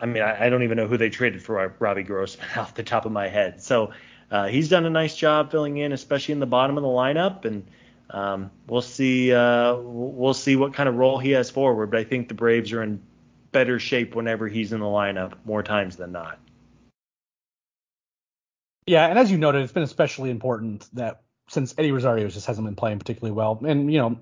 I 0.00 0.06
mean, 0.06 0.22
I, 0.22 0.46
I 0.46 0.48
don't 0.48 0.62
even 0.62 0.76
know 0.76 0.86
who 0.86 0.96
they 0.96 1.10
traded 1.10 1.42
for 1.42 1.74
Robbie 1.78 2.02
Grossman 2.02 2.48
off 2.56 2.74
the 2.74 2.82
top 2.82 3.06
of 3.06 3.12
my 3.12 3.28
head. 3.28 3.62
So 3.62 3.92
uh, 4.30 4.46
he's 4.46 4.68
done 4.68 4.84
a 4.84 4.90
nice 4.90 5.16
job 5.16 5.50
filling 5.50 5.78
in, 5.78 5.92
especially 5.92 6.32
in 6.32 6.40
the 6.40 6.46
bottom 6.46 6.76
of 6.76 6.82
the 6.82 6.88
lineup, 6.88 7.44
and 7.44 7.66
um, 8.10 8.50
we'll 8.66 8.82
see 8.82 9.32
uh, 9.32 9.76
we'll 9.76 10.34
see 10.34 10.56
what 10.56 10.74
kind 10.74 10.88
of 10.88 10.96
role 10.96 11.18
he 11.18 11.30
has 11.30 11.50
forward. 11.50 11.90
But 11.90 12.00
I 12.00 12.04
think 12.04 12.28
the 12.28 12.34
Braves 12.34 12.72
are 12.72 12.82
in 12.82 13.02
better 13.52 13.78
shape 13.78 14.14
whenever 14.14 14.46
he's 14.46 14.72
in 14.72 14.80
the 14.80 14.86
lineup 14.86 15.34
more 15.44 15.62
times 15.62 15.96
than 15.96 16.12
not. 16.12 16.38
Yeah, 18.86 19.06
and 19.06 19.18
as 19.18 19.30
you 19.30 19.38
noted, 19.38 19.62
it's 19.62 19.72
been 19.72 19.82
especially 19.82 20.30
important 20.30 20.86
that 20.94 21.22
since 21.48 21.74
Eddie 21.78 21.92
Rosario 21.92 22.28
just 22.28 22.46
hasn't 22.46 22.66
been 22.66 22.76
playing 22.76 22.98
particularly 22.98 23.32
well, 23.32 23.58
and 23.66 23.92
you 23.92 23.98
know, 23.98 24.18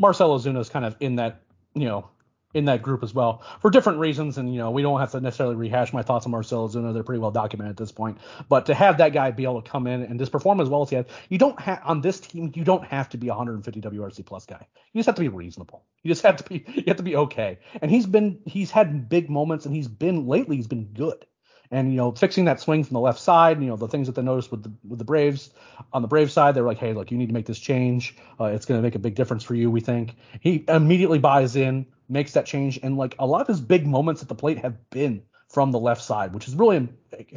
Marcell 0.00 0.38
Ozuna 0.38 0.60
is 0.60 0.68
kind 0.68 0.84
of 0.84 0.96
in 1.00 1.16
that 1.16 1.42
you 1.74 1.86
know 1.86 2.08
in 2.52 2.64
that 2.64 2.82
group 2.82 3.02
as 3.02 3.14
well 3.14 3.42
for 3.60 3.70
different 3.70 3.98
reasons. 3.98 4.38
And 4.38 4.52
you 4.52 4.58
know, 4.58 4.70
we 4.70 4.82
don't 4.82 5.00
have 5.00 5.12
to 5.12 5.20
necessarily 5.20 5.56
rehash 5.56 5.92
my 5.92 6.02
thoughts 6.02 6.26
on 6.26 6.32
Marcell 6.32 6.68
Ozuna; 6.68 6.92
they're 6.92 7.02
pretty 7.02 7.20
well 7.20 7.30
documented 7.30 7.72
at 7.72 7.76
this 7.76 7.92
point. 7.92 8.18
But 8.48 8.66
to 8.66 8.74
have 8.74 8.98
that 8.98 9.12
guy 9.12 9.30
be 9.30 9.44
able 9.44 9.62
to 9.62 9.70
come 9.70 9.86
in 9.86 10.02
and 10.02 10.18
just 10.18 10.32
perform 10.32 10.60
as 10.60 10.68
well 10.68 10.82
as 10.82 10.90
he 10.90 10.96
has, 10.96 11.06
you 11.28 11.38
don't 11.38 11.58
have 11.60 11.80
on 11.84 12.00
this 12.00 12.20
team. 12.20 12.52
You 12.54 12.64
don't 12.64 12.84
have 12.84 13.08
to 13.10 13.16
be 13.16 13.28
a 13.28 13.30
150 13.30 13.80
WRC 13.80 14.24
plus 14.26 14.46
guy. 14.46 14.66
You 14.92 14.98
just 14.98 15.06
have 15.06 15.16
to 15.16 15.22
be 15.22 15.28
reasonable. 15.28 15.84
You 16.02 16.10
just 16.10 16.22
have 16.22 16.36
to 16.36 16.44
be. 16.44 16.64
You 16.80 16.84
have 16.88 16.96
to 16.96 17.02
be 17.02 17.16
okay. 17.16 17.58
And 17.82 17.90
he's 17.90 18.06
been. 18.06 18.40
He's 18.46 18.70
had 18.70 19.08
big 19.08 19.28
moments, 19.30 19.66
and 19.66 19.74
he's 19.74 19.88
been 19.88 20.26
lately. 20.26 20.56
He's 20.56 20.68
been 20.68 20.86
good. 20.94 21.26
And 21.72 21.92
you 21.92 21.96
know, 21.96 22.10
fixing 22.10 22.46
that 22.46 22.60
swing 22.60 22.82
from 22.82 22.94
the 22.94 23.00
left 23.00 23.20
side, 23.20 23.60
you 23.62 23.68
know, 23.68 23.76
the 23.76 23.86
things 23.86 24.08
that 24.08 24.16
they 24.16 24.22
noticed 24.22 24.50
with 24.50 24.64
the 24.64 24.72
with 24.88 24.98
the 24.98 25.04
Braves 25.04 25.50
on 25.92 26.02
the 26.02 26.08
Braves 26.08 26.32
side, 26.32 26.54
they 26.54 26.60
were 26.60 26.66
like, 26.66 26.78
hey, 26.78 26.92
look, 26.92 27.12
you 27.12 27.18
need 27.18 27.28
to 27.28 27.32
make 27.32 27.46
this 27.46 27.60
change. 27.60 28.16
Uh, 28.40 28.46
it's 28.46 28.66
going 28.66 28.78
to 28.78 28.82
make 28.82 28.96
a 28.96 28.98
big 28.98 29.14
difference 29.14 29.44
for 29.44 29.54
you. 29.54 29.70
We 29.70 29.80
think 29.80 30.16
he 30.40 30.64
immediately 30.66 31.20
buys 31.20 31.54
in, 31.54 31.86
makes 32.10 32.32
that 32.32 32.46
change, 32.46 32.78
and 32.82 32.96
like 32.96 33.14
a 33.18 33.26
lot 33.26 33.40
of 33.40 33.46
his 33.46 33.60
big 33.60 33.86
moments 33.86 34.22
at 34.22 34.28
the 34.28 34.34
plate 34.34 34.58
have 34.58 34.90
been 34.90 35.22
from 35.48 35.72
the 35.72 35.78
left 35.78 36.02
side, 36.02 36.32
which 36.32 36.46
is 36.46 36.54
really 36.54 36.88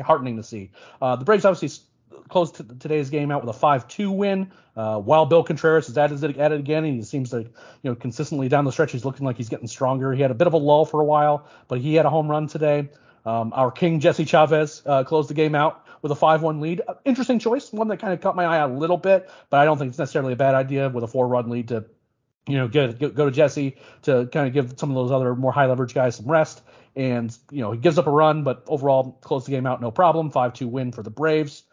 heartening 0.02 0.38
to 0.38 0.44
see. 0.44 0.72
Uh, 1.02 1.16
the 1.16 1.26
Braves 1.26 1.46
obviously 1.46 1.84
closed 2.30 2.56
t- 2.56 2.64
today's 2.80 3.10
game 3.10 3.32
out 3.32 3.44
with 3.44 3.56
a 3.56 3.60
5-2 3.60 4.16
win. 4.16 4.52
Uh, 4.76 5.00
while 5.00 5.26
Bill 5.26 5.44
Contreras 5.44 5.88
is 5.88 5.98
at 5.98 6.12
at 6.12 6.52
it 6.52 6.60
again, 6.60 6.84
and 6.84 6.96
he 6.96 7.04
seems 7.04 7.30
to, 7.30 7.42
you 7.42 7.50
know, 7.84 7.96
consistently 7.96 8.50
down 8.50 8.66
the 8.66 8.72
stretch, 8.72 8.92
he's 8.92 9.06
looking 9.06 9.26
like 9.26 9.38
he's 9.38 9.50
getting 9.50 9.68
stronger. 9.68 10.14
He 10.14 10.22
had 10.22 10.32
a 10.32 10.36
bit 10.36 10.48
of 10.48 10.54
a 10.54 10.58
lull 10.58 10.86
for 10.86 11.00
a 11.00 11.06
while, 11.06 11.48
but 11.68 11.80
he 11.80 11.94
had 11.96 12.06
a 12.06 12.10
home 12.10 12.28
run 12.28 12.48
today. 12.48 12.90
Um, 13.26 13.54
our 13.56 13.72
king 13.72 14.00
Jesse 14.00 14.26
Chavez 14.26 14.82
uh, 14.86 15.04
closed 15.04 15.30
the 15.30 15.34
game 15.34 15.56
out 15.56 15.86
with 16.02 16.12
a 16.12 16.16
5-1 16.16 16.60
lead. 16.60 16.82
Uh, 16.88 16.96
interesting 17.06 17.40
choice, 17.40 17.72
one 17.72 17.88
that 17.88 17.98
kind 17.98 18.14
of 18.14 18.22
caught 18.22 18.36
my 18.36 18.46
eye 18.46 18.58
a 18.58 18.68
little 18.68 18.98
bit, 18.98 19.30
but 19.50 19.60
I 19.60 19.66
don't 19.66 19.78
think 19.78 19.90
it's 19.90 20.00
necessarily 20.00 20.34
a 20.34 20.36
bad 20.36 20.56
idea 20.56 20.90
with 20.90 21.04
a 21.04 21.08
four-run 21.08 21.50
lead 21.50 21.70
to, 21.70 21.86
you 22.48 22.58
know, 22.58 22.68
get, 22.68 23.00
get, 23.00 23.16
go 23.16 23.26
to 23.26 23.32
Jesse 23.32 23.78
to 24.04 24.28
kind 24.28 24.48
of 24.48 24.54
give 24.54 24.78
some 24.78 24.90
of 24.90 24.96
those 24.96 25.12
other 25.12 25.36
more 25.36 25.52
high 25.52 25.66
leverage 25.66 25.94
guys 25.94 26.16
some 26.16 26.30
rest. 26.30 26.62
And 26.96 27.36
you 27.50 27.62
know 27.62 27.72
he 27.72 27.80
gives 27.80 27.98
up 27.98 28.06
a 28.06 28.12
run, 28.12 28.44
but 28.44 28.64
overall 28.68 29.18
close 29.22 29.46
the 29.46 29.52
game 29.52 29.66
out 29.66 29.82
no 29.82 29.92
problem. 29.92 30.32
5-2 30.32 30.70
win 30.70 30.92
for 30.92 31.02
the 31.02 31.10
Braves. 31.10 31.64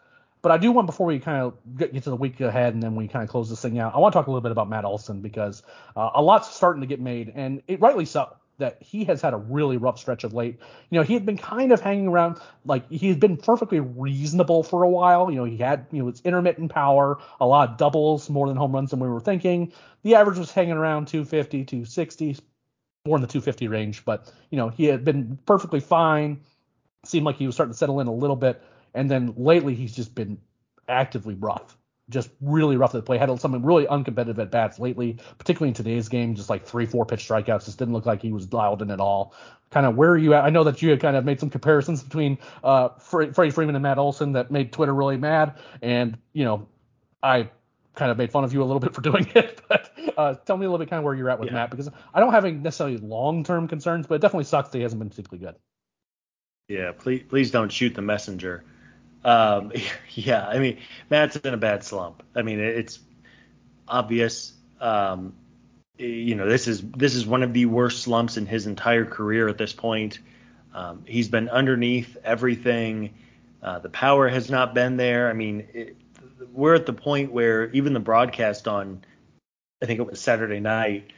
But 0.43 0.53
I 0.53 0.57
do 0.57 0.73
want 0.73 0.87
before 0.87 1.07
we 1.07 1.19
kind 1.19 1.43
of 1.43 1.55
get, 1.77 1.93
get, 1.93 2.05
to 2.05 2.11
the 2.11 2.17
week 2.17 2.41
ahead 2.41 2.73
and 2.73 2.83
then 2.83 2.95
we 2.95 3.09
kind 3.09 3.23
of 3.23 3.29
close 3.29 3.51
this 3.51 3.61
thing 3.61 3.79
out, 3.79 3.95
I 3.95 3.99
want 3.99 4.15
to 4.15 4.19
talk 4.19 4.27
a 4.27 4.31
little 4.31 4.41
bit 4.41 4.53
about 4.53 4.71
Matt 4.71 4.87
Olson 4.87 5.21
because 5.21 5.63
uh, 5.95 6.11
a 6.15 6.23
lot's 6.23 6.55
starting 6.55 6.81
to 6.81 6.87
get 6.87 6.99
made, 6.99 7.31
and 7.35 7.63
it 7.69 7.81
rightly 7.81 8.07
so 8.07 8.35
that 8.61 8.81
he 8.81 9.05
has 9.05 9.21
had 9.21 9.35
a 9.35 9.37
really 9.37 9.77
rough 9.77 9.99
stretch 9.99 10.25
of 10.25 10.33
late. 10.33 10.59
You 10.91 10.99
know, 10.99 11.05
he 11.05 11.15
had 11.15 11.27
been 11.27 11.37
kind 11.37 11.73
of 11.73 11.81
hanging 11.81 12.09
around, 12.09 12.39
like 12.65 12.89
he 12.91 13.09
had 13.09 13.21
been 13.21 13.37
perfectly 13.37 13.81
reasonable 13.81 14.63
for 14.63 14.85
a 14.85 14.89
while. 14.89 15.31
You 15.31 15.37
know, 15.37 15.45
he 15.45 15.57
had, 15.57 15.87
you 15.91 16.03
know, 16.03 16.09
it's 16.09 16.21
intermittent 16.23 16.71
power, 16.71 17.19
a 17.41 17.47
lot 17.47 17.71
of 17.71 17.77
doubles, 17.77 18.31
more 18.31 18.49
than 18.49 18.57
home 18.57 18.73
runs 18.73 18.91
than 18.91 19.01
we 19.01 19.09
were 19.09 19.21
thinking. 19.21 19.73
The 20.03 20.15
average 20.15 20.39
was 20.39 20.53
hanging 20.53 20.73
around 20.73 21.09
250, 21.09 21.65
260, 21.65 22.37
more 23.07 23.17
in 23.17 23.23
the 23.23 23.29
250 23.29 23.69
range, 23.69 24.05
but, 24.05 24.33
you 24.51 24.57
know, 24.57 24.69
he 24.69 24.85
had 24.85 25.05
been 25.05 25.39
perfectly 25.47 25.81
fine. 25.81 26.41
Seemed 27.05 27.27
like 27.27 27.37
he 27.37 27.47
was 27.47 27.55
starting 27.55 27.73
to 27.73 27.79
settle 27.79 28.01
in 28.01 28.07
a 28.07 28.15
little 28.15 28.37
bit. 28.37 28.63
And 28.95 29.11
then 29.11 29.35
lately, 29.37 29.75
he's 29.75 29.95
just 29.95 30.15
been 30.15 30.39
actively 30.89 31.35
rough 31.35 31.77
just 32.11 32.31
really 32.41 32.77
rough 32.77 32.95
at 32.95 32.99
the 32.99 33.03
play. 33.03 33.19
Had 33.19 33.41
some 33.41 33.65
really 33.65 33.87
uncompetitive 33.87 34.39
at 34.39 34.51
bats 34.51 34.79
lately, 34.79 35.19
particularly 35.39 35.69
in 35.69 35.75
today's 35.75 36.09
game. 36.09 36.35
Just 36.35 36.51
like 36.51 36.67
three, 36.67 36.87
four 36.87 37.07
pitch 37.07 37.27
strikeouts. 37.27 37.65
Just 37.65 37.79
didn't 37.79 37.95
look 37.95 38.07
like 38.07 38.21
he 38.23 38.33
was 38.33 38.47
dialed 38.47 38.83
in 38.83 38.91
at 38.91 39.01
all. 39.01 39.35
Kind 39.71 39.87
of 39.87 39.97
where 39.97 40.11
are 40.11 40.19
you 40.19 40.35
at? 40.35 40.45
I 40.45 40.51
know 40.51 40.65
that 40.65 40.83
you 40.83 40.91
had 40.91 41.01
kind 41.01 41.17
of 41.17 41.25
made 41.25 41.39
some 41.39 41.49
comparisons 41.49 42.03
between 42.03 42.39
uh, 42.65 42.89
Freddie 42.99 43.51
Freeman 43.51 43.77
and 43.77 43.83
Matt 43.83 43.99
Olson 43.99 44.33
that 44.33 44.51
made 44.51 44.73
Twitter 44.73 44.93
really 44.93 45.17
mad, 45.17 45.59
and 45.81 46.19
you 46.33 46.45
know, 46.45 46.67
I 47.23 47.51
kind 47.95 48.11
of 48.11 48.19
made 48.19 48.33
fun 48.33 48.45
of 48.45 48.53
you 48.53 48.63
a 48.63 48.65
little 48.65 48.81
bit 48.81 48.95
for 48.95 49.01
doing 49.11 49.29
it. 49.35 49.63
But 49.69 49.93
uh, 50.17 50.35
tell 50.35 50.57
me 50.57 50.67
a 50.67 50.71
little 50.71 50.85
bit 50.85 50.91
kind 50.91 50.99
of 50.99 51.05
where 51.05 51.15
you're 51.15 51.31
at 51.31 51.39
with 51.39 51.49
yeah. 51.49 51.55
Matt 51.55 51.71
because 51.71 51.89
I 52.13 52.19
don't 52.21 52.33
have 52.33 52.45
any 52.45 52.57
necessarily 52.57 52.97
long 52.97 53.45
term 53.45 53.69
concerns, 53.69 54.07
but 54.07 54.17
it 54.17 54.21
definitely 54.21 54.45
sucks 54.45 54.71
that 54.71 54.79
he 54.79 54.83
hasn't 54.83 54.99
been 54.99 55.11
particularly 55.11 55.47
good. 55.47 55.55
Yeah, 56.69 56.93
please 56.93 57.25
please 57.29 57.51
don't 57.51 57.71
shoot 57.71 57.95
the 57.95 58.03
messenger. 58.03 58.65
Um, 59.25 59.73
yeah, 60.11 60.47
I 60.47 60.59
mean, 60.59 60.79
Matt's 61.09 61.37
in 61.37 61.55
a 61.55 61.59
bad 61.59 61.85
slump. 61.85 62.23
I 62.35 62.43
mean, 62.43 62.61
it's 62.61 62.99
obvious. 63.87 64.53
Um, 64.81 65.35
you 65.99 66.35
know, 66.35 66.49
this 66.49 66.67
is 66.67 66.81
this 66.83 67.15
is 67.15 67.27
one 67.27 67.43
of 67.43 67.53
the 67.53 67.67
worst 67.67 68.03
slumps 68.03 68.37
in 68.37 68.47
his 68.47 68.67
entire 68.67 69.05
career 69.05 69.49
at 69.49 69.59
this 69.59 69.73
point. 69.73 70.19
Um, 70.75 71.05
he's 71.07 71.29
been 71.29 71.49
underneath 71.49 72.17
everything. 72.25 73.15
Uh, 73.63 73.81
the 73.81 73.91
power 73.91 74.29
has 74.29 74.51
not 74.51 74.73
been 74.75 74.97
there. 74.97 75.29
I 75.29 75.35
mean, 75.35 75.69
it, 75.75 75.97
we're 76.53 76.75
at 76.75 76.87
the 76.87 76.93
point 76.93 77.33
where 77.33 77.71
even 77.73 77.93
the 77.93 78.01
broadcast 78.01 78.67
on, 78.67 79.05
I 79.83 79.87
think 79.87 80.01
it 80.01 80.07
was 80.07 80.21
Saturday 80.21 80.61
night, 80.61 81.11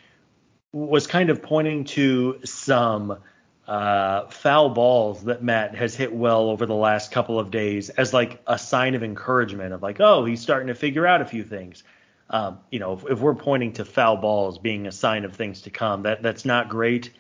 was 0.73 1.07
kind 1.07 1.31
of 1.31 1.43
pointing 1.43 1.85
to 1.85 2.41
some 2.45 3.19
uh, 3.67 4.27
foul 4.27 4.71
balls 4.71 5.25
that 5.25 5.43
Matt 5.43 5.75
has 5.75 5.95
hit 5.95 6.13
well 6.13 6.51
over 6.51 6.67
the 6.67 6.75
last 6.75 7.13
couple 7.13 7.39
of 7.39 7.51
days 7.51 7.91
as 7.91 8.13
like 8.13 8.43
a 8.47 8.59
sign 8.59 8.95
of 8.95 9.03
encouragement 9.03 9.73
of 9.73 9.83
like, 9.83 10.01
oh, 10.01 10.25
he's 10.25 10.41
starting 10.41 10.69
to 10.69 10.75
figure 10.75 11.07
out 11.07 11.21
a 11.21 11.25
few 11.25 11.45
things. 11.45 11.85
Um, 12.31 12.59
you 12.71 12.79
know, 12.79 12.95
if, 12.95 13.05
if, 13.11 13.21
we're 13.21 13.35
pointing 13.35 13.75
to 13.75 13.85
foul 13.85 14.17
balls 14.17 14.59
being 14.59 14.87
a 14.87 14.93
sign 14.93 15.25
of 15.25 15.35
things 15.35 15.63
to 15.63 15.71
come, 15.71 16.03
that 16.03 16.23
that's 16.23 16.45
not 16.45 16.69
great. 16.69 17.11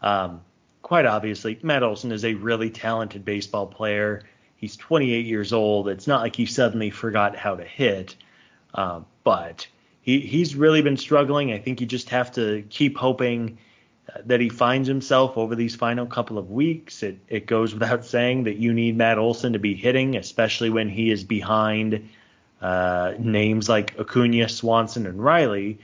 Um, 0.00 0.42
quite 0.80 1.06
obviously, 1.06 1.58
Matt 1.62 1.82
Olson 1.82 2.12
is 2.12 2.24
a 2.24 2.34
really 2.34 2.70
talented 2.70 3.24
baseball 3.24 3.66
player. 3.66 4.22
He's 4.56 4.76
28 4.76 5.26
years 5.26 5.52
old. 5.52 5.88
It's 5.88 6.06
not 6.06 6.20
like 6.22 6.36
he 6.36 6.46
suddenly 6.46 6.90
forgot 6.90 7.34
how 7.34 7.56
to 7.56 7.64
hit, 7.64 8.14
um, 8.74 9.06
but 9.24 9.66
he 10.02 10.20
he's 10.20 10.54
really 10.54 10.82
been 10.82 10.96
struggling. 10.96 11.52
I 11.52 11.58
think 11.58 11.80
you 11.80 11.86
just 11.86 12.10
have 12.10 12.32
to 12.32 12.62
keep 12.70 12.96
hoping 12.96 13.58
that 14.26 14.40
he 14.40 14.48
finds 14.48 14.88
himself 14.88 15.36
over 15.36 15.54
these 15.54 15.74
final 15.74 16.06
couple 16.06 16.38
of 16.38 16.50
weeks. 16.50 17.02
It 17.02 17.18
it 17.28 17.46
goes 17.46 17.72
without 17.74 18.04
saying 18.04 18.44
that 18.44 18.56
you 18.56 18.72
need 18.72 18.96
Matt 18.96 19.18
Olson 19.18 19.52
to 19.54 19.58
be 19.58 19.74
hitting, 19.74 20.16
especially 20.16 20.70
when 20.70 20.88
he 20.88 21.10
is 21.10 21.24
behind 21.24 22.08
uh, 22.60 23.14
names 23.18 23.68
like 23.68 23.98
Acuna, 23.98 24.48
Swanson, 24.48 25.06
and 25.06 25.22
Riley. 25.22 25.78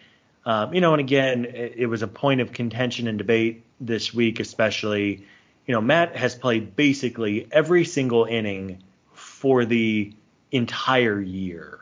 Um, 0.44 0.74
you 0.74 0.80
know, 0.80 0.92
and 0.92 1.00
again, 1.00 1.44
it, 1.44 1.74
it, 1.76 1.86
was 1.86 2.02
a 2.02 2.08
point 2.08 2.40
of 2.40 2.52
contention 2.52 3.08
and 3.08 3.18
debate 3.18 3.64
this 3.80 4.14
week, 4.14 4.40
especially. 4.40 5.24
You 5.66 5.74
know, 5.74 5.80
Matt 5.80 6.14
has 6.14 6.36
played 6.36 6.76
basically 6.76 7.48
every 7.50 7.84
single 7.84 8.24
inning 8.24 8.84
for 9.14 9.64
the 9.64 10.12
entire 10.52 11.20
year. 11.20 11.80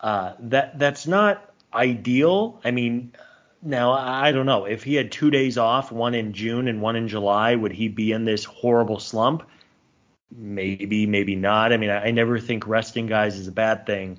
Uh, 0.00 0.32
that 0.40 0.78
that's 0.78 1.06
not 1.06 1.48
ideal. 1.72 2.60
I 2.64 2.72
mean, 2.72 3.12
now, 3.62 3.92
I 3.92 4.32
don't 4.32 4.46
know. 4.46 4.64
If 4.64 4.82
he 4.82 4.94
had 4.94 5.12
two 5.12 5.30
days 5.30 5.56
off, 5.56 5.92
one 5.92 6.14
in 6.14 6.32
June 6.32 6.66
and 6.66 6.82
one 6.82 6.96
in 6.96 7.08
July, 7.08 7.54
would 7.54 7.72
he 7.72 7.88
be 7.88 8.12
in 8.12 8.24
this 8.24 8.44
horrible 8.44 8.98
slump? 8.98 9.44
Maybe, 10.34 11.06
maybe 11.06 11.36
not. 11.36 11.72
I 11.72 11.76
mean, 11.76 11.90
I, 11.90 12.06
I 12.06 12.10
never 12.10 12.40
think 12.40 12.66
resting 12.66 13.06
guys 13.06 13.36
is 13.36 13.46
a 13.46 13.52
bad 13.52 13.86
thing. 13.86 14.18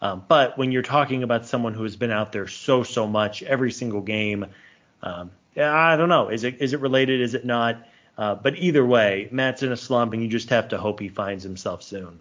Um, 0.00 0.24
but 0.26 0.56
when 0.56 0.72
you're 0.72 0.82
talking 0.82 1.22
about 1.22 1.44
someone 1.44 1.74
who 1.74 1.82
has 1.82 1.96
been 1.96 2.12
out 2.12 2.32
there 2.32 2.46
so, 2.46 2.82
so 2.82 3.06
much 3.06 3.42
every 3.42 3.72
single 3.72 4.00
game, 4.00 4.46
um, 5.02 5.32
I 5.56 5.96
don't 5.96 6.08
know. 6.08 6.28
Is 6.28 6.44
it 6.44 6.60
is 6.60 6.72
it 6.72 6.80
related? 6.80 7.20
Is 7.20 7.34
it 7.34 7.44
not? 7.44 7.84
Uh, 8.16 8.34
but 8.36 8.56
either 8.56 8.84
way, 8.86 9.28
Matt's 9.30 9.62
in 9.62 9.72
a 9.72 9.76
slump, 9.76 10.12
and 10.12 10.22
you 10.22 10.28
just 10.28 10.50
have 10.50 10.68
to 10.68 10.78
hope 10.78 11.00
he 11.00 11.08
finds 11.08 11.42
himself 11.42 11.82
soon. 11.82 12.20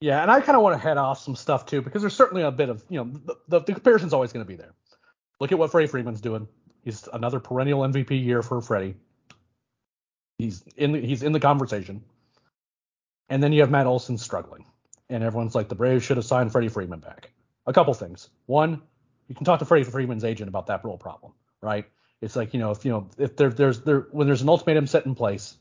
Yeah, 0.00 0.22
and 0.22 0.30
I 0.30 0.40
kind 0.40 0.56
of 0.56 0.62
want 0.62 0.74
to 0.74 0.82
head 0.82 0.96
off 0.96 1.18
some 1.18 1.36
stuff 1.36 1.66
too 1.66 1.82
because 1.82 2.02
there's 2.02 2.14
certainly 2.14 2.42
a 2.42 2.50
bit 2.50 2.68
of 2.68 2.82
you 2.88 3.04
know 3.04 3.10
the, 3.26 3.36
the, 3.48 3.60
the 3.60 3.72
comparison's 3.74 4.12
always 4.12 4.32
going 4.32 4.44
to 4.44 4.48
be 4.48 4.56
there. 4.56 4.72
Look 5.40 5.52
at 5.52 5.58
what 5.58 5.70
Freddie 5.70 5.88
Freeman's 5.88 6.20
doing. 6.20 6.48
He's 6.84 7.08
another 7.12 7.40
perennial 7.40 7.80
MVP 7.80 8.24
year 8.24 8.42
for 8.42 8.60
Freddie. 8.60 8.94
He's 10.38 10.62
in 10.76 10.92
the, 10.92 11.00
he's 11.00 11.22
in 11.22 11.32
the 11.32 11.40
conversation. 11.40 12.04
And 13.28 13.42
then 13.42 13.52
you 13.52 13.60
have 13.60 13.70
Matt 13.70 13.86
Olson 13.86 14.16
struggling, 14.16 14.64
and 15.10 15.22
everyone's 15.22 15.54
like, 15.54 15.68
the 15.68 15.74
Braves 15.74 16.04
should 16.04 16.16
have 16.16 16.24
signed 16.24 16.50
Freddie 16.50 16.68
Freeman 16.68 17.00
back. 17.00 17.30
A 17.66 17.72
couple 17.72 17.92
things. 17.92 18.30
One, 18.46 18.80
you 19.28 19.34
can 19.34 19.44
talk 19.44 19.58
to 19.58 19.66
Freddie 19.66 19.84
Freeman's 19.84 20.24
agent 20.24 20.48
about 20.48 20.66
that 20.68 20.84
real 20.84 20.96
problem, 20.96 21.32
right? 21.60 21.84
It's 22.20 22.34
like 22.34 22.52
you 22.52 22.60
know 22.60 22.70
if 22.70 22.84
you 22.84 22.90
know 22.90 23.08
if 23.18 23.36
there, 23.36 23.50
there's 23.50 23.80
there 23.82 24.06
when 24.10 24.26
there's 24.26 24.42
an 24.42 24.48
ultimatum 24.48 24.86
set 24.86 25.06
in 25.06 25.14
place, 25.14 25.56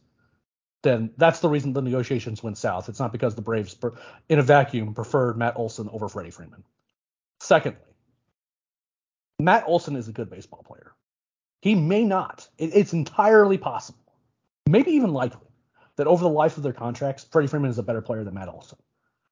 then 0.81 1.11
that's 1.17 1.39
the 1.39 1.49
reason 1.49 1.73
the 1.73 1.81
negotiations 1.81 2.41
went 2.41 2.57
south. 2.57 2.89
It's 2.89 2.99
not 2.99 3.11
because 3.11 3.35
the 3.35 3.41
Braves, 3.41 3.75
in 4.29 4.39
a 4.39 4.43
vacuum, 4.43 4.93
preferred 4.93 5.37
Matt 5.37 5.57
Olson 5.57 5.89
over 5.91 6.07
Freddie 6.07 6.31
Freeman. 6.31 6.63
Secondly, 7.41 7.79
Matt 9.39 9.65
Olson 9.67 9.95
is 9.95 10.07
a 10.07 10.13
good 10.13 10.29
baseball 10.29 10.63
player. 10.63 10.93
He 11.61 11.75
may 11.75 12.03
not. 12.03 12.47
It, 12.57 12.71
it's 12.73 12.93
entirely 12.93 13.57
possible, 13.57 14.13
maybe 14.67 14.91
even 14.91 15.13
likely, 15.13 15.47
that 15.95 16.07
over 16.07 16.23
the 16.23 16.29
life 16.29 16.57
of 16.57 16.63
their 16.63 16.73
contracts, 16.73 17.25
Freddie 17.31 17.47
Freeman 17.47 17.69
is 17.69 17.77
a 17.77 17.83
better 17.83 18.01
player 18.01 18.23
than 18.23 18.33
Matt 18.33 18.49
Olson. 18.49 18.79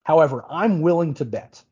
However, 0.03 0.45
I'm 0.49 0.81
willing 0.81 1.15
to 1.15 1.25
bet 1.25 1.63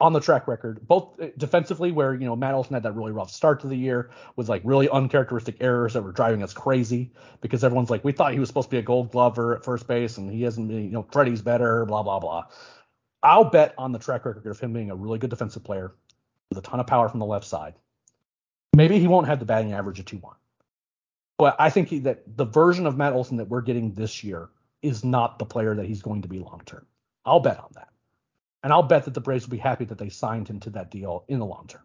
on 0.00 0.12
the 0.12 0.20
track 0.20 0.46
record, 0.48 0.86
both 0.86 1.20
uh, 1.20 1.28
defensively, 1.36 1.92
where 1.92 2.14
you 2.14 2.26
know 2.26 2.34
Matt 2.34 2.54
Olson 2.54 2.74
had 2.74 2.82
that 2.84 2.96
really 2.96 3.12
rough 3.12 3.30
start 3.30 3.60
to 3.60 3.68
the 3.68 3.76
year 3.76 4.10
with 4.34 4.48
like 4.48 4.62
really 4.64 4.88
uncharacteristic 4.88 5.56
errors 5.60 5.92
that 5.94 6.02
were 6.02 6.12
driving 6.12 6.42
us 6.42 6.52
crazy 6.52 7.12
because 7.40 7.62
everyone's 7.62 7.90
like, 7.90 8.04
we 8.04 8.12
thought 8.12 8.32
he 8.32 8.38
was 8.40 8.48
supposed 8.48 8.68
to 8.68 8.70
be 8.70 8.78
a 8.78 8.82
Gold 8.82 9.12
Glover 9.12 9.56
at 9.56 9.64
first 9.64 9.86
base 9.86 10.18
and 10.18 10.30
he 10.30 10.42
hasn't 10.42 10.68
been, 10.68 10.84
you 10.84 10.90
know, 10.90 11.06
Freddie's 11.12 11.42
better, 11.42 11.84
blah 11.84 12.02
blah 12.02 12.18
blah. 12.18 12.44
I'll 13.22 13.50
bet 13.50 13.74
on 13.78 13.92
the 13.92 13.98
track 13.98 14.24
record 14.24 14.46
of 14.46 14.60
him 14.60 14.72
being 14.72 14.90
a 14.90 14.96
really 14.96 15.18
good 15.18 15.30
defensive 15.30 15.64
player 15.64 15.94
with 16.48 16.58
a 16.58 16.62
ton 16.62 16.80
of 16.80 16.86
power 16.86 17.08
from 17.08 17.20
the 17.20 17.26
left 17.26 17.46
side. 17.46 17.74
Maybe 18.74 18.98
he 18.98 19.08
won't 19.08 19.26
have 19.26 19.38
the 19.38 19.44
batting 19.44 19.72
average 19.72 19.98
of 19.98 20.06
2 20.06 20.18
1. 20.18 20.34
But 21.38 21.56
I 21.58 21.70
think 21.70 21.88
he, 21.88 22.00
that 22.00 22.22
the 22.36 22.44
version 22.44 22.86
of 22.86 22.96
Matt 22.96 23.12
Olson 23.12 23.36
that 23.36 23.48
we're 23.48 23.60
getting 23.60 23.94
this 23.94 24.24
year 24.24 24.48
is 24.82 25.04
not 25.04 25.38
the 25.38 25.44
player 25.44 25.74
that 25.74 25.86
he's 25.86 26.02
going 26.02 26.22
to 26.22 26.28
be 26.28 26.38
long 26.38 26.62
term. 26.64 26.86
I'll 27.24 27.40
bet 27.40 27.58
on 27.58 27.70
that. 27.74 27.88
And 28.62 28.72
I'll 28.72 28.82
bet 28.82 29.04
that 29.04 29.14
the 29.14 29.20
Braves 29.20 29.46
will 29.46 29.52
be 29.52 29.58
happy 29.58 29.84
that 29.84 29.98
they 29.98 30.08
signed 30.08 30.48
him 30.48 30.60
to 30.60 30.70
that 30.70 30.90
deal 30.90 31.24
in 31.28 31.38
the 31.38 31.46
long 31.46 31.66
term. 31.68 31.82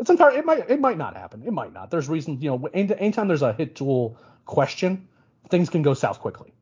It's 0.00 0.10
entire. 0.10 0.32
It 0.32 0.44
might. 0.44 0.68
It 0.68 0.80
might 0.80 0.98
not 0.98 1.16
happen. 1.16 1.44
It 1.46 1.52
might 1.52 1.72
not. 1.72 1.90
There's 1.90 2.08
reasons. 2.08 2.42
You 2.42 2.50
know, 2.50 2.68
anytime 2.74 3.28
there's 3.28 3.42
a 3.42 3.52
hit 3.52 3.76
tool 3.76 4.18
question, 4.44 5.08
things 5.50 5.70
can 5.70 5.82
go 5.82 5.94
south 5.94 6.18
quickly. 6.18 6.52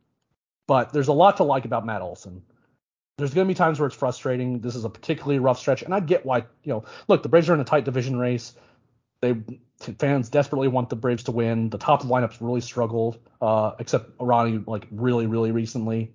But 0.67 0.93
there's 0.93 1.09
a 1.09 1.15
lot 1.15 1.39
to 1.39 1.45
like 1.45 1.65
about 1.65 1.87
Matt 1.87 2.03
Olson 2.03 2.43
there's 3.19 3.35
going 3.35 3.47
to 3.47 3.51
be 3.51 3.57
times 3.57 3.79
where 3.79 3.87
it's 3.87 3.97
frustrating. 3.97 4.61
This 4.61 4.75
is 4.75 4.85
a 4.85 4.91
particularly 4.91 5.39
rough 5.39 5.59
stretch, 5.59 5.83
and 5.83 5.95
I 5.95 6.01
get 6.01 6.25
why. 6.25 6.39
You 6.65 6.73
know, 6.73 6.85
look, 7.09 7.23
the 7.23 7.29
Braves 7.29 7.49
are 7.49 7.55
in 7.55 7.61
a 7.61 7.65
tight 7.65 7.85
division 7.85 8.19
race. 8.19 8.55
They 9.21 9.37
fans 9.99 10.29
desperately 10.29 10.69
want 10.69 10.89
the 10.91 10.97
Braves 10.97 11.25
to 11.25 11.33
win. 11.33 11.71
The 11.71 11.79
top 11.79 12.03
lineups 12.03 12.39
really 12.41 12.61
struggled, 12.61 13.19
uh, 13.41 13.73
except 13.79 14.11
Ronnie 14.19 14.63
like 14.67 14.87
really, 14.91 15.27
really 15.27 15.53
recently. 15.53 16.15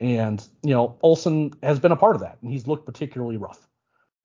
And 0.00 0.42
you 0.62 0.70
know, 0.70 0.98
Olson 1.02 1.52
has 1.62 1.78
been 1.78 1.92
a 1.92 1.96
part 1.96 2.16
of 2.16 2.22
that, 2.22 2.38
and 2.42 2.50
he's 2.50 2.66
looked 2.66 2.86
particularly 2.86 3.36
rough. 3.36 3.66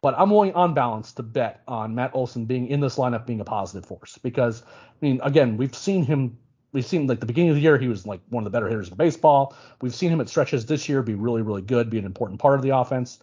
But 0.02 0.14
I'm 0.18 0.30
willing, 0.30 0.54
on 0.54 0.76
balance, 0.76 1.14
to 1.14 1.24
bet 1.24 1.64
on 1.68 1.96
Matt 1.96 2.12
Olson 2.14 2.46
being 2.46 2.68
in 2.68 2.80
this 2.80 2.98
lineup 2.98 3.26
being 3.26 3.42
a 3.42 3.46
positive 3.46 3.88
force 3.88 4.20
because, 4.20 4.62
I 4.62 4.94
mean, 5.02 5.20
again, 5.24 5.58
we've 5.58 5.76
seen 5.76 6.04
him 6.06 6.38
we've 6.76 6.86
seen 6.86 7.08
like 7.08 7.22
the 7.22 7.26
beginning 7.26 7.52
of 7.52 7.56
the 7.56 7.62
year 7.62 7.78
he 7.78 7.88
was 7.88 8.06
like 8.06 8.20
one 8.30 8.42
of 8.42 8.52
the 8.52 8.56
better 8.56 8.68
hitters 8.68 8.90
in 8.90 8.96
baseball. 8.96 9.56
We've 9.82 9.96
seen 9.96 10.12
him 10.12 10.20
at 10.20 10.28
stretches 10.28 10.66
this 10.66 10.88
year 10.88 11.02
be 11.02 11.16
really 11.16 11.42
really 11.42 11.62
good, 11.62 11.90
be 11.90 11.98
an 11.98 12.06
important 12.06 12.40
part 12.40 12.56
of 12.56 12.62
the 12.62 12.78
offense. 12.78 13.20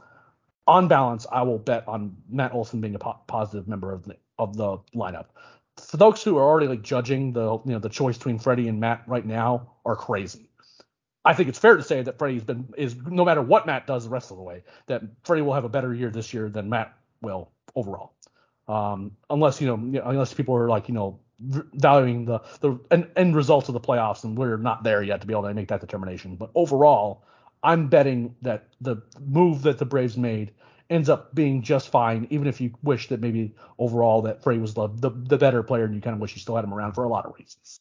On 0.67 0.89
balance, 0.89 1.27
I 1.31 1.43
will 1.43 1.59
bet 1.59 1.87
on 1.87 2.17
Matt 2.31 2.55
Olson 2.55 2.81
being 2.81 2.95
a 2.95 2.99
po- 2.99 3.21
positive 3.27 3.69
member 3.69 3.93
of 3.93 4.05
the 4.05 4.17
of 4.39 4.57
the 4.57 4.79
lineup. 4.95 5.27
For 5.77 5.99
those 5.99 6.23
who 6.23 6.39
are 6.39 6.43
already 6.43 6.67
like 6.67 6.83
judging 6.83 7.33
the 7.33 7.59
you 7.65 7.73
know 7.73 7.79
the 7.79 7.91
choice 7.91 8.17
between 8.17 8.39
Freddie 8.39 8.69
and 8.69 8.81
Matt 8.81 9.03
right 9.07 9.25
now 9.25 9.75
are 9.85 9.97
crazy. 9.97 10.49
I 11.25 11.35
think 11.35 11.49
it's 11.51 11.59
fair 11.59 11.77
to 11.77 11.83
say 11.83 12.03
that 12.03 12.19
Freddie's 12.19 12.43
been 12.43 12.73
is 12.77 12.97
no 12.97 13.25
matter 13.25 13.43
what 13.43 13.67
Matt 13.67 13.87
does 13.87 14.05
the 14.05 14.11
rest 14.11 14.31
of 14.31 14.39
the 14.39 14.43
way, 14.43 14.65
that 14.87 15.03
Freddie 15.25 15.43
will 15.43 15.55
have 15.55 15.65
a 15.65 15.69
better 15.69 15.95
year 15.95 16.11
this 16.11 16.33
year 16.33 16.49
than 16.49 16.71
Matt 16.71 16.97
will 17.21 17.51
overall. 17.77 18.15
Um, 18.67 19.17
unless 19.29 19.61
you 19.61 19.67
know, 19.67 20.03
unless 20.05 20.33
people 20.33 20.57
are 20.57 20.69
like 20.69 20.89
you 20.89 20.95
know 20.95 21.21
valuing 21.43 22.25
the 22.25 22.41
the 22.61 22.79
end, 22.91 23.11
end 23.17 23.37
results 23.37 23.69
of 23.69 23.75
the 23.75 23.81
playoffs, 23.81 24.25
and 24.25 24.37
we're 24.37 24.57
not 24.57 24.85
there 24.85 25.03
yet 25.03 25.21
to 25.21 25.27
be 25.27 25.35
able 25.35 25.43
to 25.45 25.55
make 25.55 25.69
that 25.69 25.81
determination. 25.81 26.37
But 26.37 26.51
overall, 26.55 27.25
I'm 27.63 27.89
betting 27.89 28.35
that 28.43 28.69
the 28.81 28.97
move 29.21 29.63
that 29.63 29.79
the 29.79 29.85
Braves 29.85 30.17
made 30.17 30.53
ends 30.91 31.09
up 31.09 31.35
being 31.35 31.63
just 31.63 31.89
fine, 31.89 32.27
even 32.31 32.47
if 32.47 32.61
you 32.61 32.73
wish 32.83 33.09
that 33.09 33.21
maybe 33.21 33.55
overall 33.79 34.23
that 34.23 34.43
Frey 34.43 34.59
was 34.59 34.75
the, 34.75 34.89
the, 34.89 35.11
the 35.11 35.39
better 35.39 35.63
player, 35.63 35.85
and 35.85 35.95
you 35.95 36.01
kind 36.01 36.15
of 36.15 36.21
wish 36.21 36.35
you 36.35 36.41
still 36.41 36.57
had 36.57 36.65
him 36.65 36.75
around 36.75 36.93
for 36.93 37.05
a 37.05 37.09
lot 37.09 37.25
of 37.25 37.35
reasons. 37.39 37.81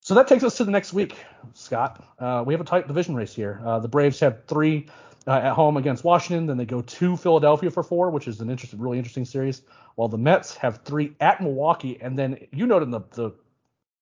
So 0.00 0.14
that 0.14 0.28
takes 0.28 0.44
us 0.44 0.58
to 0.58 0.64
the 0.64 0.70
next 0.70 0.92
week, 0.92 1.16
Scott. 1.54 2.04
Uh, 2.18 2.44
we 2.46 2.52
have 2.52 2.60
a 2.60 2.64
tight 2.64 2.86
division 2.86 3.14
race 3.14 3.34
here. 3.34 3.62
Uh, 3.64 3.78
the 3.78 3.88
Braves 3.88 4.20
have 4.20 4.44
three 4.46 4.86
uh, 5.26 5.32
at 5.32 5.52
home 5.52 5.76
against 5.76 6.04
Washington. 6.04 6.46
Then 6.46 6.56
they 6.56 6.66
go 6.66 6.82
to 6.82 7.16
Philadelphia 7.16 7.70
for 7.70 7.82
four, 7.82 8.10
which 8.10 8.28
is 8.28 8.40
an 8.40 8.50
interesting, 8.50 8.80
really 8.80 8.98
interesting 8.98 9.24
series. 9.24 9.62
While 9.94 10.08
the 10.08 10.18
Mets 10.18 10.56
have 10.56 10.82
three 10.84 11.14
at 11.20 11.40
Milwaukee, 11.40 11.98
and 12.00 12.18
then 12.18 12.46
you 12.52 12.66
noted 12.66 12.86
in 12.86 12.90
the, 12.90 13.00
the 13.12 13.32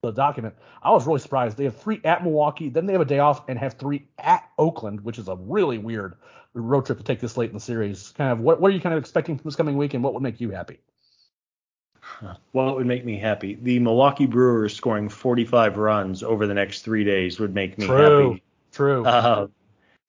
the 0.03 0.11
document, 0.11 0.57
I 0.83 0.91
was 0.91 1.07
really 1.07 1.20
surprised. 1.20 1.57
They 1.57 1.64
have 1.64 1.77
three 1.77 2.01
at 2.03 2.25
Milwaukee, 2.25 2.68
then 2.68 2.87
they 2.87 2.93
have 2.93 3.03
a 3.03 3.07
day 3.07 3.20
off 3.20 3.49
and 3.49 3.57
have 3.57 3.75
three 3.75 4.09
at 4.18 4.49
Oakland, 4.59 5.03
which 5.03 5.16
is 5.16 5.29
a 5.29 5.37
really 5.37 5.79
weird 5.79 6.16
road 6.55 6.87
trip 6.87 6.99
to 6.99 7.05
take 7.05 7.20
this 7.20 7.37
late 7.37 7.51
in 7.51 7.55
the 7.55 7.61
series. 7.61 8.12
Kind 8.16 8.33
of 8.33 8.41
what 8.41 8.61
what 8.61 8.70
are 8.70 8.75
you 8.75 8.81
kind 8.81 8.95
of 8.95 8.99
expecting 8.99 9.37
from 9.39 9.45
this 9.45 9.57
coming 9.57 9.77
week, 9.77 9.95
and 9.95 10.03
what 10.03 10.14
would 10.14 10.23
make 10.23 10.41
you 10.41 10.51
happy? 10.51 10.81
Well, 12.53 12.68
it 12.68 12.75
would 12.77 12.87
make 12.87 13.05
me 13.05 13.18
happy. 13.18 13.55
The 13.61 13.79
Milwaukee 13.79 14.27
Brewers 14.27 14.75
scoring 14.75 15.09
45 15.09 15.77
runs 15.77 16.23
over 16.23 16.47
the 16.47 16.55
next 16.55 16.83
three 16.83 17.05
days 17.05 17.41
would 17.41 17.55
make 17.55 17.79
me 17.79 17.87
True. 17.87 18.31
happy. 18.31 18.43
True. 18.73 19.05
Uh, 19.05 19.47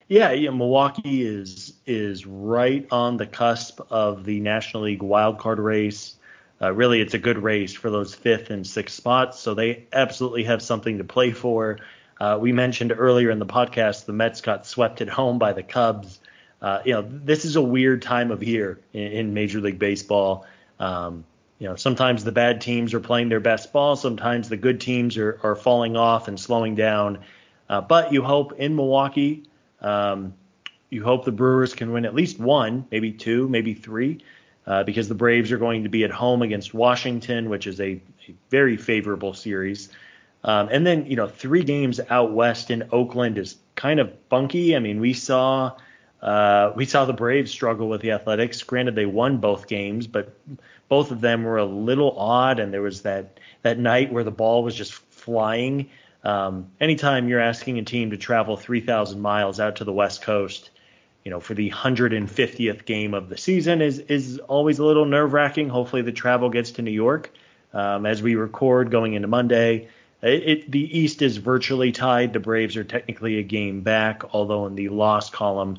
yeah, 0.08 0.32
yeah, 0.32 0.50
Milwaukee 0.50 1.24
is 1.24 1.72
is 1.86 2.26
right 2.26 2.86
on 2.90 3.16
the 3.16 3.26
cusp 3.26 3.80
of 3.90 4.24
the 4.24 4.40
National 4.40 4.84
League 4.84 5.00
wildcard 5.00 5.58
race. 5.58 6.16
Uh, 6.60 6.72
really, 6.72 7.00
it's 7.00 7.14
a 7.14 7.18
good 7.18 7.38
race 7.38 7.74
for 7.74 7.90
those 7.90 8.14
fifth 8.14 8.50
and 8.50 8.66
sixth 8.66 8.96
spots, 8.96 9.38
so 9.40 9.54
they 9.54 9.86
absolutely 9.92 10.44
have 10.44 10.62
something 10.62 10.98
to 10.98 11.04
play 11.04 11.30
for. 11.32 11.78
Uh, 12.20 12.38
we 12.40 12.52
mentioned 12.52 12.92
earlier 12.96 13.30
in 13.30 13.38
the 13.38 13.46
podcast 13.46 14.04
the 14.04 14.12
Mets 14.12 14.40
got 14.40 14.66
swept 14.66 15.00
at 15.00 15.08
home 15.08 15.38
by 15.38 15.52
the 15.52 15.62
Cubs. 15.62 16.20
Uh, 16.62 16.80
you 16.84 16.92
know, 16.92 17.02
this 17.02 17.44
is 17.44 17.56
a 17.56 17.62
weird 17.62 18.02
time 18.02 18.30
of 18.30 18.42
year 18.42 18.80
in, 18.92 19.12
in 19.12 19.34
Major 19.34 19.60
League 19.60 19.78
Baseball. 19.78 20.46
Um, 20.78 21.24
you 21.58 21.68
know, 21.68 21.76
sometimes 21.76 22.24
the 22.24 22.32
bad 22.32 22.60
teams 22.60 22.94
are 22.94 23.00
playing 23.00 23.28
their 23.28 23.40
best 23.40 23.72
ball. 23.72 23.96
Sometimes 23.96 24.48
the 24.48 24.56
good 24.56 24.80
teams 24.80 25.16
are, 25.16 25.38
are 25.42 25.56
falling 25.56 25.96
off 25.96 26.28
and 26.28 26.38
slowing 26.38 26.74
down. 26.74 27.20
Uh, 27.68 27.80
but 27.80 28.12
you 28.12 28.22
hope 28.22 28.52
in 28.58 28.76
Milwaukee, 28.76 29.44
um, 29.84 30.34
you 30.90 31.04
hope 31.04 31.24
the 31.24 31.32
Brewers 31.32 31.74
can 31.74 31.92
win 31.92 32.04
at 32.04 32.14
least 32.14 32.38
one, 32.38 32.86
maybe 32.90 33.12
two, 33.12 33.48
maybe 33.48 33.74
three, 33.74 34.20
uh, 34.66 34.84
because 34.84 35.08
the 35.08 35.14
Braves 35.14 35.52
are 35.52 35.58
going 35.58 35.82
to 35.82 35.88
be 35.88 36.04
at 36.04 36.10
home 36.10 36.42
against 36.42 36.72
Washington, 36.72 37.50
which 37.50 37.66
is 37.66 37.80
a, 37.80 38.00
a 38.28 38.34
very 38.50 38.76
favorable 38.76 39.34
series. 39.34 39.90
Um, 40.42 40.68
and 40.70 40.86
then, 40.86 41.06
you 41.06 41.16
know, 41.16 41.26
three 41.26 41.64
games 41.64 42.00
out 42.10 42.32
west 42.32 42.70
in 42.70 42.88
Oakland 42.92 43.38
is 43.38 43.56
kind 43.74 43.98
of 43.98 44.12
funky. 44.28 44.76
I 44.76 44.78
mean, 44.78 45.00
we 45.00 45.12
saw 45.12 45.72
uh, 46.22 46.72
we 46.74 46.86
saw 46.86 47.04
the 47.04 47.12
Braves 47.12 47.50
struggle 47.50 47.88
with 47.88 48.00
the 48.00 48.12
Athletics. 48.12 48.62
Granted, 48.62 48.94
they 48.94 49.04
won 49.04 49.38
both 49.38 49.66
games, 49.66 50.06
but 50.06 50.34
both 50.88 51.10
of 51.10 51.20
them 51.20 51.44
were 51.44 51.58
a 51.58 51.64
little 51.66 52.18
odd, 52.18 52.60
and 52.60 52.72
there 52.72 52.80
was 52.82 53.02
that 53.02 53.38
that 53.62 53.78
night 53.78 54.12
where 54.12 54.24
the 54.24 54.30
ball 54.30 54.62
was 54.62 54.74
just 54.74 54.94
flying. 54.94 55.90
Um, 56.24 56.70
anytime 56.80 57.28
you're 57.28 57.40
asking 57.40 57.78
a 57.78 57.84
team 57.84 58.10
to 58.10 58.16
travel 58.16 58.56
3,000 58.56 59.20
miles 59.20 59.60
out 59.60 59.76
to 59.76 59.84
the 59.84 59.92
West 59.92 60.22
Coast, 60.22 60.70
you 61.22 61.30
know, 61.30 61.40
for 61.40 61.54
the 61.54 61.70
150th 61.70 62.84
game 62.84 63.14
of 63.14 63.28
the 63.28 63.36
season 63.36 63.80
is 63.80 63.98
is 63.98 64.38
always 64.38 64.78
a 64.78 64.84
little 64.84 65.06
nerve 65.06 65.32
wracking. 65.32 65.68
Hopefully, 65.68 66.02
the 66.02 66.12
travel 66.12 66.50
gets 66.50 66.72
to 66.72 66.82
New 66.82 66.90
York 66.90 67.30
um, 67.72 68.04
as 68.06 68.22
we 68.22 68.34
record 68.34 68.90
going 68.90 69.14
into 69.14 69.28
Monday. 69.28 69.88
It, 70.22 70.42
it, 70.48 70.70
the 70.70 70.98
East 70.98 71.22
is 71.22 71.36
virtually 71.38 71.92
tied. 71.92 72.32
The 72.32 72.40
Braves 72.40 72.76
are 72.76 72.84
technically 72.84 73.38
a 73.38 73.42
game 73.42 73.82
back, 73.82 74.34
although 74.34 74.66
in 74.66 74.74
the 74.74 74.88
loss 74.88 75.30
column, 75.30 75.78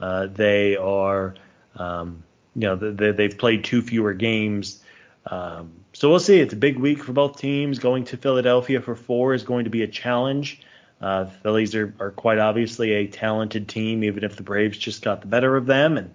uh, 0.00 0.26
they 0.26 0.76
are, 0.76 1.34
um, 1.76 2.24
you 2.54 2.62
know, 2.62 2.76
they, 2.76 3.12
they've 3.12 3.38
played 3.38 3.64
two 3.64 3.82
fewer 3.82 4.12
games. 4.12 4.82
Um, 5.26 5.83
so 5.94 6.10
we'll 6.10 6.20
see. 6.20 6.40
It's 6.40 6.52
a 6.52 6.56
big 6.56 6.78
week 6.78 7.02
for 7.02 7.12
both 7.12 7.38
teams. 7.38 7.78
Going 7.78 8.04
to 8.04 8.16
Philadelphia 8.16 8.80
for 8.80 8.96
four 8.96 9.32
is 9.32 9.44
going 9.44 9.64
to 9.64 9.70
be 9.70 9.82
a 9.82 9.88
challenge. 9.88 10.60
Uh, 11.00 11.24
the 11.24 11.30
Phillies 11.30 11.74
are, 11.74 11.94
are 12.00 12.10
quite 12.10 12.38
obviously 12.38 12.92
a 12.92 13.06
talented 13.06 13.68
team, 13.68 14.02
even 14.02 14.24
if 14.24 14.36
the 14.36 14.42
Braves 14.42 14.76
just 14.76 15.02
got 15.02 15.20
the 15.20 15.28
better 15.28 15.56
of 15.56 15.66
them. 15.66 15.96
And 15.96 16.14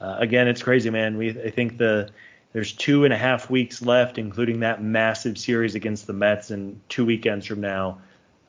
uh, 0.00 0.16
again, 0.18 0.48
it's 0.48 0.62
crazy, 0.62 0.90
man. 0.90 1.18
We 1.18 1.30
I 1.30 1.50
think 1.50 1.76
the 1.76 2.10
there's 2.52 2.72
two 2.72 3.04
and 3.04 3.12
a 3.12 3.18
half 3.18 3.50
weeks 3.50 3.82
left, 3.82 4.16
including 4.16 4.60
that 4.60 4.82
massive 4.82 5.36
series 5.36 5.74
against 5.74 6.06
the 6.06 6.14
Mets, 6.14 6.50
and 6.50 6.80
two 6.88 7.04
weekends 7.04 7.44
from 7.44 7.60
now. 7.60 8.00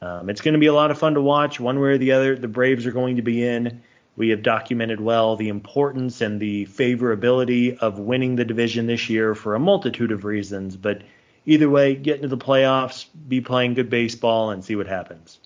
Um, 0.01 0.29
it's 0.29 0.39
going 0.39 0.53
to 0.53 0.59
be 0.59 0.67
a 0.67 0.73
lot 0.73 0.91
of 0.91 0.97
fun 0.97 1.15
to 1.15 1.21
watch. 1.21 1.59
One 1.59 1.79
way 1.79 1.89
or 1.89 1.97
the 1.97 2.13
other, 2.13 2.37
the 2.37 2.47
Braves 2.47 2.85
are 2.85 2.91
going 2.91 3.17
to 3.17 3.21
be 3.21 3.45
in. 3.45 3.81
We 4.15 4.29
have 4.29 4.43
documented 4.43 4.99
well 4.99 5.35
the 5.35 5.49
importance 5.49 6.21
and 6.21 6.39
the 6.39 6.65
favorability 6.65 7.77
of 7.77 7.99
winning 7.99 8.35
the 8.35 8.45
division 8.45 8.85
this 8.87 9.09
year 9.09 9.33
for 9.33 9.55
a 9.55 9.59
multitude 9.59 10.11
of 10.11 10.25
reasons. 10.25 10.75
But 10.75 11.03
either 11.45 11.69
way, 11.69 11.95
get 11.95 12.17
into 12.17 12.27
the 12.27 12.37
playoffs, 12.37 13.05
be 13.27 13.41
playing 13.41 13.75
good 13.75 13.89
baseball, 13.89 14.51
and 14.51 14.63
see 14.63 14.75
what 14.75 14.87
happens. 14.87 15.39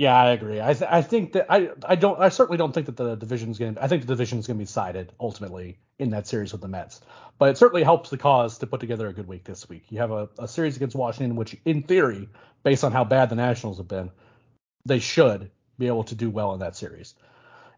Yeah, 0.00 0.16
I 0.16 0.30
agree. 0.30 0.62
I 0.62 0.72
th- 0.72 0.90
I 0.90 1.02
think 1.02 1.32
that 1.32 1.44
I 1.50 1.72
I 1.84 1.94
don't 1.94 2.18
I 2.18 2.30
certainly 2.30 2.56
don't 2.56 2.72
think 2.72 2.86
that 2.86 2.96
the 2.96 3.16
division's 3.16 3.58
going 3.58 3.74
to 3.74 3.84
I 3.84 3.86
think 3.86 4.00
the 4.00 4.08
division's 4.08 4.46
going 4.46 4.56
to 4.56 4.62
be 4.62 4.66
sided 4.66 5.12
ultimately 5.20 5.78
in 5.98 6.08
that 6.12 6.26
series 6.26 6.52
with 6.52 6.62
the 6.62 6.68
Mets. 6.68 7.02
But 7.38 7.50
it 7.50 7.58
certainly 7.58 7.82
helps 7.82 8.08
the 8.08 8.16
cause 8.16 8.56
to 8.58 8.66
put 8.66 8.80
together 8.80 9.08
a 9.08 9.12
good 9.12 9.28
week 9.28 9.44
this 9.44 9.68
week. 9.68 9.84
You 9.90 9.98
have 9.98 10.10
a, 10.10 10.30
a 10.38 10.48
series 10.48 10.76
against 10.76 10.96
Washington, 10.96 11.36
which 11.36 11.54
in 11.66 11.82
theory, 11.82 12.30
based 12.62 12.82
on 12.82 12.92
how 12.92 13.04
bad 13.04 13.28
the 13.28 13.34
Nationals 13.34 13.76
have 13.76 13.88
been, 13.88 14.10
they 14.86 15.00
should 15.00 15.50
be 15.80 15.88
able 15.88 16.04
to 16.04 16.14
do 16.14 16.30
well 16.30 16.54
in 16.54 16.60
that 16.60 16.76
series. 16.76 17.14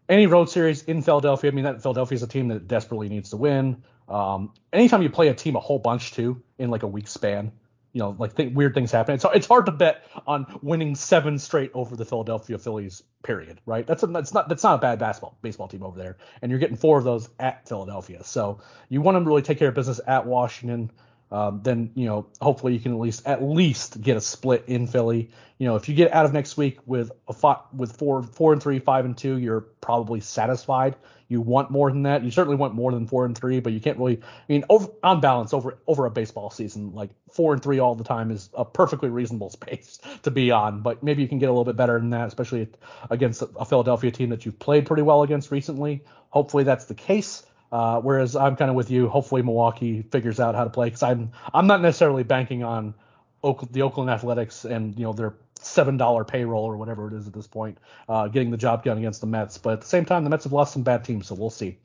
Any 0.07 0.27
road 0.27 0.49
series 0.49 0.83
in 0.83 1.01
Philadelphia, 1.01 1.49
I 1.49 1.53
mean 1.53 1.63
that 1.63 1.81
Philadelphia 1.81 2.15
is 2.15 2.23
a 2.23 2.27
team 2.27 2.49
that 2.49 2.67
desperately 2.67 3.09
needs 3.09 3.31
to 3.31 3.37
win. 3.37 3.83
Um, 4.07 4.53
anytime 4.71 5.01
you 5.01 5.09
play 5.09 5.29
a 5.29 5.33
team 5.33 5.55
a 5.55 5.59
whole 5.59 5.79
bunch 5.79 6.11
too 6.11 6.43
in 6.59 6.69
like 6.69 6.83
a 6.83 6.87
week 6.87 7.07
span, 7.07 7.53
you 7.93 7.99
know, 7.99 8.15
like 8.17 8.35
th- 8.35 8.53
weird 8.53 8.73
things 8.73 8.91
happen. 8.91 9.15
It's 9.15 9.25
it's 9.33 9.47
hard 9.47 9.67
to 9.67 9.71
bet 9.71 10.03
on 10.27 10.59
winning 10.61 10.95
seven 10.95 11.39
straight 11.39 11.71
over 11.73 11.95
the 11.95 12.05
Philadelphia 12.05 12.57
Phillies. 12.57 13.03
Period. 13.23 13.61
Right? 13.65 13.87
That's 13.87 14.03
a, 14.03 14.07
that's 14.07 14.33
not 14.33 14.49
that's 14.49 14.63
not 14.63 14.75
a 14.75 14.77
bad 14.79 14.99
basketball 14.99 15.37
baseball 15.41 15.69
team 15.69 15.83
over 15.83 15.97
there, 15.97 16.17
and 16.41 16.49
you're 16.51 16.59
getting 16.59 16.75
four 16.75 16.97
of 16.97 17.05
those 17.05 17.29
at 17.39 17.67
Philadelphia. 17.69 18.23
So 18.23 18.59
you 18.89 19.01
want 19.01 19.17
to 19.17 19.23
really 19.23 19.43
take 19.43 19.59
care 19.59 19.69
of 19.69 19.75
business 19.75 20.01
at 20.05 20.25
Washington. 20.25 20.91
Um, 21.31 21.61
then 21.63 21.91
you 21.95 22.05
know 22.05 22.27
hopefully 22.39 22.73
you 22.73 22.79
can 22.79 22.93
at 22.93 22.99
least 22.99 23.25
at 23.25 23.41
least 23.41 24.01
get 24.01 24.17
a 24.17 24.21
split 24.21 24.65
in 24.67 24.87
Philly. 24.87 25.31
You 25.57 25.67
know 25.67 25.75
if 25.75 25.89
you 25.89 25.95
get 25.95 26.13
out 26.13 26.25
of 26.25 26.33
next 26.33 26.57
week 26.57 26.79
with 26.85 27.11
a 27.27 27.33
five, 27.33 27.59
with 27.75 27.97
four 27.97 28.21
four 28.23 28.53
and 28.53 28.61
three, 28.61 28.79
five 28.79 29.05
and 29.05 29.17
two, 29.17 29.37
you're 29.37 29.61
probably 29.61 30.19
satisfied. 30.19 30.95
You 31.27 31.41
want 31.41 31.71
more 31.71 31.89
than 31.89 32.03
that. 32.03 32.23
You 32.23 32.29
certainly 32.29 32.57
want 32.57 32.75
more 32.75 32.91
than 32.91 33.07
four 33.07 33.25
and 33.25 33.35
three, 33.35 33.59
but 33.59 33.73
you 33.73 33.79
can't 33.79 33.97
really. 33.97 34.17
I 34.21 34.51
mean, 34.51 34.65
over, 34.69 34.89
on 35.01 35.21
balance, 35.21 35.53
over 35.53 35.79
over 35.87 36.05
a 36.05 36.11
baseball 36.11 36.51
season, 36.51 36.93
like 36.93 37.09
four 37.31 37.53
and 37.53 37.63
three 37.63 37.79
all 37.79 37.95
the 37.95 38.03
time 38.03 38.29
is 38.29 38.49
a 38.53 38.63
perfectly 38.63 39.09
reasonable 39.09 39.49
space 39.61 39.99
to 40.21 40.29
be 40.29 40.51
on. 40.51 40.81
But 40.81 41.01
maybe 41.01 41.23
you 41.23 41.27
can 41.27 41.39
get 41.39 41.47
a 41.47 41.51
little 41.51 41.65
bit 41.65 41.75
better 41.75 41.97
than 41.97 42.11
that, 42.11 42.27
especially 42.27 42.67
against 43.09 43.41
a 43.41 43.65
Philadelphia 43.65 44.11
team 44.11 44.29
that 44.29 44.45
you've 44.45 44.59
played 44.59 44.85
pretty 44.85 45.01
well 45.01 45.23
against 45.23 45.49
recently. 45.49 46.03
Hopefully 46.29 46.63
that's 46.63 46.85
the 46.85 46.95
case. 46.95 47.43
Uh, 47.73 47.99
whereas 47.99 48.35
I'm 48.35 48.55
kind 48.55 48.69
of 48.69 48.75
with 48.75 48.91
you. 48.91 49.09
Hopefully 49.09 49.41
Milwaukee 49.41 50.03
figures 50.03 50.39
out 50.39 50.53
how 50.53 50.63
to 50.63 50.69
play 50.69 50.85
because 50.85 51.01
I'm 51.01 51.31
I'm 51.55 51.65
not 51.65 51.81
necessarily 51.81 52.21
banking 52.21 52.63
on 52.63 52.93
the 53.41 53.81
Oakland 53.81 54.11
Athletics 54.11 54.63
and 54.63 54.95
you 54.95 55.05
know 55.05 55.13
their 55.13 55.33
seven 55.59 55.97
dollar 55.97 56.23
payroll 56.23 56.65
or 56.65 56.77
whatever 56.77 57.07
it 57.07 57.13
is 57.13 57.25
at 57.25 57.33
this 57.33 57.47
point, 57.47 57.79
uh, 58.07 58.27
getting 58.27 58.51
the 58.51 58.57
job 58.57 58.83
done 58.83 58.99
against 58.99 59.21
the 59.21 59.27
Mets. 59.27 59.57
But 59.57 59.73
at 59.73 59.81
the 59.81 59.87
same 59.87 60.05
time, 60.05 60.23
the 60.23 60.29
Mets 60.29 60.43
have 60.43 60.53
lost 60.53 60.71
some 60.71 60.83
bad 60.83 61.03
teams, 61.03 61.25
so 61.25 61.33
we'll 61.33 61.49
see. 61.49 61.79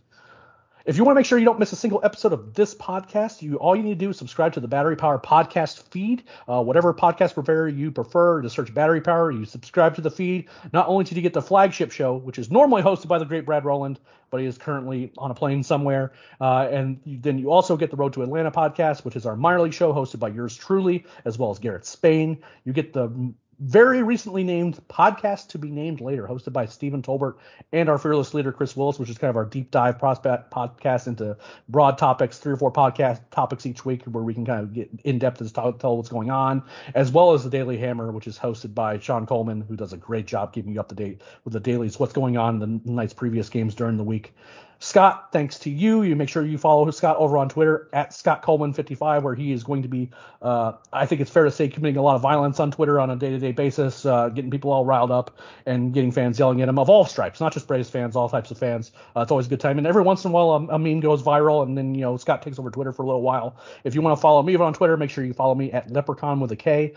If 0.89 0.97
you 0.97 1.05
want 1.05 1.17
to 1.17 1.19
make 1.19 1.27
sure 1.27 1.39
you 1.39 1.45
don't 1.45 1.59
miss 1.59 1.71
a 1.73 1.77
single 1.77 2.01
episode 2.03 2.33
of 2.33 2.55
this 2.55 2.75
podcast, 2.75 3.43
you 3.43 3.57
all 3.57 3.77
you 3.77 3.83
need 3.83 3.99
to 3.99 4.07
do 4.07 4.09
is 4.09 4.17
subscribe 4.17 4.55
to 4.55 4.61
the 4.61 4.69
Battery 4.69 4.97
Power 4.97 5.19
podcast 5.19 5.83
feed. 5.91 6.23
Uh, 6.49 6.63
whatever 6.63 6.95
podcast 6.95 7.35
provider 7.35 7.69
you 7.69 7.91
prefer, 7.91 8.41
to 8.41 8.49
search 8.49 8.73
Battery 8.73 9.03
Power, 9.03 9.31
you 9.31 9.45
subscribe 9.45 9.97
to 9.97 10.01
the 10.01 10.11
feed. 10.11 10.49
Not 10.73 10.89
only 10.89 11.05
did 11.05 11.17
you 11.17 11.21
get 11.21 11.35
the 11.35 11.43
flagship 11.43 11.93
show, 11.93 12.17
which 12.17 12.39
is 12.39 12.51
normally 12.51 12.81
hosted 12.81 13.07
by 13.07 13.19
the 13.19 13.27
great 13.27 13.45
Brad 13.45 13.67
Rowland, 13.67 14.01
but 14.31 14.41
he 14.41 14.47
is 14.47 14.57
currently 14.57 15.13
on 15.19 15.31
a 15.31 15.35
plane 15.35 15.63
somewhere, 15.63 16.13
uh, 16.41 16.67
and 16.71 17.01
then 17.05 17.39
you 17.39 17.51
also 17.51 17.77
get 17.77 17.91
the 17.91 17.97
Road 17.99 18.15
to 18.15 18.23
Atlanta 18.23 18.51
podcast, 18.51 19.05
which 19.05 19.15
is 19.15 19.27
our 19.27 19.37
minor 19.37 19.61
league 19.61 19.75
show 19.75 19.93
hosted 19.93 20.21
by 20.21 20.29
yours 20.29 20.57
truly, 20.57 21.05
as 21.27 21.37
well 21.37 21.51
as 21.51 21.59
Garrett 21.59 21.85
Spain. 21.85 22.39
You 22.65 22.73
get 22.73 22.95
the 22.95 23.35
very 23.61 24.03
recently 24.03 24.45
named 24.45 24.79
podcast 24.89 25.49
to 25.49 25.59
be 25.59 25.71
named 25.71 26.01
later, 26.01 26.27
hosted 26.27 26.53
by 26.53 26.67
Stephen 26.67 27.03
Tolbert 27.03 27.35
and 27.73 27.89
our 27.89 27.99
fearless 27.99 28.33
leader 28.33 28.53
Kris 28.53 28.77
Willis, 28.77 28.99
which 28.99 29.11
is 29.11 29.19
kind 29.19 29.31
of 29.31 29.37
our 29.37 29.45
deep 29.45 29.71
dive 29.71 29.99
prospect 29.99 30.53
podcast 30.53 31.07
into 31.09 31.37
broad 31.69 31.99
topics, 31.99 32.39
three 32.39 32.53
or 32.53 32.57
four 32.57 32.73
podcast 32.73 33.21
topics 33.31 33.67
each 33.67 33.85
week, 33.85 34.05
where 34.05 34.23
we 34.23 34.35
can 34.35 34.47
kind 34.47 34.61
of 34.61 34.73
get 34.73 34.89
in 35.05 35.19
depth 35.19 35.41
and 35.41 35.53
tell 35.53 35.97
what's 35.97 36.09
going 36.09 36.31
on, 36.31 36.63
as 36.95 37.11
well 37.11 37.33
as 37.33 37.43
the 37.43 37.51
Daily 37.51 37.77
Hammer, 37.79 38.13
which 38.13 38.27
is 38.29 38.39
hosted 38.39 38.75
by 38.75 38.99
Sean 38.99 39.27
Coleman, 39.27 39.61
who 39.63 39.77
does 39.77 39.93
a 39.93 39.97
great 39.97 40.27
job 40.27 40.53
keeping 40.53 40.73
you 40.73 40.81
up 40.81 40.89
to 40.89 40.95
date 40.95 41.23
with 41.45 41.53
the 41.53 41.61
dailies, 41.61 41.99
what's 41.99 42.13
going 42.13 42.37
on 42.37 42.63
in 42.63 42.81
the 42.85 42.93
night's 42.93 43.15
previous 43.15 43.49
games 43.49 43.75
during 43.75 43.97
the 43.97 44.05
week. 44.05 44.33
Scott, 44.81 45.33
thanks 45.33 45.59
to 45.61 45.71
you. 45.71 46.03
You 46.03 46.15
make 46.15 46.29
sure 46.29 46.45
you 46.45 46.57
follow 46.57 46.89
Scott 46.93 47.17
over 47.17 47.37
on 47.37 47.49
Twitter 47.49 47.89
at 47.93 48.15
Scott 48.15 48.45
Coleman55, 48.45 49.23
where 49.23 49.35
he 49.35 49.51
is 49.51 49.65
going 49.65 49.83
to 49.83 49.89
be, 49.89 50.11
uh, 50.41 50.75
I 50.93 51.05
think 51.07 51.21
it's 51.21 51.31
fair 51.31 51.45
to 51.45 51.51
say, 51.51 51.67
committing 51.67 51.97
a 51.97 52.03
lot 52.03 52.15
of 52.15 52.23
violence 52.23 52.61
on 52.61 52.71
Twitter 52.71 53.01
on 53.01 53.11
a 53.11 53.17
day-to-day 53.17 53.53
basis, 53.53 54.07
uh, 54.07 54.29
getting 54.29 54.53
people 54.53 54.71
all 54.71 54.85
riled 54.85 55.11
up 55.11 55.37
and 55.67 55.93
getting 55.93 56.13
fans 56.13 56.39
yelling 56.39 56.63
at 56.63 56.69
him 56.69 56.79
of 56.79 56.89
all 56.89 57.05
stripes, 57.05 57.41
not 57.41 57.53
just 57.53 57.67
Braves 57.67 57.91
fans, 57.91 58.15
all 58.15 58.29
types 58.29 58.53
of 58.53 58.59
fans. 58.59 58.93
Uh, 59.17 59.23
it's 59.23 59.33
always 59.33 59.47
a 59.47 59.51
good 59.51 59.59
time. 59.59 59.79
And 59.79 59.87
every 59.87 60.03
once 60.03 60.25
in 60.25 60.31
a 60.31 60.35
while, 60.35 60.51
a, 60.51 60.75
a, 60.75 60.79
meme 60.79 61.01
goes 61.01 61.25
viral, 61.25 61.65
and 61.65 61.77
then 61.77 61.97
you 61.97 62.03
know 62.03 62.17
Scott 62.17 62.43
takes 62.43 62.61
over 62.61 62.71
Twitter 62.71 62.93
for 62.93 63.03
a 63.03 63.07
little 63.07 63.23
while. 63.23 63.57
If 63.83 63.97
you 63.97 64.01
want 64.01 64.17
to 64.17 64.21
follow 64.21 64.45
me 64.45 64.55
on 64.55 64.75
Twitter, 64.75 64.97
make 64.97 65.11
sure 65.11 65.25
you 65.25 65.35
follow 65.35 65.57
me 65.57 65.73
at 65.73 65.91
Leprechaun 65.91 66.39
with 66.39 66.53
a 66.53 66.57
K 66.57 66.95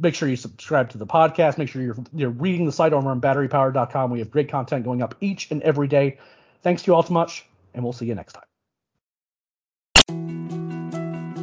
make 0.00 0.14
sure 0.14 0.28
you 0.28 0.36
subscribe 0.36 0.88
to 0.90 0.96
the 0.96 1.06
podcast. 1.06 1.58
Make 1.58 1.68
sure 1.68 1.82
you're, 1.82 1.96
you're 2.14 2.30
reading 2.30 2.66
the 2.66 2.72
site 2.72 2.92
over 2.92 3.10
on 3.10 3.20
batterypower.com. 3.20 4.12
We 4.12 4.20
have 4.20 4.30
great 4.30 4.48
content 4.48 4.84
going 4.84 5.02
up 5.02 5.16
each 5.20 5.50
and 5.50 5.60
every 5.62 5.88
day. 5.88 6.18
Thanks 6.62 6.82
to 6.82 6.90
you 6.90 6.94
all 6.94 7.02
too 7.02 7.14
much 7.14 7.44
and 7.74 7.84
we'll 7.84 7.92
see 7.92 8.06
you 8.06 8.14
next 8.14 8.32
time. 8.32 8.44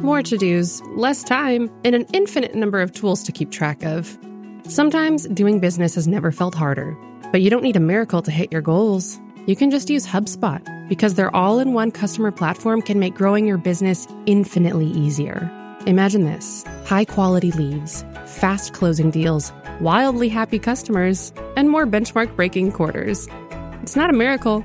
More 0.02 0.22
to 0.22 0.36
dos, 0.36 0.82
less 0.94 1.24
time, 1.24 1.70
and 1.84 1.94
an 1.94 2.06
infinite 2.12 2.54
number 2.54 2.80
of 2.80 2.92
tools 2.92 3.22
to 3.24 3.32
keep 3.32 3.50
track 3.50 3.82
of. 3.82 4.16
Sometimes 4.64 5.26
doing 5.28 5.58
business 5.58 5.94
has 5.94 6.06
never 6.06 6.30
felt 6.30 6.54
harder, 6.54 6.96
but 7.32 7.40
you 7.40 7.50
don't 7.50 7.62
need 7.62 7.76
a 7.76 7.80
miracle 7.80 8.22
to 8.22 8.30
hit 8.30 8.52
your 8.52 8.60
goals. 8.60 9.18
You 9.46 9.56
can 9.56 9.70
just 9.70 9.88
use 9.90 10.06
HubSpot 10.06 10.88
because 10.88 11.14
their 11.14 11.34
all 11.34 11.58
in 11.58 11.72
one 11.72 11.90
customer 11.90 12.30
platform 12.30 12.82
can 12.82 12.98
make 12.98 13.14
growing 13.14 13.46
your 13.46 13.58
business 13.58 14.06
infinitely 14.26 14.86
easier. 14.86 15.50
Imagine 15.86 16.24
this 16.24 16.64
high 16.84 17.04
quality 17.04 17.52
leads, 17.52 18.04
fast 18.26 18.74
closing 18.74 19.10
deals, 19.10 19.52
wildly 19.80 20.28
happy 20.28 20.58
customers, 20.58 21.32
and 21.56 21.70
more 21.70 21.86
benchmark 21.86 22.34
breaking 22.36 22.72
quarters. 22.72 23.28
It's 23.82 23.96
not 23.96 24.10
a 24.10 24.12
miracle, 24.12 24.64